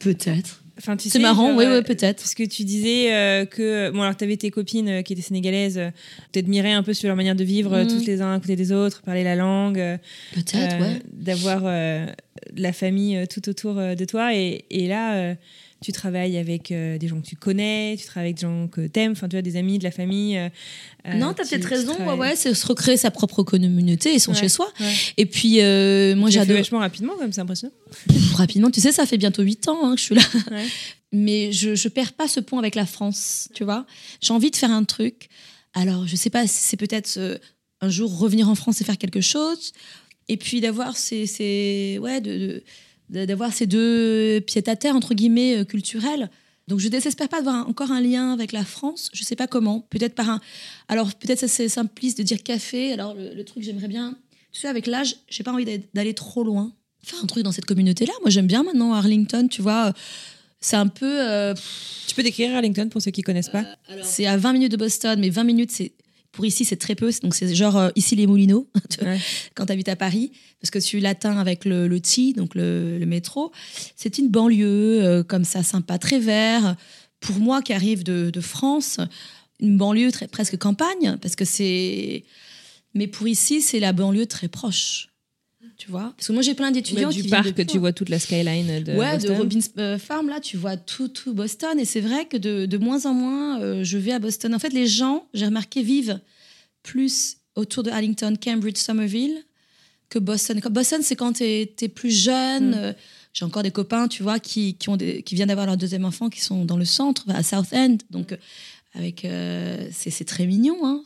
peut-être. 0.00 0.62
Enfin, 0.78 0.96
tu 0.96 1.04
C'est 1.08 1.18
sais, 1.18 1.22
marrant, 1.22 1.56
oui, 1.56 1.64
euh, 1.64 1.78
oui, 1.78 1.82
peut-être. 1.84 2.18
Parce 2.18 2.34
que 2.34 2.42
tu 2.42 2.64
disais 2.64 3.12
euh, 3.14 3.44
que. 3.46 3.90
Bon, 3.90 4.02
alors, 4.02 4.16
tu 4.16 4.24
avais 4.24 4.36
tes 4.36 4.50
copines 4.50 4.88
euh, 4.88 5.02
qui 5.02 5.14
étaient 5.14 5.22
sénégalaises, 5.22 5.78
euh, 5.78 5.90
t'admirais 6.32 6.72
un 6.72 6.82
peu 6.82 6.92
sur 6.92 7.06
leur 7.08 7.16
manière 7.16 7.34
de 7.34 7.44
vivre, 7.44 7.72
euh, 7.72 7.84
Mhm. 7.84 7.88
tous 7.90 8.04
les 8.06 8.20
uns 8.20 8.34
à 8.34 8.40
côté 8.40 8.56
des 8.56 8.72
autres, 8.72 9.00
parler 9.02 9.24
la 9.24 9.36
langue, 9.36 9.78
euh, 9.78 9.96
Peut-être, 10.34 10.76
euh, 10.76 10.80
ouais. 10.80 11.00
d'avoir 11.12 11.62
euh, 11.64 12.06
la 12.56 12.72
famille 12.74 13.16
euh, 13.16 13.24
tout 13.26 13.48
autour 13.48 13.78
euh, 13.78 13.94
de 13.94 14.04
toi. 14.04 14.34
Et, 14.34 14.66
et 14.70 14.86
là, 14.86 15.14
euh, 15.14 15.34
tu 15.82 15.92
travailles 15.92 16.36
avec 16.38 16.72
euh, 16.72 16.96
des 16.98 17.06
gens 17.08 17.20
que 17.20 17.26
tu 17.26 17.36
connais, 17.36 17.96
tu 17.98 18.06
travailles 18.06 18.28
avec 18.28 18.36
des 18.36 18.42
gens 18.42 18.66
que 18.68 18.86
t'aimes, 18.86 19.12
enfin, 19.12 19.28
tu 19.28 19.36
as 19.36 19.42
des 19.42 19.56
amis, 19.56 19.78
de 19.78 19.84
la 19.84 19.90
famille. 19.90 20.36
euh, 20.38 20.48
euh, 21.06 21.14
non, 21.14 21.34
t'as 21.34 21.44
tu- 21.44 21.50
peut-être 21.50 21.62
tu 21.68 21.74
raison. 21.74 21.96
Ouais, 22.06 22.14
ouais, 22.14 22.34
c'est 22.36 22.54
se 22.54 22.66
recréer 22.66 22.96
sa 22.96 23.10
propre 23.10 23.42
communauté 23.42 24.14
et 24.14 24.18
son 24.18 24.32
Ouais, 24.32 24.38
chez 24.40 24.48
soi. 24.48 24.68
ouais. 24.80 24.92
Et 25.18 25.26
puis, 25.26 25.60
euh, 25.60 26.16
moi, 26.16 26.30
j'adore. 26.30 26.56
vachement 26.56 26.78
rapidement, 26.78 27.12
comme 27.18 27.30
c'est 27.32 27.40
impressionnant. 27.42 27.72
Pff, 28.08 28.32
rapidement, 28.34 28.70
tu 28.70 28.80
sais, 28.80 28.90
ça 28.92 29.04
fait 29.06 29.18
bientôt 29.18 29.42
8 29.42 29.68
ans 29.68 29.78
hein, 29.84 29.94
que 29.94 30.00
je 30.00 30.04
suis 30.04 30.14
là. 30.14 30.22
Mais 31.12 31.52
je, 31.52 31.74
je 31.74 31.88
perds 31.88 32.12
pas 32.14 32.28
ce 32.28 32.40
pont 32.40 32.58
avec 32.58 32.74
la 32.74 32.86
France, 32.86 33.48
tu 33.54 33.64
vois. 33.64 33.86
J'ai 34.20 34.32
envie 34.32 34.50
de 34.50 34.56
faire 34.56 34.70
un 34.70 34.84
truc. 34.84 35.28
Alors, 35.74 36.06
je 36.06 36.16
sais 36.16 36.30
pas 36.30 36.46
si 36.46 36.62
c'est 36.62 36.76
peut-être 36.76 37.14
euh, 37.18 37.38
un 37.80 37.88
jour 37.90 38.18
revenir 38.18 38.48
en 38.48 38.54
France 38.54 38.80
et 38.80 38.84
faire 38.84 38.98
quelque 38.98 39.20
chose. 39.20 39.72
Et 40.28 40.36
puis 40.36 40.60
d'avoir 40.60 40.96
ces, 40.96 41.26
ces- 41.26 41.98
ouais, 42.00 42.20
de- 42.20 42.62
d'avoir 43.10 43.52
ces 43.52 43.66
deux 43.66 44.40
pieds 44.46 44.68
à 44.68 44.76
terre, 44.76 44.96
entre 44.96 45.14
guillemets, 45.14 45.58
euh, 45.58 45.64
culturels. 45.64 46.30
Donc, 46.68 46.80
je 46.80 46.88
désespère 46.88 47.28
pas 47.28 47.36
d'avoir 47.38 47.68
encore 47.68 47.92
un 47.92 48.00
lien 48.00 48.32
avec 48.32 48.50
la 48.52 48.64
France. 48.64 49.08
Je 49.12 49.22
sais 49.22 49.36
pas 49.36 49.46
comment. 49.46 49.86
Peut-être 49.90 50.14
par 50.16 50.28
un. 50.30 50.40
Alors, 50.88 51.14
peut-être 51.14 51.38
ça, 51.38 51.48
c'est 51.48 51.68
simpliste 51.68 52.18
de 52.18 52.24
dire 52.24 52.42
café. 52.42 52.92
Alors, 52.92 53.14
le, 53.14 53.34
le 53.34 53.44
truc, 53.44 53.62
j'aimerais 53.62 53.86
bien. 53.88 54.16
Tu 54.52 54.60
sais, 54.62 54.68
avec 54.68 54.86
l'âge, 54.88 55.16
j'ai 55.28 55.44
pas 55.44 55.52
envie 55.52 55.64
d'aller- 55.94 56.14
trop 56.14 56.42
loin. 56.42 56.72
Faire 57.04 57.20
un 57.22 57.26
truc 57.26 57.44
dans 57.44 57.52
cette 57.52 57.66
communauté-là. 57.66 58.12
Moi, 58.22 58.30
j'aime 58.30 58.48
bien 58.48 58.64
maintenant 58.64 58.92
Arlington, 58.94 59.46
tu 59.48 59.62
vois. 59.62 59.92
C'est 60.60 60.74
un 60.76 60.88
peu. 60.88 61.20
euh, 61.20 61.54
Tu 62.08 62.14
peux 62.16 62.24
décrire 62.24 62.56
Arlington 62.56 62.88
pour 62.88 63.00
ceux 63.00 63.12
qui 63.12 63.22
connaissent 63.22 63.50
pas 63.50 63.62
c'est 64.02 64.26
à 64.26 64.36
20 64.36 64.52
minutes 64.54 64.72
de 64.72 64.76
Boston, 64.76 65.20
mais 65.20 65.30
20 65.30 65.44
minutes, 65.44 65.70
c'est. 65.70 65.92
Pour 66.36 66.44
ici, 66.44 66.66
c'est 66.66 66.76
très 66.76 66.94
peu. 66.94 67.10
Donc, 67.22 67.34
c'est 67.34 67.52
genre 67.54 67.76
euh, 67.78 67.88
ici 67.96 68.14
les 68.14 68.26
Moulineaux, 68.26 68.68
Ouais. 69.02 69.18
quand 69.54 69.64
tu 69.66 69.72
habites 69.72 69.88
à 69.88 69.96
Paris, 69.96 70.32
parce 70.60 70.70
que 70.70 70.78
tu 70.78 71.00
l'atteins 71.00 71.38
avec 71.38 71.64
le, 71.64 71.88
le 71.88 71.98
T, 71.98 72.34
donc 72.34 72.54
le, 72.54 72.98
le 72.98 73.06
métro. 73.06 73.52
C'est 73.96 74.18
une 74.18 74.28
banlieue 74.28 75.02
euh, 75.02 75.22
comme 75.22 75.44
ça, 75.44 75.62
sympa, 75.62 75.98
très 75.98 76.18
vert. 76.18 76.76
Pour 77.20 77.36
moi 77.36 77.62
qui 77.62 77.72
arrive 77.72 78.02
de, 78.04 78.28
de 78.28 78.40
France, 78.42 79.00
une 79.60 79.78
banlieue 79.78 80.12
très, 80.12 80.28
presque 80.28 80.58
campagne, 80.58 81.16
parce 81.22 81.36
que 81.36 81.46
c'est. 81.46 82.24
Mais 82.92 83.06
pour 83.06 83.26
ici, 83.26 83.62
c'est 83.62 83.80
la 83.80 83.94
banlieue 83.94 84.26
très 84.26 84.48
proche. 84.48 85.08
Tu 85.76 85.90
vois 85.90 86.14
Parce 86.16 86.28
que 86.28 86.32
moi, 86.32 86.42
j'ai 86.42 86.54
plein 86.54 86.70
d'étudiants 86.70 87.10
qui 87.10 87.22
du 87.22 87.28
parc, 87.28 87.66
tu 87.66 87.78
vois 87.78 87.92
toute 87.92 88.08
la 88.08 88.18
skyline 88.18 88.82
de 88.82 88.92
ouais, 88.94 89.14
Boston. 89.14 89.30
de 89.32 89.36
Robbins 89.38 89.60
euh, 89.78 89.98
Farm, 89.98 90.28
là, 90.28 90.40
tu 90.40 90.56
vois 90.56 90.76
tout, 90.76 91.08
tout 91.08 91.34
Boston. 91.34 91.78
Et 91.78 91.84
c'est 91.84 92.00
vrai 92.00 92.24
que 92.26 92.36
de, 92.38 92.64
de 92.66 92.78
moins 92.78 93.04
en 93.04 93.12
moins, 93.12 93.60
euh, 93.60 93.84
je 93.84 93.98
vais 93.98 94.12
à 94.12 94.18
Boston. 94.18 94.54
En 94.54 94.58
fait, 94.58 94.72
les 94.72 94.86
gens, 94.86 95.26
j'ai 95.34 95.44
remarqué, 95.44 95.82
vivent 95.82 96.18
plus 96.82 97.36
autour 97.56 97.82
de 97.82 97.90
Arlington, 97.90 98.34
Cambridge, 98.42 98.78
Somerville, 98.78 99.44
que 100.08 100.18
Boston. 100.18 100.60
Boston, 100.70 101.00
c'est 101.02 101.16
quand 101.16 101.34
tu 101.34 101.44
es, 101.44 101.88
plus 101.94 102.10
jeune. 102.10 102.70
Mm. 102.70 102.74
euh, 102.74 102.92
J'ai 103.34 103.44
encore 103.44 103.62
des 103.62 103.70
copains, 103.70 104.08
tu 104.08 104.22
vois, 104.22 104.38
qui, 104.38 104.74
qui, 104.74 104.88
ont 104.88 104.96
des- 104.96 105.22
qui 105.22 105.34
viennent 105.34 105.48
d'avoir 105.48 105.66
leur 105.66 105.76
deuxième 105.76 106.06
enfant, 106.06 106.30
qui 106.30 106.40
sont 106.40 106.64
dans 106.64 106.78
le 106.78 106.86
centre, 106.86 107.24
à 107.28 107.42
South 107.42 107.72
End. 107.72 107.98
Donc, 108.10 108.34
avec, 108.94 109.26
euh, 109.26 109.88
c'est 109.92 110.10
c'est 110.10 110.24
très 110.24 110.46
mignon, 110.46 110.78
hein. 110.84 111.02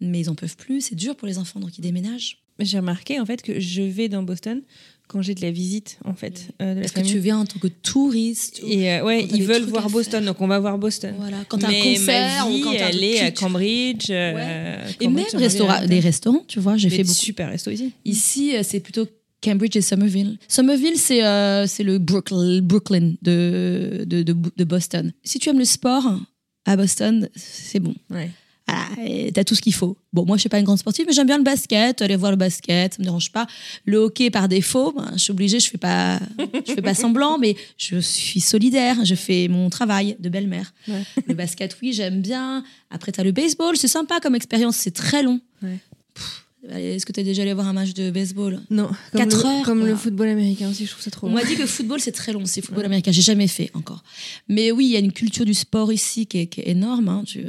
mais 0.00 0.20
ils 0.20 0.30
en 0.30 0.34
peuvent 0.34 0.56
plus. 0.56 0.80
C'est 0.80 0.94
dur 0.94 1.16
pour 1.16 1.28
les 1.28 1.36
enfants, 1.36 1.60
donc 1.60 1.76
ils 1.76 1.82
déménagent. 1.82 2.38
J'ai 2.58 2.78
remarqué 2.78 3.20
en 3.20 3.26
fait 3.26 3.42
que 3.42 3.60
je 3.60 3.82
vais 3.82 4.08
dans 4.08 4.22
Boston 4.22 4.62
quand 5.08 5.22
j'ai 5.22 5.34
de 5.34 5.42
la 5.42 5.50
visite 5.52 5.98
en 6.04 6.14
fait 6.14 6.48
euh, 6.60 6.72
de 6.74 6.80
la 6.80 6.88
Parce 6.88 6.92
que 6.92 7.08
tu 7.08 7.18
viens 7.18 7.38
en 7.38 7.44
tant 7.44 7.58
que 7.60 7.68
touriste. 7.68 8.60
ou- 8.64 8.68
Et 8.68 8.90
euh, 8.92 9.04
ouais, 9.04 9.24
ils 9.32 9.42
veulent 9.44 9.62
voir 9.64 9.88
Boston, 9.90 10.24
donc 10.24 10.40
on 10.40 10.46
va 10.48 10.58
voir 10.58 10.78
Boston. 10.78 11.14
Voilà, 11.18 11.38
quand 11.48 11.58
t'as 11.58 11.68
un 11.68 11.82
concert 11.82 12.44
ma 12.46 12.50
vie, 12.50 12.60
ou 12.62 12.64
quand 12.64 12.72
elle 12.72 13.04
est 13.04 13.20
à. 13.20 13.30
Cambridge. 13.30 14.06
euh, 14.10 14.84
Et 15.00 15.04
Cambridge, 15.04 15.32
même 15.34 15.42
restaura- 15.42 15.86
des 15.86 16.00
restaurants, 16.00 16.44
tu 16.48 16.58
vois, 16.60 16.76
j'ai 16.76 16.90
fait 16.90 17.02
beaucoup. 17.04 17.14
super 17.14 17.50
resto 17.50 17.70
ici. 17.70 17.92
Ici, 18.04 18.52
c'est 18.62 18.80
plutôt 18.80 19.06
Cambridge 19.44 19.76
et 19.76 19.82
Somerville. 19.82 20.38
Somerville, 20.48 20.96
c'est 20.96 21.20
c'est 21.68 21.82
le 21.84 21.98
Brooklyn, 21.98 22.60
Brooklyn 22.62 23.12
de, 23.22 24.04
de, 24.06 24.22
de, 24.22 24.34
de 24.56 24.64
Boston. 24.64 25.12
Si 25.22 25.38
tu 25.38 25.50
aimes 25.50 25.58
le 25.58 25.64
sport, 25.66 26.20
à 26.64 26.76
Boston, 26.76 27.28
c'est 27.36 27.78
bon. 27.80 27.94
Ouais. 28.10 28.30
Et 29.04 29.30
t'as 29.32 29.44
tout 29.44 29.54
ce 29.54 29.62
qu'il 29.62 29.74
faut. 29.74 29.96
Bon, 30.12 30.24
moi, 30.24 30.36
je 30.36 30.40
suis 30.40 30.48
pas 30.48 30.58
une 30.58 30.64
grande 30.64 30.78
sportive, 30.78 31.04
mais 31.06 31.12
j'aime 31.12 31.26
bien 31.26 31.38
le 31.38 31.44
basket, 31.44 32.02
aller 32.02 32.16
voir 32.16 32.32
le 32.32 32.36
basket, 32.36 32.94
ça 32.94 32.98
me 32.98 33.04
dérange 33.04 33.30
pas. 33.30 33.46
Le 33.84 33.98
hockey, 33.98 34.30
par 34.30 34.48
défaut, 34.48 34.92
ben, 34.92 35.10
je 35.12 35.18
suis 35.18 35.30
obligée, 35.30 35.60
je 35.60 35.70
fais 35.70 35.78
pas, 35.78 36.18
je 36.66 36.72
fais 36.72 36.82
pas 36.82 36.94
semblant, 36.94 37.38
mais 37.38 37.56
je 37.76 37.98
suis 37.98 38.40
solidaire, 38.40 39.04
je 39.04 39.14
fais 39.14 39.48
mon 39.48 39.70
travail 39.70 40.16
de 40.18 40.28
belle-mère. 40.28 40.72
Ouais. 40.88 41.02
Le 41.26 41.34
basket, 41.34 41.76
oui, 41.80 41.92
j'aime 41.92 42.20
bien. 42.22 42.64
Après, 42.90 43.12
t'as 43.12 43.22
le 43.22 43.32
baseball, 43.32 43.76
c'est 43.76 43.88
sympa 43.88 44.18
comme 44.20 44.34
expérience, 44.34 44.76
c'est 44.76 44.94
très 44.94 45.22
long. 45.22 45.40
Ouais. 45.62 45.78
Pff, 46.14 46.24
allez, 46.24 46.45
Est-ce 46.70 47.06
que 47.06 47.12
t'es 47.12 47.22
déjà 47.22 47.42
allé 47.42 47.52
voir 47.54 47.68
un 47.68 47.72
match 47.72 47.94
de 47.94 48.10
baseball? 48.10 48.60
Non, 48.70 48.88
comme, 49.12 49.20
Quatre 49.20 49.36
le, 49.42 49.46
heures, 49.46 49.64
comme 49.64 49.86
le 49.86 49.94
football 49.96 50.28
américain 50.28 50.68
aussi, 50.70 50.86
je 50.86 50.90
trouve 50.90 51.02
ça 51.02 51.10
trop 51.10 51.26
on 51.26 51.30
long. 51.30 51.36
m'a 51.36 51.44
dit 51.44 51.54
que 51.54 51.60
le 51.62 51.66
football, 51.66 52.00
c'est 52.00 52.12
très 52.12 52.32
long, 52.32 52.42
c'est 52.44 52.60
football 52.62 52.84
américain. 52.84 53.12
J'ai 53.12 53.22
jamais 53.22 53.46
fait 53.48 53.70
encore. 53.74 54.02
Mais 54.48 54.72
oui, 54.72 54.86
il 54.86 54.90
y 54.92 54.96
a 54.96 55.00
une 55.00 55.12
culture 55.12 55.44
du 55.44 55.54
sport 55.54 55.92
ici 55.92 56.26
qui 56.26 56.38
est, 56.38 56.46
qui 56.46 56.60
est 56.60 56.68
énorme. 56.70 57.08
hein. 57.08 57.22
Tu- 57.26 57.44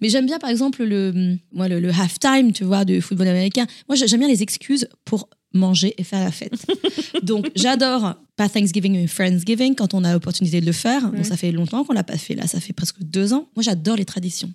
Mais 0.00 0.08
j'aime 0.08 0.26
bien, 0.26 0.38
par 0.38 0.50
exemple, 0.50 0.84
le, 0.84 1.36
moi, 1.52 1.68
le, 1.68 1.80
le 1.80 1.90
halftime, 1.90 2.52
tu 2.52 2.64
vois, 2.64 2.84
du 2.84 3.00
football 3.00 3.28
américain. 3.28 3.66
Moi, 3.88 3.96
j'aime 3.96 4.20
bien 4.20 4.28
les 4.28 4.42
excuses 4.42 4.88
pour 5.04 5.28
manger 5.52 5.94
et 5.98 6.04
faire 6.04 6.20
la 6.24 6.30
fête. 6.32 6.52
Donc, 7.22 7.50
j'adore 7.56 8.14
pas 8.36 8.48
Thanksgiving, 8.48 8.92
mais 8.92 9.06
Friendsgiving, 9.06 9.74
quand 9.74 9.94
on 9.94 10.04
a 10.04 10.12
l'opportunité 10.12 10.60
de 10.60 10.66
le 10.66 10.72
faire. 10.72 11.04
Ouais. 11.10 11.16
Donc, 11.16 11.26
ça 11.26 11.36
fait 11.36 11.50
longtemps 11.52 11.84
qu'on 11.84 11.94
l'a 11.94 12.04
pas 12.04 12.18
fait. 12.18 12.34
Là, 12.34 12.46
ça 12.46 12.60
fait 12.60 12.72
presque 12.74 13.02
deux 13.02 13.32
ans. 13.32 13.48
Moi, 13.56 13.62
j'adore 13.62 13.96
les 13.96 14.04
traditions. 14.04 14.52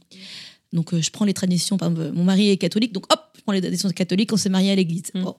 Donc, 0.74 0.93
euh, 0.93 1.02
je 1.02 1.10
prends 1.12 1.26
les 1.26 1.34
traditions. 1.34 1.78
Par 1.78 1.89
exemple, 1.89 2.12
mon 2.14 2.24
mari 2.24 2.49
est 2.52 2.58
catholique, 2.58 2.93
donc 2.93 3.12
hop, 3.12 3.30
je 3.41 3.43
prends 3.43 3.53
les 3.53 3.61
traditions 3.61 3.89
catholiques. 3.89 4.31
On 4.31 4.37
s'est 4.37 4.49
marié 4.49 4.71
à 4.71 4.75
l'église. 4.75 5.03
Mm. 5.15 5.23
Bon. 5.23 5.35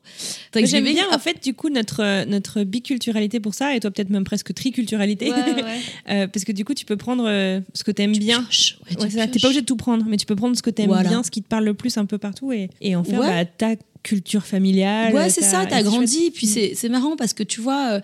J'aime 0.64 0.84
bien 0.84 1.05
en 1.12 1.18
fait 1.20 1.42
du 1.42 1.55
coup 1.55 1.68
notre 1.70 2.24
notre 2.24 2.64
biculturalité 2.64 3.38
pour 3.38 3.55
ça 3.55 3.76
et 3.76 3.80
toi 3.80 3.90
peut-être 3.92 4.11
même 4.11 4.24
presque 4.24 4.53
triculturalité 4.55 5.30
Ouais, 5.30 5.36
ouais. 5.36 5.62
Euh, 6.11 6.26
parce 6.26 6.44
que 6.44 6.50
du 6.53 6.64
coup 6.64 6.74
tu 6.74 6.84
peux 6.84 6.96
prendre 6.96 7.24
euh, 7.28 7.61
ce 7.74 7.84
que 7.84 7.92
t'aimes 7.92 8.16
bien. 8.16 8.42
Pioche. 8.42 8.78
Ouais, 8.82 8.96
tu 8.96 9.09
pioches. 9.09 9.40
pas 9.42 9.46
obligé 9.48 9.61
de 9.61 9.66
tout 9.66 9.76
prendre, 9.76 10.05
mais 10.09 10.16
tu 10.16 10.26
peux 10.26 10.34
prendre 10.36 10.57
ce 10.57 10.62
que 10.62 10.70
t'aimes 10.70 10.88
Voilà. 10.88 11.09
bien, 11.09 11.22
ce 11.22 11.30
qui 11.30 11.42
te 11.42 11.48
parle 11.48 11.64
le 11.64 11.74
plus 11.74 11.96
un 11.96 12.07
peu 12.07 12.18
partout 12.18 12.53
et, 12.53 12.68
et 12.80 12.96
en 12.96 13.05
faire 13.05 13.20
bah, 13.20 13.44
ta 13.44 13.76
culture 14.03 14.44
familiale. 14.44 15.14
Ouais, 15.14 15.30
c'est 15.30 15.42
ça, 15.42 15.64
t'as 15.64 15.82
grandi. 15.84 16.32
Puis 16.32 16.48
Mm. 16.48 16.74
c'est 16.74 16.88
marrant 16.88 17.14
parce 17.16 17.34
que 17.34 17.44
tu 17.44 17.61
vois, 17.61 18.00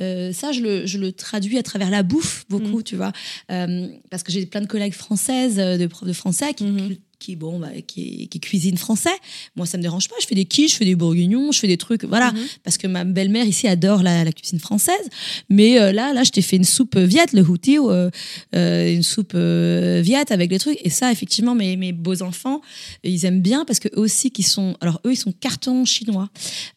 euh, 0.00 0.32
ça, 0.32 0.50
je 0.52 0.60
le, 0.62 0.86
je 0.86 0.96
le 0.96 1.12
traduis 1.12 1.58
à 1.58 1.62
travers 1.62 1.90
la 1.90 2.02
bouffe 2.02 2.46
beaucoup, 2.48 2.78
Mm. 2.78 2.82
tu 2.84 2.96
vois. 2.96 3.12
Euh, 3.50 3.88
parce 4.10 4.22
que 4.22 4.32
j'ai 4.32 4.46
plein 4.46 4.62
de 4.62 4.66
collègues 4.66 4.94
françaises, 4.94 5.56
de 5.56 5.86
profs 5.86 6.08
de 6.08 6.14
français 6.14 6.54
qui. 6.54 6.64
Mhm. 6.64 6.96
Qui, 7.22 7.36
bon, 7.36 7.60
bah, 7.60 7.68
qui, 7.86 8.26
qui 8.26 8.40
cuisinent 8.40 8.76
français. 8.76 9.16
Moi, 9.54 9.64
ça 9.64 9.78
me 9.78 9.82
dérange 9.82 10.08
pas. 10.08 10.16
Je 10.20 10.26
fais 10.26 10.34
des 10.34 10.44
quiches, 10.44 10.72
je 10.72 10.76
fais 10.78 10.84
des 10.84 10.96
bourguignons, 10.96 11.52
je 11.52 11.58
fais 11.60 11.68
des 11.68 11.76
trucs. 11.76 12.04
Voilà. 12.04 12.32
Mhm. 12.32 12.40
Parce 12.64 12.78
que 12.78 12.88
ma 12.88 13.04
belle-mère 13.04 13.46
ici 13.46 13.68
adore 13.68 14.02
la, 14.02 14.24
la 14.24 14.32
cuisine 14.32 14.58
française. 14.58 15.06
Mais 15.48 15.80
euh, 15.80 15.92
là, 15.92 16.12
là, 16.12 16.24
je 16.24 16.32
t'ai 16.32 16.42
fait 16.42 16.56
une 16.56 16.64
soupe 16.64 16.96
viette, 16.98 17.32
le 17.32 17.42
houti, 17.42 17.78
euh, 17.78 18.10
euh, 18.56 18.92
une 18.92 19.04
soupe 19.04 19.34
euh, 19.36 20.00
viette 20.02 20.32
avec 20.32 20.50
des 20.50 20.58
trucs. 20.58 20.78
Et 20.84 20.90
ça, 20.90 21.12
effectivement, 21.12 21.54
mes, 21.54 21.76
mes 21.76 21.92
beaux-enfants, 21.92 22.60
ils 23.04 23.24
aiment 23.24 23.40
bien 23.40 23.64
parce 23.64 23.78
que 23.78 23.88
eux 23.94 24.00
aussi, 24.00 24.32
qui 24.32 24.42
sont. 24.42 24.76
Alors, 24.80 25.00
eux, 25.06 25.12
ils 25.12 25.16
sont 25.16 25.32
cartons 25.32 25.84
chinois. 25.84 26.28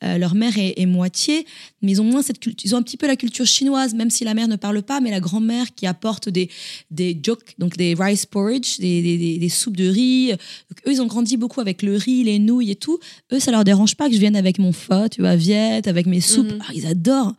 Euh, 0.03 0.19
leur 0.19 0.35
mère 0.35 0.55
est, 0.59 0.75
est 0.79 0.85
moitié, 0.85 1.47
mais 1.81 1.93
ils 1.93 2.01
ont 2.01 2.05
moins 2.05 2.21
cette 2.21 2.39
culture. 2.39 2.65
Ils 2.69 2.75
ont 2.75 2.77
un 2.77 2.83
petit 2.83 2.97
peu 2.97 3.07
la 3.07 3.15
culture 3.15 3.47
chinoise, 3.47 3.95
même 3.95 4.11
si 4.11 4.23
la 4.23 4.35
mère 4.35 4.47
ne 4.47 4.57
parle 4.57 4.83
pas, 4.83 5.01
mais 5.01 5.09
la 5.09 5.19
grand-mère 5.19 5.73
qui 5.75 5.87
apporte 5.87 6.29
des, 6.29 6.49
des 6.91 7.17
jok, 7.23 7.39
donc 7.57 7.77
des 7.77 7.95
rice 7.97 8.27
porridge, 8.27 8.77
des, 8.77 9.01
des, 9.01 9.17
des- 9.17 9.37
des 9.39 9.49
soupes 9.49 9.77
de 9.77 9.87
riz. 9.87 10.33
Donc, 10.37 10.79
eux, 10.87 10.91
ils 10.93 11.01
ont 11.01 11.07
grandi 11.07 11.37
beaucoup 11.37 11.61
avec 11.61 11.81
le 11.81 11.95
riz, 11.95 12.23
les 12.23 12.39
nouilles 12.39 12.71
et 12.71 12.75
tout. 12.75 12.99
Eux, 13.33 13.39
ça 13.39 13.51
leur 13.51 13.63
dérange 13.63 13.95
pas 13.95 14.07
que 14.07 14.13
je 14.15 14.19
vienne 14.19 14.35
avec 14.35 14.59
mon 14.59 14.71
pho, 14.71 15.07
tu 15.09 15.21
vois, 15.21 15.35
viette, 15.35 15.87
avec 15.87 16.05
mes 16.05 16.21
soupes. 16.21 16.51
Mhm. 16.51 16.59
Ah, 16.61 16.71
ils 16.73 16.85
adorent. 16.87 17.33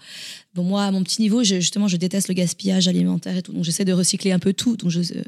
Bon, 0.54 0.62
moi, 0.64 0.84
à 0.84 0.90
mon 0.90 1.02
petit 1.02 1.20
niveau, 1.20 1.44
je- 1.44 1.56
justement, 1.56 1.86
je 1.86 1.98
déteste 1.98 2.28
le 2.28 2.34
gaspillage 2.34 2.88
alimentaire 2.88 3.36
et 3.36 3.42
tout. 3.42 3.52
Donc, 3.52 3.62
j'essaie 3.64 3.84
de 3.84 3.92
recycler 3.92 4.32
un 4.32 4.38
peu 4.38 4.54
tout. 4.54 4.76
Donc, 4.78 4.90
je, 4.90 5.00
euh, 5.00 5.22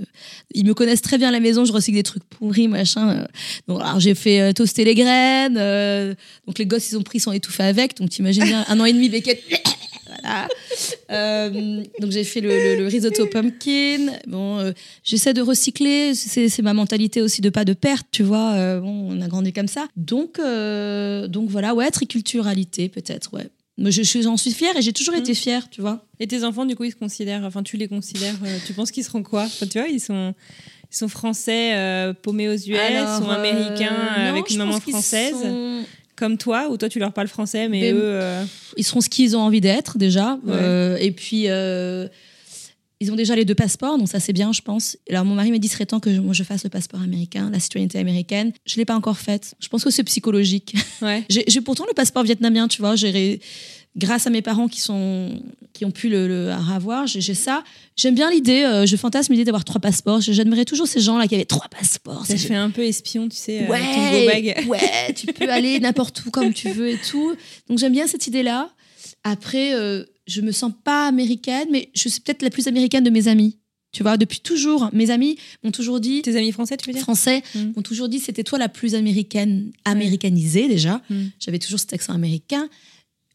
ils 0.55 0.65
me 0.65 0.73
connaissent 0.73 1.03
très 1.03 1.19
bien 1.19 1.29
à 1.29 1.33
la 1.33 1.41
maison. 1.41 1.67
Je 1.67 1.73
recycle 1.73 1.97
des 1.99 2.03
trucs 2.03 2.25
pourris, 2.25 2.67
machin. 2.67 3.11
euh. 3.11 3.25
Donc, 3.69 3.81
alors, 3.83 4.01
j'ai 4.01 4.15
fait 4.15 4.41
euh, 4.41 4.53
toaster 4.53 4.85
les 4.85 4.95
graines. 4.95 5.57
euh, 5.59 6.15
donc, 6.47 6.59
les 6.59 6.65
gosses, 6.65 6.91
ils 6.91 6.97
ont 6.97 7.03
pris, 7.03 7.19
ils 7.19 7.21
sont 7.21 7.33
étouffés 7.33 7.65
avec. 7.65 7.99
Donc, 7.99 8.09
t'imagines 8.09 8.45
bien, 8.45 8.65
un 8.69 8.81
an 8.81 8.87
et 8.87 8.93
demi, 8.95 9.11
Beckett. 9.11 9.43
Voilà. 10.23 10.49
Euh, 11.11 11.83
donc, 12.01 12.11
j'ai 12.11 12.23
fait 12.25 12.41
le, 12.43 12.59
le- 12.59 12.75
le 12.75 12.87
risotto 12.87 13.27
pumpkin. 13.27 14.13
Bon, 14.27 14.59
euh, 14.59 14.73
j'essaie 15.03 15.33
de 15.33 15.41
recycler. 15.41 16.15
C'est 16.15 16.61
ma 16.61 16.75
mentalité 16.75 17.23
aussi 17.23 17.41
de 17.41 17.49
pas 17.49 17.65
de 17.65 17.73
perte, 17.73 18.07
tu 18.11 18.23
vois. 18.23 18.53
Euh, 18.53 18.81
bon, 18.81 19.09
on 19.11 19.21
a 19.23 19.27
grandi 19.27 19.53
comme 19.55 19.69
ça. 19.69 19.89
Donc, 19.97 20.37
donc 20.39 21.49
voilà, 21.49 21.75
ouais, 21.75 21.91
triculturalité, 21.91 22.89
peut-être, 22.89 23.33
ouais. 23.33 23.49
Mais 23.79 23.91
je, 23.93 24.03
je- 24.03 24.21
j'en 24.23 24.37
suis 24.37 24.53
fière 24.53 24.77
et 24.77 24.83
j'ai 24.83 24.93
toujours 24.93 25.15
Mhm. 25.15 25.21
été 25.21 25.35
fière, 25.35 25.71
tu 25.71 25.81
vois. 25.81 26.05
Et 26.21 26.27
tes 26.27 26.43
enfants 26.45 26.67
du 26.67 26.75
coup 26.75 26.83
ils 26.85 26.91
se 26.91 26.97
considèrent, 26.97 27.45
enfin 27.45 27.63
tu 27.63 27.77
les 27.77 27.87
considères, 27.87 28.35
tu 28.67 28.73
penses 28.73 28.91
qu'ils 28.91 29.05
seront 29.05 29.23
quoi? 29.23 29.45
Enfin, 29.45 29.67
Tu 29.69 29.79
vois 29.79 29.87
ils 29.89 30.01
sont 30.01 30.35
ils 30.91 30.97
sont 30.97 31.07
français 31.09 31.75
euh, 31.77 32.13
paumés 32.13 32.49
aux 32.49 32.57
US, 32.57 32.77
Alors, 32.77 33.19
sont 33.19 33.31
américains 33.31 33.93
euh, 33.95 34.25
non, 34.25 34.31
avec 34.31 34.51
une 34.51 34.57
maman 34.59 34.81
française? 34.81 35.31
sont- 35.31 35.85
comme 36.19 36.37
toi 36.37 36.69
ou 36.71 36.77
toi 36.77 36.89
tu 36.89 36.99
leur 36.99 37.13
parles 37.13 37.29
français 37.29 37.69
mais 37.69 37.93
eux 37.93 38.01
euh, 38.03 38.45
Ils 38.77 38.85
seront 38.85 39.01
ce 39.01 39.09
qu'ils 39.09 39.37
ont 39.37 39.41
envie 39.41 39.61
d'être 39.61 39.97
déjà. 39.99 40.39
Ouais. 40.45 40.53
Euh, 40.53 40.97
et 41.01 41.13
puis, 41.13 41.45
euh, 41.47 42.09
ils 43.01 43.13
ont 43.13 43.17
déjà 43.17 43.37
les 43.37 43.45
deux 43.45 43.55
passeports, 43.55 43.97
donc 43.97 44.09
ça 44.09 44.19
c'est 44.19 44.33
bien, 44.33 44.53
je 44.53 44.61
pense. 44.61 44.97
Alors 45.09 45.25
mon 45.25 45.37
mari 45.37 45.53
m'a 45.53 45.59
dit, 45.59 45.69
serait 45.69 45.87
temps 45.87 46.01
que 46.01 46.13
je, 46.13 46.21
moi, 46.21 46.35
je 46.35 46.43
fasse 46.43 46.65
le 46.65 46.71
passeport 46.71 47.01
américain, 47.01 47.49
la 47.51 47.61
citoyenneté 47.61 47.99
américaine. 47.99 48.53
Je 48.67 48.77
l'ai 48.77 48.85
pas 48.85 48.97
encore 48.97 49.19
faite. 49.19 49.55
Je 49.61 49.69
pense 49.69 49.85
que 49.85 49.91
c'est 49.91 50.03
psychologique. 50.03 50.75
ouais. 51.03 51.25
J'ai 51.31 51.61
pourtant 51.61 51.85
le 51.87 51.95
passeport 51.95 52.25
vietnamien, 52.25 52.67
tu 52.67 52.81
vois. 52.81 52.97
J'ai 52.97 53.41
grâce 53.99 54.27
à 54.27 54.31
mes 54.31 54.43
parents 54.43 54.69
qui 54.69 54.81
sont 54.81 55.41
qui 55.75 55.85
ont 55.85 55.91
pu 55.91 56.09
le, 56.09 56.27
le 56.27 56.51
avoir, 56.51 57.07
j'ai 57.07 57.35
ça. 57.35 57.63
J'aime 57.97 58.15
bien 58.15 58.31
l'idée. 58.31 58.63
euh, 58.65 58.85
je 58.87 58.97
fantasme 58.97 59.33
l'idée 59.33 59.45
d'avoir 59.45 59.65
trois 59.65 59.81
passeports. 59.81 60.21
J'admirais 60.21 60.65
toujours 60.65 60.89
ces 60.89 61.01
gens 61.01 61.19
là 61.19 61.29
qui 61.29 61.35
avaient 61.37 61.45
trois 61.45 61.69
passeports. 61.69 62.27
Ça 62.27 62.37
fait 62.37 62.55
un 62.55 62.71
peu 62.71 62.83
espion 62.83 63.29
tu 63.29 63.37
sais 63.37 63.65
euh, 63.65 63.69
ouais, 63.71 63.79
avec 63.81 63.95
ton 63.95 64.21
go 64.21 64.27
bag. 64.27 64.67
ouais, 64.69 65.15
tu 65.15 65.27
peux 65.27 65.49
aller 65.53 65.79
n'importe 65.79 66.25
où 66.27 66.31
comme 66.31 66.53
tu 66.53 66.71
veux 66.71 66.89
et 66.89 66.99
tout. 66.99 67.35
Donc 67.69 67.79
j'aime 67.79 67.93
bien 67.93 68.07
cette 68.07 68.27
idée-là. 68.27 68.71
Après, 69.25 69.75
euh, 69.75 70.05
je 70.27 70.41
me 70.41 70.53
sens 70.53 70.73
pas 70.85 71.07
américaine, 71.07 71.69
mais 71.71 71.91
je 71.95 72.09
suis 72.09 72.21
peut-être 72.21 72.43
la 72.43 72.51
plus 72.51 72.67
américaine 72.67 73.05
de 73.05 73.11
mes 73.11 73.29
amis. 73.29 73.59
Tu 73.91 74.03
vois, 74.03 74.17
depuis 74.19 74.41
toujours, 74.41 74.91
mes 74.93 75.11
amis 75.11 75.39
m'ont 75.65 75.71
toujours 75.71 75.99
dit, 75.99 76.21
Tes 76.23 76.37
amis 76.37 76.53
français 76.53 76.77
tu 76.77 76.87
veux 76.87 76.93
dire? 76.93 77.03
Français, 77.03 77.43
Mm. 77.55 77.73
m'ont 77.77 77.83
toujours 77.83 78.09
dit, 78.09 78.19
c'était 78.19 78.45
toi 78.45 78.59
la 78.59 78.69
plus 78.69 78.95
américaine, 78.95 79.73
américanisée 79.85 80.69
déjà. 80.69 81.01
Mm. 81.09 81.27
J'avais 81.41 81.59
toujours 81.59 81.81
cet 81.81 81.93
accent 81.95 82.13
américain. 82.13 82.69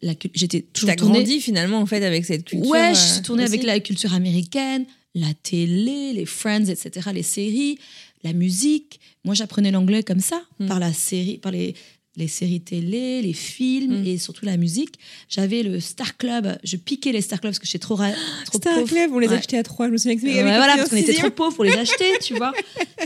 La 0.04 0.14
J'étais 0.34 0.62
toujours 0.74 0.90
T'as 0.90 0.96
tournée. 0.96 1.20
grandi 1.24 1.40
finalement 1.42 1.80
en 1.80 1.86
fait 1.86 2.04
avec 2.06 2.26
cette 2.26 2.44
culture. 2.46 2.70
Ouais, 2.70 2.94
je 2.94 3.00
euh, 3.00 3.14
suis 3.14 3.22
tournée 3.22 3.44
aussi. 3.44 3.54
avec 3.54 3.66
la 3.66 3.80
culture 3.80 4.14
américaine, 4.14 4.86
la 5.16 5.34
télé, 5.42 6.14
les 6.14 6.26
Friends, 6.26 6.66
etc., 6.66 7.10
les 7.14 7.24
séries, 7.24 7.78
la 8.24 8.34
musique. 8.34 9.00
Moi, 9.24 9.34
j'apprenais 9.36 9.72
l'anglais 9.72 10.04
comme 10.04 10.20
ça, 10.20 10.42
Mm. 10.60 10.68
par 10.68 10.80
la 10.80 10.92
série, 10.94 11.38
par 11.38 11.52
les, 11.52 11.74
les 12.16 12.28
séries 12.28 12.62
télé, 12.62 13.22
les 13.22 13.34
films 13.34 14.02
Mm. 14.02 14.08
et 14.08 14.18
surtout 14.20 14.46
la 14.46 14.56
musique. 14.58 14.96
J'avais 15.30 15.64
le 15.64 15.80
Star 15.80 16.16
Club. 16.18 16.58
Je 16.64 16.78
piquais 16.78 17.12
les 17.12 17.22
Star 17.22 17.40
Clubs 17.42 17.52
parce 17.52 17.60
que 17.60 17.66
j'étais 17.66 17.80
trop, 17.80 17.96
trop 17.96 18.58
Star 18.60 18.76
pauvre. 18.76 18.88
Club, 18.88 19.12
on 19.14 19.20
les 19.20 19.28
Ouais. 19.28 19.38
achetait 19.38 19.58
à 19.58 19.64
trois, 19.64 19.88
je 19.88 19.92
me 19.94 19.98
souviens 19.98 20.18
que 20.18 20.24
mes 20.24 20.42
voilà, 20.44 20.76
parce 20.78 20.90
qu'on 20.90 20.96
était 20.98 21.14
trop 21.14 21.30
pauvres 21.32 21.56
pour 21.56 21.64
les 21.64 21.74
acheter, 21.76 22.06
tu 22.22 22.36
vois. 22.36 22.54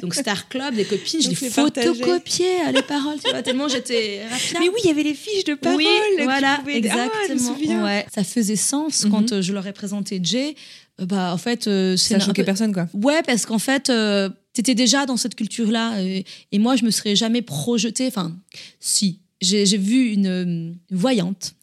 Donc 0.01 0.13
Star 0.13 0.49
Club, 0.49 0.75
les 0.75 0.83
copines, 0.85 1.21
je 1.21 1.29
les 1.29 1.35
photocopiais, 1.35 2.71
les 2.73 2.81
paroles, 2.81 3.17
tu 3.23 3.29
vois, 3.29 3.41
tellement 3.41 3.67
j'étais. 3.67 4.21
Mais 4.59 4.67
oui, 4.69 4.75
il 4.83 4.87
y 4.87 4.91
avait 4.91 5.03
les 5.03 5.13
fiches 5.13 5.43
de 5.45 5.53
parole. 5.55 5.77
Oui, 5.77 5.87
voilà, 6.23 6.57
pouvais- 6.59 6.73
Ah, 6.73 6.77
exactement. 6.77 7.55
souviens. 7.55 7.83
ouais. 7.85 8.05
Ça 8.13 8.23
faisait 8.23 8.55
sens 8.55 9.05
quand 9.09 9.31
euh, 9.31 9.41
je 9.41 9.53
leur 9.53 9.65
ai 9.67 9.73
présenté 9.73 10.19
Jay. 10.21 10.55
Euh, 10.99 11.05
bah, 11.05 11.31
en 11.33 11.37
fait, 11.37 11.67
euh, 11.67 11.95
c'est 11.95 12.15
Ça 12.15 12.19
choquait 12.19 12.43
personne 12.43 12.73
quoi. 12.73 12.87
Ouais, 12.93 13.21
parce 13.23 13.45
qu'en 13.45 13.59
fait, 13.59 13.89
euh, 13.89 14.29
t'étais 14.57 14.75
déjà 14.75 15.05
dans 15.05 15.17
cette 15.17 15.35
culture-là. 15.35 15.97
euh, 15.99 16.21
et 16.51 16.59
moi, 16.59 16.75
je 16.75 16.83
me 16.85 16.91
serais 16.91 17.15
jamais 17.15 17.41
projetée. 17.41 18.07
Enfin, 18.07 18.35
si. 18.79 19.19
j'ai 19.39 19.65
vu 19.77 20.13
une, 20.13 20.25
euh, 20.27 20.71
voyante 20.89 21.53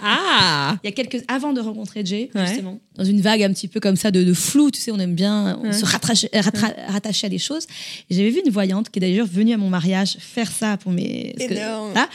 Ah 0.00 0.78
il 0.84 0.86
y 0.86 0.88
a 0.88 0.92
quelques 0.92 1.24
avant 1.26 1.52
de 1.52 1.60
rencontrer 1.60 2.04
Jay 2.06 2.30
Ouais. 2.36 2.46
justement 2.46 2.78
dans 2.94 3.02
une 3.04 3.20
vague 3.20 3.42
un 3.42 3.52
petit 3.52 3.66
peu 3.66 3.80
comme 3.80 3.96
ça 3.96 4.12
de, 4.12 4.22
de 4.22 4.32
flou 4.32 4.70
tu 4.70 4.80
sais 4.80 4.92
on 4.92 4.98
aime 5.00 5.16
bien 5.16 5.58
on 5.60 5.64
Ouais. 5.66 5.72
se 5.72 5.84
rattacher, 5.84 6.28
rattacher 6.32 7.26
à 7.26 7.30
des 7.30 7.38
choses 7.40 7.66
j'avais 8.10 8.30
vu 8.30 8.40
une 8.46 8.52
voyante 8.52 8.90
qui 8.90 9.00
est 9.00 9.04
d'ailleurs 9.04 9.26
venue 9.26 9.52
à 9.54 9.56
mon 9.56 9.68
mariage 9.70 10.16
faire 10.20 10.48
ça 10.52 10.76
pour 10.76 10.92
mes 10.92 11.34
que- 11.36 12.06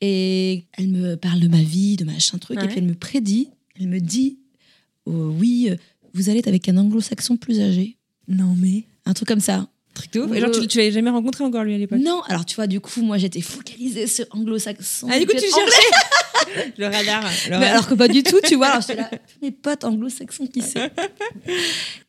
et 0.00 0.64
elle 0.78 0.88
me 0.88 1.16
parle 1.16 1.40
de 1.40 1.48
ma 1.48 1.60
vie 1.62 1.96
de 1.96 2.04
machin 2.06 2.38
truc 2.38 2.58
et 2.62 2.66
puis 2.66 2.78
elle 2.78 2.84
me 2.86 2.94
prédit 2.94 3.48
elle 3.78 3.88
me 3.88 4.00
dit 4.00 4.38
oh, 5.04 5.34
oui 5.38 5.68
euh, 5.70 5.76
vous 6.14 6.30
allez 6.30 6.38
être 6.38 6.48
avec 6.48 6.66
un 6.70 6.78
anglo-saxon 6.78 7.36
plus 7.36 7.60
âgé 7.60 7.96
Non 8.26 8.54
mais... 8.58 8.84
un 9.06 9.12
truc 9.14 9.28
comme 9.28 9.40
ça 9.40 9.66
Truc 9.94 10.12
de 10.12 10.20
ouf. 10.20 10.34
Et 10.36 10.40
genre, 10.40 10.50
tu, 10.50 10.66
tu 10.66 10.76
l'avais 10.76 10.92
jamais 10.92 11.08
rencontré 11.08 11.42
encore 11.42 11.64
lui 11.64 11.74
à 11.74 11.78
l'époque? 11.78 12.00
Non 12.00 12.20
alors 12.26 12.44
tu 12.44 12.54
vois 12.56 12.66
du 12.66 12.80
coup 12.80 13.00
moi 13.00 13.16
j'étais 13.16 13.40
focalisée 13.40 14.06
sur 14.06 14.26
anglo-saxon 14.30 15.08
Ah, 15.10 15.18
du 15.18 15.26
coup, 15.26 15.32
tu 15.32 15.40
cherchais 15.40 16.70
Le 16.76 16.84
radar. 16.84 17.22
le 17.22 17.50
Mais 17.50 17.54
radar. 17.56 17.70
alors 17.70 17.88
que 17.88 17.94
pas 17.94 18.08
du 18.08 18.22
tout, 18.22 18.38
tu 18.44 18.56
vois. 18.56 18.66
Alors 18.68 18.80
j'étais 18.82 18.96
là, 18.96 19.10
mes 19.42 19.50
potes 19.50 19.84
anglo-saxons, 19.84 20.46
qui 20.48 20.60
c'est? 20.60 20.90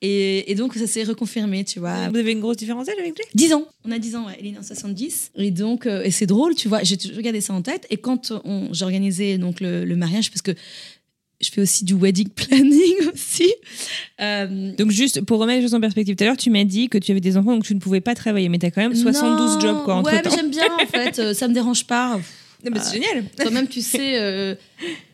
Et, 0.01 0.51
et 0.51 0.55
donc, 0.55 0.73
ça 0.75 0.85
s'est 0.85 1.03
reconfirmé, 1.03 1.63
tu 1.63 1.79
vois. 1.79 2.09
Vous 2.09 2.17
avez 2.17 2.31
une 2.33 2.39
grosse 2.41 2.57
différence 2.57 2.87
avec 2.89 3.05
lui? 3.17 3.25
10 3.33 3.53
ans. 3.53 3.65
On 3.85 3.91
a 3.91 3.99
10 3.99 4.15
ans, 4.15 4.25
ouais. 4.27 4.33
Elle 4.39 4.47
est 4.47 4.51
née 4.51 4.57
en 4.59 4.63
70. 4.63 5.31
Et 5.37 5.51
donc, 5.51 5.85
euh, 5.87 6.03
et 6.03 6.11
c'est 6.11 6.25
drôle, 6.25 6.55
tu 6.55 6.67
vois. 6.67 6.83
J'ai 6.83 6.97
toujours 6.97 7.21
gardé 7.21 7.41
ça 7.41 7.53
en 7.53 7.61
tête. 7.61 7.87
Et 7.89 7.97
quand 7.97 8.31
on- 8.43 8.67
j'ai 8.73 8.83
organisé 8.85 9.37
donc, 9.37 9.59
le, 9.61 9.85
le 9.85 9.95
mariage, 9.95 10.29
parce 10.29 10.41
que 10.41 10.51
je 11.41 11.49
fais 11.49 11.61
aussi 11.61 11.85
du 11.85 11.93
wedding 11.93 12.29
planning 12.35 12.95
aussi. 13.13 13.51
euh, 14.21 14.71
Donc 14.75 14.91
juste 14.91 15.21
pour 15.21 15.39
remettre 15.39 15.57
les 15.57 15.61
choses 15.63 15.75
en 15.75 15.79
perspective, 15.81 16.15
tout 16.15 16.23
à 16.23 16.27
l'heure 16.27 16.37
tu 16.37 16.49
m'as 16.49 16.63
dit 16.63 16.89
que 16.89 16.97
tu 16.97 17.11
avais 17.11 17.21
des 17.21 17.37
enfants 17.37 17.53
donc 17.53 17.63
tu 17.63 17.75
ne 17.75 17.79
pouvais 17.79 18.01
pas 18.01 18.15
travailler, 18.15 18.49
mais 18.49 18.59
tu 18.59 18.65
as 18.65 18.71
quand 18.71 18.81
même 18.81 18.95
72 18.95 19.55
non, 19.55 19.59
jobs 19.59 19.83
quoi 19.85 19.95
entre 19.95 20.11
Ouais, 20.11 20.21
mais 20.23 20.31
j'aime 20.31 20.49
bien, 20.49 20.67
en 20.81 20.85
fait. 20.87 21.19
euh, 21.19 21.33
ça 21.33 21.47
me 21.47 21.53
dérange 21.53 21.85
pas. 21.85 22.19
Non, 22.65 22.71
mais 22.73 22.79
c'est 22.79 22.93
génial. 22.93 23.23
Toi-même, 23.39 23.67
tu 23.67 23.83
sais, 23.83 24.19
euh, 24.19 24.55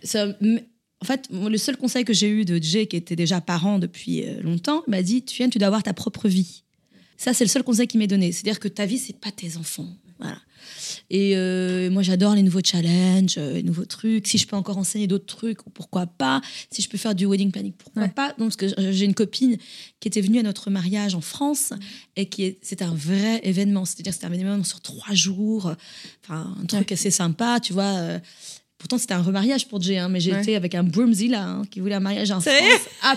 ça, 0.01 0.27
en 0.29 1.05
fait, 1.05 1.27
le 1.29 1.57
seul 1.57 1.75
conseil 1.75 2.05
que 2.05 2.13
j'ai 2.13 2.29
eu 2.29 2.45
de 2.45 2.57
Jay, 2.63 2.87
qui 2.87 2.95
était 2.95 3.17
déjà 3.17 3.41
parent 3.41 3.79
depuis 3.79 4.23
euh, 4.23 4.41
longtemps, 4.41 4.81
m'a 4.87 5.01
dit 5.01 5.23
Tu 5.23 5.35
viens, 5.35 5.49
tu 5.49 5.57
dois 5.57 5.67
avoir 5.67 5.83
ta 5.83 5.91
propre 5.93 6.29
vie. 6.29 6.63
Ça, 7.17 7.33
c'est 7.33 7.43
le 7.43 7.49
seul 7.49 7.63
conseil 7.63 7.85
qu'il 7.87 7.99
m'ait 7.99 8.07
donné. 8.07 8.31
C'est-à-dire 8.31 8.61
que 8.61 8.69
ta 8.69 8.85
vie, 8.85 8.97
c'est 8.97 9.17
pas 9.19 9.29
tes 9.29 9.57
enfants. 9.57 9.89
Voilà. 10.19 10.37
Et 11.09 11.35
euh, 11.35 11.89
moi, 11.89 12.01
j'adore 12.03 12.35
les 12.35 12.43
nouveaux 12.43 12.61
challenges, 12.63 13.35
euh, 13.37 13.53
les 13.53 13.63
nouveaux 13.63 13.85
trucs. 13.85 14.27
Si 14.27 14.37
je 14.37 14.47
peux 14.47 14.55
encore 14.55 14.77
enseigner 14.77 15.07
d'autres 15.07 15.25
trucs, 15.25 15.59
pourquoi 15.73 16.05
pas? 16.07 16.41
Si 16.71 16.81
je 16.81 16.89
peux 16.89 16.97
faire 16.97 17.15
du 17.15 17.25
wedding 17.25 17.51
planning, 17.51 17.73
pourquoi 17.73 18.03
Ouais. 18.03 18.09
pas? 18.09 18.29
Donc, 18.39 18.55
parce 18.55 18.73
que 18.75 18.91
j'ai 18.91 19.05
une 19.05 19.13
copine 19.13 19.57
qui 19.99 20.07
était 20.07 20.21
venue 20.21 20.39
à 20.39 20.43
notre 20.43 20.69
mariage 20.69 21.15
en 21.15 21.21
France 21.21 21.73
et 22.15 22.27
qui 22.27 22.43
est, 22.43 22.57
c'était 22.61 22.85
un 22.85 22.93
vrai 22.95 23.39
événement. 23.43 23.85
C'est-à-dire, 23.85 24.13
c'était 24.13 24.25
un 24.27 24.33
événement 24.33 24.63
sur 24.63 24.81
trois 24.81 25.13
jours. 25.13 25.73
Enfin, 26.23 26.55
un 26.61 26.65
truc 26.65 26.91
assez 26.91 27.11
sympa, 27.11 27.59
tu 27.61 27.73
vois. 27.73 27.83
euh, 27.97 28.19
Pourtant, 28.77 28.97
c'était 28.97 29.13
un 29.13 29.21
remariage 29.21 29.67
pour 29.69 29.81
Jay, 29.81 29.97
hein, 29.97 30.09
mais 30.09 30.19
j'étais 30.19 30.51
Ouais. 30.51 30.55
avec 30.55 30.75
un 30.75 30.83
Broomzilla 30.83 31.41
hein, 31.41 31.61
qui 31.71 31.79
voulait 31.79 31.95
un 31.95 32.01
mariage 32.01 32.31
en 32.31 32.41
France. 32.41 32.53
Ah. 33.01 33.15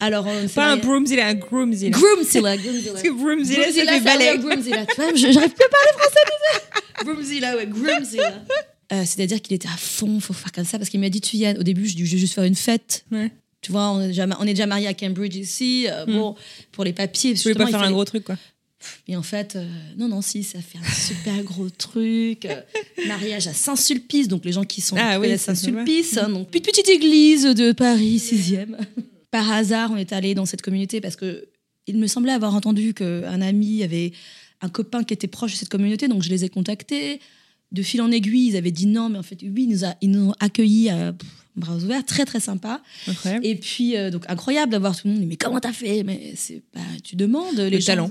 Alors, 0.00 0.26
euh, 0.26 0.42
c'est 0.48 0.54
Pas 0.54 0.72
un 0.72 0.76
broomzilla, 0.78 1.26
un 1.28 1.34
groomzilla. 1.34 1.90
Groomzilla. 1.98 2.56
Groomzilla. 2.56 2.92
Parce 2.92 3.02
que 3.02 3.10
broomzilla, 3.10 3.56
ça 3.56 3.70
Groomzilla, 3.70 3.92
fait 3.92 3.98
ça 3.98 4.04
balai. 4.04 4.38
Groomzilla. 4.38 4.86
Tu 4.86 4.94
vois, 4.96 5.14
j'arrive 5.14 5.50
plus 5.52 5.64
à 5.64 5.68
parler 5.68 5.92
français, 5.98 6.24
déjà. 6.26 7.04
Groomzilla, 7.04 7.56
ouais, 7.56 7.66
Groomzilla. 7.66 8.42
Euh, 8.92 9.02
C'est-à-dire 9.06 9.40
qu'il 9.42 9.54
était 9.54 9.68
à 9.68 9.76
fond, 9.76 10.18
faut 10.20 10.32
faire 10.32 10.52
comme 10.52 10.64
ça, 10.64 10.78
parce 10.78 10.90
qu'il 10.90 11.00
m'a 11.00 11.10
dit, 11.10 11.20
tu 11.20 11.36
y 11.36 11.46
Au 11.48 11.62
début, 11.62 11.86
je 11.86 11.94
dis, 11.94 12.06
je 12.06 12.12
vais 12.12 12.18
juste 12.18 12.34
faire 12.34 12.44
une 12.44 12.54
fête. 12.56 13.04
Ouais. 13.12 13.30
Tu 13.60 13.72
vois, 13.72 13.90
on 13.90 14.00
est 14.00 14.06
déjà, 14.08 14.26
on 14.40 14.44
est 14.44 14.54
déjà 14.54 14.66
mariés 14.66 14.86
à 14.88 14.94
Cambridge 14.94 15.36
ici. 15.36 15.86
euh, 15.88 16.06
Hmm. 16.06 16.12
Bon, 16.14 16.34
pour 16.72 16.84
les 16.84 16.94
papiers. 16.94 17.36
Je 17.36 17.42
voulais 17.42 17.54
pas 17.54 17.66
faire 17.66 17.82
un 17.82 17.90
gros 17.92 18.04
truc 18.06 18.24
quoi. 18.24 18.36
Et 19.06 19.14
en 19.14 19.22
fait, 19.22 19.56
euh, 19.56 19.66
non, 19.98 20.08
non, 20.08 20.22
si, 20.22 20.42
ça 20.42 20.58
fait 20.60 20.78
un 20.78 20.90
super 20.90 21.42
gros 21.44 21.68
truc. 21.68 22.46
euh, 22.46 22.62
mariage 23.06 23.46
à 23.46 23.52
Saint-Sulpice, 23.52 24.26
donc 24.28 24.46
les 24.46 24.52
gens 24.52 24.64
qui 24.64 24.80
sont 24.80 24.96
Ah 24.98 25.20
oui, 25.20 25.28
ça 25.36 25.54
se 25.54 25.66
Saint-Sulpice, 25.66 26.16
hein, 26.16 26.30
donc 26.30 26.48
petite, 26.48 26.64
petite 26.64 26.88
église 26.88 27.42
de 27.44 27.72
Paris, 27.72 28.16
6e. 28.16 28.76
Par 29.30 29.50
hasard, 29.50 29.90
on 29.92 29.96
est 29.96 30.12
allé 30.12 30.34
dans 30.34 30.46
cette 30.46 30.62
communauté 30.62 31.00
parce 31.00 31.16
que 31.16 31.48
il 31.86 31.98
me 31.98 32.06
semblait 32.06 32.32
avoir 32.32 32.54
entendu 32.54 32.94
qu'un 32.94 33.40
ami 33.40 33.82
avait 33.82 34.12
un 34.60 34.68
copain 34.68 35.02
qui 35.02 35.14
était 35.14 35.26
proche 35.26 35.52
de 35.52 35.56
cette 35.56 35.68
communauté, 35.68 36.08
donc 36.08 36.22
je 36.22 36.28
les 36.28 36.44
ai 36.44 36.48
contactés. 36.48 37.20
De 37.72 37.82
fil 37.82 38.02
en 38.02 38.10
aiguille, 38.10 38.48
ils 38.48 38.56
avaient 38.56 38.72
dit 38.72 38.86
non, 38.86 39.08
mais 39.08 39.18
en 39.18 39.22
fait, 39.22 39.38
oui, 39.42 39.64
ils 39.64 39.68
nous, 39.68 39.84
a, 39.84 39.94
ils 40.00 40.10
nous 40.10 40.30
ont 40.30 40.34
accueillis 40.40 40.90
à 40.90 41.12
pff, 41.12 41.28
bras 41.56 41.76
ouverts, 41.76 42.04
très 42.04 42.24
très 42.24 42.40
sympa. 42.40 42.82
Et 43.42 43.54
puis, 43.54 43.96
euh, 43.96 44.10
donc, 44.10 44.24
incroyable 44.28 44.72
d'avoir 44.72 44.96
tout 44.96 45.06
le 45.06 45.14
monde. 45.14 45.24
Mais 45.26 45.36
comment 45.36 45.60
t'as 45.60 45.72
fait? 45.72 46.02
Mais 46.02 46.32
c'est 46.36 46.62
bah, 46.74 46.80
tu 47.04 47.14
demandes. 47.16 47.56
Les 47.56 47.70
Le 47.70 47.78
gens- 47.80 47.86
talent. 47.86 48.10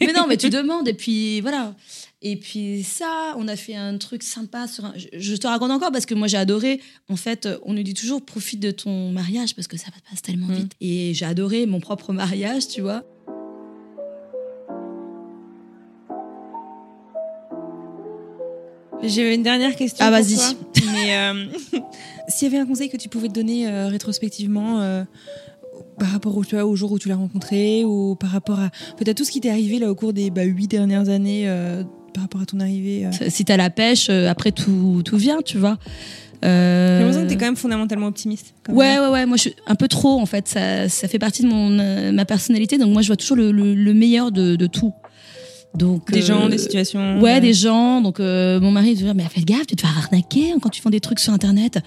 mais 0.00 0.12
non, 0.12 0.26
mais 0.28 0.36
tu 0.36 0.50
demandes. 0.60 0.86
Et 0.86 0.94
puis, 0.94 1.40
voilà. 1.40 1.74
Et 2.24 2.36
puis, 2.36 2.84
ça, 2.84 3.34
on 3.38 3.48
a 3.48 3.56
fait 3.56 3.74
un 3.74 3.98
truc 3.98 4.22
sympa. 4.22 4.68
Sur 4.68 4.84
un- 4.84 4.94
je, 4.96 5.06
je 5.18 5.34
te 5.34 5.48
raconte 5.48 5.72
encore 5.72 5.90
parce 5.90 6.06
que 6.06 6.14
moi, 6.14 6.28
j'ai 6.28 6.36
adoré. 6.36 6.80
En 7.08 7.16
fait, 7.16 7.46
euh, 7.46 7.58
on 7.64 7.72
nous 7.72 7.82
dit 7.82 7.94
toujours 7.94 8.24
profite 8.24 8.60
de 8.60 8.70
ton 8.70 9.10
mariage 9.10 9.56
parce 9.56 9.66
que 9.66 9.76
ça 9.76 9.86
passe 10.08 10.22
tellement 10.22 10.46
Mm. 10.46 10.54
vite. 10.54 10.72
Et 10.80 11.12
j'ai 11.14 11.24
adoré 11.24 11.66
mon 11.66 11.80
propre 11.80 12.12
mariage, 12.12 12.68
tu 12.68 12.80
vois. 12.82 13.02
J'avais 19.02 19.34
une 19.34 19.42
dernière 19.42 19.74
question. 19.76 20.04
Ah, 20.06 20.10
vas-y. 20.10 20.36
Mais 20.92 21.16
euh, 21.16 21.46
s'il 22.28 22.48
y 22.48 22.54
avait 22.54 22.62
un 22.62 22.66
conseil 22.66 22.88
que 22.88 22.96
tu 22.96 23.08
pouvais 23.08 23.28
te 23.28 23.34
donner 23.34 23.66
euh, 23.68 23.88
rétrospectivement 23.88 24.80
euh, 24.80 25.04
par 25.98 26.08
rapport 26.10 26.36
au, 26.36 26.44
tu 26.44 26.54
vois, 26.54 26.64
au 26.64 26.76
jour 26.76 26.92
où 26.92 26.98
tu 26.98 27.08
l'as 27.08 27.16
rencontré 27.16 27.84
ou 27.84 28.14
par 28.14 28.30
rapport 28.30 28.60
à 28.60 28.70
peut-être 28.96 29.16
tout 29.16 29.24
ce 29.24 29.30
qui 29.30 29.40
t'est 29.40 29.50
arrivé 29.50 29.78
là 29.78 29.90
au 29.90 29.94
cours 29.94 30.12
des 30.12 30.30
bah, 30.30 30.42
huit 30.44 30.68
dernières 30.68 31.08
années 31.08 31.46
par 32.14 32.22
rapport 32.24 32.40
à 32.42 32.46
ton 32.46 32.60
arrivée. 32.60 33.08
Si 33.28 33.44
t'as 33.44 33.56
la 33.56 33.70
pêche, 33.70 34.08
après, 34.10 34.52
tout, 34.52 35.02
tout 35.04 35.16
vient, 35.16 35.40
tu 35.44 35.58
vois. 35.58 35.78
J'ai 36.42 36.48
l'impression 36.48 37.22
que 37.22 37.28
t'es 37.28 37.36
quand 37.36 37.44
même 37.46 37.56
fondamentalement 37.56 38.08
optimiste. 38.08 38.52
Ouais, 38.68 38.94
même. 38.94 39.02
ouais, 39.02 39.08
ouais. 39.10 39.26
Moi, 39.26 39.36
je 39.36 39.42
suis 39.42 39.54
un 39.66 39.76
peu 39.76 39.86
trop, 39.86 40.18
en 40.20 40.26
fait. 40.26 40.48
Ça, 40.48 40.88
ça 40.88 41.06
fait 41.06 41.20
partie 41.20 41.42
de 41.42 41.46
mon, 41.48 41.78
euh, 41.78 42.10
ma 42.10 42.24
personnalité. 42.24 42.78
Donc, 42.78 42.92
moi, 42.92 43.00
je 43.02 43.06
vois 43.06 43.16
toujours 43.16 43.36
le, 43.36 43.52
le- 43.52 43.74
le 43.76 43.94
meilleur 43.94 44.32
de, 44.32 44.56
de 44.56 44.66
tout. 44.66 44.92
Donc, 45.74 46.10
Des 46.12 46.22
euh, 46.22 46.26
gens, 46.26 46.48
des 46.48 46.58
situations. 46.58 47.20
Ouais, 47.20 47.36
euh, 47.36 47.40
des 47.40 47.54
gens. 47.54 48.00
Donc, 48.00 48.20
euh, 48.20 48.60
mon 48.60 48.70
mari 48.70 48.94
dit 48.94 49.04
Mais 49.14 49.24
fais 49.30 49.40
gaffe, 49.40 49.66
tu 49.66 49.76
te 49.76 49.80
fais 49.80 49.86
arnaquer 49.88 50.52
hein, 50.52 50.58
quand 50.60 50.68
tu 50.68 50.82
vends 50.82 50.90
des 50.90 51.00
trucs 51.00 51.18
sur 51.20 51.32
Internet. 51.32 51.78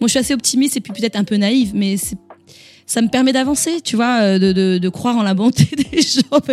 Moi, 0.00 0.06
je 0.08 0.12
suis 0.12 0.18
assez 0.18 0.34
optimiste 0.34 0.76
et 0.76 0.80
puis 0.80 0.92
peut-être 0.92 1.16
un 1.16 1.24
peu 1.24 1.36
naïve, 1.36 1.72
mais 1.74 1.96
c'est- 1.96 2.16
ça 2.86 3.00
me 3.02 3.08
permet 3.08 3.32
d'avancer, 3.32 3.80
tu 3.82 3.96
vois, 3.96 4.20
euh, 4.22 4.38
de, 4.38 4.52
de- 4.52 4.78
de 4.78 4.88
croire 4.88 5.16
en 5.16 5.22
la 5.22 5.34
bonté 5.34 5.64
des 5.92 6.00
gens. 6.02 6.40
je 6.46 6.52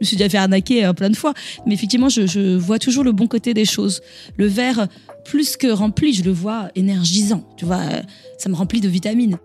me 0.00 0.04
suis 0.04 0.16
déjà 0.16 0.28
fait 0.28 0.38
arnaquer 0.38 0.84
euh, 0.84 0.92
plein 0.92 1.10
de 1.10 1.16
fois. 1.16 1.34
Mais 1.66 1.74
effectivement, 1.74 2.08
je, 2.08 2.26
je 2.26 2.56
vois 2.56 2.78
toujours 2.78 3.04
le 3.04 3.12
bon 3.12 3.26
côté 3.26 3.54
des 3.54 3.64
choses. 3.64 4.00
Le 4.36 4.46
verre, 4.46 4.88
plus 5.24 5.56
que 5.56 5.68
rempli, 5.68 6.12
je 6.14 6.24
le 6.24 6.32
vois 6.32 6.68
énergisant. 6.74 7.44
Tu 7.56 7.64
vois, 7.64 7.76
euh, 7.80 8.00
ça 8.38 8.48
me 8.48 8.54
remplit 8.54 8.80
de 8.80 8.88
vitamines. 8.88 9.38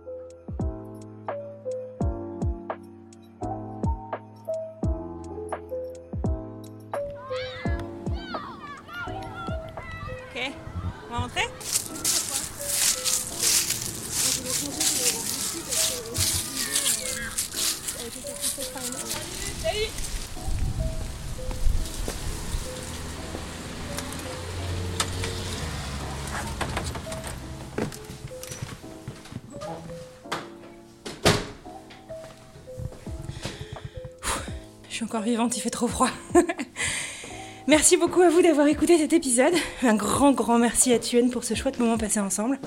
Suis 34.97 35.05
encore 35.05 35.21
vivante, 35.21 35.55
il 35.55 35.59
fait 35.59 35.69
trop 35.69 35.87
froid. 35.87 36.09
Merci 37.67 37.97
beaucoup 37.97 38.21
à 38.21 38.29
vous 38.29 38.41
d'avoir 38.41 38.65
écouté 38.65 38.97
cet 38.97 39.13
épisode. 39.13 39.53
Un 39.83 39.93
grand, 39.93 40.31
grand 40.31 40.57
merci 40.57 40.91
à 40.91 40.97
Tuen 40.97 41.29
pour 41.29 41.43
ce 41.43 41.53
chouette 41.53 41.77
moment 41.77 41.99
passé 41.99 42.19
ensemble. 42.19 42.59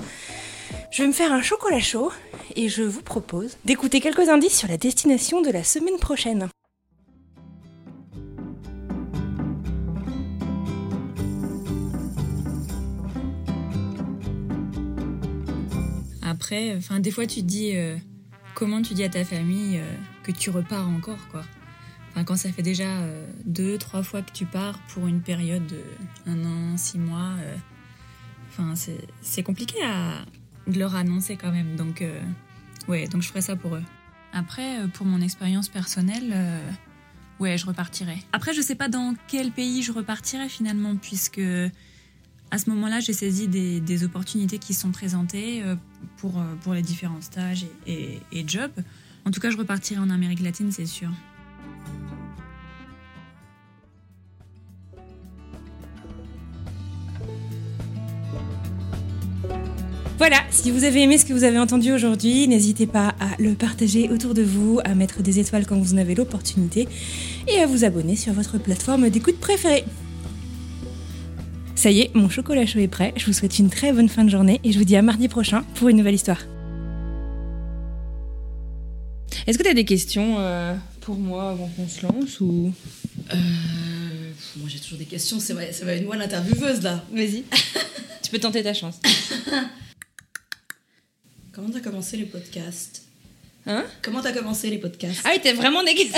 Je 0.91 1.01
vais 1.01 1.07
me 1.09 1.13
faire 1.13 1.33
un 1.33 1.41
chocolat 1.41 1.81
chaud 1.81 2.09
et 2.55 2.69
je 2.69 2.83
vous 2.83 3.01
propose 3.01 3.57
d'écouter 3.65 3.99
quelques 3.99 4.29
indices 4.29 4.57
sur 4.57 4.69
la 4.69 4.77
destination 4.77 5.41
de 5.41 5.49
la 5.49 5.65
semaine 5.65 5.97
prochaine. 5.99 6.47
Après, 16.21 16.75
enfin, 16.77 17.01
des 17.01 17.11
fois, 17.11 17.25
tu 17.27 17.41
te 17.41 17.45
dis 17.45 17.75
euh, 17.75 17.97
comment 18.55 18.81
tu 18.81 18.93
dis 18.93 19.03
à 19.03 19.09
ta 19.09 19.25
famille 19.25 19.79
euh, 19.79 19.95
que 20.23 20.31
tu 20.31 20.49
repars 20.49 20.87
encore, 20.87 21.27
quoi. 21.29 21.43
Enfin, 22.11 22.25
quand 22.25 22.35
ça 22.35 22.51
fait 22.51 22.61
déjà 22.61 22.99
euh, 22.99 23.25
deux, 23.45 23.77
trois 23.77 24.03
fois 24.03 24.21
que 24.21 24.31
tu 24.31 24.45
pars 24.45 24.79
pour 24.89 25.07
une 25.07 25.21
période 25.21 25.65
de 25.65 25.81
un 26.27 26.43
an, 26.43 26.77
six 26.77 26.99
mois, 26.99 27.35
euh, 27.39 27.55
enfin, 28.49 28.73
c'est- 28.75 29.43
compliqué 29.43 29.77
à 29.83 30.25
de 30.67 30.77
leur 30.77 30.95
annoncer 30.95 31.37
quand 31.37 31.51
même. 31.51 31.75
Donc, 31.77 32.01
euh, 32.01 32.19
ouais, 32.87 33.07
donc 33.07 33.21
je 33.21 33.29
ferai 33.29 33.41
ça 33.41 33.55
pour 33.55 33.75
eux. 33.75 33.83
Après, 34.33 34.87
pour 34.93 35.05
mon 35.05 35.19
expérience 35.21 35.67
personnelle, 35.67 36.33
ouais, 37.39 37.57
je 37.57 37.65
repartirai. 37.65 38.17
Après, 38.31 38.53
je 38.53 38.61
sais 38.61 38.75
pas 38.75 38.87
dans 38.87 39.13
quel 39.27 39.51
pays 39.51 39.81
je 39.81 39.91
repartirai 39.91 40.47
finalement, 40.47 40.95
puisque 40.95 41.41
à 42.51 42.57
ce 42.57 42.69
moment-là, 42.69 43.01
j'ai 43.01 43.11
saisi 43.11 43.47
des, 43.49 44.03
opportunités 44.05 44.57
qui 44.57 44.73
sont 44.73 44.91
présentées 44.91 45.63
pour, 46.15 46.41
pour 46.61 46.73
les 46.73 46.81
différents 46.81 47.19
stages 47.19 47.65
et, 47.87 48.19
et 48.31 48.47
jobs. 48.47 48.71
En 49.25 49.31
tout 49.31 49.41
cas, 49.41 49.49
je 49.49 49.57
repartirai 49.57 49.99
en 49.99 50.09
Amérique 50.09 50.39
latine, 50.39 50.71
c'est 50.71 50.85
sûr. 50.85 51.09
Voilà, 60.21 60.43
si 60.51 60.69
vous 60.69 60.83
avez 60.83 61.01
aimé 61.01 61.17
ce 61.17 61.25
que 61.25 61.33
vous 61.33 61.45
avez 61.45 61.57
entendu 61.57 61.91
aujourd'hui, 61.91 62.47
n'hésitez 62.47 62.85
pas 62.85 63.15
à 63.19 63.29
le 63.39 63.55
partager 63.55 64.07
autour 64.07 64.35
de 64.35 64.43
vous, 64.43 64.79
à 64.83 64.93
mettre 64.93 65.23
des 65.23 65.39
étoiles 65.39 65.65
quand 65.65 65.79
vous 65.79 65.95
en 65.95 65.97
avez 65.97 66.13
l'opportunité 66.13 66.87
et 67.47 67.57
à 67.57 67.65
vous 67.65 67.85
abonner 67.85 68.15
sur 68.15 68.31
votre 68.31 68.59
plateforme 68.59 69.09
d'écoute 69.09 69.39
préférée. 69.39 69.83
Ça 71.73 71.89
y 71.89 72.01
est, 72.01 72.13
mon 72.13 72.29
chocolat 72.29 72.67
chaud 72.67 72.77
est 72.77 72.87
prêt. 72.87 73.15
Je 73.17 73.25
vous 73.25 73.33
souhaite 73.33 73.57
une 73.57 73.71
très 73.71 73.93
bonne 73.93 74.09
fin 74.09 74.23
de 74.23 74.29
journée 74.29 74.61
et 74.63 74.71
je 74.71 74.77
vous 74.77 74.85
dis 74.85 74.95
à 74.95 75.01
mardi 75.01 75.27
prochain 75.27 75.63
pour 75.73 75.89
une 75.89 75.97
nouvelle 75.97 76.13
histoire. 76.13 76.43
Est-ce 79.47 79.57
que 79.57 79.63
tu 79.63 79.69
as 79.69 79.73
des 79.73 79.85
questions 79.85 80.35
euh, 80.37 80.75
pour 80.99 81.15
moi 81.15 81.49
avant 81.49 81.67
qu'on 81.75 81.87
se 81.87 82.05
lance 82.05 82.39
ou? 82.41 82.71
Euh, 83.33 83.37
Moi 84.57 84.69
j'ai 84.69 84.77
toujours 84.77 84.99
des 84.99 85.05
questions, 85.05 85.39
ça 85.39 85.55
va, 85.55 85.73
ça 85.73 85.83
va 85.83 85.93
être 85.93 86.05
moi 86.05 86.15
l'intervieweuse 86.15 86.83
là. 86.83 87.03
Vas-y. 87.11 87.43
tu 88.21 88.29
peux 88.29 88.37
tenter 88.37 88.61
ta 88.61 88.75
chance. 88.75 88.99
Comment 91.61 91.73
t'as 91.73 91.79
commencé 91.81 92.17
les 92.17 92.25
podcasts 92.25 93.03
Hein 93.67 93.85
Comment 94.01 94.19
t'as 94.19 94.31
commencé 94.31 94.71
les 94.71 94.79
podcasts 94.79 95.21
Ah 95.23 95.29
oui, 95.31 95.39
t'es 95.39 95.53
vraiment 95.53 95.83
négatif. 95.83 96.17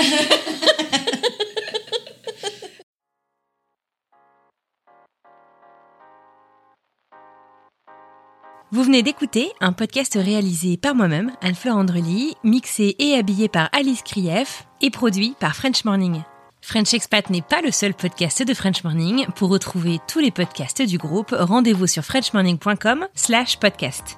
Vous 8.72 8.82
venez 8.84 9.02
d'écouter 9.02 9.52
un 9.60 9.74
podcast 9.74 10.14
réalisé 10.14 10.78
par 10.78 10.94
moi-même, 10.94 11.30
Anne-Fleur 11.42 11.76
Andrely, 11.76 12.32
mixé 12.42 12.96
et 12.98 13.14
habillé 13.14 13.50
par 13.50 13.68
Alice 13.72 14.00
Krief 14.02 14.64
et 14.80 14.88
produit 14.88 15.36
par 15.40 15.54
French 15.54 15.84
Morning. 15.84 16.22
French 16.62 16.94
Expat 16.94 17.28
n'est 17.28 17.42
pas 17.42 17.60
le 17.60 17.70
seul 17.70 17.92
podcast 17.92 18.42
de 18.42 18.54
French 18.54 18.82
Morning. 18.82 19.26
Pour 19.36 19.50
retrouver 19.50 19.98
tous 20.08 20.20
les 20.20 20.30
podcasts 20.30 20.80
du 20.80 20.96
groupe, 20.96 21.34
rendez-vous 21.38 21.86
sur 21.86 22.02
frenchmorning.com 22.02 23.06
slash 23.14 23.58
podcast. 23.58 24.16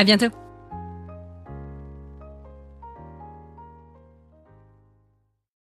À 0.00 0.04
bientôt! 0.04 0.49